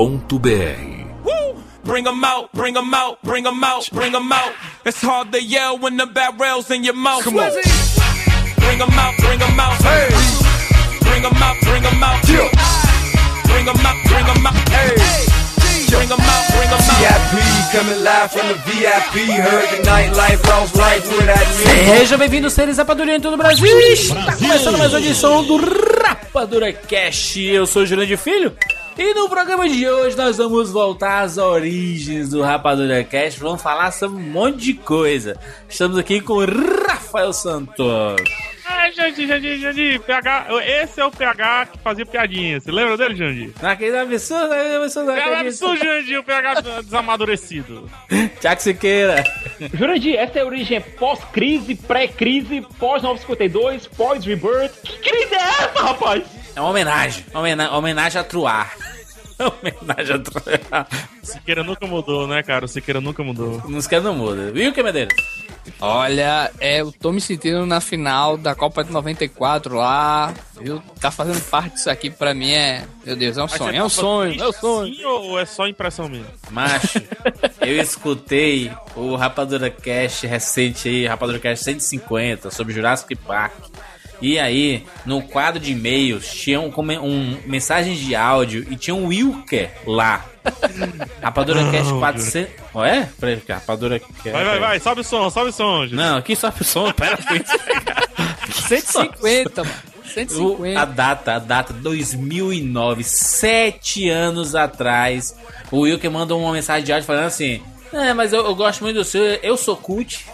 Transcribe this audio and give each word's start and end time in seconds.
rapadura.com.br 0.00 1.00
Bring 1.82 2.06
'em 2.06 2.24
out, 2.24 2.52
bring 2.52 2.76
'em 2.76 2.94
out, 2.94 3.18
bring 3.22 3.46
'em 3.46 3.64
out, 3.64 3.90
bring 3.92 4.14
'em 4.14 4.32
out. 4.32 4.52
It's 4.84 5.00
hard 5.00 5.32
to 5.32 5.42
yell 5.42 5.78
when 5.78 5.96
the 5.96 6.06
barrel's 6.06 6.70
in 6.70 6.84
your 6.84 6.94
mouth. 6.94 7.24
Come 7.24 7.38
on. 7.38 7.50
Bring 8.56 8.80
'em 8.80 8.98
out, 8.98 9.16
bring 9.18 9.40
'em 9.40 9.58
out. 9.58 9.82
Hey. 9.82 10.08
Bring 11.00 11.24
'em 11.24 11.42
out, 11.42 11.56
bring 11.62 11.84
'em 11.84 12.02
out. 12.02 12.22
Bring 12.22 13.66
'em 13.66 13.86
out, 13.86 13.96
bring 14.04 14.26
'em 14.28 14.46
out. 14.46 14.68
Hey. 14.70 14.94
Bring 15.88 16.10
'em 16.10 16.20
out, 16.20 16.44
bring 16.52 16.68
'em 16.68 16.74
out. 16.74 17.00
VIP 17.00 17.72
coming 17.72 18.02
live 18.04 18.30
from 18.30 18.48
the 18.48 18.54
VIP. 18.66 19.32
Heard 19.32 19.68
the 19.70 19.90
nightlife, 19.90 20.48
lost 20.48 20.76
life 20.76 21.08
with 21.16 21.26
that 21.26 21.46
Seja 21.98 22.16
bem-vindo, 22.16 22.50
seres 22.50 22.76
Rapadura 22.76 23.16
em 23.16 23.20
todo 23.20 23.34
o 23.34 23.36
Brasil. 23.36 23.66
Está 23.66 24.36
começando 24.36 24.78
mais 24.78 24.92
uma 24.92 25.00
edição 25.00 25.42
do 25.44 25.56
Rapadura 25.56 26.72
Cash. 26.72 27.36
Eu 27.38 27.66
sou 27.66 27.82
o 27.82 27.86
Jurandir 27.86 28.18
Filho. 28.18 28.54
E 29.02 29.14
no 29.14 29.30
programa 29.30 29.66
de 29.66 29.88
hoje 29.88 30.14
nós 30.14 30.36
vamos 30.36 30.70
voltar 30.70 31.20
às 31.22 31.38
origens 31.38 32.28
do 32.28 32.42
Rapadura 32.42 33.02
Cash. 33.02 33.36
Vamos 33.38 33.62
falar 33.62 33.90
sobre 33.92 34.18
um 34.18 34.26
monte 34.30 34.58
de 34.58 34.74
coisa. 34.74 35.40
Estamos 35.66 35.96
aqui 35.96 36.20
com 36.20 36.34
o 36.34 36.44
Rafael 36.44 37.32
Santos. 37.32 38.20
Ah, 38.66 38.90
Jandir, 38.90 39.26
Jandir, 39.26 39.58
Jandir, 39.58 40.00
PH, 40.02 40.46
esse 40.82 41.00
é 41.00 41.04
o 41.06 41.10
PH 41.10 41.66
que 41.72 41.78
fazia 41.78 42.04
piadinha. 42.04 42.60
Você 42.60 42.70
lembra 42.70 42.98
dele, 42.98 43.16
Jandir? 43.16 43.52
Naquele 43.62 43.96
absurdo, 43.96 44.48
naquele 44.48 44.76
absurdo, 44.76 45.06
naquele 45.06 45.34
absurdo, 45.34 45.78
Jandir, 45.84 46.18
o 46.20 46.24
PH 46.24 46.60
desamadurecido. 46.82 47.90
Tiago 48.38 48.60
Siqueira. 48.60 49.24
Jurandir, 49.72 50.16
essa 50.16 50.40
é 50.40 50.42
a 50.42 50.46
origem 50.46 50.78
pós-crise, 50.98 51.74
pré-crise, 51.74 52.60
pós-952, 52.78 53.88
pós-rebirth. 53.96 54.74
Que 54.84 54.98
crise 54.98 55.34
é 55.34 55.38
essa, 55.64 55.82
rapaz? 55.82 56.22
É 56.54 56.60
uma 56.60 56.68
homenagem. 56.68 57.24
Uma 57.30 57.40
homena- 57.40 57.70
homenagem 57.76 58.20
a 58.20 58.24
Truar. 58.24 58.76
Homenagem 59.46 60.16
a 60.16 60.18
Truar. 60.18 60.86
Siqueira 61.22 61.62
nunca 61.62 61.86
mudou, 61.86 62.26
né, 62.26 62.42
cara? 62.42 62.64
O 62.64 62.68
Siqueira 62.68 63.00
nunca 63.00 63.22
mudou. 63.22 63.62
Não 63.68 63.78
esquece 63.78 64.04
não 64.04 64.14
muda. 64.14 64.50
Viu, 64.50 64.72
que 64.72 64.82
Medeiros? 64.82 65.14
Olha, 65.80 66.50
é, 66.58 66.80
eu 66.80 66.90
tô 66.92 67.12
me 67.12 67.20
sentindo 67.20 67.64
na 67.66 67.80
final 67.80 68.36
da 68.36 68.54
Copa 68.54 68.82
de 68.82 68.90
94 68.90 69.76
lá, 69.76 70.32
viu? 70.60 70.82
Tá 71.00 71.10
fazendo 71.10 71.40
parte 71.48 71.74
disso 71.74 71.90
aqui 71.90 72.10
pra 72.10 72.34
mim 72.34 72.50
é. 72.52 72.84
Meu 73.04 73.14
Deus, 73.16 73.36
é 73.36 73.42
um 73.42 73.46
Mas 73.46 73.56
sonho, 73.58 73.70
você 73.72 73.76
é 73.78 73.84
um 73.84 73.88
sonho, 73.88 74.42
é 74.42 74.48
um 74.48 74.52
sonho. 74.52 74.92
assim 74.92 75.04
ou 75.04 75.38
é 75.38 75.44
só 75.46 75.66
impressão 75.66 76.08
minha? 76.08 76.26
Macho, 76.50 77.00
eu 77.60 77.80
escutei 77.80 78.70
o 78.96 79.14
Rapadura 79.16 79.70
Cast 79.70 80.26
recente 80.26 80.88
aí, 80.88 81.06
Rapadura 81.06 81.38
Cast 81.38 81.64
150, 81.64 82.50
sobre 82.50 82.72
Jurassic 82.74 83.14
Park. 83.16 83.52
E 84.20 84.38
aí, 84.38 84.84
no 85.06 85.22
quadro 85.22 85.58
de 85.60 85.72
e-mails, 85.72 86.28
tinha 86.30 86.60
um, 86.60 86.70
um 87.02 87.36
mensagem 87.46 87.94
de 87.94 88.14
áudio 88.14 88.66
e 88.70 88.76
tinha 88.76 88.94
um 88.94 89.06
Wilker 89.06 89.70
lá. 89.86 90.24
Rapadura 91.22 91.70
Cast 91.70 91.92
400. 91.92 92.50
Ó, 92.74 92.84
é? 92.84 93.08
Peraí, 93.18 93.36
que 93.38 93.52
Rapadura 93.52 93.98
Cast. 93.98 94.30
Vai, 94.30 94.44
vai, 94.44 94.58
vai, 94.58 94.80
sobe 94.80 95.00
o 95.00 95.04
som, 95.04 95.30
sobe 95.30 95.50
o 95.50 95.52
som, 95.52 95.82
Jandir. 95.82 95.96
Não, 95.96 96.16
aqui 96.18 96.36
só 96.36 96.48
o 96.48 96.64
som, 96.64 96.92
pera 96.94 97.18
aí. 97.28 97.42
150, 98.68 99.64
mano. 99.64 99.76
O- 100.04 100.12
150. 100.12 100.80
a 100.80 100.84
data, 100.84 101.34
a 101.34 101.38
data, 101.38 101.72
2009, 101.72 103.04
sete 103.04 104.08
anos 104.10 104.56
atrás, 104.56 105.36
o 105.70 105.80
Wilker 105.80 106.10
mandou 106.10 106.40
uma 106.40 106.52
mensagem 106.52 106.84
de 106.84 106.92
áudio 106.92 107.06
falando 107.06 107.26
assim: 107.26 107.62
É, 107.92 108.12
mas 108.12 108.32
eu, 108.32 108.44
eu 108.44 108.54
gosto 108.54 108.82
muito 108.82 108.96
do 108.96 109.04
seu, 109.04 109.22
eu 109.22 109.56
sou 109.56 109.76
cult. 109.76 110.26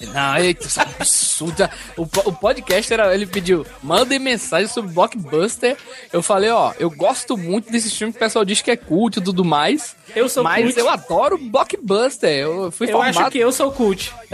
Não, 0.00 0.36
eita, 0.38 0.66
isso 0.66 0.78
é 0.80 0.84
absurdo. 0.84 1.68
O, 1.96 2.02
o 2.02 2.32
podcast 2.32 2.92
era, 2.92 3.12
ele 3.12 3.26
pediu, 3.26 3.66
mandem 3.82 4.18
mensagem 4.18 4.68
sobre 4.68 4.92
blockbuster. 4.92 5.76
Eu 6.12 6.22
falei, 6.22 6.50
ó, 6.50 6.72
eu 6.78 6.88
gosto 6.88 7.36
muito 7.36 7.70
desse 7.72 7.90
filme 7.90 8.12
que 8.12 8.16
o 8.18 8.20
pessoal 8.20 8.44
diz 8.44 8.62
que 8.62 8.70
é 8.70 8.76
cult 8.76 9.18
e 9.18 9.22
tudo 9.22 9.44
mais. 9.44 9.96
Eu 10.14 10.28
sou 10.28 10.44
mas 10.44 10.64
cult. 10.66 10.78
eu 10.78 10.88
adoro 10.88 11.36
blockbuster. 11.36 12.30
Eu 12.30 12.70
fui 12.70 12.86
Eu 12.86 12.92
formado. 12.92 13.18
acho 13.18 13.30
que 13.30 13.38
eu 13.38 13.50
sou 13.50 13.72
cult. 13.72 14.14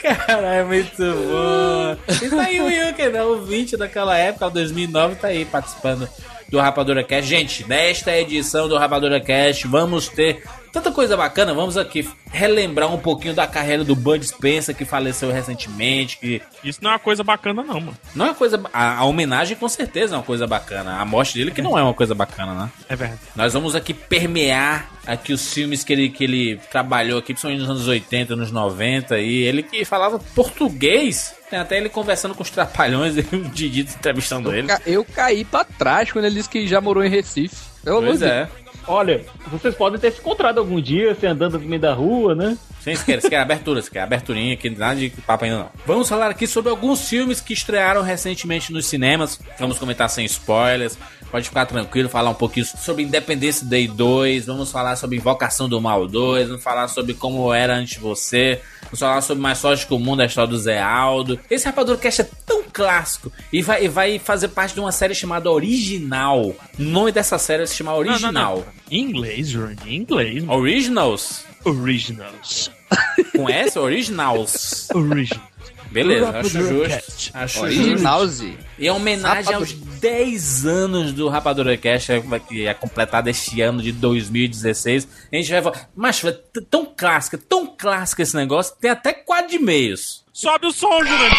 Cara, 0.00 0.54
é 0.54 0.64
muito 0.64 0.96
bom. 0.96 1.96
E 2.24 2.28
tá 2.28 2.42
aí 2.42 2.60
o 2.60 2.64
Wilker, 2.66 3.12
né? 3.12 3.22
O 3.22 3.42
20 3.44 3.76
daquela 3.76 4.16
época, 4.18 4.50
2009, 4.50 5.14
tá 5.16 5.28
aí 5.28 5.44
participando 5.44 6.08
do 6.48 6.58
Rapadura 6.58 7.04
Cast. 7.04 7.28
Gente, 7.28 7.68
nesta 7.68 8.16
edição 8.16 8.68
do 8.68 8.76
Rapadura 8.76 9.20
Cast, 9.20 9.66
vamos 9.68 10.08
ter 10.08 10.42
tanta 10.72 10.90
coisa 10.90 11.16
bacana. 11.16 11.52
Vamos 11.54 11.76
aqui 11.76 12.08
relembrar 12.30 12.92
um 12.92 12.98
pouquinho 12.98 13.34
da 13.34 13.46
carreira 13.46 13.84
do 13.84 13.94
Bud 13.94 14.26
Spencer, 14.26 14.74
que 14.74 14.84
faleceu 14.84 15.30
recentemente, 15.30 16.16
que 16.18 16.40
Isso 16.64 16.80
não 16.82 16.90
é 16.90 16.94
uma 16.94 16.98
coisa 16.98 17.22
bacana, 17.22 17.62
não, 17.62 17.74
mano. 17.80 17.96
não 18.14 18.24
é 18.26 18.28
uma 18.30 18.34
coisa... 18.34 18.60
A, 18.72 18.98
a 18.98 19.04
homenagem, 19.04 19.56
com 19.56 19.68
certeza, 19.68 20.14
é 20.14 20.18
uma 20.18 20.24
coisa 20.24 20.46
bacana. 20.46 20.98
A 20.98 21.04
morte 21.04 21.34
dele, 21.36 21.50
que 21.50 21.60
não 21.62 21.78
é 21.78 21.82
uma 21.82 21.92
coisa 21.94 22.14
bacana, 22.14 22.54
né? 22.54 22.70
É 22.88 22.96
verdade. 22.96 23.20
Nós 23.36 23.52
vamos 23.52 23.74
aqui 23.76 23.92
permear 23.92 24.90
aqui 25.06 25.32
os 25.32 25.52
filmes 25.52 25.84
que 25.84 25.92
ele, 25.92 26.08
que 26.08 26.24
ele 26.24 26.60
trabalhou 26.70 27.18
aqui, 27.18 27.32
principalmente 27.34 27.60
nos 27.60 27.70
anos 27.70 27.88
80, 27.88 28.34
nos 28.36 28.50
90, 28.50 29.18
e 29.18 29.42
ele 29.42 29.62
que 29.62 29.84
falava 29.84 30.18
português. 30.34 31.34
Tem 31.50 31.58
até 31.58 31.76
ele 31.76 31.88
conversando 31.90 32.34
com 32.34 32.42
os 32.42 32.50
trapalhões 32.50 33.14
e 33.18 33.20
o 33.36 33.40
Didi 33.50 33.80
entrevistando 33.80 34.50
Eu, 34.50 34.54
ele. 34.58 34.68
ca- 34.68 34.80
eu 34.86 35.04
caí 35.04 35.44
pra 35.44 35.64
trás 35.64 36.10
quando 36.10 36.24
ele 36.24 36.36
disse 36.36 36.48
que 36.48 36.66
já 36.66 36.80
morou 36.80 37.04
em 37.04 37.10
Recife. 37.10 37.56
Eu 37.84 38.00
Pois 38.00 38.22
é. 38.22 38.48
Olha, 38.86 39.24
vocês 39.46 39.74
podem 39.74 39.98
ter 39.98 40.12
se 40.12 40.20
encontrado 40.20 40.58
algum 40.58 40.80
dia, 40.80 41.14
você 41.14 41.26
andando 41.26 41.58
no 41.58 41.66
meio 41.66 41.80
da 41.80 41.94
rua, 41.94 42.34
né? 42.34 42.56
Sim, 42.80 42.96
você 42.96 43.04
quer, 43.04 43.20
você 43.20 43.30
quer 43.30 43.38
abertura, 43.38 43.80
você 43.80 43.90
quer 43.90 44.00
aberturinha 44.00 44.54
aqui, 44.54 44.68
nada 44.68 44.98
de 44.98 45.10
papo 45.10 45.44
ainda 45.44 45.58
não. 45.58 45.70
Vamos 45.86 46.08
falar 46.08 46.30
aqui 46.30 46.46
sobre 46.46 46.70
alguns 46.70 47.08
filmes 47.08 47.40
que 47.40 47.52
estrearam 47.52 48.02
recentemente 48.02 48.72
nos 48.72 48.86
cinemas. 48.86 49.38
Vamos 49.58 49.78
comentar 49.78 50.10
sem 50.10 50.24
spoilers. 50.24 50.98
Pode 51.32 51.48
ficar 51.48 51.64
tranquilo, 51.64 52.10
falar 52.10 52.28
um 52.28 52.34
pouquinho 52.34 52.66
sobre 52.66 53.04
Independence 53.04 53.64
Day 53.64 53.88
2. 53.88 54.44
Vamos 54.44 54.70
falar 54.70 54.96
sobre 54.96 55.16
Invocação 55.16 55.66
do 55.66 55.80
Mal 55.80 56.06
2. 56.06 56.48
Vamos 56.48 56.62
falar 56.62 56.88
sobre 56.88 57.14
como 57.14 57.50
era 57.54 57.74
antes 57.74 57.96
você. 57.96 58.60
Vamos 58.82 59.00
falar 59.00 59.22
sobre 59.22 59.42
Mais 59.42 59.58
Forte 59.58 59.86
que 59.86 59.94
o 59.94 59.98
Mundo, 59.98 60.20
a 60.20 60.26
história 60.26 60.50
do 60.50 60.58
Zé 60.58 60.78
Aldo. 60.78 61.40
Esse 61.50 61.64
Rapadura 61.64 61.96
Cast 61.96 62.20
é 62.20 62.28
tão 62.44 62.62
clássico 62.70 63.32
e 63.50 63.62
vai, 63.62 63.86
e 63.86 63.88
vai 63.88 64.18
fazer 64.18 64.48
parte 64.48 64.74
de 64.74 64.80
uma 64.80 64.92
série 64.92 65.14
chamada 65.14 65.50
Original. 65.50 66.48
O 66.48 66.56
nome 66.78 67.10
dessa 67.10 67.38
série 67.38 67.66
se 67.66 67.76
chama 67.76 67.94
Original. 67.94 68.30
Não, 68.30 68.42
não, 68.42 68.56
não. 68.56 68.64
Em 68.90 69.00
inglês, 69.00 69.54
em 69.86 69.96
inglês. 69.96 70.46
Originals? 70.46 71.46
Originals. 71.64 72.70
Com 73.34 73.48
S? 73.48 73.78
Originals. 73.78 74.88
Originals. 74.94 75.51
Beleza, 75.92 76.30
acho 76.30 76.48
justo. 76.48 77.30
Acho 77.34 77.60
justo. 77.60 77.62
Originalzi. 77.64 78.58
E 78.78 78.88
é 78.88 78.92
homenagem 78.92 79.54
aos 79.54 79.72
Rapadura. 79.72 79.98
10 80.00 80.66
anos 80.66 81.12
do 81.12 81.28
Rapadura 81.28 81.76
Cash, 81.76 82.08
que 82.48 82.66
é 82.66 82.74
completado 82.74 83.28
este 83.28 83.60
ano 83.60 83.82
de 83.82 83.92
2016. 83.92 85.06
A 85.30 85.36
gente 85.36 85.50
vai 85.52 85.62
falar. 85.62 85.88
Mas 85.94 86.22
tão 86.70 86.86
clássica, 86.86 87.38
tão 87.38 87.66
clássica 87.66 88.22
esse 88.22 88.34
negócio, 88.34 88.74
tem 88.80 88.90
até 88.90 89.12
quadro 89.12 89.50
de 89.50 89.58
meios. 89.58 90.24
Sobe 90.32 90.66
o 90.66 90.72
som, 90.72 91.04
Jurandir. 91.04 91.32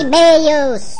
e-mails. 0.00 0.96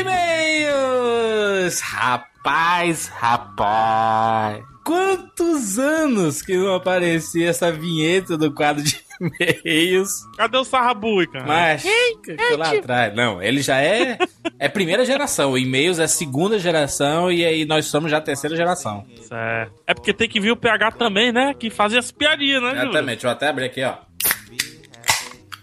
E-mails! 0.00 1.80
Rapaz, 1.80 3.08
rapaz. 3.08 4.62
Quantos 4.84 5.78
anos 5.78 6.42
que 6.42 6.56
não 6.56 6.74
aparecia 6.74 7.48
essa 7.50 7.70
vinheta 7.70 8.36
do 8.36 8.52
quadro 8.52 8.82
de 8.82 8.98
e-mails? 9.20 10.10
Cadê 10.36 10.56
o 10.56 10.64
Sarrabui, 10.64 11.26
cara? 11.26 11.44
Mas, 11.46 11.82
ficou 12.24 12.56
lá 12.56 12.72
atrás. 12.72 13.14
Não, 13.14 13.42
ele 13.42 13.60
já 13.60 13.80
é. 13.80 14.18
É 14.58 14.68
primeira 14.68 15.04
geração. 15.04 15.52
O 15.52 15.58
e-mails 15.58 15.98
é 15.98 16.06
segunda 16.06 16.58
geração 16.58 17.30
e 17.30 17.44
aí 17.44 17.64
nós 17.64 17.86
somos 17.86 18.10
já 18.10 18.16
a 18.18 18.22
terceira 18.22 18.56
geração. 18.56 19.04
Certo. 19.22 19.72
É 19.86 19.94
porque 19.94 20.12
tem 20.12 20.28
que 20.28 20.40
vir 20.40 20.50
o 20.50 20.56
PH 20.56 20.92
também, 20.92 21.30
né? 21.30 21.54
Que 21.54 21.70
fazia 21.70 21.98
as 21.98 22.10
piadinhas, 22.10 22.62
né, 22.62 22.70
Júlio? 22.70 22.84
Exatamente. 22.84 23.16
Deixa 23.16 23.26
eu 23.26 23.30
até 23.32 23.48
abrir 23.48 23.66
aqui, 23.66 23.84
ó. 23.84 24.09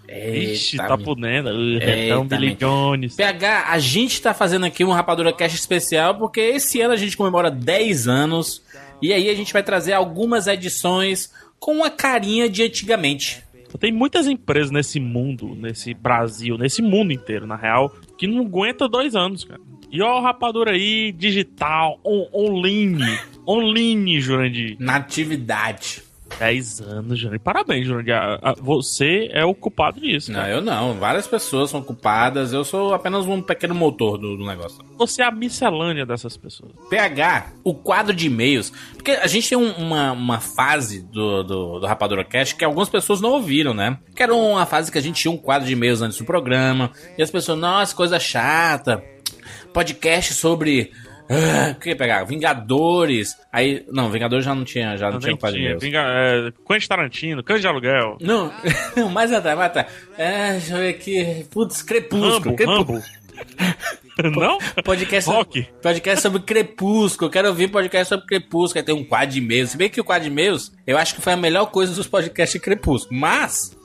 Ixi, 0.09 0.77
tá 0.77 0.97
podendo. 0.97 1.49
Uh, 1.49 1.73
Eita, 1.73 1.85
Retão 1.85 2.25
Billy 2.27 2.47
mi- 2.47 2.55
Jones. 2.55 3.15
PH, 3.15 3.65
a 3.69 3.79
gente 3.79 4.21
tá 4.21 4.33
fazendo 4.33 4.65
aqui 4.65 4.83
um 4.85 4.91
Rapadura 4.91 5.33
Cash 5.33 5.53
especial 5.53 6.15
porque 6.15 6.39
esse 6.39 6.79
ano 6.81 6.93
a 6.93 6.97
gente 6.97 7.17
comemora 7.17 7.51
10 7.51 8.07
anos 8.07 8.61
e 9.01 9.11
aí 9.13 9.29
a 9.29 9.35
gente 9.35 9.51
vai 9.53 9.61
trazer 9.63 9.93
algumas 9.93 10.47
edições 10.47 11.31
com 11.59 11.77
uma 11.77 11.89
carinha 11.89 12.49
de 12.49 12.63
antigamente. 12.63 13.43
Tem 13.79 13.91
muitas 13.91 14.27
empresas 14.27 14.71
nesse 14.71 14.99
mundo, 14.99 15.53
nesse 15.53 15.93
Brasil, 15.93 16.57
nesse 16.57 16.81
mundo 16.81 17.11
inteiro, 17.13 17.45
na 17.45 17.55
real, 17.55 17.93
que 18.17 18.25
não 18.25 18.39
aguenta 18.43 18.87
dois 18.87 19.13
anos, 19.13 19.43
cara. 19.43 19.59
E 19.91 20.01
ó, 20.01 20.17
o 20.19 20.21
rapadura 20.21 20.71
aí, 20.71 21.11
digital, 21.11 21.99
on- 22.03 22.27
online, 22.33 23.03
online, 23.47 24.19
Jurandir. 24.19 24.77
Natividade. 24.79 26.01
10 26.39 26.81
anos, 26.81 27.17
Jurandir. 27.19 27.39
Parabéns, 27.41 27.87
a- 27.89 28.53
Você 28.59 29.29
é 29.31 29.43
o 29.45 29.53
culpado 29.55 29.99
disso. 29.99 30.31
Não, 30.31 30.39
cara. 30.41 30.51
eu 30.51 30.61
não. 30.61 30.93
Várias 30.95 31.25
pessoas 31.27 31.69
são 31.69 31.81
culpadas. 31.81 32.53
Eu 32.53 32.63
sou 32.63 32.93
apenas 32.93 33.25
um 33.25 33.41
pequeno 33.41 33.73
motor 33.73 34.17
do, 34.17 34.37
do 34.37 34.45
negócio. 34.45 34.79
Você 34.97 35.21
é 35.21 35.25
a 35.25 35.31
miscelânea 35.31 36.05
dessas 36.05 36.35
pessoas. 36.37 36.71
PH, 36.89 37.53
o 37.63 37.73
quadro 37.73 38.13
de 38.13 38.27
e-mails. 38.27 38.71
Porque 38.93 39.11
a 39.11 39.27
gente 39.27 39.49
tem 39.49 39.57
um- 39.57 39.71
uma, 39.73 40.11
uma 40.11 40.39
fase 40.39 41.01
do, 41.01 41.43
do, 41.43 41.79
do 41.79 41.85
Rapadura 41.87 42.23
Cast 42.23 42.55
que 42.55 42.65
algumas 42.65 42.89
pessoas 42.89 43.21
não 43.21 43.31
ouviram, 43.31 43.73
né? 43.73 43.97
Que 44.15 44.21
era 44.23 44.33
uma 44.35 44.65
fase 44.65 44.91
que 44.91 44.97
a 44.97 45.01
gente 45.01 45.21
tinha 45.21 45.31
um 45.31 45.37
quadro 45.37 45.65
de 45.67 45.73
e-mails 45.73 46.01
antes 46.01 46.17
do 46.17 46.25
programa. 46.25 46.91
E 47.17 47.23
as 47.23 47.31
pessoas, 47.31 47.57
nossa, 47.57 47.95
coisa 47.95 48.19
chata. 48.19 49.03
Podcast 49.73 50.33
sobre. 50.33 50.91
Ah, 51.29 51.71
o 51.71 51.79
que 51.79 51.95
pegar? 51.95 52.23
Vingadores. 52.23 53.35
Aí. 53.51 53.85
Não, 53.91 54.09
Vingadores 54.09 54.45
já 54.45 54.55
não 54.55 54.63
tinha, 54.63 54.97
já 54.97 55.07
não, 55.07 55.17
Eu 55.17 55.19
tinha 55.19 55.35
de 55.35 55.57
tinha. 55.57 55.77
Vinga, 55.77 55.99
é, 55.99 56.51
Quentin 56.67 56.87
Tarantino, 56.87 57.43
Cães 57.43 57.61
de 57.61 57.67
Aluguel. 57.67 58.17
Não, 58.21 58.51
não, 58.95 59.09
mais 59.11 59.31
atrás, 59.31 59.57
mais 59.57 59.69
atrás. 59.69 59.87
É, 60.17 60.51
deixa 60.53 60.73
eu 60.73 60.79
ver 60.79 60.89
aqui. 60.89 61.45
Putz, 61.51 61.81
Crepúsculo. 61.81 62.31
Rambo, 62.31 62.55
Crepúsculo. 62.55 62.99
Rambo. 62.99 63.27
Não? 64.23 64.57
Podcast, 64.83 65.29
Rock. 65.29 65.67
podcast 65.81 66.21
sobre 66.23 66.41
Crepúsculo. 66.41 67.29
Quero 67.29 67.49
ouvir 67.49 67.67
podcast 67.67 68.09
sobre 68.09 68.25
Crepúsculo. 68.25 68.79
Aí 68.79 68.83
tem 68.83 68.95
um 68.95 69.03
quadro 69.03 69.33
de 69.33 69.39
e-mails. 69.39 69.71
Se 69.71 69.77
bem 69.77 69.89
que 69.89 70.01
o 70.01 70.03
quadro 70.03 70.23
de 70.23 70.31
e-mails, 70.31 70.71
eu 70.87 70.97
acho 70.97 71.13
que 71.13 71.21
foi 71.21 71.33
a 71.33 71.37
melhor 71.37 71.67
coisa 71.67 71.93
dos 71.93 72.07
podcasts 72.07 72.53
de 72.53 72.59
Crepúsculo. 72.59 73.19
Mas, 73.19 73.77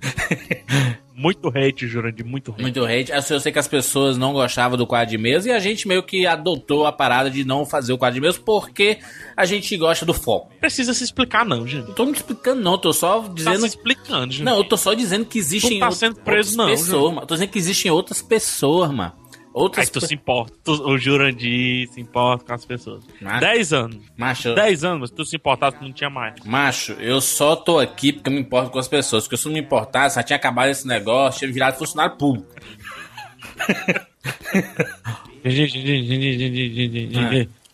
Muito 1.20 1.48
hate, 1.48 1.88
Jurandir, 1.88 2.24
muito 2.24 2.52
hate. 2.52 2.62
muito 2.62 2.84
hate. 2.84 3.10
Eu 3.10 3.20
sei- 3.22 3.36
eu 3.36 3.40
sei 3.40 3.50
que 3.50 3.58
as 3.58 3.66
pessoas 3.66 4.16
não 4.16 4.32
gostavam 4.32 4.78
do 4.78 4.86
quadro 4.86 5.08
de 5.10 5.16
e-mails 5.16 5.46
e 5.46 5.50
a 5.50 5.58
gente 5.58 5.88
meio 5.88 6.00
que 6.00 6.24
adotou 6.28 6.86
a 6.86 6.92
parada 6.92 7.28
de 7.28 7.44
não 7.44 7.66
fazer 7.66 7.92
o 7.92 7.98
quadro 7.98 8.14
de 8.14 8.18
e-mails 8.20 8.38
porque 8.38 8.98
a 9.36 9.44
gente 9.44 9.76
gosta 9.76 10.06
do 10.06 10.14
foco. 10.14 10.52
Precisa 10.60 10.94
se 10.94 11.02
explicar, 11.02 11.44
não, 11.44 11.66
gente. 11.66 11.88
Não 11.88 11.94
tô 11.94 12.04
me 12.04 12.12
explicando, 12.12 12.62
não. 12.62 12.78
Tô 12.78 12.92
só 12.92 13.20
Tá 13.22 13.28
dizendo. 13.34 13.60
se 13.62 13.66
explicando, 13.66 14.32
gente. 14.32 14.44
Não, 14.44 14.58
eu 14.58 14.64
tô 14.64 14.76
só 14.76 14.94
dizendo 14.94 15.24
que 15.24 15.40
existem 15.40 15.78
Tu 15.78 15.80
tá 15.80 15.90
sendo 15.90 16.14
preso, 16.20 16.50
outras 16.50 16.56
não, 16.56 16.66
pessoas, 16.68 17.14
mano. 17.14 17.26
Tô 17.26 17.34
dizendo 17.34 17.50
que 17.50 17.58
existem 17.58 17.90
outras 17.90 18.22
pessoas, 18.22 18.92
mano. 18.92 19.12
Outras 19.58 19.86
Aí 19.86 19.92
tu 19.92 20.00
se 20.00 20.14
importa. 20.14 20.52
Tu, 20.62 20.70
o 20.70 20.96
Jurandir 20.96 21.88
se 21.88 22.00
importa 22.00 22.44
com 22.44 22.54
as 22.54 22.64
pessoas. 22.64 23.02
Ah. 23.24 23.40
10 23.40 23.72
anos. 23.72 23.98
Macho, 24.16 24.54
10 24.54 24.84
anos, 24.84 25.00
mas 25.00 25.10
se 25.10 25.16
tu 25.16 25.24
se 25.24 25.34
importasse, 25.34 25.76
não 25.80 25.92
tinha 25.92 26.08
mais. 26.08 26.34
Macho, 26.44 26.92
eu 26.92 27.20
só 27.20 27.56
tô 27.56 27.80
aqui 27.80 28.12
porque 28.12 28.28
eu 28.30 28.34
me 28.34 28.40
importo 28.40 28.70
com 28.70 28.78
as 28.78 28.86
pessoas. 28.86 29.24
Porque 29.24 29.36
se 29.36 29.48
eu 29.48 29.50
não 29.50 29.54
me 29.54 29.64
importasse, 29.66 30.14
já 30.14 30.22
tinha 30.22 30.36
acabado 30.36 30.68
esse 30.70 30.86
negócio, 30.86 31.40
tinha 31.40 31.52
virado 31.52 31.76
funcionário 31.76 32.16
público. 32.16 32.46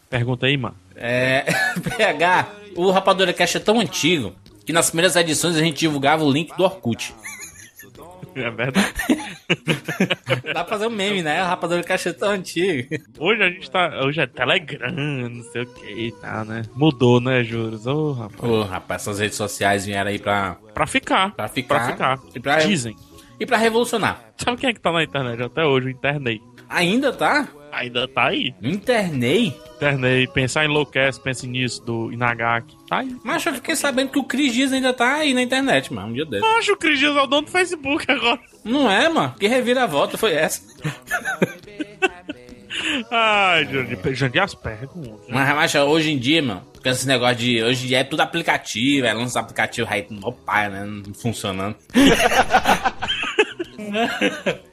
Pergunta 0.08 0.46
aí, 0.46 0.56
mano. 0.56 0.76
É. 0.96 1.44
PH, 1.98 2.48
o 2.76 2.90
Rapadura 2.90 3.34
Cash 3.34 3.56
é 3.56 3.60
tão 3.60 3.78
antigo 3.78 4.34
que 4.64 4.72
nas 4.72 4.88
primeiras 4.88 5.16
edições 5.16 5.54
a 5.54 5.60
gente 5.60 5.80
divulgava 5.80 6.24
o 6.24 6.32
link 6.32 6.56
do 6.56 6.64
Orkut. 6.64 7.14
É 8.44 8.50
verdade. 8.50 8.92
Dá 10.52 10.64
pra 10.64 10.64
fazer 10.64 10.86
um 10.86 10.90
meme, 10.90 11.22
né? 11.22 11.42
O 11.42 11.46
Rapadura 11.46 11.82
Cash 11.82 12.06
é 12.06 12.12
tão 12.12 12.30
antigo. 12.30 12.88
Hoje 13.18 13.42
a 13.42 13.48
gente 13.50 13.70
tá. 13.70 14.00
Hoje 14.04 14.20
é 14.20 14.26
Telegram, 14.26 14.90
não 14.92 15.42
sei 15.52 15.62
o 15.62 15.66
que 15.66 15.86
e 15.86 16.12
tal, 16.12 16.44
né? 16.44 16.62
Mudou, 16.74 17.20
né, 17.20 17.44
Juros? 17.44 17.86
Ô, 17.86 18.12
rapaz. 18.12 18.42
Ô, 18.50 18.62
rapaz, 18.62 19.02
essas 19.02 19.18
redes 19.20 19.36
sociais 19.36 19.86
vieram 19.86 20.10
aí 20.10 20.18
pra. 20.18 20.56
Pra 20.72 20.86
ficar. 20.86 21.32
Pra 21.34 21.48
ficar. 21.48 21.74
Pra 21.76 21.86
ficar. 21.92 22.20
E 22.34 22.40
pra- 22.40 22.56
Dizem. 22.58 22.96
E 23.38 23.46
pra 23.46 23.56
revolucionar. 23.56 24.20
Sabe 24.36 24.56
quem 24.58 24.70
é 24.70 24.72
que 24.74 24.80
tá 24.80 24.90
na 24.92 25.02
internet 25.04 25.42
até 25.42 25.64
hoje? 25.64 25.86
O 25.88 25.90
Internei. 25.90 26.40
Ainda 26.68 27.12
tá? 27.12 27.46
Ainda 27.74 28.06
tá 28.06 28.28
aí. 28.28 28.54
Internei? 28.62 29.54
Internei. 29.76 30.26
Pensar 30.26 30.64
em 30.64 30.68
Enlouquece, 30.68 31.20
pense 31.20 31.46
nisso, 31.46 31.82
do 31.84 32.12
Inagaki. 32.12 32.76
Tá 32.88 32.98
aí. 32.98 33.16
Mas 33.24 33.44
eu 33.44 33.54
fiquei 33.54 33.76
sabendo 33.76 34.10
que 34.10 34.18
o 34.18 34.24
Cris 34.24 34.52
Dias 34.52 34.72
ainda 34.72 34.92
tá 34.92 35.16
aí 35.16 35.34
na 35.34 35.42
internet, 35.42 35.92
mano. 35.92 36.08
Um 36.08 36.12
dia 36.12 36.24
desse. 36.24 36.44
Acho 36.44 36.72
o 36.72 36.76
Cris 36.76 36.98
Dias 36.98 37.16
é 37.16 37.20
o 37.20 37.26
dono 37.26 37.42
do 37.46 37.50
Facebook 37.50 38.10
agora. 38.10 38.40
Não 38.64 38.90
é, 38.90 39.08
mano? 39.08 39.34
Que 39.38 39.46
reviravolta 39.46 40.16
foi 40.16 40.32
essa? 40.32 40.62
Ai, 43.10 43.64
Jandir, 43.66 44.14
Jandir 44.14 44.42
as 44.42 44.54
perguntas. 44.54 45.26
Mas, 45.28 45.54
mas 45.54 45.74
hoje 45.74 46.10
em 46.12 46.18
dia, 46.18 46.42
mano, 46.42 46.62
com 46.82 46.88
esse 46.88 47.06
negócio 47.06 47.36
de. 47.36 47.62
Hoje 47.62 47.84
em 47.84 47.88
dia 47.88 47.98
é 48.00 48.04
tudo 48.04 48.20
aplicativo, 48.20 49.06
é 49.06 49.12
lança 49.12 49.40
aplicativo 49.40 49.88
aí 49.90 50.06
no 50.10 50.32
pai, 50.32 50.68
né? 50.68 50.84
Não 50.84 51.14
funcionando. 51.14 51.76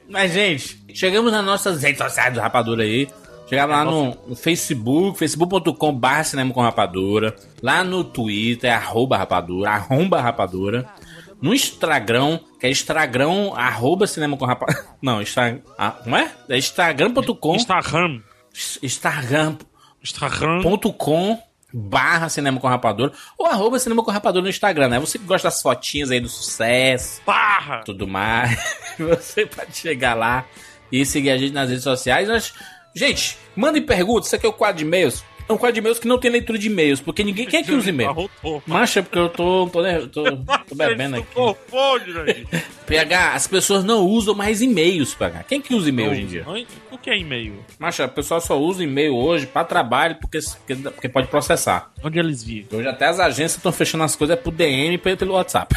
mas, 0.08 0.32
gente, 0.32 0.78
chegamos 0.94 1.32
nas 1.32 1.44
nossas 1.44 1.82
redes 1.82 1.98
sociais 1.98 2.34
do 2.34 2.40
Rapadura 2.40 2.82
aí. 2.82 3.08
Chegava 3.48 3.76
lá 3.76 3.84
no, 3.84 4.16
no 4.28 4.34
Facebook, 4.34 5.18
facebook.com 5.18 5.92
barra 5.92 6.24
cinema 6.24 6.54
com 6.54 6.62
rapadura. 6.62 7.36
Lá 7.62 7.84
no 7.84 8.02
Twitter, 8.02 8.72
arroba 8.72 9.18
rapadura, 9.18 9.70
arromba 9.70 10.20
rapadura. 10.22 10.88
No 11.40 11.52
Instagram, 11.52 12.40
que 12.58 12.66
é 12.66 12.70
Instagram, 12.70 13.52
arroba 13.54 14.06
cinema 14.06 14.38
com 14.38 14.46
rapadura. 14.46 14.82
Não, 15.02 15.20
Instagram. 15.20 15.60
Ah, 15.76 15.90
como 15.90 16.16
é? 16.16 16.32
É 16.48 16.56
instagram.com. 16.56 17.56
Instagram. 17.56 18.22
Instagram 18.82 19.56
Instagram. 20.02 20.62
Barra 21.72 22.28
cinema 22.28 22.60
com 22.60 22.68
rapadura 22.68 23.12
ou 23.38 23.46
arroba 23.46 23.78
cinema 23.78 24.02
com 24.04 24.10
rapadura 24.10 24.42
no 24.42 24.50
Instagram, 24.50 24.88
né? 24.88 24.98
Você 25.00 25.18
que 25.18 25.24
gosta 25.24 25.48
das 25.48 25.60
fotinhas 25.62 26.10
aí 26.10 26.20
do 26.20 26.28
sucesso, 26.28 27.20
Barra. 27.26 27.82
tudo 27.84 28.06
mais, 28.06 28.58
você 28.98 29.46
pode 29.46 29.76
chegar 29.76 30.14
lá 30.14 30.44
e 30.90 31.04
seguir 31.06 31.30
a 31.30 31.38
gente 31.38 31.52
nas 31.52 31.68
redes 31.68 31.84
sociais. 31.84 32.28
Nós- 32.28 32.52
Gente, 32.94 33.38
mandem 33.56 33.80
perguntas, 33.80 34.26
isso 34.26 34.36
aqui 34.36 34.44
é 34.44 34.48
o 34.50 34.52
quadro 34.52 34.76
de 34.76 34.84
e-mails. 34.84 35.24
É 35.52 35.54
um 35.54 35.58
quadro 35.58 35.74
de 35.74 35.80
e-mails 35.80 35.98
que 35.98 36.08
não 36.08 36.18
tem 36.18 36.30
leitura 36.30 36.58
de 36.58 36.66
e-mails, 36.68 37.00
porque 37.00 37.22
ninguém 37.22 37.46
quer 37.46 37.62
que 37.62 37.72
use 37.72 37.88
e-mail. 37.90 38.30
Macha, 38.66 39.00
é 39.00 39.02
porque 39.02 39.18
eu 39.18 39.28
tô, 39.28 39.68
tô, 39.68 39.82
né, 39.82 40.00
tô, 40.10 40.24
tô 40.24 40.74
bebendo 40.74 41.16
aqui. 41.16 41.26
Jandir. 42.12 42.46
PH, 42.86 43.34
as 43.34 43.46
pessoas 43.46 43.84
não 43.84 44.00
usam 44.06 44.34
mais 44.34 44.60
e-mails, 44.62 45.14
PH. 45.14 45.44
Quem 45.44 45.60
que 45.60 45.74
usa 45.74 45.88
e-mail 45.88 46.10
hoje 46.10 46.22
em 46.22 46.26
dia? 46.26 46.44
O 46.90 46.98
que 46.98 47.10
é 47.10 47.18
e-mail? 47.18 47.64
Macha, 47.78 48.06
o 48.06 48.08
pessoal 48.08 48.40
só 48.40 48.58
usa 48.58 48.82
e-mail 48.82 49.14
hoje 49.14 49.46
pra 49.46 49.64
trabalho, 49.64 50.16
porque, 50.20 50.38
porque, 50.66 51.08
pode 51.08 51.28
processar. 51.28 51.90
Onde 52.02 52.18
eles 52.18 52.42
vivem? 52.42 52.66
Hoje 52.78 52.88
até 52.88 53.06
as 53.06 53.20
agências 53.20 53.56
estão 53.56 53.72
fechando 53.72 54.04
as 54.04 54.16
coisas 54.16 54.38
por 54.40 54.52
DM 54.52 54.94
e 54.94 54.98
pe- 54.98 55.16
pelo 55.16 55.34
WhatsApp. 55.34 55.74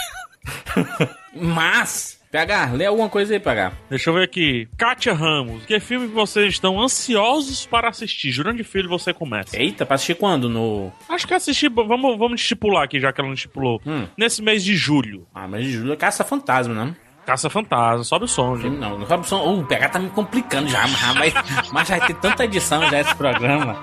Mas, 1.34 2.15
PH, 2.36 2.72
lê 2.74 2.86
alguma 2.86 3.08
coisa 3.08 3.34
aí, 3.34 3.40
PH. 3.40 3.72
Deixa 3.90 4.10
eu 4.10 4.14
ver 4.14 4.24
aqui. 4.24 4.68
Kátia 4.78 5.14
Ramos. 5.14 5.64
Que 5.66 5.80
filme 5.80 6.06
vocês 6.08 6.56
estão 6.56 6.82
ansiosos 6.82 7.66
para 7.66 7.88
assistir? 7.88 8.30
Jurando 8.30 8.58
de 8.58 8.64
filho, 8.66 8.90
você 8.90 9.14
começa. 9.14 9.58
Eita, 9.58 9.86
pra 9.86 9.96
assistir 9.96 10.16
quando? 10.16 10.50
No. 10.50 10.92
Acho 11.08 11.26
que 11.26 11.34
assistir. 11.34 11.70
Vamos, 11.70 12.18
vamos 12.18 12.42
estipular 12.42 12.84
aqui, 12.84 13.00
já 13.00 13.14
que 13.14 13.22
ela 13.22 13.30
não 13.30 13.36
estipulou. 13.36 13.82
Hum. 13.86 14.06
Nesse 14.18 14.42
mês 14.42 14.66
de 14.66 14.76
julho. 14.76 15.26
Ah, 15.34 15.48
mas 15.48 15.64
de 15.64 15.72
julho 15.72 15.94
é 15.94 15.96
Caça 15.96 16.26
Fantasma, 16.26 16.74
né? 16.74 16.96
Caça 17.26 17.50
Fantasma, 17.50 18.04
sobe 18.04 18.26
o 18.26 18.28
som, 18.28 18.58
gente. 18.58 18.76
Não, 18.76 19.00
não 19.00 19.08
sabe 19.08 19.26
só. 19.26 19.48
Uh, 19.48 19.62
o 19.62 19.66
PH 19.66 19.90
tá 19.90 20.00
me 20.00 20.10
complicando 20.10 20.68
já, 20.68 20.86
mas, 21.16 21.34
mas 21.72 21.88
já 21.88 21.98
vai 21.98 22.08
ter 22.08 22.16
tanta 22.16 22.44
edição 22.44 22.82
já 22.90 23.00
esse 23.00 23.16
programa. 23.16 23.78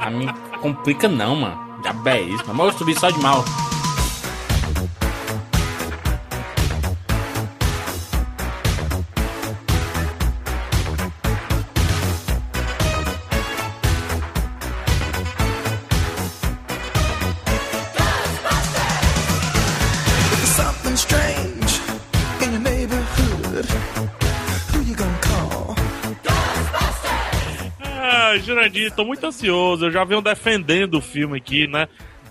A 0.00 0.10
me 0.10 0.32
complica 0.60 1.08
não, 1.08 1.34
mano. 1.34 1.80
Já 1.82 2.12
é 2.12 2.20
isso. 2.20 2.44
Mas 2.46 2.66
eu 2.66 2.78
subir 2.78 2.94
só 2.94 3.10
de 3.10 3.18
mal. 3.18 3.44
Ah, 28.34 28.38
Jurandir, 28.38 28.92
tô 28.92 29.04
muito 29.04 29.24
ansioso. 29.24 29.86
Eu 29.86 29.92
já 29.92 30.02
venho 30.02 30.20
defendendo 30.20 30.94
o 30.94 31.00
filme 31.00 31.38
aqui, 31.38 31.68
né? 31.68 31.86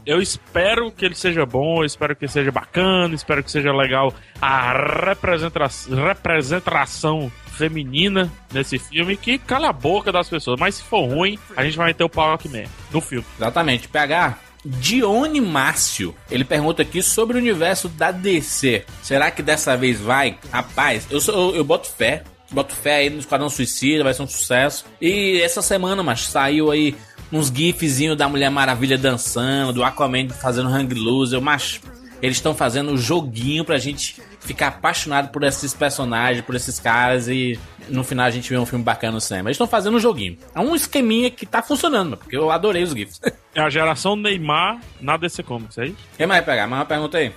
Eu 0.05 0.22
espero 0.22 0.91
que 0.91 1.05
ele 1.05 1.15
seja 1.15 1.45
bom, 1.45 1.81
espero 1.86 2.13
que 2.13 2.27
seja 2.27 2.51
bacana, 2.51 3.15
espero 3.15 3.41
que 3.41 3.50
seja 3.50 3.72
legal 3.72 4.13
a 4.41 4.74
representa 5.07 5.65
representação 5.89 7.31
feminina 7.53 8.29
nesse 8.51 8.77
filme, 8.77 9.15
que 9.15 9.38
cala 9.38 9.69
a 9.69 9.74
boca 9.74 10.12
das 10.12 10.27
pessoas. 10.27 10.60
Mas 10.60 10.75
se 10.75 10.83
for 10.83 11.05
ruim, 11.07 11.39
a 11.55 11.63
gente 11.63 11.77
vai 11.77 11.88
meter 11.88 12.03
o 12.03 12.10
pau 12.10 12.33
aqui 12.33 12.50
mesmo, 12.50 12.74
no 12.91 13.00
filme. 13.00 13.25
Exatamente. 13.38 13.88
PH, 13.88 14.39
Dione 14.65 15.39
Márcio. 15.39 16.13
Ele 16.29 16.43
pergunta 16.43 16.81
aqui 16.81 17.01
sobre 17.01 17.38
o 17.38 17.39
universo 17.39 17.88
da 17.88 18.12
DC. 18.12 18.83
Será 19.01 19.31
que 19.31 19.41
dessa 19.41 19.77
vez 19.77 20.01
vai? 20.01 20.38
Rapaz, 20.51 21.07
eu, 21.10 21.22
sou, 21.22 21.51
eu, 21.51 21.55
eu 21.57 21.63
boto 21.63 21.89
fé. 21.89 22.24
Boto 22.53 22.75
fé 22.75 22.98
aí 22.98 23.10
no 23.10 23.19
Esquadrão 23.19 23.50
Suicida, 23.50 24.03
vai 24.03 24.13
ser 24.13 24.22
um 24.22 24.27
sucesso. 24.27 24.86
E 25.01 25.41
essa 25.41 25.62
semana, 25.62 26.03
mas 26.03 26.27
saiu 26.27 26.72
aí 26.72 26.95
uns 27.31 27.48
gifzinhos 27.48 28.15
da 28.15 28.29
Mulher 28.29 28.51
Maravilha 28.51 28.98
dançando, 28.98 29.74
do 29.74 29.83
Aquaman 29.83 30.29
fazendo 30.29 30.69
hang 30.69 30.93
loose. 30.93 31.38
Mas 31.39 31.81
eles 32.22 32.38
estão 32.38 32.53
fazendo 32.55 32.91
um 32.91 32.98
joguinho 32.98 33.65
pra 33.65 33.77
gente 33.77 34.22
ficar 34.39 34.67
apaixonado 34.67 35.29
por 35.29 35.43
esses 35.43 35.74
personagens, 35.74 36.45
por 36.45 36.55
esses 36.55 36.79
caras 36.79 37.27
e 37.27 37.60
no 37.89 38.03
final 38.03 38.25
a 38.25 38.29
gente 38.29 38.50
vê 38.50 38.57
um 38.57 38.65
filme 38.65 38.83
bacana 38.83 39.13
no 39.13 39.22
cinema. 39.22 39.50
Eles 39.50 39.55
estão 39.55 39.67
fazendo 39.67 39.98
um 39.98 40.00
joguinho. 40.00 40.38
É 40.53 40.60
um 40.60 40.75
esqueminha 40.75 41.29
que 41.29 41.45
tá 41.45 41.62
funcionando, 41.62 42.15
porque 42.15 42.36
eu 42.36 42.51
adorei 42.51 42.83
os 42.83 42.91
GIFs. 42.91 43.19
É 43.55 43.62
a 43.62 43.69
geração 43.69 44.15
Neymar 44.15 44.81
na 45.00 45.15
DC 45.15 45.43
Comics, 45.43 45.77
é 45.77 45.86
isso? 45.86 45.98
Quem 46.17 46.25
mais 46.25 46.43
vai 46.43 46.55
pegar? 46.55 46.65
Mais 46.65 46.79
uma 46.79 46.88
pergunta 46.88 47.19
aí. 47.19 47.31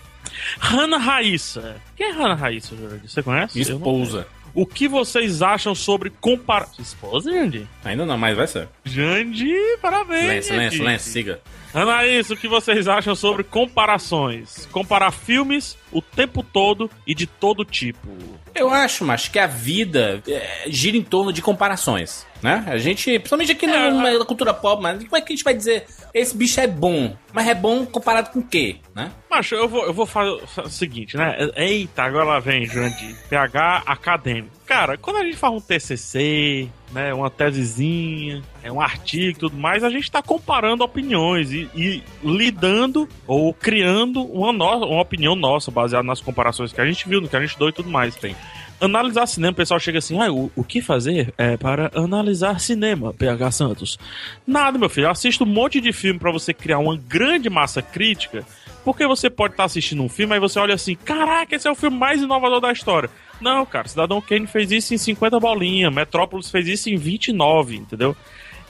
Hannah 0.59 0.97
Raíssa. 0.97 1.77
Quem 1.95 2.07
é 2.07 2.13
Hannah 2.13 2.35
Raíssa? 2.35 2.75
Você 3.05 3.23
conhece? 3.23 3.61
Esposa. 3.61 4.27
O 4.57 4.65
que 4.65 4.89
vocês 4.89 5.43
acham 5.43 5.75
sobre 5.75 6.09
comparar. 6.09 6.71
Esposa, 6.79 7.31
Jandy? 7.31 7.69
Ainda 7.85 8.07
não, 8.07 8.17
mas 8.17 8.35
vai 8.35 8.47
ser. 8.47 8.67
Jandy, 8.87 9.55
parabéns. 9.83 10.47
Silêncio, 10.47 10.55
Jandy. 10.57 10.77
silêncio, 10.79 11.13
siga. 11.13 11.41
Anaís, 11.75 12.31
o 12.31 12.37
que 12.37 12.49
vocês 12.49 12.89
acham 12.89 13.15
sobre 13.15 13.45
comparações? 13.45 14.67
Comparar 14.73 15.11
filmes 15.11 15.77
o 15.93 16.01
tempo 16.01 16.43
todo 16.43 16.91
e 17.07 17.15
de 17.15 17.27
todo 17.27 17.67
tipo. 17.67 18.09
Eu 18.55 18.71
acho, 18.71 19.05
mas 19.05 19.29
que 19.29 19.39
a 19.39 19.47
vida 19.47 20.23
é, 20.27 20.65
gira 20.69 20.97
em 20.97 21.03
torno 21.03 21.35
de 21.35 21.43
comparações, 21.43 22.27
né? 22.43 22.65
A 22.67 22.79
gente, 22.79 23.19
principalmente 23.19 23.53
aqui 23.53 23.67
É, 23.67 23.91
no, 23.91 24.19
na 24.19 24.25
cultura 24.25 24.53
pop, 24.55 24.83
mas 24.83 25.03
como 25.05 25.17
é 25.17 25.21
que 25.21 25.33
a 25.33 25.37
gente 25.37 25.45
vai 25.45 25.55
dizer 25.55 25.87
esse 26.13 26.37
bicho 26.37 26.61
é 26.61 26.67
bom? 26.67 27.15
Mas 27.33 27.49
é 27.49 27.55
bom 27.55 27.85
comparado 27.87 28.31
com 28.31 28.41
o 28.41 28.47
quê, 28.47 28.77
né? 28.95 29.11
Macho, 29.31 29.55
eu 29.55 29.69
vou, 29.69 29.85
eu 29.85 29.93
vou 29.93 30.07
fazer 30.07 30.31
o 30.65 30.69
seguinte, 30.69 31.17
né? 31.17 31.37
Eita, 31.57 32.03
agora 32.05 32.41
vem, 32.41 32.65
Jandy. 32.67 33.15
PH 33.29 33.83
acadêmico. 33.87 34.57
Cara, 34.67 34.97
quando 34.97 35.19
a 35.19 35.25
gente 35.25 35.37
faz 35.37 35.53
um 35.53 35.61
TCC, 35.61 36.69
né, 36.91 37.15
uma 37.15 37.31
tesezinha, 37.31 38.43
é 38.63 38.73
um 38.73 38.81
artigo 38.81 39.31
e 39.31 39.41
tudo 39.41 39.57
mais, 39.57 39.85
a 39.85 39.91
gente 39.91 40.11
tá 40.11 40.23
comparando 40.23 40.83
opiniões 40.83 41.53
e, 41.53 41.69
e 41.75 42.03
lidando 42.25 43.09
ou 43.27 43.53
criando 43.55 44.23
uma, 44.25 44.53
no, 44.53 44.65
uma 44.87 45.03
opinião 45.03 45.37
nossa, 45.37 45.71
baseada 45.71 46.07
nas 46.07 46.21
comparações 46.21 46.73
que 46.73 46.81
a 46.81 46.87
gente 46.87 47.09
viu, 47.09 47.21
no 47.21 47.29
que 47.29 47.37
a 47.37 47.41
gente 47.41 47.59
deu 47.59 47.69
e 47.69 47.73
tudo 47.73 47.89
mais. 47.91 48.15
Sim. 48.15 48.35
Analisar 48.81 49.27
cinema, 49.27 49.53
o 49.53 49.57
pessoal 49.57 49.81
chega 49.81 49.99
assim, 49.99 50.21
ah, 50.21 50.31
o, 50.31 50.51
o 50.55 50.63
que 50.63 50.83
fazer 50.83 51.33
é 51.39 51.57
para 51.57 51.91
analisar 51.95 52.61
cinema, 52.61 53.15
PH 53.15 53.51
Santos? 53.51 53.99
Nada, 54.47 54.79
meu 54.79 54.89
filho, 54.89 55.09
assista 55.09 55.45
um 55.45 55.47
monte 55.47 55.81
de 55.81 55.93
filme 55.93 56.19
pra 56.19 56.31
você 56.31 56.53
criar 56.53 56.79
uma 56.79 56.97
grande 56.97 57.49
massa 57.49 57.81
crítica, 57.81 58.45
porque 58.85 59.07
você 59.07 59.31
pode 59.31 59.55
estar 59.55 59.65
assistindo 59.65 60.03
um 60.03 60.09
filme, 60.09 60.35
aí 60.35 60.41
você 60.41 60.59
olha 60.59 60.75
assim, 60.75 60.95
caraca, 60.95 61.57
esse 61.57 61.67
é 61.67 61.71
o 61.71 61.75
filme 61.75 61.97
mais 61.97 62.21
inovador 62.21 62.61
da 62.61 62.71
história. 62.71 63.09
Não, 63.41 63.65
cara, 63.67 63.89
Cidadão 63.89 64.21
Kane 64.21 64.47
fez 64.47 64.71
isso 64.71 64.95
em 64.95 64.99
50 64.99 65.41
bolinhas, 65.41 65.93
Metrópolis 65.93 66.51
fez 66.51 66.69
isso 66.69 66.91
em 66.91 66.97
29, 66.97 67.77
entendeu? 67.77 68.17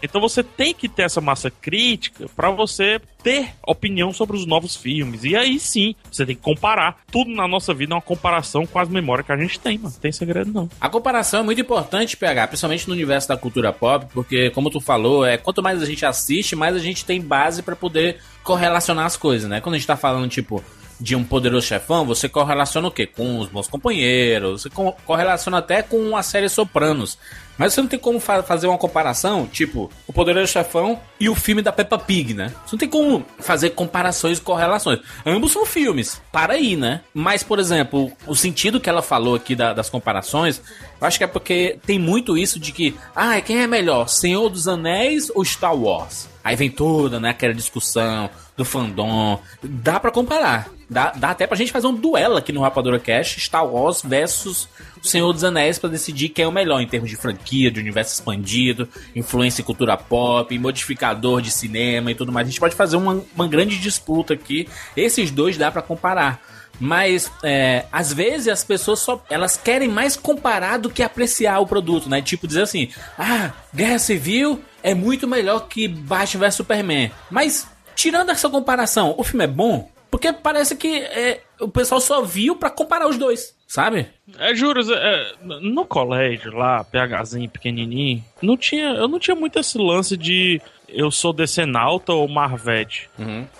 Então 0.02 0.20
você 0.20 0.42
tem 0.42 0.74
que 0.74 0.88
ter 0.88 1.02
essa 1.02 1.20
massa 1.20 1.50
crítica 1.50 2.26
pra 2.34 2.50
você 2.50 3.00
ter 3.22 3.54
opinião 3.66 4.12
sobre 4.12 4.36
os 4.36 4.46
novos 4.46 4.76
filmes. 4.76 5.24
E 5.24 5.34
aí 5.34 5.58
sim, 5.58 5.94
você 6.10 6.24
tem 6.24 6.36
que 6.36 6.42
comparar. 6.42 6.98
Tudo 7.10 7.30
na 7.30 7.48
nossa 7.48 7.74
vida 7.74 7.92
é 7.92 7.96
uma 7.96 8.02
comparação 8.02 8.66
com 8.66 8.78
as 8.78 8.88
memórias 8.88 9.26
que 9.26 9.32
a 9.32 9.36
gente 9.36 9.58
tem, 9.58 9.78
mano. 9.78 9.92
Não 9.92 10.00
tem 10.00 10.12
segredo 10.12 10.52
não. 10.52 10.68
A 10.80 10.88
comparação 10.88 11.40
é 11.40 11.42
muito 11.42 11.60
importante, 11.60 12.16
PH, 12.16 12.48
principalmente 12.48 12.88
no 12.88 12.94
universo 12.94 13.28
da 13.28 13.36
cultura 13.36 13.72
pop, 13.72 14.06
porque, 14.12 14.50
como 14.50 14.70
tu 14.70 14.80
falou, 14.80 15.24
é 15.24 15.36
quanto 15.36 15.62
mais 15.62 15.82
a 15.82 15.86
gente 15.86 16.04
assiste, 16.04 16.54
mais 16.54 16.76
a 16.76 16.78
gente 16.78 17.04
tem 17.04 17.20
base 17.20 17.62
pra 17.62 17.74
poder 17.74 18.18
correlacionar 18.42 19.06
as 19.06 19.16
coisas, 19.16 19.48
né? 19.48 19.60
Quando 19.60 19.74
a 19.74 19.78
gente 19.78 19.86
tá 19.86 19.96
falando, 19.96 20.28
tipo, 20.28 20.62
de 21.00 21.14
um 21.14 21.22
poderoso 21.24 21.66
chefão, 21.66 22.04
você 22.06 22.28
correlaciona 22.28 22.88
o 22.88 22.90
quê? 22.90 23.06
Com 23.06 23.38
os 23.38 23.48
bons 23.48 23.68
companheiros, 23.68 24.62
você 24.62 24.70
co- 24.70 24.94
correlaciona 25.04 25.58
até 25.58 25.82
com 25.82 26.16
a 26.16 26.22
série 26.22 26.48
Sopranos. 26.48 27.18
Mas 27.58 27.72
você 27.72 27.80
não 27.80 27.88
tem 27.88 27.98
como 27.98 28.20
fa- 28.20 28.42
fazer 28.42 28.66
uma 28.66 28.76
comparação, 28.76 29.46
tipo, 29.46 29.90
o 30.06 30.12
poderoso 30.12 30.52
chefão 30.52 31.00
e 31.18 31.26
o 31.28 31.34
filme 31.34 31.62
da 31.62 31.72
Peppa 31.72 31.98
Pig, 31.98 32.34
né? 32.34 32.52
Você 32.66 32.72
não 32.74 32.78
tem 32.78 32.88
como 32.88 33.24
fazer 33.38 33.70
comparações 33.70 34.36
e 34.36 34.40
correlações. 34.42 35.00
Ambos 35.24 35.52
são 35.52 35.64
filmes, 35.64 36.20
para 36.30 36.52
aí, 36.54 36.76
né? 36.76 37.00
Mas, 37.14 37.42
por 37.42 37.58
exemplo, 37.58 38.12
o 38.26 38.34
sentido 38.36 38.78
que 38.78 38.90
ela 38.90 39.00
falou 39.00 39.34
aqui 39.34 39.54
da- 39.54 39.72
das 39.72 39.88
comparações, 39.88 40.60
eu 41.00 41.06
acho 41.06 41.16
que 41.16 41.24
é 41.24 41.26
porque 41.26 41.78
tem 41.86 41.98
muito 41.98 42.36
isso 42.36 42.58
de 42.60 42.72
que, 42.72 42.94
ah, 43.14 43.40
quem 43.40 43.62
é 43.62 43.66
melhor, 43.66 44.06
Senhor 44.08 44.50
dos 44.50 44.68
Anéis 44.68 45.30
ou 45.34 45.42
Star 45.42 45.74
Wars? 45.74 46.28
Aí 46.44 46.54
vem 46.56 46.70
toda, 46.70 47.18
né, 47.18 47.30
aquela 47.30 47.54
discussão 47.54 48.28
do 48.56 48.64
fandom. 48.64 49.40
Dá 49.62 50.00
pra 50.00 50.10
comparar. 50.10 50.68
Dá, 50.88 51.10
dá 51.10 51.30
até 51.30 51.46
pra 51.48 51.56
gente 51.56 51.72
fazer 51.72 51.88
um 51.88 51.94
duelo 51.94 52.36
aqui 52.36 52.52
no 52.52 52.60
Rapadura 52.60 53.00
Cash, 53.00 53.36
Star 53.40 53.66
Wars 53.66 54.02
versus 54.04 54.68
o 55.02 55.06
Senhor 55.06 55.32
dos 55.32 55.42
Anéis 55.42 55.78
pra 55.78 55.90
decidir 55.90 56.28
quem 56.28 56.44
é 56.44 56.48
o 56.48 56.52
melhor 56.52 56.80
em 56.80 56.86
termos 56.86 57.10
de 57.10 57.16
franquia, 57.16 57.72
de 57.72 57.80
universo 57.80 58.14
expandido, 58.14 58.88
influência 59.14 59.62
em 59.62 59.64
cultura 59.64 59.96
pop, 59.96 60.56
modificador 60.58 61.42
de 61.42 61.50
cinema 61.50 62.12
e 62.12 62.14
tudo 62.14 62.32
mais. 62.32 62.46
A 62.46 62.50
gente 62.50 62.60
pode 62.60 62.76
fazer 62.76 62.96
uma, 62.96 63.22
uma 63.34 63.48
grande 63.48 63.78
disputa 63.78 64.34
aqui. 64.34 64.68
Esses 64.96 65.30
dois 65.30 65.56
dá 65.56 65.72
pra 65.72 65.82
comparar. 65.82 66.40
Mas 66.78 67.32
é, 67.42 67.86
às 67.90 68.12
vezes 68.12 68.48
as 68.48 68.62
pessoas 68.62 69.00
só 69.00 69.24
elas 69.30 69.56
querem 69.56 69.88
mais 69.88 70.16
comparar 70.16 70.78
do 70.78 70.90
que 70.90 71.02
apreciar 71.02 71.58
o 71.58 71.66
produto, 71.66 72.08
né? 72.08 72.20
Tipo 72.20 72.46
dizer 72.46 72.62
assim, 72.62 72.90
ah, 73.18 73.50
Guerra 73.74 73.98
Civil 73.98 74.60
é 74.82 74.94
muito 74.94 75.26
melhor 75.26 75.68
que 75.68 75.88
Batman 75.88 76.46
vs 76.46 76.54
Superman. 76.54 77.10
Mas 77.30 77.66
tirando 77.96 78.30
essa 78.30 78.48
comparação, 78.48 79.14
o 79.18 79.24
filme 79.24 79.44
é 79.44 79.48
bom 79.48 79.88
porque 80.10 80.32
parece 80.32 80.76
que 80.76 80.98
é, 80.98 81.42
o 81.60 81.68
pessoal 81.68 82.00
só 82.00 82.22
viu 82.22 82.56
pra 82.56 82.70
comparar 82.70 83.08
os 83.08 83.18
dois, 83.18 83.54
sabe? 83.66 84.06
É, 84.38 84.54
juros, 84.54 84.88
é, 84.90 85.32
no 85.42 85.84
colégio 85.84 86.54
lá, 86.56 86.84
PHzinho, 86.84 87.50
pequenininho, 87.50 88.24
não 88.40 88.56
tinha, 88.56 88.90
eu 88.90 89.08
não 89.08 89.18
tinha 89.18 89.34
muito 89.34 89.58
esse 89.58 89.76
lance 89.76 90.16
de 90.16 90.60
eu 90.88 91.10
sou 91.10 91.32
decenalta 91.32 92.12
ou 92.12 92.28
Marvete. 92.28 93.10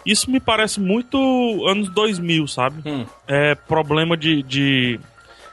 Isso 0.05 0.31
me 0.31 0.39
parece 0.41 0.81
muito 0.81 1.19
anos 1.67 1.89
2000, 1.91 2.47
sabe? 2.47 2.89
Hum. 2.89 3.05
É 3.27 3.55
problema 3.55 4.17
de, 4.17 4.43
de... 4.43 5.01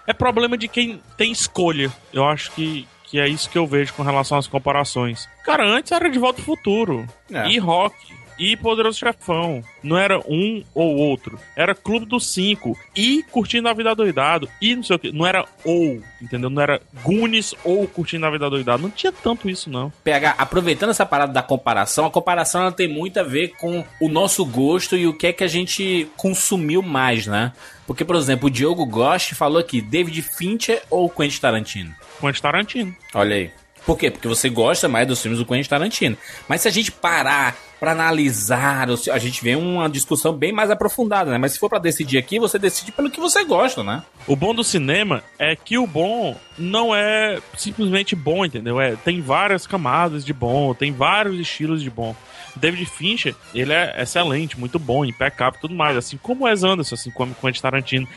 É 0.06 0.14
problema 0.14 0.58
de 0.58 0.68
quem 0.68 1.02
tem 1.18 1.32
escolha. 1.32 1.92
Eu 2.14 2.24
acho 2.26 2.52
que, 2.52 2.88
que 3.06 3.20
é 3.20 3.28
isso 3.28 3.50
que 3.50 3.58
eu 3.58 3.66
vejo 3.66 3.94
com 3.94 4.04
relação 4.04 4.38
às 4.38 4.48
comparações. 4.48 5.28
Cara, 5.44 5.66
antes 5.66 5.92
era 5.92 6.10
De 6.10 6.20
Volta 6.20 6.42
ao 6.42 6.46
Futuro. 6.46 7.08
É. 7.32 7.50
E 7.50 7.58
Rock. 7.58 7.96
E 8.44 8.58
Poderoso 8.58 9.00
Chefão. 9.00 9.64
Não 9.82 9.98
era 9.98 10.20
um 10.28 10.62
ou 10.76 10.98
outro. 10.98 11.40
Era 11.56 11.74
Clube 11.74 12.06
dos 12.06 12.28
Cinco. 12.28 12.78
E 12.94 13.24
Curtindo 13.32 13.70
a 13.70 13.74
Vida 13.74 13.96
Doidado. 13.96 14.50
E 14.62 14.76
não 14.76 14.84
sei 14.84 14.98
o 14.98 15.00
que. 15.00 15.14
Não 15.14 15.26
era 15.26 15.46
ou, 15.64 16.04
entendeu? 16.22 16.50
Não 16.50 16.62
era 16.62 16.82
Goonies 17.04 17.56
ou 17.64 17.88
Curtindo 17.88 18.26
a 18.26 18.30
Vida 18.30 18.50
Doidado. 18.50 18.84
Não 18.84 18.90
tinha 18.90 19.14
tanto 19.14 19.50
isso, 19.50 19.70
não. 19.70 19.94
PH, 20.04 20.36
aproveitando 20.38 20.90
essa 20.90 21.06
parada 21.06 21.32
da 21.32 21.42
comparação, 21.42 22.06
a 22.06 22.12
comparação 22.12 22.64
ela 22.64 22.72
tem 22.74 22.86
muito 22.86 23.18
a 23.18 23.24
ver 23.24 23.54
com 23.56 23.86
o 23.98 24.10
nosso 24.10 24.46
gosto 24.46 24.98
e 24.98 25.08
o 25.08 25.14
que 25.14 25.28
é 25.28 25.32
que 25.32 25.46
a 25.46 25.48
gente 25.48 26.10
consumiu 26.18 26.82
mais, 26.82 27.26
né? 27.26 27.54
Porque, 27.88 28.04
por 28.04 28.18
exemplo, 28.18 28.48
o 28.48 28.52
Diogo 28.52 28.86
Gost 28.86 29.36
falou 29.36 29.60
aqui, 29.60 29.80
David 29.82 30.22
Fincher 30.22 30.84
ou 30.90 31.10
Quentin 31.10 31.40
Tarantino? 31.40 31.96
Quentin 32.20 32.42
Tarantino. 32.42 32.96
Olha 33.14 33.38
aí. 33.38 33.52
Por 33.86 33.98
quê? 33.98 34.12
Porque 34.12 34.28
você 34.28 34.50
gosta 34.50 34.90
mais 34.90 35.08
dos 35.08 35.22
filmes 35.22 35.40
do 35.40 35.46
Quentin 35.46 35.70
Tarantino. 35.70 36.18
Mas 36.48 36.62
se 36.62 36.68
a 36.68 36.72
gente 36.72 36.92
parar 36.92 37.56
pra 37.84 37.92
analisar, 37.92 38.88
a 39.12 39.18
gente 39.20 39.44
vê 39.44 39.58
uma 39.58 39.90
discussão 39.90 40.32
bem 40.32 40.54
mais 40.54 40.72
aprofundada, 40.72 41.30
né? 41.30 41.38
Mas 41.38 41.52
se 41.52 41.60
for 41.60 41.68
pra 41.68 41.80
decidir 41.80 42.18
aqui, 42.18 42.40
você 42.40 42.58
decide 42.58 42.94
pelo 42.94 43.10
que 43.10 43.20
você 43.20 43.44
gosta, 43.44 43.84
né? 43.84 44.02
O 44.26 44.38
bom 44.38 44.56
do 44.56 44.64
cinema 44.64 45.22
é 45.38 45.54
que 45.54 45.78
o 45.78 45.86
bom 45.86 46.34
não 46.58 46.96
é 46.96 47.42
simplesmente 47.58 48.16
bom, 48.16 48.46
entendeu? 48.46 48.80
É, 48.80 48.96
tem 48.96 49.20
várias 49.20 49.68
camadas 49.68 50.24
de 50.24 50.32
bom, 50.32 50.74
tem 50.74 50.94
vários 50.94 51.38
estilos 51.38 51.84
de 51.84 51.90
bom. 51.90 52.16
David 52.56 52.86
Fincher, 52.86 53.36
ele 53.54 53.74
é 53.74 54.02
excelente, 54.02 54.58
muito 54.58 54.80
bom, 54.80 55.04
impecável 55.04 55.60
tudo 55.60 55.76
mais, 55.76 55.98
assim 55.98 56.16
como 56.16 56.46
o 56.46 56.48
Wes 56.48 56.64
Anderson, 56.64 56.96
assim 56.96 57.12
como 57.12 57.36
Quentin 57.36 57.62
Tarantino. 57.62 58.08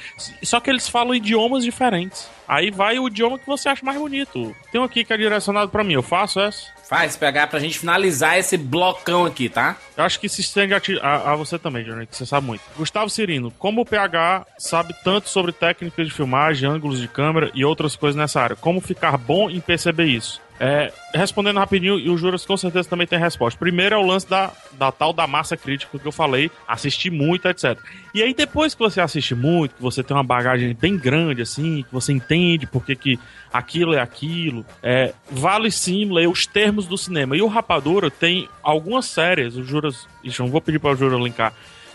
Só 0.44 0.60
que 0.60 0.70
eles 0.70 0.88
falam 0.88 1.12
idiomas 1.12 1.64
diferentes. 1.64 2.30
Aí 2.46 2.70
vai 2.70 3.00
o 3.00 3.08
idioma 3.08 3.36
que 3.36 3.46
você 3.46 3.68
acha 3.68 3.84
mais 3.84 3.98
bonito. 3.98 4.54
Tem 4.70 4.80
um 4.80 4.84
aqui 4.84 5.04
que 5.04 5.12
é 5.12 5.16
direcionado 5.16 5.72
pra 5.72 5.82
mim, 5.82 5.94
eu 5.94 6.04
faço 6.04 6.38
essa? 6.38 6.75
Faz, 6.88 7.16
PH, 7.16 7.48
pra 7.48 7.58
gente 7.58 7.78
finalizar 7.80 8.38
esse 8.38 8.56
blocão 8.56 9.24
aqui, 9.26 9.48
tá? 9.48 9.76
Eu 9.96 10.04
acho 10.04 10.20
que 10.20 10.28
se 10.28 10.40
estende 10.40 10.72
a- 11.02 11.32
a 11.32 11.34
você 11.34 11.58
também, 11.58 11.82
Johnny, 11.84 12.06
que 12.06 12.14
você 12.16 12.24
sabe 12.24 12.46
muito. 12.46 12.62
Gustavo 12.76 13.10
Cirino, 13.10 13.50
como 13.58 13.80
o 13.80 13.84
PH 13.84 14.46
sabe 14.56 14.94
tanto 15.02 15.28
sobre 15.28 15.50
técnicas 15.50 16.06
de 16.06 16.12
filmagem, 16.14 16.68
ângulos 16.70 17.00
de 17.00 17.08
câmera 17.08 17.50
e 17.54 17.64
outras 17.64 17.96
coisas 17.96 18.16
nessa 18.16 18.40
área? 18.40 18.54
Como 18.54 18.80
ficar 18.80 19.16
bom 19.16 19.50
em 19.50 19.58
perceber 19.60 20.04
isso? 20.04 20.40
É, 20.58 20.90
respondendo 21.12 21.58
rapidinho, 21.58 21.98
e 21.98 22.08
o 22.08 22.16
Juras 22.16 22.46
com 22.46 22.56
certeza 22.56 22.88
também 22.88 23.06
tem 23.06 23.18
resposta. 23.18 23.58
Primeiro 23.58 23.94
é 23.94 23.98
o 23.98 24.06
lance 24.06 24.28
da, 24.28 24.50
da 24.72 24.90
tal 24.90 25.12
da 25.12 25.26
massa 25.26 25.56
crítica 25.56 25.98
que 25.98 26.06
eu 26.06 26.12
falei, 26.12 26.50
assistir 26.66 27.10
muito, 27.10 27.46
etc. 27.46 27.78
E 28.14 28.22
aí 28.22 28.32
depois 28.32 28.74
que 28.74 28.80
você 28.80 29.00
assiste 29.00 29.34
muito, 29.34 29.74
que 29.74 29.82
você 29.82 30.02
tem 30.02 30.16
uma 30.16 30.24
bagagem 30.24 30.74
bem 30.74 30.96
grande, 30.96 31.42
assim, 31.42 31.82
que 31.82 31.92
você 31.92 32.12
entende 32.12 32.66
porque 32.66 32.96
que 32.96 33.18
aquilo 33.52 33.94
é 33.94 34.00
aquilo, 34.00 34.64
é, 34.82 35.12
vale 35.30 35.70
sim 35.70 36.10
ler 36.10 36.28
os 36.28 36.46
termos 36.46 36.86
do 36.86 36.96
cinema. 36.96 37.36
E 37.36 37.42
o 37.42 37.46
Rapadura 37.46 38.10
tem 38.10 38.48
algumas 38.62 39.06
séries, 39.06 39.56
o 39.56 39.62
Juras... 39.62 40.06
Ixi, 40.24 40.40
não 40.40 40.48
vou 40.48 40.60
pedir 40.60 40.78
para 40.78 40.92
o 40.92 40.96
Juras 40.96 41.20
linkar. 41.20 41.52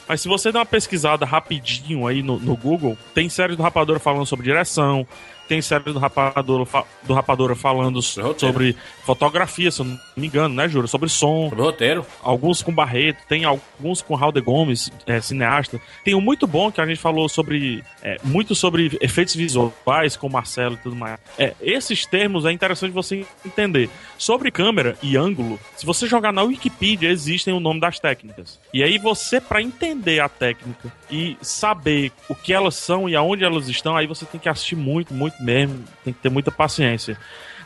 Mas 0.08 0.22
se 0.22 0.28
você 0.28 0.52
der 0.52 0.60
uma 0.60 0.66
pesquisada 0.66 1.26
rapidinho 1.26 2.06
aí 2.06 2.22
no, 2.22 2.38
no 2.38 2.56
Google, 2.56 2.98
tem 3.14 3.30
séries 3.30 3.56
do 3.56 3.64
Rapadura 3.64 4.00
falando 4.00 4.26
sobre 4.26 4.44
direção, 4.44 5.08
tem 5.52 5.62
séries 5.62 5.94
do 5.94 6.00
Rapadura, 6.00 6.66
do 7.04 7.14
Rapadura 7.14 7.56
falando 7.58 8.02
sobre 8.02 8.74
fotografia, 9.04 9.70
se 9.70 9.82
eu 9.82 9.86
não 9.86 10.00
me 10.16 10.28
engano, 10.28 10.56
né, 10.56 10.70
Júlio? 10.70 10.88
Sobre 10.88 11.10
som. 11.10 11.50
Sobre 11.50 11.62
roteiro. 11.62 12.06
Alguns 12.24 12.62
com 12.62 12.74
Barreto, 12.74 13.28
tem 13.28 13.44
alguns 13.44 14.02
com 14.02 14.16
Raul 14.16 14.32
de 14.32 14.40
Gomes, 14.40 14.90
é, 15.06 15.20
cineasta. 15.20 15.78
Tem 16.06 16.16
um 16.16 16.22
muito 16.22 16.48
bom 16.48 16.72
que 16.72 16.80
a 16.80 16.86
gente 16.86 17.02
falou 17.02 17.28
sobre. 17.28 17.84
é, 18.02 18.18
muito 18.24 18.56
sobre 18.56 18.98
efeitos 19.02 19.36
visuais 19.36 20.16
com 20.16 20.28
o 20.28 20.32
Marcelo 20.32 20.76
e 20.76 20.78
tudo 20.78 20.96
mais. 20.96 21.20
É, 21.38 21.54
esses 21.62 22.06
termos 22.06 22.46
é 22.46 22.52
interessante 22.54 22.94
você 22.94 23.26
entender. 23.46 23.90
Sobre 24.18 24.52
câmera 24.52 24.96
e 25.04 25.18
ângulo, 25.18 25.60
se 25.76 25.86
você 25.86 26.08
jogar 26.08 26.32
na 26.32 26.44
Wikipedia, 26.44 27.10
existem 27.10 27.54
o 27.54 27.60
nome 27.60 27.82
das 27.82 28.00
técnicas. 28.00 28.58
E 28.74 28.84
aí 28.84 28.98
você, 28.98 29.42
para 29.42 29.62
entender 29.62 30.22
a 30.22 30.30
técnica 30.30 30.94
e 31.10 31.36
saber 31.42 32.14
o 32.30 32.36
que 32.36 32.54
elas 32.54 32.76
são 32.76 33.10
e 33.10 33.16
aonde 33.18 33.44
elas 33.44 33.68
estão, 33.68 33.98
aí 33.98 34.08
você 34.08 34.26
tem 34.26 34.40
que 34.40 34.48
assistir 34.48 34.78
muito, 34.78 35.14
muito 35.14 35.41
mesmo, 35.42 35.84
tem 36.04 36.14
que 36.14 36.20
ter 36.20 36.30
muita 36.30 36.52
paciência. 36.52 37.18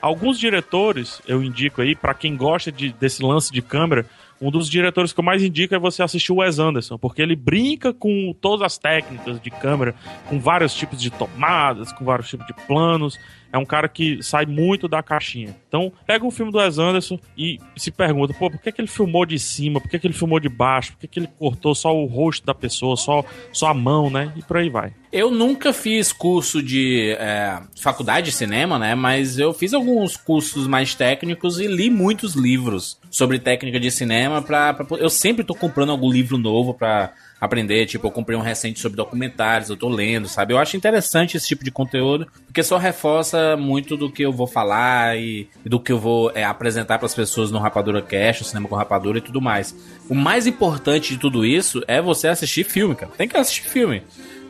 Alguns 0.02 0.38
diretores, 0.40 1.22
eu 1.28 1.44
indico 1.44 1.82
aí, 1.82 1.96
pra 1.96 2.14
quem 2.14 2.36
gosta 2.36 2.72
de, 2.72 2.94
desse 2.94 3.24
lance 3.24 3.52
de 3.52 3.62
câmera, 3.62 4.06
um 4.40 4.52
dos 4.52 4.70
diretores 4.70 5.14
que 5.14 5.20
eu 5.20 5.24
mais 5.24 5.42
indico 5.42 5.74
é 5.74 5.80
você 5.80 6.04
assistir 6.04 6.32
o 6.32 6.38
Wes 6.38 6.60
Anderson, 6.60 6.98
porque 6.98 7.22
ele 7.22 7.36
brinca 7.36 7.94
com 7.94 8.36
todas 8.40 8.66
as 8.66 8.78
técnicas 8.78 9.40
de 9.40 9.50
câmera, 9.50 9.96
com 10.28 10.40
vários 10.40 10.74
tipos 10.74 11.02
de 11.02 11.10
tomadas, 11.10 11.92
com 11.94 12.04
vários 12.04 12.30
tipos 12.30 12.46
de 12.46 12.54
planos. 12.68 13.18
É 13.56 13.58
um 13.58 13.66
cara 13.66 13.88
que 13.88 14.22
sai 14.22 14.46
muito 14.46 14.86
da 14.86 15.02
caixinha. 15.02 15.56
Então, 15.70 15.90
pega 16.06 16.26
um 16.26 16.30
filme 16.32 16.52
do 16.52 16.58
Wes 16.58 16.78
Anderson 16.78 17.18
e 17.38 17.58
se 17.78 17.90
pergunta, 17.90 18.34
pô, 18.34 18.52
por 18.52 18.60
que, 18.60 18.70
que 18.70 18.82
ele 18.82 18.88
filmou 18.90 19.26
de 19.26 19.40
cima? 19.40 19.80
Por 19.80 19.90
que, 19.90 19.98
que 19.98 20.06
ele 20.06 20.14
filmou 20.14 20.42
de 20.42 20.50
baixo? 20.50 20.92
Por 20.92 21.00
que, 21.00 21.08
que 21.08 21.20
ele 21.22 21.30
cortou 21.40 21.74
só 21.74 21.96
o 21.96 22.06
rosto 22.06 22.46
da 22.46 22.54
pessoa, 22.54 22.98
só, 22.98 23.24
só 23.54 23.68
a 23.68 23.74
mão, 23.74 24.10
né? 24.10 24.34
E 24.36 24.42
por 24.42 24.58
aí 24.58 24.70
vai. 24.70 24.92
Eu 25.10 25.32
nunca 25.32 25.72
fiz 25.72 26.12
curso 26.12 26.62
de 26.62 27.16
é, 27.18 27.58
faculdade 27.80 28.26
de 28.26 28.32
cinema, 28.34 28.78
né? 28.78 28.94
Mas 28.94 29.40
eu 29.40 29.54
fiz 29.54 29.74
alguns 29.74 30.18
cursos 30.18 30.68
mais 30.68 30.94
técnicos 30.94 31.58
e 31.58 31.68
li 31.68 31.90
muitos 31.90 32.36
livros 32.36 33.00
sobre 33.10 33.40
técnica 33.40 33.80
de 33.80 33.90
cinema. 33.90 34.42
Pra, 34.42 34.74
pra- 34.74 34.98
eu 34.98 35.10
sempre 35.10 35.46
tô 35.46 35.56
comprando 35.56 35.92
algum 35.94 36.12
livro 36.12 36.38
novo 36.38 36.74
pra 36.74 37.14
aprender. 37.40 37.86
Tipo, 37.86 38.08
eu 38.08 38.12
comprei 38.12 38.38
um 38.38 38.42
recente 38.42 38.80
sobre 38.80 38.98
documentários, 38.98 39.70
eu 39.70 39.78
tô 39.78 39.90
lendo, 39.90 40.28
sabe? 40.28 40.54
Eu 40.54 40.58
acho 40.58 40.78
interessante 40.78 41.38
esse 41.38 41.48
tipo 41.48 41.64
de 41.64 41.72
conteúdo, 41.72 42.28
porque 42.46 42.64
só 42.64 42.78
reforça 42.78 43.58
muito 43.58 43.98
do 43.98 44.12
que 44.12 44.24
eu 44.24 44.32
vou 44.32 44.48
falar 44.48 45.18
e, 45.18 45.48
e 45.66 45.70
do 45.70 45.80
que 45.80 45.92
eu 45.92 46.00
vou 46.00 46.32
é, 46.34 46.44
apresentar 46.44 46.98
pras 47.00 47.14
pessoas 47.14 47.52
no 47.52 47.60
Rapadura 47.60 48.02
Cash, 48.02 48.42
o 48.42 48.44
cinema 48.46 48.68
com 48.68 48.76
Rapadura 48.76 49.18
e 49.18 49.22
tudo 49.22 49.42
mais. 49.42 49.76
O 50.10 50.16
mais 50.16 50.48
importante 50.48 51.14
de 51.14 51.20
tudo 51.20 51.46
isso 51.46 51.84
é 51.88 52.02
você 52.02 52.28
assistir 52.28 52.64
filme, 52.64 52.96
cara. 52.96 53.12
Tem 53.18 53.28
que 53.28 53.38
assistir 53.38 53.64
filme. 53.64 54.04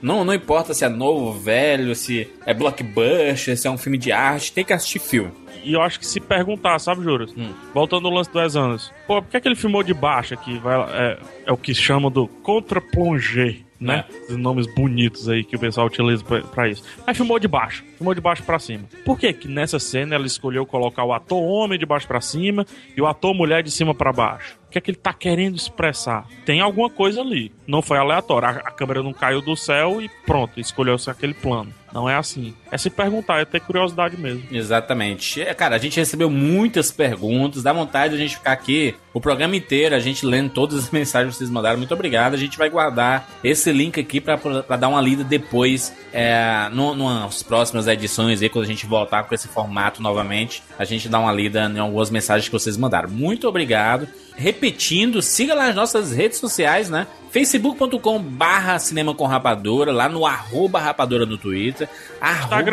Não, 0.05 0.23
não 0.23 0.35
importa 0.35 0.71
se 0.71 0.85
é 0.85 0.87
novo, 0.87 1.33
velho, 1.33 1.95
se 1.95 2.29
é 2.45 2.53
blockbuster, 2.53 3.57
se 3.57 3.67
é 3.67 3.71
um 3.71 3.77
filme 3.77 3.97
de 3.97 4.11
arte, 4.11 4.51
tem 4.51 4.63
que 4.63 4.71
assistir 4.71 4.99
filme. 4.99 5.31
E 5.63 5.73
eu 5.73 5.81
acho 5.81 5.99
que 5.99 6.05
se 6.05 6.19
perguntar, 6.19 6.77
sabe, 6.77 7.03
Juras? 7.03 7.33
Hum. 7.35 7.51
Voltando 7.73 8.07
ao 8.07 8.13
lance 8.13 8.31
do 8.31 8.37
Wes 8.37 8.55
Anderson. 8.55 8.91
Pô, 9.07 9.19
por 9.19 9.31
que, 9.31 9.41
que 9.41 9.47
ele 9.47 9.55
filmou 9.55 9.81
de 9.81 9.95
baixo 9.95 10.35
aqui? 10.35 10.59
Vai, 10.59 10.79
é, 10.91 11.17
é 11.47 11.51
o 11.51 11.57
que 11.57 11.73
chamam 11.73 12.11
do 12.11 12.27
contra-plongé, 12.27 13.57
né? 13.79 14.05
Os 14.29 14.37
nomes 14.37 14.67
bonitos 14.75 15.27
aí 15.27 15.43
que 15.43 15.55
o 15.55 15.59
pessoal 15.59 15.87
utiliza 15.87 16.23
pra, 16.23 16.41
pra 16.41 16.69
isso. 16.69 16.83
Mas 17.05 17.17
filmou 17.17 17.39
de 17.39 17.47
baixo. 17.47 17.83
Filmou 17.97 18.13
de 18.13 18.21
baixo 18.21 18.43
pra 18.43 18.59
cima. 18.59 18.83
Por 19.03 19.17
que 19.17 19.31
que 19.33 19.47
nessa 19.47 19.79
cena 19.79 20.15
ela 20.15 20.25
escolheu 20.25 20.65
colocar 20.65 21.03
o 21.03 21.13
ator 21.13 21.41
homem 21.41 21.79
de 21.79 21.85
baixo 21.85 22.07
pra 22.07 22.21
cima 22.21 22.65
e 22.95 23.01
o 23.01 23.07
ator 23.07 23.33
mulher 23.33 23.63
de 23.63 23.71
cima 23.71 23.93
pra 23.93 24.11
baixo? 24.11 24.57
O 24.67 24.69
que 24.69 24.77
é 24.77 24.81
que 24.81 24.91
ele 24.91 24.97
tá 24.97 25.13
querendo 25.13 25.55
expressar? 25.55 26.27
Tem 26.45 26.59
alguma 26.59 26.89
coisa 26.89 27.21
ali. 27.21 27.51
Não 27.65 27.81
foi 27.81 27.97
aleatório. 27.97 28.49
A, 28.49 28.71
câmera 28.71 29.01
não 29.01 29.13
caiu 29.13 29.41
do 29.41 29.55
céu 29.55 30.01
e 30.01 30.09
pronto, 30.25 30.59
escolheu-se 30.59 31.09
aquele 31.09 31.33
plano. 31.33 31.73
Não 31.93 32.09
é 32.09 32.15
assim. 32.15 32.53
É 32.69 32.77
se 32.77 32.89
perguntar, 32.89 33.39
é 33.39 33.45
ter 33.45 33.61
curiosidade 33.61 34.17
mesmo. 34.17 34.43
Exatamente. 34.51 35.41
É, 35.41 35.53
Cara, 35.53 35.77
a 35.77 35.79
gente 35.79 35.97
recebeu 35.97 36.29
muitas 36.29 36.91
perguntas, 36.91 37.63
dá 37.63 37.71
vontade 37.71 38.17
de 38.17 38.21
a 38.21 38.27
gente 38.27 38.35
ficar 38.35 38.51
aqui 38.51 38.93
o 39.13 39.21
programa 39.21 39.55
inteiro, 39.55 39.95
a 39.95 39.99
gente 39.99 40.25
lendo 40.25 40.49
todas 40.49 40.77
as 40.77 40.89
mensagens 40.91 41.35
que 41.35 41.37
vocês 41.37 41.49
mandaram. 41.49 41.77
Muito 41.77 41.93
obrigado. 41.93 42.33
A 42.33 42.37
gente 42.37 42.57
vai 42.57 42.69
guardar 42.69 43.29
esse 43.41 43.71
link 43.71 43.97
aqui 43.97 44.19
pra 44.19 44.35
dar 44.75 44.89
uma 44.89 44.99
lida 44.99 45.23
depois, 45.23 45.95
é, 46.11 46.67
no, 46.73 46.93
nas 46.93 47.41
próximas 47.41 47.84
edições 47.87 48.41
aí, 48.41 48.49
quando 48.49 48.65
a 48.65 48.67
gente 48.67 48.85
voltar 48.85 49.23
com 49.23 49.35
esse 49.35 49.47
formato 49.47 50.01
novamente. 50.01 50.63
A 50.77 50.85
gente 50.85 51.09
dá 51.09 51.19
uma 51.19 51.31
lida 51.31 51.71
em 51.73 51.79
algumas 51.79 52.09
mensagens 52.09 52.47
que 52.47 52.53
vocês 52.53 52.77
mandaram. 52.77 53.09
Muito 53.09 53.47
obrigado. 53.47 54.07
Repetindo, 54.35 55.21
siga 55.21 55.53
lá 55.53 55.69
as 55.69 55.75
nossas 55.75 56.11
redes 56.11 56.37
sociais, 56.37 56.89
né? 56.89 57.07
facebook.com 57.35 58.17
barra 58.17 58.79
cinema 58.79 59.13
com 59.13 59.25
rapadura, 59.25 59.91
lá 59.91 60.07
no 60.07 60.25
arroba 60.25 60.79
rapadura 60.79 61.25
no 61.25 61.37
Twitter, 61.37 61.89
arroba, 62.21 62.63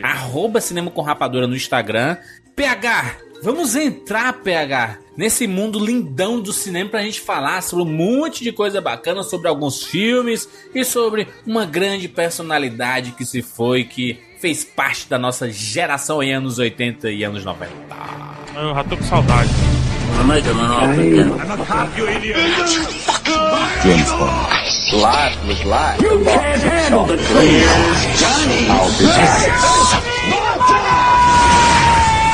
arroba 0.00 0.60
cinema 0.60 0.92
com 0.92 1.02
rapadura 1.02 1.48
no 1.48 1.56
Instagram. 1.56 2.16
PH, 2.54 3.16
vamos 3.42 3.74
entrar, 3.74 4.32
PH, 4.34 4.98
nesse 5.16 5.48
mundo 5.48 5.84
lindão 5.84 6.40
do 6.40 6.52
cinema 6.52 6.90
pra 6.90 7.02
gente 7.02 7.20
falar 7.20 7.62
sobre 7.62 7.84
um 7.84 7.92
monte 7.92 8.44
de 8.44 8.52
coisa 8.52 8.80
bacana, 8.80 9.24
sobre 9.24 9.48
alguns 9.48 9.82
filmes 9.82 10.48
e 10.72 10.84
sobre 10.84 11.26
uma 11.44 11.66
grande 11.66 12.08
personalidade 12.08 13.10
que 13.12 13.24
se 13.24 13.42
foi, 13.42 13.82
que 13.82 14.20
fez 14.42 14.64
parte 14.64 15.08
da 15.08 15.16
nossa 15.16 15.48
geração 15.52 16.20
em 16.20 16.34
anos 16.34 16.58
80 16.58 17.08
e 17.12 17.22
anos 17.22 17.44
90. 17.44 17.72
Eu 18.56 18.74
já 18.74 18.82
tô 18.82 18.96
com 18.96 19.04
saudade. 19.04 19.48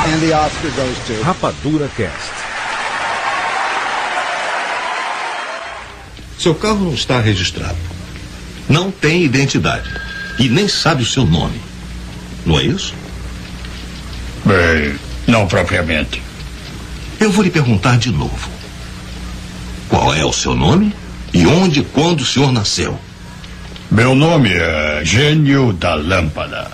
And 0.07 0.19
the 0.19 0.33
Oscar 0.33 0.71
goes 0.71 0.97
to. 1.05 1.21
Rapadura 1.23 1.87
Cast. 1.95 2.31
Seu 6.39 6.55
carro 6.55 6.85
não 6.85 6.93
está 6.95 7.19
registrado. 7.19 7.77
Não 8.67 8.89
tem 8.89 9.23
identidade. 9.23 9.87
E 10.39 10.49
nem 10.49 10.67
sabe 10.67 11.03
o 11.03 11.05
seu 11.05 11.23
nome. 11.23 11.68
Não 12.49 12.59
é 12.59 12.63
isso? 12.63 12.95
Bem, 14.43 14.95
não 15.27 15.45
propriamente. 15.45 16.19
Eu 17.19 17.31
vou 17.31 17.43
lhe 17.43 17.51
perguntar 17.51 17.99
de 17.99 18.11
novo. 18.11 18.49
Qual 19.87 20.15
é 20.15 20.25
o 20.25 20.33
seu 20.33 20.55
nome? 20.55 20.91
E 21.31 21.45
onde 21.45 21.81
e 21.81 21.83
quando 21.83 22.21
o 22.21 22.25
senhor 22.25 22.51
nasceu? 22.51 22.99
Meu 23.91 24.15
nome 24.15 24.51
é 24.51 25.01
Gênio 25.05 25.73
da 25.73 25.93
Lâmpada. 25.93 26.71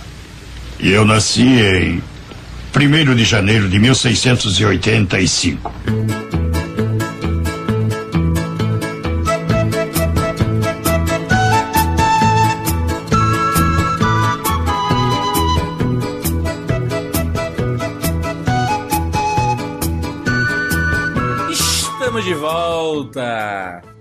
E 0.79 0.91
eu 0.91 1.03
nasci 1.03 1.43
em 1.43 2.01
1 2.73 3.13
de 3.13 3.25
janeiro 3.25 3.67
de 3.67 3.77
1685. 3.77 5.73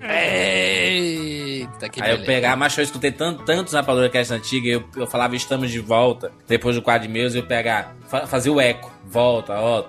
Eita, 0.03 1.89
que 1.89 2.03
Aí 2.03 2.11
eu 2.11 2.17
beleza. 2.19 2.25
pegar, 2.25 2.57
mas 2.57 2.77
eu 2.77 2.85
escutei 2.85 3.13
tanto, 3.13 3.45
tantos 3.45 3.73
Rapadura 3.73 4.09
Cast 4.09 4.33
antiga, 4.33 4.69
eu, 4.69 4.85
eu 4.97 5.07
falava 5.07 5.35
estamos 5.37 5.71
de 5.71 5.81
volta, 5.81 6.33
depois 6.47 6.77
do 6.77 6.83
quadro 6.83 7.07
de 7.07 7.13
meus, 7.13 7.35
eu 7.35 7.43
pegar, 7.43 7.95
fa 8.09 8.27
fazer 8.27 8.51
o 8.51 8.61
eco, 8.61 8.91
volta, 9.07 9.55
ó. 9.55 9.85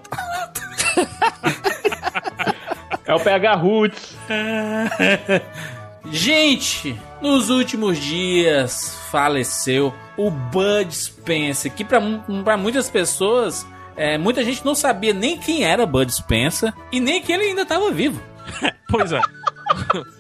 É 3.06 3.14
o 3.14 3.20
PH 3.20 3.56
Roots. 3.56 4.16
Gente, 6.12 7.00
nos 7.22 7.50
últimos 7.50 7.98
dias 7.98 8.96
faleceu 9.12 9.94
o 10.18 10.30
Bud 10.30 10.96
Spencer, 10.96 11.72
que 11.72 11.84
pra 11.84 12.58
muitas 12.58 12.90
pessoas, 12.90 13.66
é, 13.96 14.18
muita 14.18 14.44
gente 14.44 14.64
não 14.64 14.76
sabia 14.76 15.14
nem 15.14 15.38
quem 15.38 15.64
era 15.64 15.86
Bud 15.86 16.12
Spencer 16.14 16.74
e 16.92 17.00
nem 17.00 17.22
que 17.22 17.32
ele 17.32 17.46
ainda 17.46 17.64
estava 17.64 17.92
vivo. 17.92 18.22
Pois 18.88 19.12
é. 19.12 19.20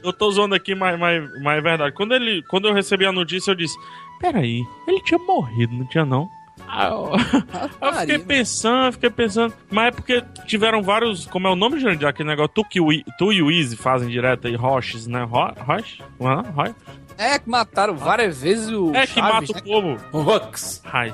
eu 0.04 0.12
tô 0.12 0.32
zoando 0.32 0.56
aqui, 0.56 0.76
mas, 0.76 1.00
mas, 1.00 1.42
mas 1.42 1.58
é 1.58 1.62
verdade. 1.62 1.96
Quando, 1.96 2.14
ele, 2.14 2.42
quando 2.44 2.68
eu 2.68 2.74
recebi 2.74 3.06
a 3.06 3.12
notícia, 3.12 3.52
eu 3.52 3.56
disse: 3.56 3.78
Peraí, 4.20 4.66
ele 4.88 5.02
tinha 5.04 5.20
morrido, 5.20 5.74
não 5.74 5.86
tinha 5.86 6.04
não? 6.04 6.30
Ah, 6.68 6.88
eu, 6.88 7.12
eu 7.82 7.94
fiquei 7.94 8.20
pensando, 8.20 8.94
fiquei 8.94 9.10
pensando. 9.10 9.54
Mas 9.70 9.88
é 9.88 9.92
porque 9.92 10.24
tiveram 10.46 10.82
vários. 10.82 11.26
Como 11.26 11.48
é 11.48 11.52
o 11.52 11.56
nome, 11.56 11.80
Jandir? 11.80 12.08
Aquele 12.08 12.30
negócio. 12.30 12.52
Tu, 12.56 12.64
que 12.66 12.80
tu 13.18 13.32
e 13.32 13.42
o 13.42 13.52
Easy 13.52 13.78
fazem 13.78 14.10
direto 14.10 14.48
aí, 14.48 14.56
Roches, 14.56 15.08
né? 15.08 15.24
Ro, 15.24 15.54
Roche? 15.60 16.02
Roche? 16.20 16.76
É, 17.18 17.40
que 17.40 17.50
mataram 17.50 17.96
várias 17.96 18.42
vezes 18.42 18.70
o. 18.72 18.94
É 18.96 19.08
que 19.08 19.14
Chaves, 19.20 19.50
mata 19.50 19.54
né? 19.54 19.60
o 19.60 19.64
povo. 19.64 19.98
Rux. 20.24 20.82
Raj. 20.86 21.14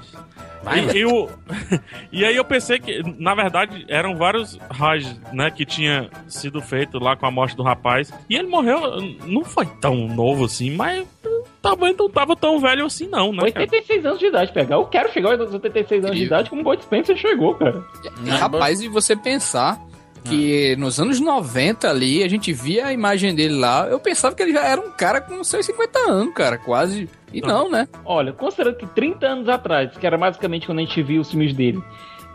Vai, 0.64 0.80
E, 0.80 0.98
e, 1.00 1.06
o- 1.06 1.28
e 2.12 2.24
aí 2.24 2.36
eu 2.36 2.46
pensei 2.46 2.78
que, 2.80 3.02
na 3.18 3.34
verdade, 3.34 3.84
eram 3.88 4.16
vários 4.16 4.60
Raj, 4.70 5.06
né, 5.34 5.50
que 5.50 5.66
tinha 5.66 6.08
sido 6.28 6.62
feito 6.62 7.00
lá 7.00 7.16
com 7.16 7.26
a 7.26 7.32
morte 7.32 7.56
do 7.56 7.64
rapaz. 7.64 8.14
E 8.30 8.36
ele 8.36 8.48
morreu, 8.48 8.80
não 9.26 9.44
foi 9.44 9.66
tão 9.66 9.96
novo 10.08 10.46
assim, 10.46 10.70
mas 10.76 11.08
também 11.62 11.96
não 11.98 12.08
tava 12.10 12.36
tão 12.36 12.60
velho 12.60 12.86
assim 12.86 13.08
não, 13.08 13.32
né? 13.32 13.50
cara? 13.52 13.62
86 13.66 14.06
anos 14.06 14.20
de 14.20 14.26
idade, 14.28 14.52
pegar. 14.52 14.76
Eu 14.76 14.86
quero 14.86 15.12
chegar 15.12 15.40
aos 15.40 15.52
86 15.54 16.06
anos 16.06 16.18
de 16.18 16.26
idade 16.26 16.50
como 16.50 16.62
o 16.62 16.64
Bud 16.64 16.84
Spencer 16.84 17.18
chegou, 17.18 17.56
cara. 17.56 17.84
E, 18.24 18.30
rapaz, 18.30 18.82
e 18.82 18.88
você 18.88 19.16
pensar 19.16 19.80
que 20.24 20.76
nos 20.78 21.00
anos 21.00 21.20
90 21.20 21.90
ali, 21.90 22.24
a 22.24 22.28
gente 22.28 22.54
via 22.54 22.88
a 22.88 22.94
imagem 22.94 23.34
dele 23.34 23.56
lá, 23.56 23.88
eu 23.88 24.00
pensava 24.00 24.36
que 24.36 24.44
ele 24.44 24.54
já 24.54 24.64
era 24.64 24.80
um 24.80 24.92
cara 24.92 25.20
com 25.20 25.44
seus 25.44 25.66
50 25.66 26.00
anos, 26.00 26.34
cara, 26.34 26.58
quase. 26.58 27.10
E 27.34 27.42
não, 27.42 27.70
né? 27.70 27.88
Olha, 28.06 28.34
considerando 28.34 28.78
que 28.78 28.88
30 28.88 29.26
anos 29.26 29.50
atrás, 29.50 29.98
que 29.98 30.06
era 30.06 30.18
basicamente 30.18 30.66
quando 30.66 30.80
a 30.80 30.82
gente 30.82 31.02
viu 31.02 31.22
os 31.22 31.30
filmes 31.30 31.54
dele, 31.54 31.82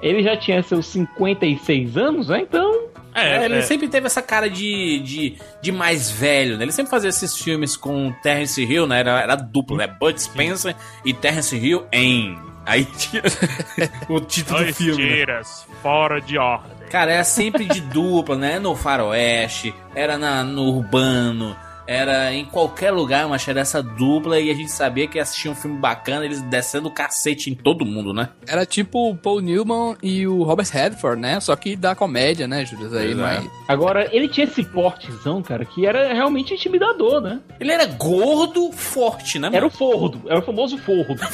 ele 0.00 0.22
já 0.22 0.36
tinha 0.36 0.62
seus 0.62 0.86
56 0.86 1.96
anos, 1.96 2.28
né? 2.28 2.40
Então. 2.40 2.86
É, 3.14 3.46
ele 3.46 3.56
é. 3.56 3.62
sempre 3.62 3.88
teve 3.88 4.06
essa 4.06 4.20
cara 4.20 4.48
de, 4.50 5.00
de, 5.00 5.36
de 5.62 5.72
mais 5.72 6.10
velho, 6.10 6.58
né? 6.58 6.64
Ele 6.64 6.72
sempre 6.72 6.90
fazia 6.90 7.08
esses 7.08 7.38
filmes 7.38 7.74
com 7.74 8.12
Terence 8.22 8.62
Hill, 8.62 8.86
né? 8.86 9.00
Era, 9.00 9.20
era 9.22 9.36
duplo, 9.36 9.74
né? 9.76 9.86
Bud 9.86 10.20
Spencer 10.20 10.76
e 11.04 11.14
Terence 11.14 11.56
Hill 11.56 11.86
em... 11.90 12.38
Aí 12.66 12.84
tinha 12.84 13.22
o 14.08 14.20
título 14.20 14.58
do 14.58 14.64
Dois 14.64 14.76
filme. 14.76 15.02
né? 15.02 15.16
tiras 15.16 15.66
fora 15.80 16.20
de 16.20 16.36
ordem. 16.36 16.75
Cara, 16.90 17.12
era 17.12 17.24
sempre 17.24 17.64
de 17.64 17.80
dupla, 17.80 18.36
né? 18.36 18.58
No 18.58 18.74
faroeste, 18.74 19.74
era 19.94 20.16
na, 20.16 20.44
no 20.44 20.62
urbano, 20.62 21.56
era 21.86 22.32
em 22.32 22.44
qualquer 22.44 22.90
lugar, 22.90 23.28
mas 23.28 23.46
era 23.46 23.60
essa 23.60 23.82
dupla 23.82 24.40
e 24.40 24.50
a 24.50 24.54
gente 24.54 24.70
sabia 24.70 25.06
que 25.06 25.18
assistia 25.18 25.50
um 25.50 25.54
filme 25.54 25.78
bacana, 25.78 26.24
eles 26.24 26.42
descendo 26.42 26.88
o 26.88 26.90
cacete 26.90 27.48
em 27.48 27.54
todo 27.54 27.84
mundo, 27.84 28.12
né? 28.12 28.30
Era 28.46 28.66
tipo 28.66 29.10
o 29.10 29.16
Paul 29.16 29.40
Newman 29.40 29.96
e 30.02 30.26
o 30.26 30.42
Robert 30.42 30.68
Redford, 30.70 31.20
né? 31.20 31.38
Só 31.38 31.54
que 31.54 31.76
da 31.76 31.94
comédia, 31.94 32.48
né, 32.48 32.64
Júlio? 32.64 32.86
Aí, 32.86 33.14
Pois 33.14 33.18
é. 33.18 33.22
mas... 33.22 33.50
Agora, 33.68 34.08
ele 34.12 34.28
tinha 34.28 34.46
esse 34.46 34.64
portezão, 34.64 35.42
cara, 35.42 35.64
que 35.64 35.86
era 35.86 36.12
realmente 36.12 36.54
intimidador, 36.54 37.20
né? 37.20 37.40
Ele 37.60 37.70
era 37.70 37.86
gordo, 37.86 38.72
forte, 38.72 39.38
né? 39.38 39.48
Era 39.48 39.56
mano? 39.56 39.66
o 39.68 39.70
fordo, 39.70 40.22
era 40.26 40.38
o 40.40 40.42
famoso 40.42 40.76
fordo. 40.78 41.16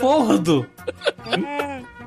Fordo. 0.00 0.66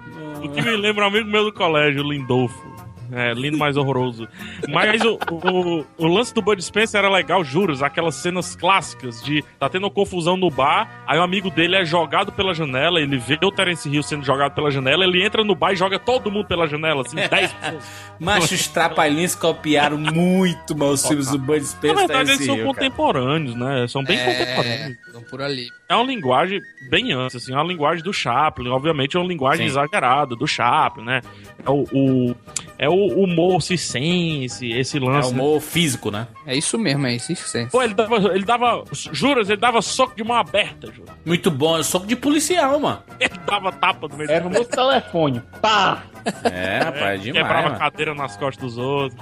O 0.43 0.49
que 0.49 0.61
me 0.61 0.75
lembra 0.75 1.05
um 1.05 1.07
amigo 1.09 1.29
meu 1.29 1.43
do 1.43 1.53
colégio, 1.53 2.03
Lindolfo. 2.03 2.70
É, 3.13 3.33
lindo, 3.33 3.57
mais 3.57 3.77
horroroso. 3.77 4.27
Mas 4.69 5.01
o, 5.03 5.17
o, 5.31 5.85
o 5.97 6.07
lance 6.07 6.33
do 6.33 6.41
Bud 6.41 6.61
Spencer 6.63 6.99
era 6.99 7.09
legal, 7.09 7.43
juros. 7.43 7.83
Aquelas 7.83 8.15
cenas 8.15 8.55
clássicas 8.55 9.21
de 9.23 9.43
tá 9.59 9.69
tendo 9.69 9.89
confusão 9.91 10.37
no 10.37 10.49
bar, 10.49 11.03
aí 11.07 11.17
o 11.19 11.21
amigo 11.21 11.49
dele 11.49 11.75
é 11.75 11.83
jogado 11.85 12.31
pela 12.31 12.53
janela, 12.53 12.99
ele 13.01 13.17
vê 13.17 13.37
o 13.43 13.51
Terence 13.51 13.89
Hill 13.89 14.03
sendo 14.03 14.23
jogado 14.25 14.53
pela 14.53 14.71
janela, 14.71 15.03
ele 15.03 15.23
entra 15.23 15.43
no 15.43 15.55
bar 15.55 15.73
e 15.73 15.75
joga 15.75 15.99
todo 15.99 16.31
mundo 16.31 16.45
pela 16.47 16.67
janela, 16.67 17.01
assim, 17.01 17.15
10 17.29 17.53
pessoas. 17.53 18.11
Mas 18.19 18.51
os 18.51 18.67
trapalhões 18.67 19.35
copiaram 19.35 19.97
muito 19.97 20.75
mal 20.77 20.89
os 20.91 21.05
filmes 21.07 21.29
do 21.31 21.37
Bud 21.39 21.59
Na 21.59 21.65
Spencer. 21.65 21.97
verdade, 21.97 22.31
eles 22.31 22.45
são 22.45 22.55
Hill, 22.57 22.65
contemporâneos, 22.65 23.55
né? 23.55 23.87
São 23.87 24.03
bem 24.03 24.17
contemporâneos. 24.19 24.81
É, 24.81 24.91
estão 25.07 25.23
por 25.23 25.41
ali. 25.41 25.67
É 25.89 25.95
uma 25.95 26.05
linguagem 26.05 26.61
bem 26.89 27.11
antes, 27.11 27.35
assim, 27.35 27.51
é 27.53 27.55
uma 27.55 27.63
linguagem 27.65 28.03
do 28.03 28.13
Chaplin, 28.13 28.69
obviamente 28.69 29.17
é 29.17 29.19
uma 29.19 29.27
linguagem 29.27 29.65
Sim. 29.65 29.71
exagerada 29.71 30.35
do 30.35 30.47
Chaplin, 30.47 31.03
né? 31.03 31.21
É 31.65 31.69
o, 31.69 31.83
o- 31.91 32.35
é 32.77 32.89
o 32.89 33.00
humor 33.07 33.61
circense, 33.61 34.69
esse 34.71 34.97
É 34.97 34.99
lance. 34.99 35.33
né? 35.33 35.41
humor 35.41 35.61
físico, 35.61 36.11
né? 36.11 36.27
É 36.45 36.55
isso 36.55 36.77
mesmo, 36.77 37.05
é 37.07 37.15
isso. 37.15 37.31
isso 37.31 37.57
é. 37.57 37.65
Pô, 37.67 37.81
ele 37.81 37.93
dava, 37.93 38.15
ele 38.33 38.45
dava, 38.45 38.83
juras, 39.11 39.49
ele 39.49 39.59
dava 39.59 39.81
soco 39.81 40.15
de 40.15 40.23
mão 40.23 40.35
aberta, 40.37 40.87
juro. 40.91 41.09
Muito 41.25 41.49
bom, 41.51 41.77
eu 41.77 41.83
sou 41.83 42.05
de 42.05 42.15
policial, 42.15 42.79
mano. 42.79 43.01
Ele 43.19 43.37
dava 43.45 43.71
tapa 43.71 44.07
do 44.07 44.17
meio 44.17 44.29
Era 44.31 44.47
o 44.47 44.51
famoso 44.51 44.69
telefone. 44.69 45.41
Pá! 45.61 46.03
É, 46.51 46.79
rapaz, 46.79 47.19
é 47.21 47.23
demais. 47.23 47.33
Quebrava 47.43 47.67
mano. 47.69 47.79
cadeira 47.79 48.13
nas 48.15 48.35
costas 48.37 48.63
dos 48.63 48.77
outros. 48.77 49.19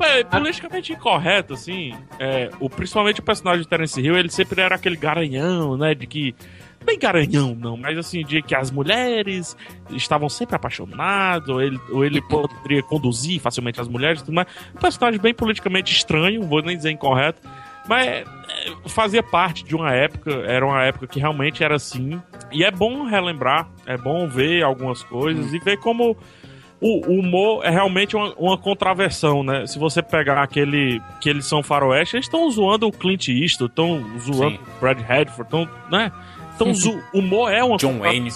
É 0.00 0.24
politicamente 0.24 0.92
incorreto, 0.92 1.54
assim. 1.54 1.94
É, 2.18 2.50
o, 2.60 2.68
principalmente 2.68 3.20
o 3.20 3.22
personagem 3.22 3.62
de 3.62 3.68
Terence 3.68 4.00
Hill, 4.00 4.16
ele 4.16 4.30
sempre 4.30 4.60
era 4.60 4.74
aquele 4.74 4.96
garanhão, 4.96 5.76
né? 5.76 5.94
De 5.94 6.06
que. 6.06 6.34
Bem 6.84 6.98
garanhão, 6.98 7.54
não, 7.54 7.76
mas 7.76 7.96
assim, 7.96 8.24
de 8.24 8.42
que 8.42 8.54
as 8.54 8.70
mulheres 8.70 9.56
estavam 9.90 10.28
sempre 10.28 10.56
apaixonadas, 10.56 11.48
ou 11.48 11.60
ele, 11.60 11.80
ou 11.90 12.04
ele 12.04 12.20
poderia 12.22 12.82
conduzir 12.82 13.40
facilmente 13.40 13.80
as 13.80 13.88
mulheres 13.88 14.20
e 14.20 14.24
tudo 14.24 14.34
mais. 14.34 14.48
Um 14.74 14.78
personagem 14.78 15.20
bem 15.20 15.34
politicamente 15.34 15.92
estranho, 15.92 16.42
vou 16.42 16.62
nem 16.62 16.76
dizer 16.76 16.90
incorreto, 16.90 17.40
mas 17.88 18.06
é, 18.06 18.24
fazia 18.86 19.22
parte 19.22 19.64
de 19.64 19.74
uma 19.74 19.92
época, 19.92 20.30
era 20.46 20.64
uma 20.64 20.82
época 20.84 21.06
que 21.06 21.18
realmente 21.18 21.64
era 21.64 21.76
assim. 21.76 22.20
E 22.50 22.64
é 22.64 22.70
bom 22.70 23.04
relembrar, 23.04 23.68
é 23.86 23.96
bom 23.96 24.28
ver 24.28 24.62
algumas 24.62 25.02
coisas 25.02 25.52
e 25.52 25.58
ver 25.58 25.78
como 25.78 26.16
o, 26.82 27.06
o 27.06 27.20
humor 27.20 27.64
é 27.64 27.70
realmente 27.70 28.16
uma, 28.16 28.34
uma 28.34 28.58
contraversão, 28.58 29.44
né? 29.44 29.66
Se 29.66 29.78
você 29.78 30.02
pegar 30.02 30.42
aquele 30.42 31.00
que 31.20 31.30
eles 31.30 31.46
são 31.46 31.62
faroeste, 31.62 32.16
eles 32.16 32.26
estão 32.26 32.50
zoando 32.50 32.88
o 32.88 32.92
Clint 32.92 33.28
Eastwood, 33.28 33.70
estão 33.70 34.04
zoando 34.18 34.56
Sim. 34.56 34.62
o 34.76 34.80
Brad 34.80 34.98
Redford, 34.98 35.42
estão, 35.42 35.68
né? 35.90 36.10
Então, 36.70 36.74
zo- 36.74 37.02
o 37.12 37.18
humor 37.18 37.52
é 37.52 37.62
uma 37.62 37.76
John 37.76 37.98
Wayne. 37.98 38.30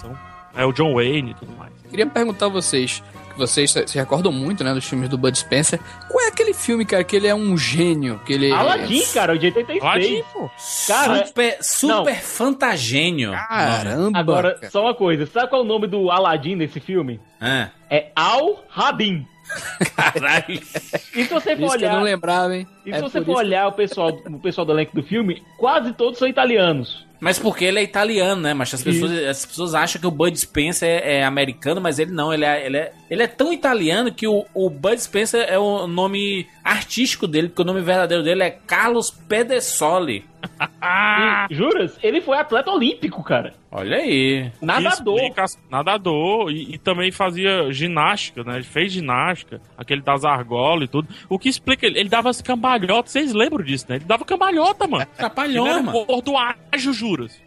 É 0.55 0.65
o 0.65 0.73
John 0.73 0.95
Wayne 0.95 1.31
e 1.33 1.35
tudo 1.35 1.53
mais. 1.57 1.73
Queria 1.91 2.07
perguntar 2.07 2.47
a 2.47 2.49
vocês, 2.49 3.03
que 3.33 3.39
vocês 3.39 3.71
se 3.71 3.97
recordam 3.99 4.33
muito, 4.33 4.65
né, 4.65 4.73
dos 4.75 4.85
filmes 4.85 5.09
do 5.09 5.17
Bud 5.19 5.37
Spencer. 5.39 5.79
Qual 6.11 6.25
é 6.25 6.29
aquele 6.29 6.53
filme, 6.55 6.85
cara, 6.85 7.05
que 7.05 7.15
ele 7.15 7.27
é 7.29 7.35
um 7.35 7.57
gênio, 7.57 8.19
que 8.27 8.33
ele... 8.33 8.51
Aladdin, 8.51 9.03
cara, 9.13 9.35
o 9.35 9.39
de 9.39 9.47
86. 9.47 9.83
Aladdin, 9.83 10.23
pô. 10.33 10.51
Cara, 10.89 11.27
super 11.27 11.59
super 11.61 12.17
fantagênio. 12.17 13.33
Caramba! 13.33 14.19
Agora, 14.19 14.55
cara. 14.55 14.71
só 14.71 14.83
uma 14.83 14.95
coisa. 14.95 15.27
Sabe 15.27 15.49
qual 15.49 15.61
é 15.63 15.65
o 15.65 15.69
nome 15.69 15.87
do 15.87 16.11
Aladdin 16.11 16.57
desse 16.57 16.81
filme? 16.81 17.21
Ah, 17.41 17.69
É 17.91 18.11
Al-Radin. 18.17 19.27
caralho. 19.95 20.61
E 21.15 21.25
se 21.25 21.33
você 21.33 21.55
for 21.57 21.63
eu 21.63 21.67
não 21.67 21.69
olhar... 21.69 22.03
lembrava, 22.03 22.57
hein? 22.57 22.67
E 22.85 22.91
É 22.91 22.97
se 22.97 23.03
você 23.03 23.21
por 23.21 23.27
for 23.27 23.33
isso 23.33 23.41
que- 23.41 23.47
olhar 23.47 23.69
o 23.69 23.73
pessoal, 23.73 24.09
o 24.27 24.39
pessoal 24.41 24.65
do 24.65 24.73
elenco 24.73 24.95
do 24.97 25.03
filme, 25.05 25.41
quase 25.57 25.93
todos 25.93 26.19
são 26.19 26.27
italianos. 26.27 27.06
Mas 27.19 27.39
porque 27.39 27.65
ele 27.65 27.79
é 27.79 27.83
italiano, 27.83 28.41
né? 28.41 28.53
Mas 28.53 28.73
as 28.75 28.83
pessoas, 28.83 29.13
as 29.25 29.47
pessoas 29.47 29.75
acham 29.75 30.01
que 30.01 30.07
o 30.07 30.11
Bud 30.11 30.39
Spencer 30.39 30.89
é, 30.89 31.19
é 31.19 31.25
americano, 31.25 31.81
mas 31.81 31.99
ele 31.99 32.13
não. 32.13 32.33
Ele 32.33 32.45
é, 32.45 32.67
ele 32.67 32.77
é, 32.77 32.93
ele 33.11 33.23
é 33.23 33.27
tão 33.27 33.53
italiano 33.53 34.13
que 34.13 34.27
o, 34.27 34.45
o 34.53 34.69
Bud 34.69 35.01
Spencer 35.01 35.47
é 35.49 35.59
o 35.59 35.87
nome 35.87 36.47
artístico 36.63 37.27
dele, 37.27 37.49
porque 37.49 37.63
o 37.63 37.65
nome 37.65 37.81
verdadeiro 37.81 38.23
dele 38.23 38.43
é 38.43 38.51
Carlos 38.51 39.11
Pedesoli. 39.11 40.25
Ah! 40.81 41.47
E, 41.51 41.55
juras? 41.55 41.99
Ele 42.03 42.21
foi 42.21 42.37
atleta 42.39 42.71
olímpico, 42.71 43.23
cara. 43.23 43.55
Olha 43.71 43.97
aí. 43.97 44.51
Nadador. 44.61 45.19
Explica 45.19 45.45
nadador 45.71 46.51
e, 46.51 46.75
e 46.75 46.79
também 46.79 47.11
fazia 47.11 47.73
ginástica, 47.73 48.43
né? 48.43 48.57
Ele 48.57 48.65
fez 48.65 48.93
ginástica, 48.93 49.61
aquele 49.77 50.03
das 50.03 50.25
argolas 50.25 50.85
e 50.85 50.91
tudo. 50.91 51.09
O 51.29 51.39
que 51.39 51.49
explica, 51.49 51.87
ele, 51.87 51.99
ele 51.99 52.09
dava 52.09 52.31
as 52.31 52.41
cambalhotas, 52.41 53.13
vocês 53.13 53.33
lembram 53.33 53.65
disso, 53.65 53.87
né? 53.89 53.97
Ele 53.97 54.05
dava 54.05 54.25
cambalhota, 54.25 54.87
mano. 54.87 55.07
Trapalhão, 55.17 55.67
ele 55.67 55.75
era 55.75 55.83
mano. 55.83 56.05
gordo 56.07 56.33
ágil, 56.73 56.93
juras. 56.93 57.41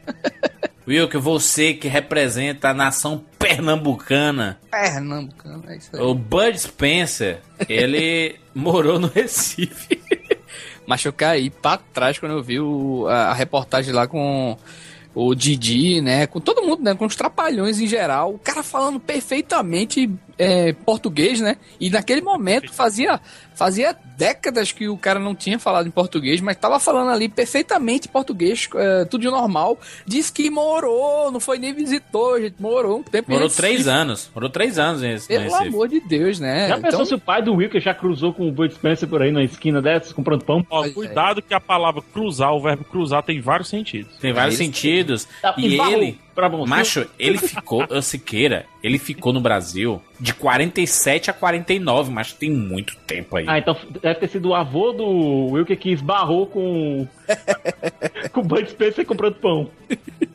Will, 0.89 1.07
que 1.07 1.17
você 1.17 1.73
que 1.73 1.87
representa 1.87 2.69
a 2.69 2.73
nação 2.73 3.23
pernambucana, 3.37 4.59
Pernambucano, 4.71 5.63
é 5.67 5.77
isso 5.77 5.89
aí. 5.95 6.01
o 6.01 6.13
Bud 6.15 6.57
Spencer, 6.59 7.41
ele 7.67 8.35
morou 8.55 8.97
no 8.99 9.07
Recife. 9.07 10.01
Mas 10.87 11.05
eu 11.05 11.13
caí 11.13 11.49
pra 11.51 11.77
trás 11.77 12.17
quando 12.17 12.31
eu 12.31 12.43
vi 12.43 12.59
o- 12.59 13.05
a, 13.07 13.27
a 13.27 13.33
reportagem 13.33 13.93
lá 13.93 14.07
com 14.07 14.57
o 15.13 15.35
Didi, 15.35 16.01
né? 16.01 16.25
Com 16.25 16.39
todo 16.39 16.63
mundo, 16.63 16.81
né? 16.81 16.95
Com 16.95 17.05
os 17.05 17.15
trapalhões 17.15 17.79
em 17.79 17.85
geral. 17.87 18.33
O 18.33 18.39
cara 18.39 18.63
falando 18.63 18.99
perfeitamente 18.99 20.09
é, 20.39 20.71
português, 20.71 21.41
né? 21.41 21.57
E 21.79 21.89
naquele 21.89 22.21
momento 22.21 22.73
fazia, 22.73 23.19
fazia 23.53 23.95
décadas 24.17 24.71
que 24.71 24.87
o 24.87 24.97
cara 24.97 25.19
não 25.19 25.35
tinha 25.35 25.59
falado 25.59 25.87
em 25.87 25.91
português, 25.91 26.39
mas 26.39 26.55
tava 26.55 26.79
falando 26.79 27.11
ali 27.11 27.27
perfeitamente 27.27 28.07
português, 28.07 28.69
é, 28.73 29.05
tudo 29.05 29.21
de 29.21 29.27
normal. 29.29 29.77
Disse 30.05 30.31
que 30.31 30.49
morou, 30.49 31.29
não 31.31 31.41
foi 31.41 31.59
nem 31.59 31.73
visitou, 31.73 32.39
gente. 32.41 32.55
Morou 32.59 32.99
um 32.99 33.03
tempo 33.03 33.29
em 33.29 33.33
Morou 33.33 33.47
Recife. 33.47 33.61
três 33.67 33.87
anos. 33.87 34.31
Morou 34.33 34.49
três 34.49 34.79
anos 34.79 35.01
nesse, 35.01 35.27
Pelo 35.27 35.53
amor 35.53 35.89
de 35.89 35.99
Deus, 35.99 36.39
né? 36.39 36.69
Já 36.69 36.75
pensou 36.75 36.89
Então, 36.89 37.05
se 37.05 37.15
o 37.15 37.19
pai 37.19 37.41
do 37.43 37.53
Wilker 37.53 37.81
já 37.81 37.93
cruzou 37.93 38.33
com 38.33 38.47
o 38.47 38.51
Bud 38.51 38.73
Spencer 38.73 39.09
por 39.09 39.21
aí 39.21 39.31
na 39.31 39.43
esquina 39.43 39.81
dessas, 39.81 40.13
comprando 40.13 40.45
pão? 40.45 40.65
Ó, 40.69 40.85
é. 40.85 40.89
cuidado 40.89 41.41
que 41.41 41.53
a 41.53 41.59
palavra 41.59 42.01
cruzar, 42.13 42.53
o 42.53 42.61
verbo 42.61 42.85
cruzar 42.85 43.23
tem 43.23 43.41
vários 43.41 43.67
sentidos. 43.67 44.15
Tem 44.17 44.31
vários 44.31 44.55
Isso. 44.55 44.63
sentidos. 44.63 45.27
Tá, 45.41 45.53
E 45.57 45.79
ele, 45.79 46.19
pra 46.33 46.47
você. 46.47 46.69
macho, 46.69 47.07
ele 47.17 47.37
ficou, 47.37 47.85
eu 47.89 48.01
Siqueira, 48.01 48.65
ele 48.83 48.97
ficou 48.97 49.33
no 49.33 49.41
Brasil 49.41 50.01
de 50.19 50.33
47 50.33 51.29
a 51.29 51.33
49, 51.33 52.11
mas 52.11 52.33
tem 52.33 52.49
muito 52.51 52.95
tempo 52.97 53.37
aí. 53.37 53.45
Ah, 53.47 53.57
então 53.57 53.75
deve 54.01 54.19
ter 54.19 54.27
sido 54.27 54.49
o 54.49 54.55
avô 54.55 54.91
do 54.91 55.51
Wilker 55.51 55.77
que 55.77 55.91
esbarrou 55.91 56.47
com, 56.47 57.07
com 58.31 58.41
o 58.41 58.43
Bud 58.43 58.69
Spencer 58.69 59.05
comprando 59.05 59.35
pão. 59.35 59.69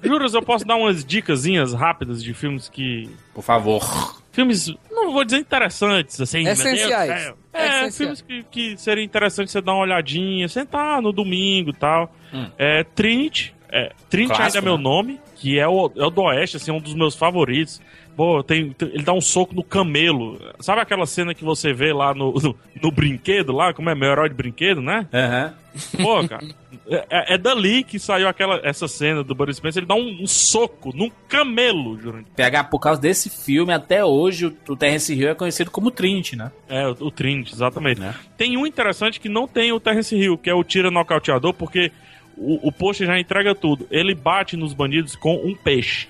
Juras, 0.02 0.35
eu 0.35 0.42
posso 0.42 0.64
dar 0.64 0.76
umas 0.76 1.04
dicasinhas 1.04 1.72
rápidas 1.72 2.22
de 2.22 2.35
filmes 2.35 2.68
que. 2.68 3.09
Por 3.33 3.42
favor. 3.42 4.22
Filmes, 4.33 4.74
não 4.90 5.12
vou 5.12 5.24
dizer 5.24 5.38
interessantes, 5.38 6.20
assim. 6.20 6.42
Deus 6.42 6.59
Essenciais. 6.59 7.22
céu. 7.22 7.38
É, 7.52 7.66
Essenciais. 7.66 7.96
filmes 7.96 8.20
que, 8.20 8.42
que 8.50 8.76
seria 8.76 9.04
interessante 9.04 9.50
você 9.50 9.61
dar 9.61 9.74
uma 9.74 9.83
olhadinha, 9.83 10.48
sentar 10.48 11.00
no 11.00 11.12
domingo 11.12 11.70
e 11.70 11.74
tal. 11.74 12.12
Hum. 12.33 12.50
É, 12.59 12.83
Trinity. 12.83 13.54
É, 13.70 13.92
Trinity 14.11 14.35
Clássico, 14.35 14.59
ainda 14.59 14.59
é 14.59 14.70
meu 14.70 14.76
né? 14.76 14.83
nome, 14.83 15.20
que 15.44 15.59
é 15.59 15.68
o, 15.68 15.92
é 15.94 16.07
o 16.07 16.09
do 16.09 16.22
Oeste, 16.22 16.57
assim, 16.57 16.70
um 16.70 16.80
dos 16.80 16.94
meus 16.94 17.14
favoritos. 17.14 17.78
Pô, 18.16 18.42
tem, 18.42 18.70
tem- 18.72 18.88
ele 18.94 19.02
dá 19.02 19.12
um 19.12 19.20
soco 19.20 19.54
no 19.54 19.62
camelo. 19.62 20.40
Sabe 20.61 20.80
aquela 20.80 21.04
cena 21.04 21.35
que 21.35 21.44
você 21.44 21.70
vê 21.74 21.92
lá 21.92 22.14
no, 22.14 22.33
no, 22.33 22.57
no 22.83 22.90
brinquedo, 22.90 23.52
lá, 23.52 23.74
como 23.74 23.90
é 23.90 23.94
meu 23.94 24.09
herói 24.11 24.30
de 24.30 24.35
brinquedo, 24.35 24.80
né? 24.80 25.07
Aham. 25.12 25.52
Pô, 26.00 26.26
cara. 26.26 26.46
É, 26.88 27.04
é- 27.11 27.35
é 27.35 27.38
dali 27.38 27.83
que 27.85 27.98
saiu 27.98 28.26
aquela, 28.26 28.59
essa 28.62 28.88
cena 28.88 29.22
do 29.22 29.35
Buddy 29.35 29.52
Spencer. 29.54 29.80
Ele 29.80 29.87
dá 29.88 29.96
um, 29.96 30.22
um 30.22 30.26
soco 30.26 30.96
num 30.96 31.11
camelo, 31.28 32.00
Jurandir. 32.00 32.33
PH, 32.35 32.64
por 32.64 32.78
causa 32.78 32.98
desse 33.00 33.28
filme, 33.28 33.72
até 33.74 34.02
hoje, 34.02 34.46
o, 34.68 34.76
Terence 34.76 35.12
Hill 35.12 35.28
é 35.28 35.35
conhecido 35.35 35.70
como 35.70 35.90
Trinity, 35.90 36.37
né? 36.37 36.50
É, 36.68 36.87
o, 36.88 36.92
o 36.92 37.11
Trinity, 37.11 37.52
exatamente. 37.52 38.00
Né? 38.00 38.14
Tem 38.38 38.57
um 38.57 38.64
interessante 38.66 39.20
que 39.20 39.28
não 39.28 39.46
tem 39.46 39.72
o 39.72 39.80
Terence 39.80 40.16
Hill, 40.16 40.38
que 40.38 40.48
é 40.48 40.54
o 40.54 40.64
tira 40.64 40.90
nocauteador, 40.90 41.52
porque 41.52 41.90
o, 42.36 42.68
o 42.68 42.72
post 42.72 43.04
já 43.04 43.18
entrega 43.18 43.54
tudo. 43.54 43.86
Ele 43.90 44.14
bate 44.14 44.56
nos 44.56 44.72
bandidos 44.74 45.16
com 45.16 45.34
um 45.36 45.54
peixe. 45.54 46.08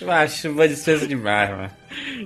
Eu 0.00 0.10
acho 0.12 0.48
uma 0.50 0.68
despesa 0.68 1.06
demais, 1.06 1.50
mano. 1.50 1.70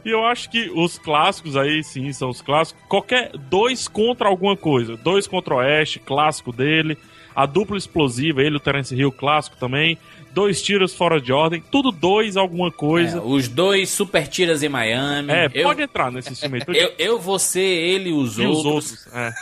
E 0.05 0.11
eu 0.11 0.25
acho 0.27 0.51
que 0.51 0.71
os 0.75 0.99
clássicos 0.99 1.57
aí, 1.57 1.83
sim, 1.83 2.13
são 2.13 2.29
os 2.29 2.43
clássicos. 2.43 2.83
Qualquer 2.87 3.31
dois 3.49 3.89
contra 3.89 4.29
alguma 4.29 4.57
coisa. 4.57 4.97
Dois 4.97 5.27
contra 5.27 5.55
o 5.55 5.57
Oeste, 5.59 5.99
clássico 5.99 6.53
dele. 6.53 6.99
A 7.35 7.47
dupla 7.47 7.79
explosiva, 7.79 8.43
ele, 8.43 8.57
o 8.57 8.61
Terence 8.61 8.95
Hill, 8.95 9.11
clássico 9.11 9.57
também. 9.57 9.97
Dois 10.35 10.61
tiros 10.61 10.95
fora 10.95 11.19
de 11.19 11.33
ordem. 11.33 11.63
Tudo 11.71 11.91
dois 11.91 12.37
alguma 12.37 12.71
coisa. 12.71 13.19
É, 13.19 13.21
os 13.23 13.49
dois 13.49 13.89
super 13.89 14.29
tiras 14.29 14.63
em 14.63 14.69
Miami. 14.69 15.33
É, 15.33 15.49
eu, 15.55 15.63
pode 15.65 15.83
entrar 15.83 16.13
nesse 16.13 16.35
filme 16.37 16.59
aí. 16.59 16.77
eu, 16.79 16.93
eu, 16.99 17.19
você, 17.19 17.61
ele 17.61 18.11
e 18.11 18.13
os 18.13 18.39
E 18.39 18.47
os 18.47 18.65
outros. 18.65 18.91
outros. 18.91 19.07
É. 19.15 19.33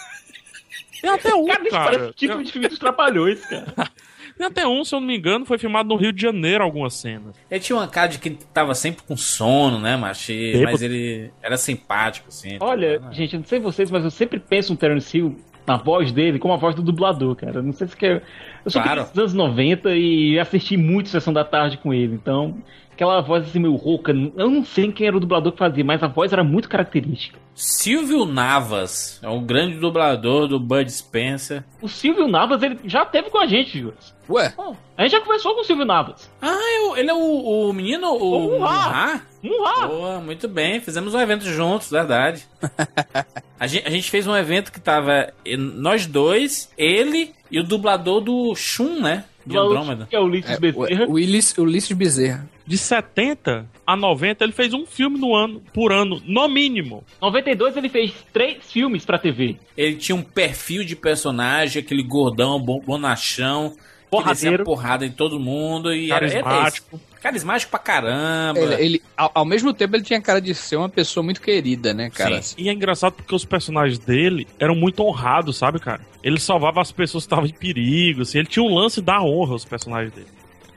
Tem 1.00 1.10
até 1.10 1.34
um, 1.34 1.46
Cara, 1.46 1.70
cara. 1.70 1.84
parece 1.98 2.12
tipo 2.14 2.42
de 2.42 2.52
filme 2.52 2.68
dos 2.68 2.78
trapalhões, 2.78 3.44
cara. 3.46 3.66
Tem 4.36 4.46
até 4.46 4.66
um, 4.66 4.82
se 4.84 4.94
eu 4.94 5.00
não 5.00 5.06
me 5.06 5.18
engano, 5.18 5.44
foi 5.44 5.58
filmado 5.58 5.90
no 5.90 5.96
Rio 5.96 6.12
de 6.14 6.22
Janeiro 6.22 6.64
algumas 6.64 6.94
cenas. 6.94 7.36
Ele 7.50 7.60
tinha 7.60 7.76
uma 7.76 7.86
cara 7.86 8.08
de 8.08 8.18
que 8.18 8.30
tava 8.30 8.74
sempre 8.74 9.02
com 9.02 9.14
sono, 9.14 9.78
né, 9.78 9.96
macho? 9.98 10.32
Bêbado. 10.32 10.64
Mas 10.72 10.80
ele 10.80 11.30
era 11.42 11.58
simpático, 11.58 12.28
assim. 12.28 12.56
Olha, 12.58 13.02
gente, 13.10 13.34
eu 13.34 13.40
não 13.40 13.46
sei 13.46 13.60
vocês, 13.60 13.90
mas 13.90 14.02
eu 14.02 14.10
sempre 14.10 14.40
penso 14.40 14.72
no 14.72 14.78
Terence 14.78 15.14
Hill, 15.18 15.36
na 15.66 15.76
voz 15.76 16.10
dele, 16.10 16.38
como 16.38 16.54
a 16.54 16.56
voz 16.56 16.74
do 16.74 16.80
dublador, 16.82 17.36
cara. 17.36 17.60
Não 17.60 17.72
sei 17.74 17.86
se 17.88 17.94
quer. 17.96 18.22
Eu 18.64 18.70
sou 18.70 18.80
Claro. 18.82 19.02
dos 19.12 19.18
anos 19.18 19.34
90 19.34 19.94
e 19.94 20.38
assisti 20.38 20.74
muito 20.76 21.10
Sessão 21.10 21.34
da 21.34 21.44
Tarde 21.44 21.76
com 21.76 21.92
ele, 21.92 22.14
então. 22.14 22.56
Aquela 23.00 23.22
voz 23.22 23.48
assim 23.48 23.58
meio 23.58 23.76
rouca, 23.76 24.12
eu 24.12 24.50
não 24.50 24.62
sei 24.62 24.92
quem 24.92 25.06
era 25.06 25.16
o 25.16 25.20
dublador 25.20 25.52
que 25.52 25.58
fazia, 25.58 25.82
mas 25.82 26.02
a 26.02 26.06
voz 26.06 26.34
era 26.34 26.44
muito 26.44 26.68
característica. 26.68 27.38
Silvio 27.54 28.26
Navas 28.26 29.18
é 29.22 29.28
um 29.30 29.42
grande 29.42 29.76
dublador 29.78 30.46
do 30.46 30.60
Bud 30.60 30.92
Spencer. 30.92 31.64
O 31.80 31.88
Silvio 31.88 32.28
Navas, 32.28 32.62
ele 32.62 32.78
já 32.84 33.06
teve 33.06 33.30
com 33.30 33.38
a 33.38 33.46
gente, 33.46 33.78
Júlio. 33.78 33.94
Ué, 34.28 34.52
A 34.98 35.02
gente 35.02 35.12
já 35.12 35.20
conversou 35.22 35.54
com 35.54 35.62
o 35.62 35.64
Silvio 35.64 35.86
Navas. 35.86 36.30
Ah, 36.42 36.54
eu- 36.82 36.96
ele 36.98 37.08
é 37.08 37.14
o, 37.14 37.68
o 37.70 37.72
menino? 37.72 38.06
O, 38.12 38.56
O 38.56 38.58
Munhá. 38.60 39.22
Munhá? 39.42 39.86
Boa, 39.86 40.18
muito 40.20 40.46
bem. 40.46 40.78
Fizemos 40.78 41.14
um 41.14 41.20
evento 41.20 41.44
juntos, 41.46 41.90
verdade. 41.90 42.46
a, 43.58 43.66
gente, 43.66 43.88
a 43.88 43.90
gente 43.90 44.10
fez 44.10 44.26
um 44.26 44.36
evento 44.36 44.70
que 44.70 44.78
tava 44.78 45.32
nós 45.58 46.04
dois, 46.04 46.70
ele 46.76 47.32
e 47.50 47.58
o 47.58 47.64
dublador 47.64 48.20
do 48.20 48.54
Shun, 48.54 49.00
né? 49.00 49.24
De 49.50 49.58
Andrômeda. 49.58 50.06
Que 50.08 50.16
é 50.16 50.20
o 50.20 50.24
Ulisses 50.24 50.50
é, 50.50 50.58
Bezerra. 50.58 51.04
o, 51.06 51.10
o 51.10 51.12
Ulisses, 51.14 51.56
Ulisses 51.58 51.92
Bezerra. 51.96 52.48
De 52.66 52.78
70 52.78 53.66
a 53.86 53.96
90, 53.96 54.44
ele 54.44 54.52
fez 54.52 54.72
um 54.72 54.86
filme 54.86 55.18
no 55.18 55.34
ano, 55.34 55.60
por 55.72 55.92
ano, 55.92 56.20
no 56.24 56.48
mínimo. 56.48 57.02
92 57.20 57.76
ele 57.76 57.88
fez 57.88 58.12
três 58.32 58.58
filmes 58.70 59.04
pra 59.04 59.18
TV. 59.18 59.56
Ele 59.76 59.96
tinha 59.96 60.14
um 60.14 60.22
perfil 60.22 60.84
de 60.84 60.94
personagem, 60.94 61.82
aquele 61.82 62.02
gordão, 62.02 62.60
bo- 62.60 62.80
bonachão. 62.80 63.70
Que 63.70 64.16
Porradeiro. 64.16 64.50
descia 64.58 64.64
porrada 64.64 65.06
em 65.06 65.10
todo 65.12 65.38
mundo 65.38 65.94
e 65.94 66.10
era- 66.10 66.26
era 66.26 66.68
esse. 66.68 66.82
Carismático 67.22 67.70
pra 67.70 67.78
caramba. 67.78 68.60
Ele, 68.60 68.74
ele- 68.82 69.02
ao, 69.16 69.30
ao 69.34 69.44
mesmo 69.44 69.72
tempo, 69.74 69.94
ele 69.96 70.02
tinha 70.02 70.20
cara 70.20 70.40
de 70.40 70.54
ser 70.54 70.76
uma 70.76 70.88
pessoa 70.88 71.22
muito 71.22 71.40
querida, 71.40 71.92
né, 71.92 72.08
cara? 72.10 72.40
Sim. 72.40 72.54
E 72.58 72.68
é 72.68 72.72
engraçado 72.72 73.12
porque 73.12 73.34
os 73.34 73.44
personagens 73.44 73.98
dele 73.98 74.46
eram 74.58 74.74
muito 74.74 75.02
honrados, 75.02 75.56
sabe, 75.58 75.78
cara? 75.78 76.00
Ele 76.22 76.40
salvava 76.40 76.80
as 76.80 76.90
pessoas 76.90 77.24
que 77.24 77.26
estavam 77.26 77.46
em 77.46 77.52
perigo, 77.52 78.22
assim. 78.22 78.38
Ele 78.38 78.48
tinha 78.48 78.62
um 78.62 78.74
lance 78.74 79.00
da 79.02 79.20
honra, 79.22 79.54
os 79.54 79.64
personagens 79.64 80.12
dele. 80.14 80.28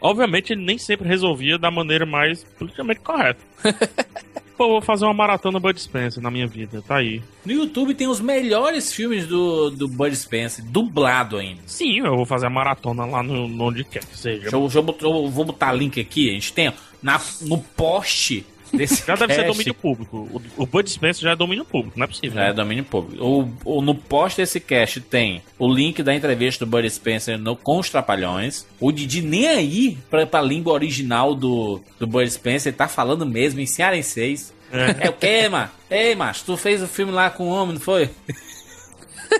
Obviamente, 0.01 0.51
ele 0.51 0.65
nem 0.65 0.77
sempre 0.77 1.07
resolvia 1.07 1.57
da 1.57 1.71
maneira 1.71 2.05
mais 2.05 2.43
politicamente 2.43 2.99
correta. 2.99 3.39
Pô, 4.57 4.67
vou 4.67 4.81
fazer 4.81 5.05
uma 5.05 5.13
maratona 5.13 5.59
Bud 5.59 5.79
Spencer 5.81 6.21
na 6.21 6.29
minha 6.29 6.47
vida, 6.47 6.81
tá 6.81 6.97
aí. 6.97 7.21
No 7.45 7.53
YouTube 7.53 7.95
tem 7.95 8.07
os 8.07 8.21
melhores 8.21 8.93
filmes 8.93 9.25
do, 9.25 9.71
do 9.71 9.87
Bud 9.87 10.15
Spencer, 10.15 10.63
dublado 10.63 11.37
ainda. 11.37 11.61
Sim, 11.65 11.99
eu 11.99 12.15
vou 12.15 12.25
fazer 12.25 12.45
a 12.45 12.49
maratona 12.49 13.05
lá 13.05 13.23
no, 13.23 13.47
no 13.47 13.63
onde 13.65 13.83
quer 13.83 14.05
que 14.05 14.17
seja. 14.17 14.41
Deixa 14.41 14.55
eu, 14.55 14.61
deixa 14.61 14.79
eu 14.79 14.97
eu 15.01 15.29
vou 15.29 15.45
botar 15.45 15.73
link 15.73 15.99
aqui. 15.99 16.29
A 16.29 16.33
gente 16.33 16.53
tem 16.53 16.69
ó, 16.69 16.73
na, 17.01 17.19
no 17.41 17.57
post 17.57 18.45
desse 18.73 19.05
Já 19.05 19.15
deve 19.15 19.33
ser 19.33 19.45
domínio 19.47 19.73
público. 19.73 20.17
O, 20.57 20.63
o 20.63 20.65
Bud 20.65 20.89
Spencer 20.89 21.23
já 21.23 21.31
é 21.31 21.35
domínio 21.35 21.63
público, 21.65 21.97
não 21.97 22.05
é 22.05 22.07
possível. 22.07 22.33
Já 22.35 22.45
é 22.45 22.53
domínio 22.53 22.83
público. 22.83 23.23
O, 23.23 23.77
o- 23.77 23.81
no 23.81 23.93
post 23.95 24.37
desse 24.41 24.59
cast 24.59 24.99
tem 25.01 25.41
o 25.59 25.71
link 25.71 26.01
da 26.03 26.13
entrevista 26.13 26.65
do 26.65 26.69
Bud 26.71 26.89
Spencer 26.89 27.37
no, 27.37 27.55
com 27.55 27.79
os 27.79 27.89
Trapalhões. 27.89 28.65
O 28.79 28.91
Didi 28.91 29.21
nem 29.21 29.47
aí 29.47 29.97
pra, 30.09 30.25
pra 30.25 30.41
língua 30.41 30.73
original 30.73 31.33
do, 31.35 31.79
do 31.99 32.07
Bud 32.07 32.29
Spencer. 32.29 32.69
Ele 32.71 32.77
tá 32.77 32.87
falando 32.87 33.25
mesmo 33.25 33.59
em 33.59 33.65
cearenseis. 33.65 34.53
É, 34.71 35.07
o 35.09 35.13
quê, 35.13 35.47
mano? 35.47 35.69
Ei, 35.89 36.15
macho, 36.15 36.43
tu 36.45 36.57
fez 36.57 36.81
o 36.81 36.87
filme 36.87 37.11
lá 37.11 37.29
com 37.29 37.43
o 37.43 37.49
homem, 37.49 37.75
não 37.75 37.81
foi? 37.81 38.09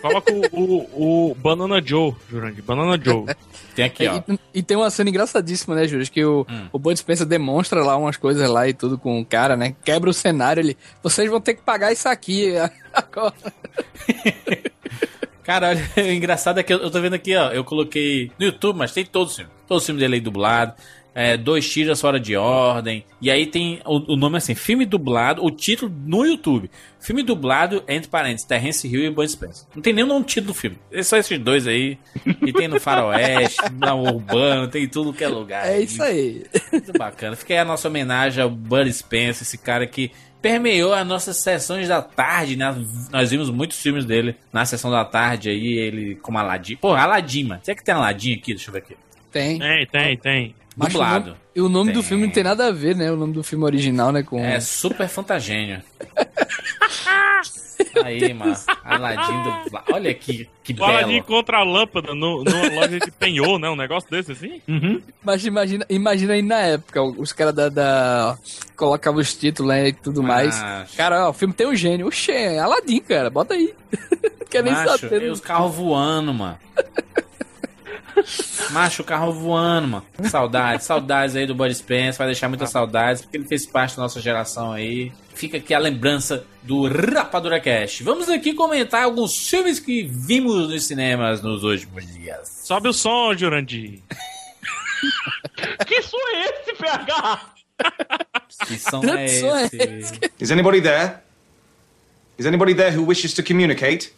Coloca 0.02 0.32
o, 0.34 0.42
o, 0.52 1.32
o 1.32 1.36
Banana 1.36 1.82
Joe, 1.84 2.14
Jurandir. 2.30 2.64
Banana 2.64 3.02
Joe. 3.04 3.26
Tem 3.76 3.86
aqui, 3.86 4.08
ó. 4.08 4.22
E, 4.28 4.40
e 4.56 4.64
tem 4.64 4.78
uma 4.78 4.90
cena 4.90 5.10
engraçadíssima, 5.10 5.76
né, 5.76 5.88
Júlio? 5.88 6.10
Que 6.10 6.24
o, 6.24 6.46
Hum. 6.50 6.68
o 6.72 6.80
Bud 6.80 6.98
Spencer 6.98 7.26
demonstra 7.26 7.84
lá 7.84 7.98
umas 7.98 8.18
coisas 8.18 8.48
lá 8.50 8.68
e 8.68 8.74
tudo 8.74 8.98
com 8.98 9.20
o 9.20 9.26
cara, 9.26 9.56
né? 9.56 9.76
Quebra 9.84 10.10
o 10.10 10.14
cenário, 10.14 10.62
ele. 10.62 10.78
Vocês 11.02 11.30
vão 11.30 11.40
ter 11.42 11.56
que 11.56 11.62
pagar 11.62 11.92
isso 11.92 12.08
aqui 12.10 12.54
agora. 12.94 13.34
Cara, 15.44 15.70
olha, 15.70 15.90
o 15.98 16.12
engraçado 16.12 16.60
é 16.60 16.64
que 16.64 16.74
eu, 16.74 16.80
eu 16.80 16.90
tô 16.92 17.02
vendo 17.02 17.14
aqui, 17.16 17.36
ó. 17.36 17.52
Eu 17.52 17.64
coloquei 17.64 18.32
no 18.40 18.46
YouTube, 18.46 18.78
mas 18.78 18.92
tem 18.94 19.06
todos 19.06 19.32
os 19.32 19.36
filmes. 19.38 19.54
Todos 19.68 19.84
os 19.84 19.86
filmes 19.86 20.02
dele 20.02 20.16
aí 20.16 20.22
dublado. 20.22 20.74
É, 21.16 21.38
dois 21.38 21.70
tiras 21.70 22.02
fora 22.02 22.20
de 22.20 22.36
ordem. 22.36 23.06
E 23.22 23.30
aí 23.30 23.46
tem 23.46 23.80
o, 23.86 24.14
o 24.14 24.16
nome 24.16 24.38
assim, 24.38 24.56
filme 24.56 24.86
dublado, 24.86 25.44
o 25.44 25.52
título 25.52 25.94
no 26.06 26.26
YouTube. 26.26 26.70
Filme 27.00 27.22
dublado, 27.22 27.84
entre 27.88 28.10
parênteses, 28.10 28.48
Terence 28.48 28.88
Hill 28.88 29.06
e 29.06 29.10
Bud 29.10 29.30
Spencer. 29.30 29.68
Não 29.76 29.82
tem 29.82 29.94
nem 29.94 30.04
o 30.04 30.08
nome 30.08 30.22
do 30.22 30.28
título 30.28 30.48
do 30.48 30.54
filme. 30.54 30.78
É 30.92 31.04
só 31.04 31.18
esses 31.18 31.38
dois 31.38 31.68
aí. 31.68 31.98
E 32.42 32.52
tem 32.52 32.68
no 32.68 32.80
Faroeste, 32.80 33.62
na 33.78 33.94
Urbano, 33.94 34.68
tem 34.68 34.86
em 34.86 34.88
tudo 34.88 35.14
que 35.14 35.24
é 35.24 35.28
lugar. 35.28 35.68
É 35.68 35.82
isso 35.82 36.02
aí. 36.02 36.46
Muito 36.72 36.94
bacana. 36.94 37.36
Fica 37.36 37.54
aí 37.54 37.60
a 37.60 37.66
nossa 37.66 37.88
homenagem 37.88 38.42
ao 38.42 38.50
Bud 38.50 38.92
Spencer, 38.92 39.44
esse 39.44 39.58
cara 39.58 39.86
que 39.86 40.12
permeou 40.42 40.94
as 40.94 41.08
nossas 41.08 41.38
sessões 41.38 41.88
da 41.88 42.02
tarde, 42.02 42.58
né? 42.58 42.76
Nós 43.12 43.32
vimos 43.32 43.50
muitos 43.50 43.82
filmes 43.82 44.04
dele 44.04 44.36
na 44.52 44.66
sessão 44.66 44.92
da 44.92 45.06
tarde 45.06 45.50
aí, 45.50 45.78
ele 45.78 46.16
como 46.16 46.38
Aladdin. 46.38 46.76
Pô, 46.76 46.94
Aladdin, 46.94 47.46
mano. 47.46 47.62
Será 47.64 47.78
que 47.78 47.84
tem 47.84 47.96
Aladdin 47.96 48.34
aqui? 48.34 48.54
Deixa 48.54 48.70
eu 48.70 48.74
ver 48.74 48.80
aqui. 48.80 48.98
Tem. 49.32 49.58
Tem, 49.58 49.88
tem, 49.88 50.18
tem. 50.18 50.56
Mas 50.76 50.90
o 50.90 50.92
Dublado. 50.94 51.26
nome- 51.28 51.38
E 51.56 51.62
o 51.62 51.70
nome 51.70 51.92
do 51.92 52.02
filme 52.04 52.26
não 52.26 52.34
tem 52.34 52.44
nada 52.44 52.68
a 52.68 52.72
ver, 52.72 52.96
né? 52.96 53.12
O 53.12 53.16
nome 53.16 53.34
do 53.34 53.44
filme 53.44 53.64
original, 53.64 54.12
né? 54.12 54.24
Com... 54.24 54.40
É 54.44 54.60
super 54.60 55.08
fantagênio. 55.08 55.82
Aí, 58.04 58.34
mano. 58.34 58.56
Aladdin 58.84 59.44
do. 59.44 59.82
Olha 59.94 60.14
que, 60.14 60.50
que 60.64 60.74
O 60.74 60.86
belo. 60.86 61.12
encontra 61.12 61.58
a 61.58 61.64
lâmpada 61.64 62.14
no, 62.16 62.44
numa 62.44 62.70
loja 62.74 63.00
de 63.00 63.12
penhor, 63.12 63.60
né? 63.60 63.70
Um 63.70 63.76
negócio 63.76 64.10
desse 64.10 64.32
assim. 64.32 64.62
Mas 65.24 65.46
imagina, 65.46 65.86
imagina 65.90 66.34
aí 66.34 66.42
na 66.42 66.60
época, 66.62 67.04
os 67.04 67.32
caras 67.34 67.54
da, 67.54 67.70
da- 67.70 68.38
colocavam 68.76 69.20
os 69.20 69.34
títulos 69.36 69.72
né, 69.74 69.90
e 69.90 69.94
tudo 69.94 70.24
mais. 70.24 70.60
Cara, 70.96 71.28
ó, 71.28 71.30
o 71.30 71.34
filme 71.34 71.54
tem 71.54 71.68
um 71.68 71.76
gênio. 71.76 72.08
Oxê, 72.08 72.32
é 72.32 72.60
Aladdin, 72.60 73.00
cara. 73.00 73.30
Bota 73.30 73.54
aí. 73.54 73.74
Quer 74.50 74.64
nem 74.64 74.74
Macho, 74.74 74.98
saber. 75.00 75.24
e 75.24 75.30
os 75.30 75.40
carros 75.40 75.76
voando, 75.76 76.34
mano. 76.34 76.58
Macho, 78.72 79.02
o 79.02 79.06
carro 79.06 79.32
voando, 79.32 79.88
mano. 79.88 80.06
Saudades, 80.30 80.86
saudades 80.86 81.36
aí 81.36 81.46
do 81.46 81.56
Bud 81.56 81.74
Spencer. 81.74 82.18
Vai 82.18 82.28
deixar 82.28 82.50
muitas 82.50 82.70
saudades, 82.70 83.22
porque 83.22 83.38
ele 83.38 83.48
fez 83.48 83.66
parte 83.66 83.96
da 83.96 84.04
nossa 84.04 84.22
geração 84.22 84.72
aí. 84.72 85.12
Fica 85.34 85.58
aqui 85.58 85.74
a 85.74 85.80
lembrança 85.80 86.46
do 86.62 86.88
Rapadura 86.88 87.60
Cast. 87.60 88.04
Vamos 88.04 88.30
aqui 88.30 88.54
comentar 88.54 89.04
alguns 89.04 89.50
filmes 89.50 89.80
que 89.80 90.04
vimos 90.04 90.70
nos 90.70 90.86
cinemas 90.86 91.42
nos 91.42 91.64
últimos 91.64 92.06
dias. 92.14 92.62
Sobe 92.64 92.90
o 92.90 92.94
som, 92.94 93.34
Jurandir. 93.36 94.00
Que 95.86 96.02
som 96.02 96.18
é 96.18 96.46
esse, 96.46 96.74
PH? 96.74 97.54
Que 98.68 98.78
som 98.80 99.04
é 99.04 99.28
som 99.28 99.56
é 99.56 99.66
esse? 99.66 100.20
Is 100.40 100.52
anybody 100.52 100.82
there? 100.82 101.18
Is 102.38 102.46
anybody 102.46 102.74
there 102.74 102.92
who 102.98 103.04
wishes 103.04 103.34
to 103.34 103.44
communicate? 103.44 104.14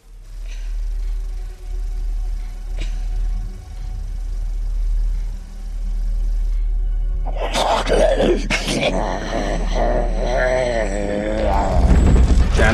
Damn 7.88 8.36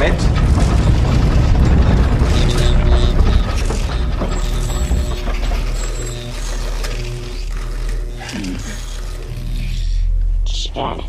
it. 0.03 0.19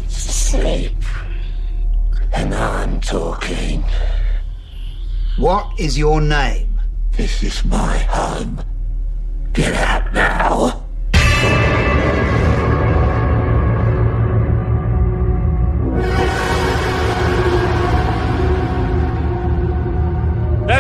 Sleep. 0.10 0.92
And 2.34 2.54
I'm 2.54 3.00
talking. 3.00 3.86
What 5.38 5.80
is 5.80 5.98
your 5.98 6.20
name? 6.20 6.82
This 7.16 7.42
is 7.42 7.64
my 7.64 8.00
home. 8.00 8.62
Get 9.54 9.74
out 9.76 10.14
now. 10.14 10.83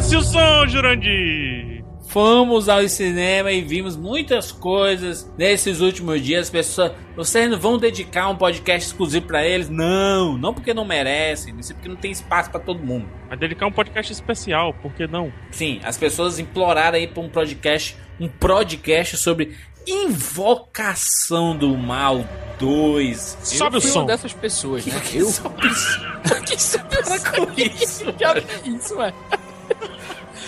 Desce 0.03 0.17
o 0.17 0.21
som, 0.21 0.67
Jurandir! 0.67 1.81
Fomos 2.09 2.67
ao 2.67 2.85
cinema 2.89 3.53
e 3.53 3.61
vimos 3.61 3.95
muitas 3.95 4.51
coisas 4.51 5.31
nesses 5.37 5.79
últimos 5.79 6.21
dias. 6.21 6.49
Pessoas, 6.49 6.91
vocês 7.15 7.49
não 7.49 7.57
vão 7.57 7.77
dedicar 7.77 8.27
um 8.27 8.35
podcast 8.35 8.85
exclusivo 8.89 9.25
pra 9.27 9.47
eles? 9.47 9.69
Não, 9.69 10.37
não 10.37 10.53
porque 10.53 10.73
não 10.73 10.83
merecem, 10.83 11.57
isso 11.57 11.71
é 11.71 11.75
porque 11.75 11.87
não 11.87 11.95
tem 11.95 12.11
espaço 12.11 12.51
pra 12.51 12.59
todo 12.59 12.83
mundo. 12.83 13.07
Vai 13.29 13.37
dedicar 13.37 13.65
um 13.65 13.71
podcast 13.71 14.11
especial, 14.11 14.73
por 14.73 14.93
que 14.93 15.07
não? 15.07 15.31
Sim, 15.51 15.79
as 15.85 15.95
pessoas 15.95 16.37
imploraram 16.37 16.97
aí 16.97 17.07
pra 17.07 17.23
um 17.23 17.29
podcast, 17.29 17.95
um 18.19 18.27
podcast 18.27 19.15
sobre 19.15 19.55
Invocação 19.87 21.55
do 21.55 21.77
Mal 21.77 22.25
2. 22.59 23.37
Sobe 23.41 23.77
o 23.77 23.81
som. 23.81 23.99
uma 24.01 24.07
dessas 24.07 24.33
pessoas, 24.33 24.85
né? 24.85 24.99
Que 24.99 25.19
eu 25.19 25.29
sobe 25.29 25.65
o 25.65 25.73
som? 25.73 26.01
que 26.45 26.61
sobe 26.61 26.97
o 26.97 27.05
som? 27.05 27.45
com 27.45 27.61
isso, 27.61 28.13
Que 28.13 28.25
é 28.25 28.69
isso, 28.69 28.95
ué? 28.99 29.13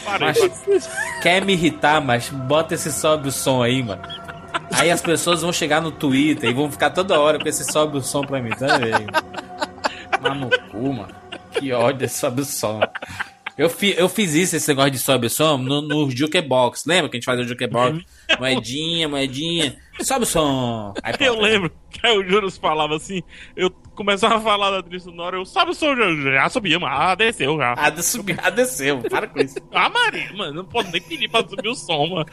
Parei, 0.04 0.28
Mas, 0.28 0.90
quer 1.22 1.44
me 1.44 1.54
irritar, 1.54 2.00
mas 2.00 2.30
bota 2.30 2.76
esse 2.76 2.92
sobe 2.92 3.30
o 3.30 3.32
som 3.32 3.64
aí, 3.64 3.82
mano. 3.82 4.02
Aí 4.72 4.92
as 4.92 5.02
pessoas 5.02 5.42
vão 5.42 5.52
chegar 5.52 5.82
no 5.82 5.92
Twitter 5.92 6.50
e 6.50 6.54
vão 6.54 6.72
ficar 6.72 6.92
toda 6.92 7.20
hora 7.20 7.40
com 7.40 7.48
esse 7.48 7.64
sobe 7.72 7.98
o 7.98 8.02
som 8.02 8.22
pra 8.22 8.42
mim, 8.42 8.52
tá 8.52 8.78
vendo? 8.78 9.12
Mas 10.22 10.38
no 10.38 10.50
cu, 10.70 10.94
mano. 10.94 11.16
Que 11.52 11.72
ódio 11.72 12.06
esse 12.06 12.20
sobe 12.20 12.42
o 12.42 12.46
som. 12.46 12.80
Eu, 13.58 13.70
fi, 13.70 13.96
eu 13.98 14.10
fiz 14.10 14.34
isso, 14.34 14.56
esse 14.56 14.68
negócio 14.68 14.92
de 14.92 15.00
sobe 15.00 15.28
o 15.28 15.30
som, 15.30 15.58
no, 15.58 15.82
no 15.82 16.12
Jukebox. 16.12 16.86
Lembra 16.86 17.10
que 17.10 17.16
a 17.16 17.20
gente 17.20 17.26
fazia 17.26 17.46
o 17.46 17.48
Jukebox? 17.48 18.04
Moedinha, 18.40 19.08
moedinha. 19.08 19.78
Sobe 20.02 20.24
o 20.24 20.28
som. 20.28 20.94
Aí. 21.02 21.14
Eu 21.20 21.40
lembro 21.40 21.72
que 21.90 22.06
o 22.08 22.28
Juros 22.28 22.58
falava 22.58 22.96
assim, 22.96 23.24
eu 23.56 23.74
começava 23.96 24.36
a 24.36 24.40
falar 24.40 24.72
da 24.72 24.84
trilha 24.84 25.00
sonora, 25.00 25.38
eu 25.38 25.46
sabe 25.46 25.72
o 25.72 25.74
som, 25.74 25.96
já, 25.96 26.12
já 26.32 26.50
subimos, 26.50 26.88
ah, 26.92 27.16
desceu 27.16 27.58
já. 27.58 27.74
Ah, 27.78 28.02
subiu, 28.02 28.36
ah, 28.44 28.50
desceu. 28.50 29.00
Para 29.10 29.28
com 29.28 29.40
isso. 29.40 29.58
Ah, 29.72 29.90
Maria, 29.90 30.32
mano, 30.34 30.54
não 30.54 30.66
pode 30.66 30.92
nem 30.92 31.02
pedir 31.02 31.30
pra 31.30 31.48
subir 31.48 31.70
o 31.70 31.76
som, 31.76 32.08
mano. 32.08 32.26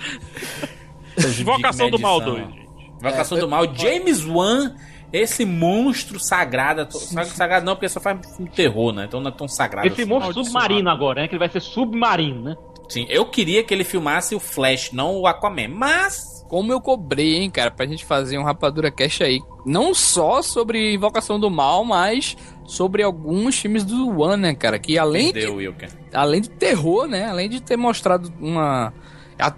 Minha 1.16 1.90
do 1.90 1.98
Mal 1.98 2.18
edição, 2.18 2.34
2, 2.34 2.42
ó. 2.42 2.50
gente. 2.50 2.62
Invocação 3.00 3.38
do 3.38 3.48
Mal, 3.48 3.74
James 3.74 4.24
Wan, 4.24 4.74
esse 5.12 5.44
monstro 5.44 6.18
sagrado. 6.18 6.86
Sagrado 6.92 7.66
não, 7.66 7.74
porque 7.74 7.88
só 7.88 8.00
faz 8.00 8.18
de 8.38 8.50
terror, 8.50 8.92
né? 8.92 9.04
Então 9.06 9.20
não 9.20 9.28
é 9.28 9.34
tão 9.34 9.48
sagrado. 9.48 9.86
Esse 9.86 10.02
assim. 10.02 10.10
monstro 10.10 10.44
submarino 10.44 10.88
agora, 10.88 11.22
né? 11.22 11.28
Que 11.28 11.34
ele 11.34 11.40
vai 11.40 11.48
ser 11.48 11.60
submarino, 11.60 12.42
né? 12.42 12.56
Sim, 12.88 13.06
eu 13.08 13.26
queria 13.26 13.62
que 13.62 13.72
ele 13.72 13.84
filmasse 13.84 14.34
o 14.34 14.40
Flash, 14.40 14.92
não 14.92 15.16
o 15.16 15.26
Aquaman, 15.26 15.68
mas. 15.68 16.31
Como 16.52 16.70
eu 16.70 16.82
cobrei, 16.82 17.36
hein, 17.36 17.50
cara, 17.50 17.70
pra 17.70 17.86
gente 17.86 18.04
fazer 18.04 18.36
um 18.36 18.42
Rapadura 18.42 18.90
Cash 18.90 19.22
aí. 19.22 19.40
Não 19.64 19.94
só 19.94 20.42
sobre 20.42 20.92
Invocação 20.92 21.40
do 21.40 21.50
Mal, 21.50 21.82
mas 21.82 22.36
sobre 22.66 23.02
alguns 23.02 23.58
filmes 23.58 23.84
do 23.84 24.20
One, 24.20 24.36
né, 24.42 24.54
cara? 24.54 24.78
Que 24.78 24.98
além 24.98 25.32
de, 25.32 25.38
Entendeu, 25.38 25.54
Wilker? 25.54 25.88
além 26.12 26.42
de 26.42 26.50
terror, 26.50 27.06
né? 27.08 27.24
Além 27.24 27.48
de 27.48 27.62
ter 27.62 27.78
mostrado 27.78 28.30
uma. 28.38 28.92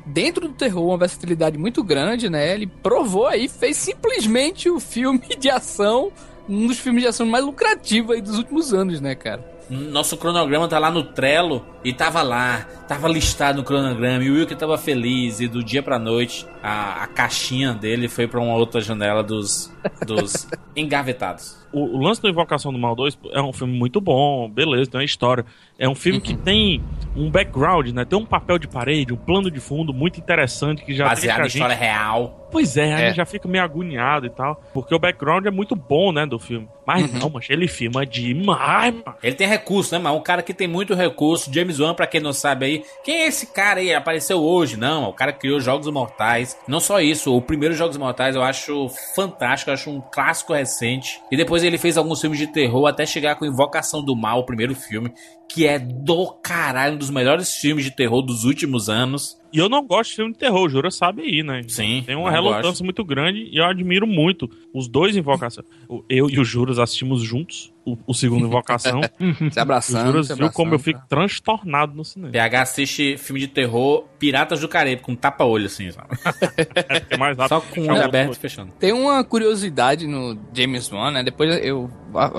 Dentro 0.07 0.47
do 0.47 0.55
terror, 0.55 0.87
uma 0.87 0.97
versatilidade 0.97 1.59
muito 1.59 1.83
grande, 1.83 2.31
né? 2.31 2.55
Ele 2.55 2.69
provou 2.69 3.27
aí, 3.27 3.49
fez 3.49 3.77
simplesmente 3.77 4.71
o 4.71 4.79
filme 4.79 5.19
de 5.37 5.51
ação, 5.51 6.13
um 6.49 6.69
dos 6.69 6.79
filmes 6.79 7.03
de 7.03 7.09
ação 7.09 7.27
mais 7.27 7.45
lucrativos 7.45 8.15
aí 8.15 8.23
dos 8.23 8.39
últimos 8.39 8.73
anos, 8.73 9.01
né, 9.01 9.17
cara? 9.17 9.54
Nosso 9.71 10.17
cronograma 10.17 10.69
tá 10.69 10.79
lá 10.79 10.91
no 10.91 11.03
Trello 11.03 11.65
e 11.83 11.93
tava 11.93 12.23
lá, 12.23 12.67
tava 12.87 13.09
listado 13.09 13.59
no 13.59 13.65
cronograma. 13.65 14.23
E 14.23 14.31
o 14.31 14.35
Wilker 14.35 14.57
tava 14.57 14.77
feliz. 14.77 15.41
E 15.41 15.49
do 15.49 15.63
dia 15.65 15.83
pra 15.83 15.99
noite, 15.99 16.47
a, 16.63 17.03
a 17.03 17.07
caixinha 17.07 17.73
dele 17.73 18.09
foi 18.09 18.27
pra 18.27 18.41
uma 18.41 18.55
outra 18.55 18.81
janela 18.81 19.23
dos, 19.23 19.73
dos 20.07 20.47
engavetados. 20.77 21.64
O, 21.75 21.97
o 21.97 22.01
lance 22.03 22.23
do 22.23 22.29
Invocação 22.29 22.73
do 22.73 22.79
Mal 22.79 22.95
2 22.95 23.19
é 23.33 23.43
um 23.43 23.53
filme 23.53 23.77
muito 23.77 24.01
bom, 24.01 24.49
beleza, 24.49 24.91
tem 24.91 24.99
uma 25.01 25.05
história. 25.05 25.45
É 25.79 25.89
um 25.89 25.95
filme 25.95 26.21
que 26.21 26.37
tem 26.37 26.83
um 27.17 27.29
background, 27.31 27.89
né? 27.89 28.05
Tem 28.05 28.19
um 28.19 28.25
papel 28.25 28.59
de 28.59 28.69
parede, 28.69 29.13
um 29.13 29.17
plano 29.17 29.51
de 29.51 29.59
fundo 29.61 29.93
muito 29.93 30.19
interessante 30.21 30.85
que 30.85 30.95
já 30.95 31.09
Baseado 31.09 31.41
a 31.41 31.45
em 31.45 31.47
história 31.49 31.75
gente... 31.75 31.85
real. 31.85 32.41
Pois 32.53 32.77
é, 32.77 32.95
a 32.95 33.01
É. 33.01 33.07
gente 33.09 33.17
já 33.17 33.27
fica 33.27 33.49
meio 33.49 33.65
agoniado 33.65 34.27
e 34.27 34.31
tal. 34.31 34.63
Porque 34.73 34.95
o 34.95 34.99
background 35.01 35.45
é 35.45 35.51
muito 35.51 35.75
bom, 35.75 36.13
né, 36.13 36.25
do 36.25 36.39
filme. 36.39 36.69
Mas 36.87 37.13
Uhum. 37.13 37.19
não, 37.19 37.31
mas 37.31 37.51
ele 37.51 37.67
filma 37.67 38.07
demais, 38.07 38.95
mano. 38.95 39.17
Ele 39.21 39.35
tem 39.35 39.49
recurso, 39.49 39.93
né, 39.93 40.01
mas 40.01 40.15
um 40.15 40.21
cara 40.21 40.41
que 40.41 40.55
tem 40.55 40.69
muito 40.69 40.95
recurso. 40.95 41.53
James 41.53 41.81
Wan, 41.81 41.95
pra 41.95 42.07
quem 42.07 42.21
não 42.21 42.33
sabe 42.33 42.67
aí, 42.67 42.85
quem 43.03 43.23
é 43.23 43.27
esse 43.27 43.49
cara 43.49 43.81
aí? 43.81 43.93
Apareceu 43.93 44.41
hoje? 44.41 44.77
Não, 44.77 45.09
o 45.09 45.13
cara 45.13 45.33
que 45.33 45.41
criou 45.41 45.59
Jogos 45.59 45.89
Mortais. 45.91 46.57
Não 46.69 46.79
só 46.79 47.01
isso, 47.01 47.35
o 47.37 47.43
primeiro 47.43 47.75
Jogos 47.75 47.97
Mortais 47.97 48.37
eu 48.37 48.43
acho 48.45 48.89
fantástico, 49.17 49.71
eu 49.71 49.75
acho 49.75 49.91
um 49.91 50.01
clássico 50.01 50.53
recente. 50.53 51.21
E 51.33 51.37
depois 51.37 51.64
ele 51.67 51.79
fez 51.79 51.97
alguns 51.97 52.21
filmes 52.21 52.39
de 52.39 52.47
terror 52.47 52.87
até 52.87 53.07
chegar 53.07 53.37
com 53.37 53.45
Invocação 53.45 54.05
do 54.05 54.15
Mal, 54.15 54.41
o 54.41 54.47
primeiro 54.47 54.75
filme, 54.75 55.13
que 55.49 55.67
é 55.67 55.79
do 55.79 56.33
caralho, 56.43 56.95
um 56.95 56.99
dos 56.99 57.11
melhores 57.11 57.55
filmes 57.55 57.85
de 57.85 57.91
terror 57.95 58.23
dos 58.23 58.45
últimos 58.45 58.89
anos. 58.89 59.39
E 59.53 59.59
eu 59.59 59.69
não 59.69 59.87
gosto 59.87 60.11
de 60.11 60.17
filme 60.17 60.33
de 60.33 60.39
terror, 60.39 60.65
o 60.65 60.69
Jura 60.69 60.91
sabe 60.91 61.23
aí, 61.23 61.43
né? 61.45 61.61
Sim. 61.69 62.03
Tem 62.05 62.17
uma 62.17 62.29
relutância 62.29 62.71
gosto. 62.71 62.85
muito 62.85 63.05
grande 63.05 63.49
e 63.53 63.57
eu 63.57 63.65
admiro 63.65 64.05
muito 64.05 64.51
os 64.75 64.89
dois 64.89 65.17
Invocação. 65.17 65.63
O- 65.89 66.03
Eu 66.09 66.29
e 66.29 66.41
o 66.41 66.45
Juros 66.45 66.79
assistimos 66.81 67.23
juntos 67.23 67.73
o, 67.87 67.97
o 68.07 68.13
segundo 68.15 68.47
Invocação. 68.47 69.01
Se 69.53 69.59
o 69.59 69.63
abraçando, 69.63 70.07
Juras 70.07 70.27
se 70.27 70.35
viu 70.35 70.51
como 70.51 70.75
eu 70.75 70.79
fico 70.81 71.01
transtornado 71.09 71.95
no 71.95 72.05
cinema. 72.05 72.33
PH 72.33 72.63
assiste 72.63 73.17
filme 73.17 73.39
de 73.39 73.47
terror 73.47 74.07
Piratas 74.19 74.59
do 74.61 74.67
Caribe, 74.69 75.03
com 75.03 75.15
tapa-olho 75.15 75.67
assim, 75.67 75.89
sabe? 75.93 76.09
É 77.11 77.17
mais 77.17 77.37
Só 77.49 77.61
com 77.61 77.83
o 77.83 77.85
olho 77.91 78.01
o 78.01 78.05
aberto 78.05 78.33
e 78.33 78.39
fechando. 78.39 78.73
Tem 78.81 78.93
uma 78.93 79.23
curiosidade 79.23 80.07
no 80.07 80.37
James 80.53 80.91
Wan, 80.91 81.11
né? 81.13 81.23
Depois 81.23 81.63
eu 81.65 81.89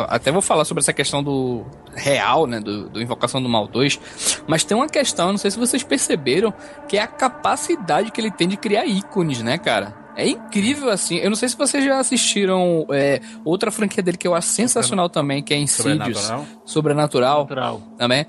até 0.07 0.31
vou 0.31 0.41
falar 0.41 0.65
sobre 0.65 0.81
essa 0.81 0.93
questão 0.93 1.23
do 1.23 1.65
real, 1.93 2.47
né? 2.47 2.59
Do, 2.59 2.89
do 2.89 3.01
Invocação 3.01 3.41
do 3.41 3.49
Mal 3.49 3.67
2. 3.67 3.99
Mas 4.47 4.63
tem 4.63 4.75
uma 4.75 4.87
questão, 4.87 5.31
não 5.31 5.37
sei 5.37 5.51
se 5.51 5.59
vocês 5.59 5.83
perceberam, 5.83 6.53
que 6.87 6.97
é 6.97 7.01
a 7.01 7.07
capacidade 7.07 8.11
que 8.11 8.19
ele 8.19 8.31
tem 8.31 8.47
de 8.47 8.57
criar 8.57 8.85
ícones, 8.85 9.41
né, 9.41 9.57
cara? 9.57 10.05
É 10.15 10.27
incrível 10.27 10.89
assim. 10.89 11.17
Eu 11.17 11.29
não 11.29 11.35
sei 11.35 11.49
se 11.49 11.57
vocês 11.57 11.83
já 11.83 11.99
assistiram 11.99 12.85
é, 12.91 13.19
outra 13.43 13.69
franquia 13.69 14.01
dele 14.01 14.17
que 14.17 14.27
eu 14.27 14.33
acho 14.33 14.47
sensacional 14.47 15.09
também, 15.09 15.43
que 15.43 15.53
é 15.53 15.57
Insidious. 15.57 16.19
Sobrenatural? 16.19 16.45
Sobrenatural 16.63 17.39
Natural. 17.41 17.81
também. 17.97 18.25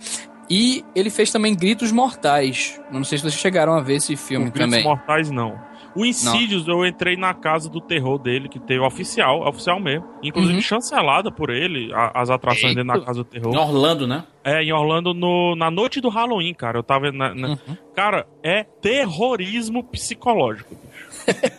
E 0.48 0.84
ele 0.94 1.10
fez 1.10 1.30
também 1.30 1.54
Gritos 1.54 1.92
Mortais. 1.92 2.80
Não 2.90 3.04
sei 3.04 3.18
se 3.18 3.22
vocês 3.22 3.34
chegaram 3.34 3.74
a 3.74 3.80
ver 3.80 3.96
esse 3.96 4.16
filme 4.16 4.48
O 4.48 4.50
Gritos 4.50 4.70
também. 4.70 4.84
Mortais, 4.84 5.30
não. 5.30 5.58
O 5.96 6.04
Insidious, 6.04 6.68
eu 6.68 6.84
entrei 6.86 7.16
na 7.16 7.32
casa 7.34 7.68
do 7.70 7.80
terror 7.80 8.18
dele, 8.18 8.48
que 8.48 8.58
teve 8.60 8.80
oficial, 8.80 9.48
oficial 9.48 9.80
mesmo. 9.80 10.06
Inclusive 10.22 10.54
Uhum. 10.56 10.60
chancelada 10.60 11.30
por 11.32 11.50
ele, 11.50 11.92
a- 11.94 12.12
as 12.14 12.30
atrações 12.30 12.74
dele 12.74 12.86
na 12.86 12.94
Eita. 12.94 13.06
casa 13.06 13.18
do 13.20 13.24
terror. 13.24 13.52
Em 13.54 13.56
Orlando, 13.58 14.06
né? 14.06 14.24
É, 14.44 14.62
em 14.62 14.72
Orlando, 14.72 15.12
no, 15.14 15.56
na 15.56 15.70
noite 15.70 16.00
do 16.00 16.08
Halloween, 16.08 16.54
cara. 16.54 16.78
Eu 16.78 16.82
tava. 16.82 17.10
Na, 17.10 17.34
na- 17.34 17.48
Uhum. 17.48 17.76
Cara, 17.94 18.26
é 18.42 18.62
terrorismo 18.62 19.82
psicológico. 19.82 20.74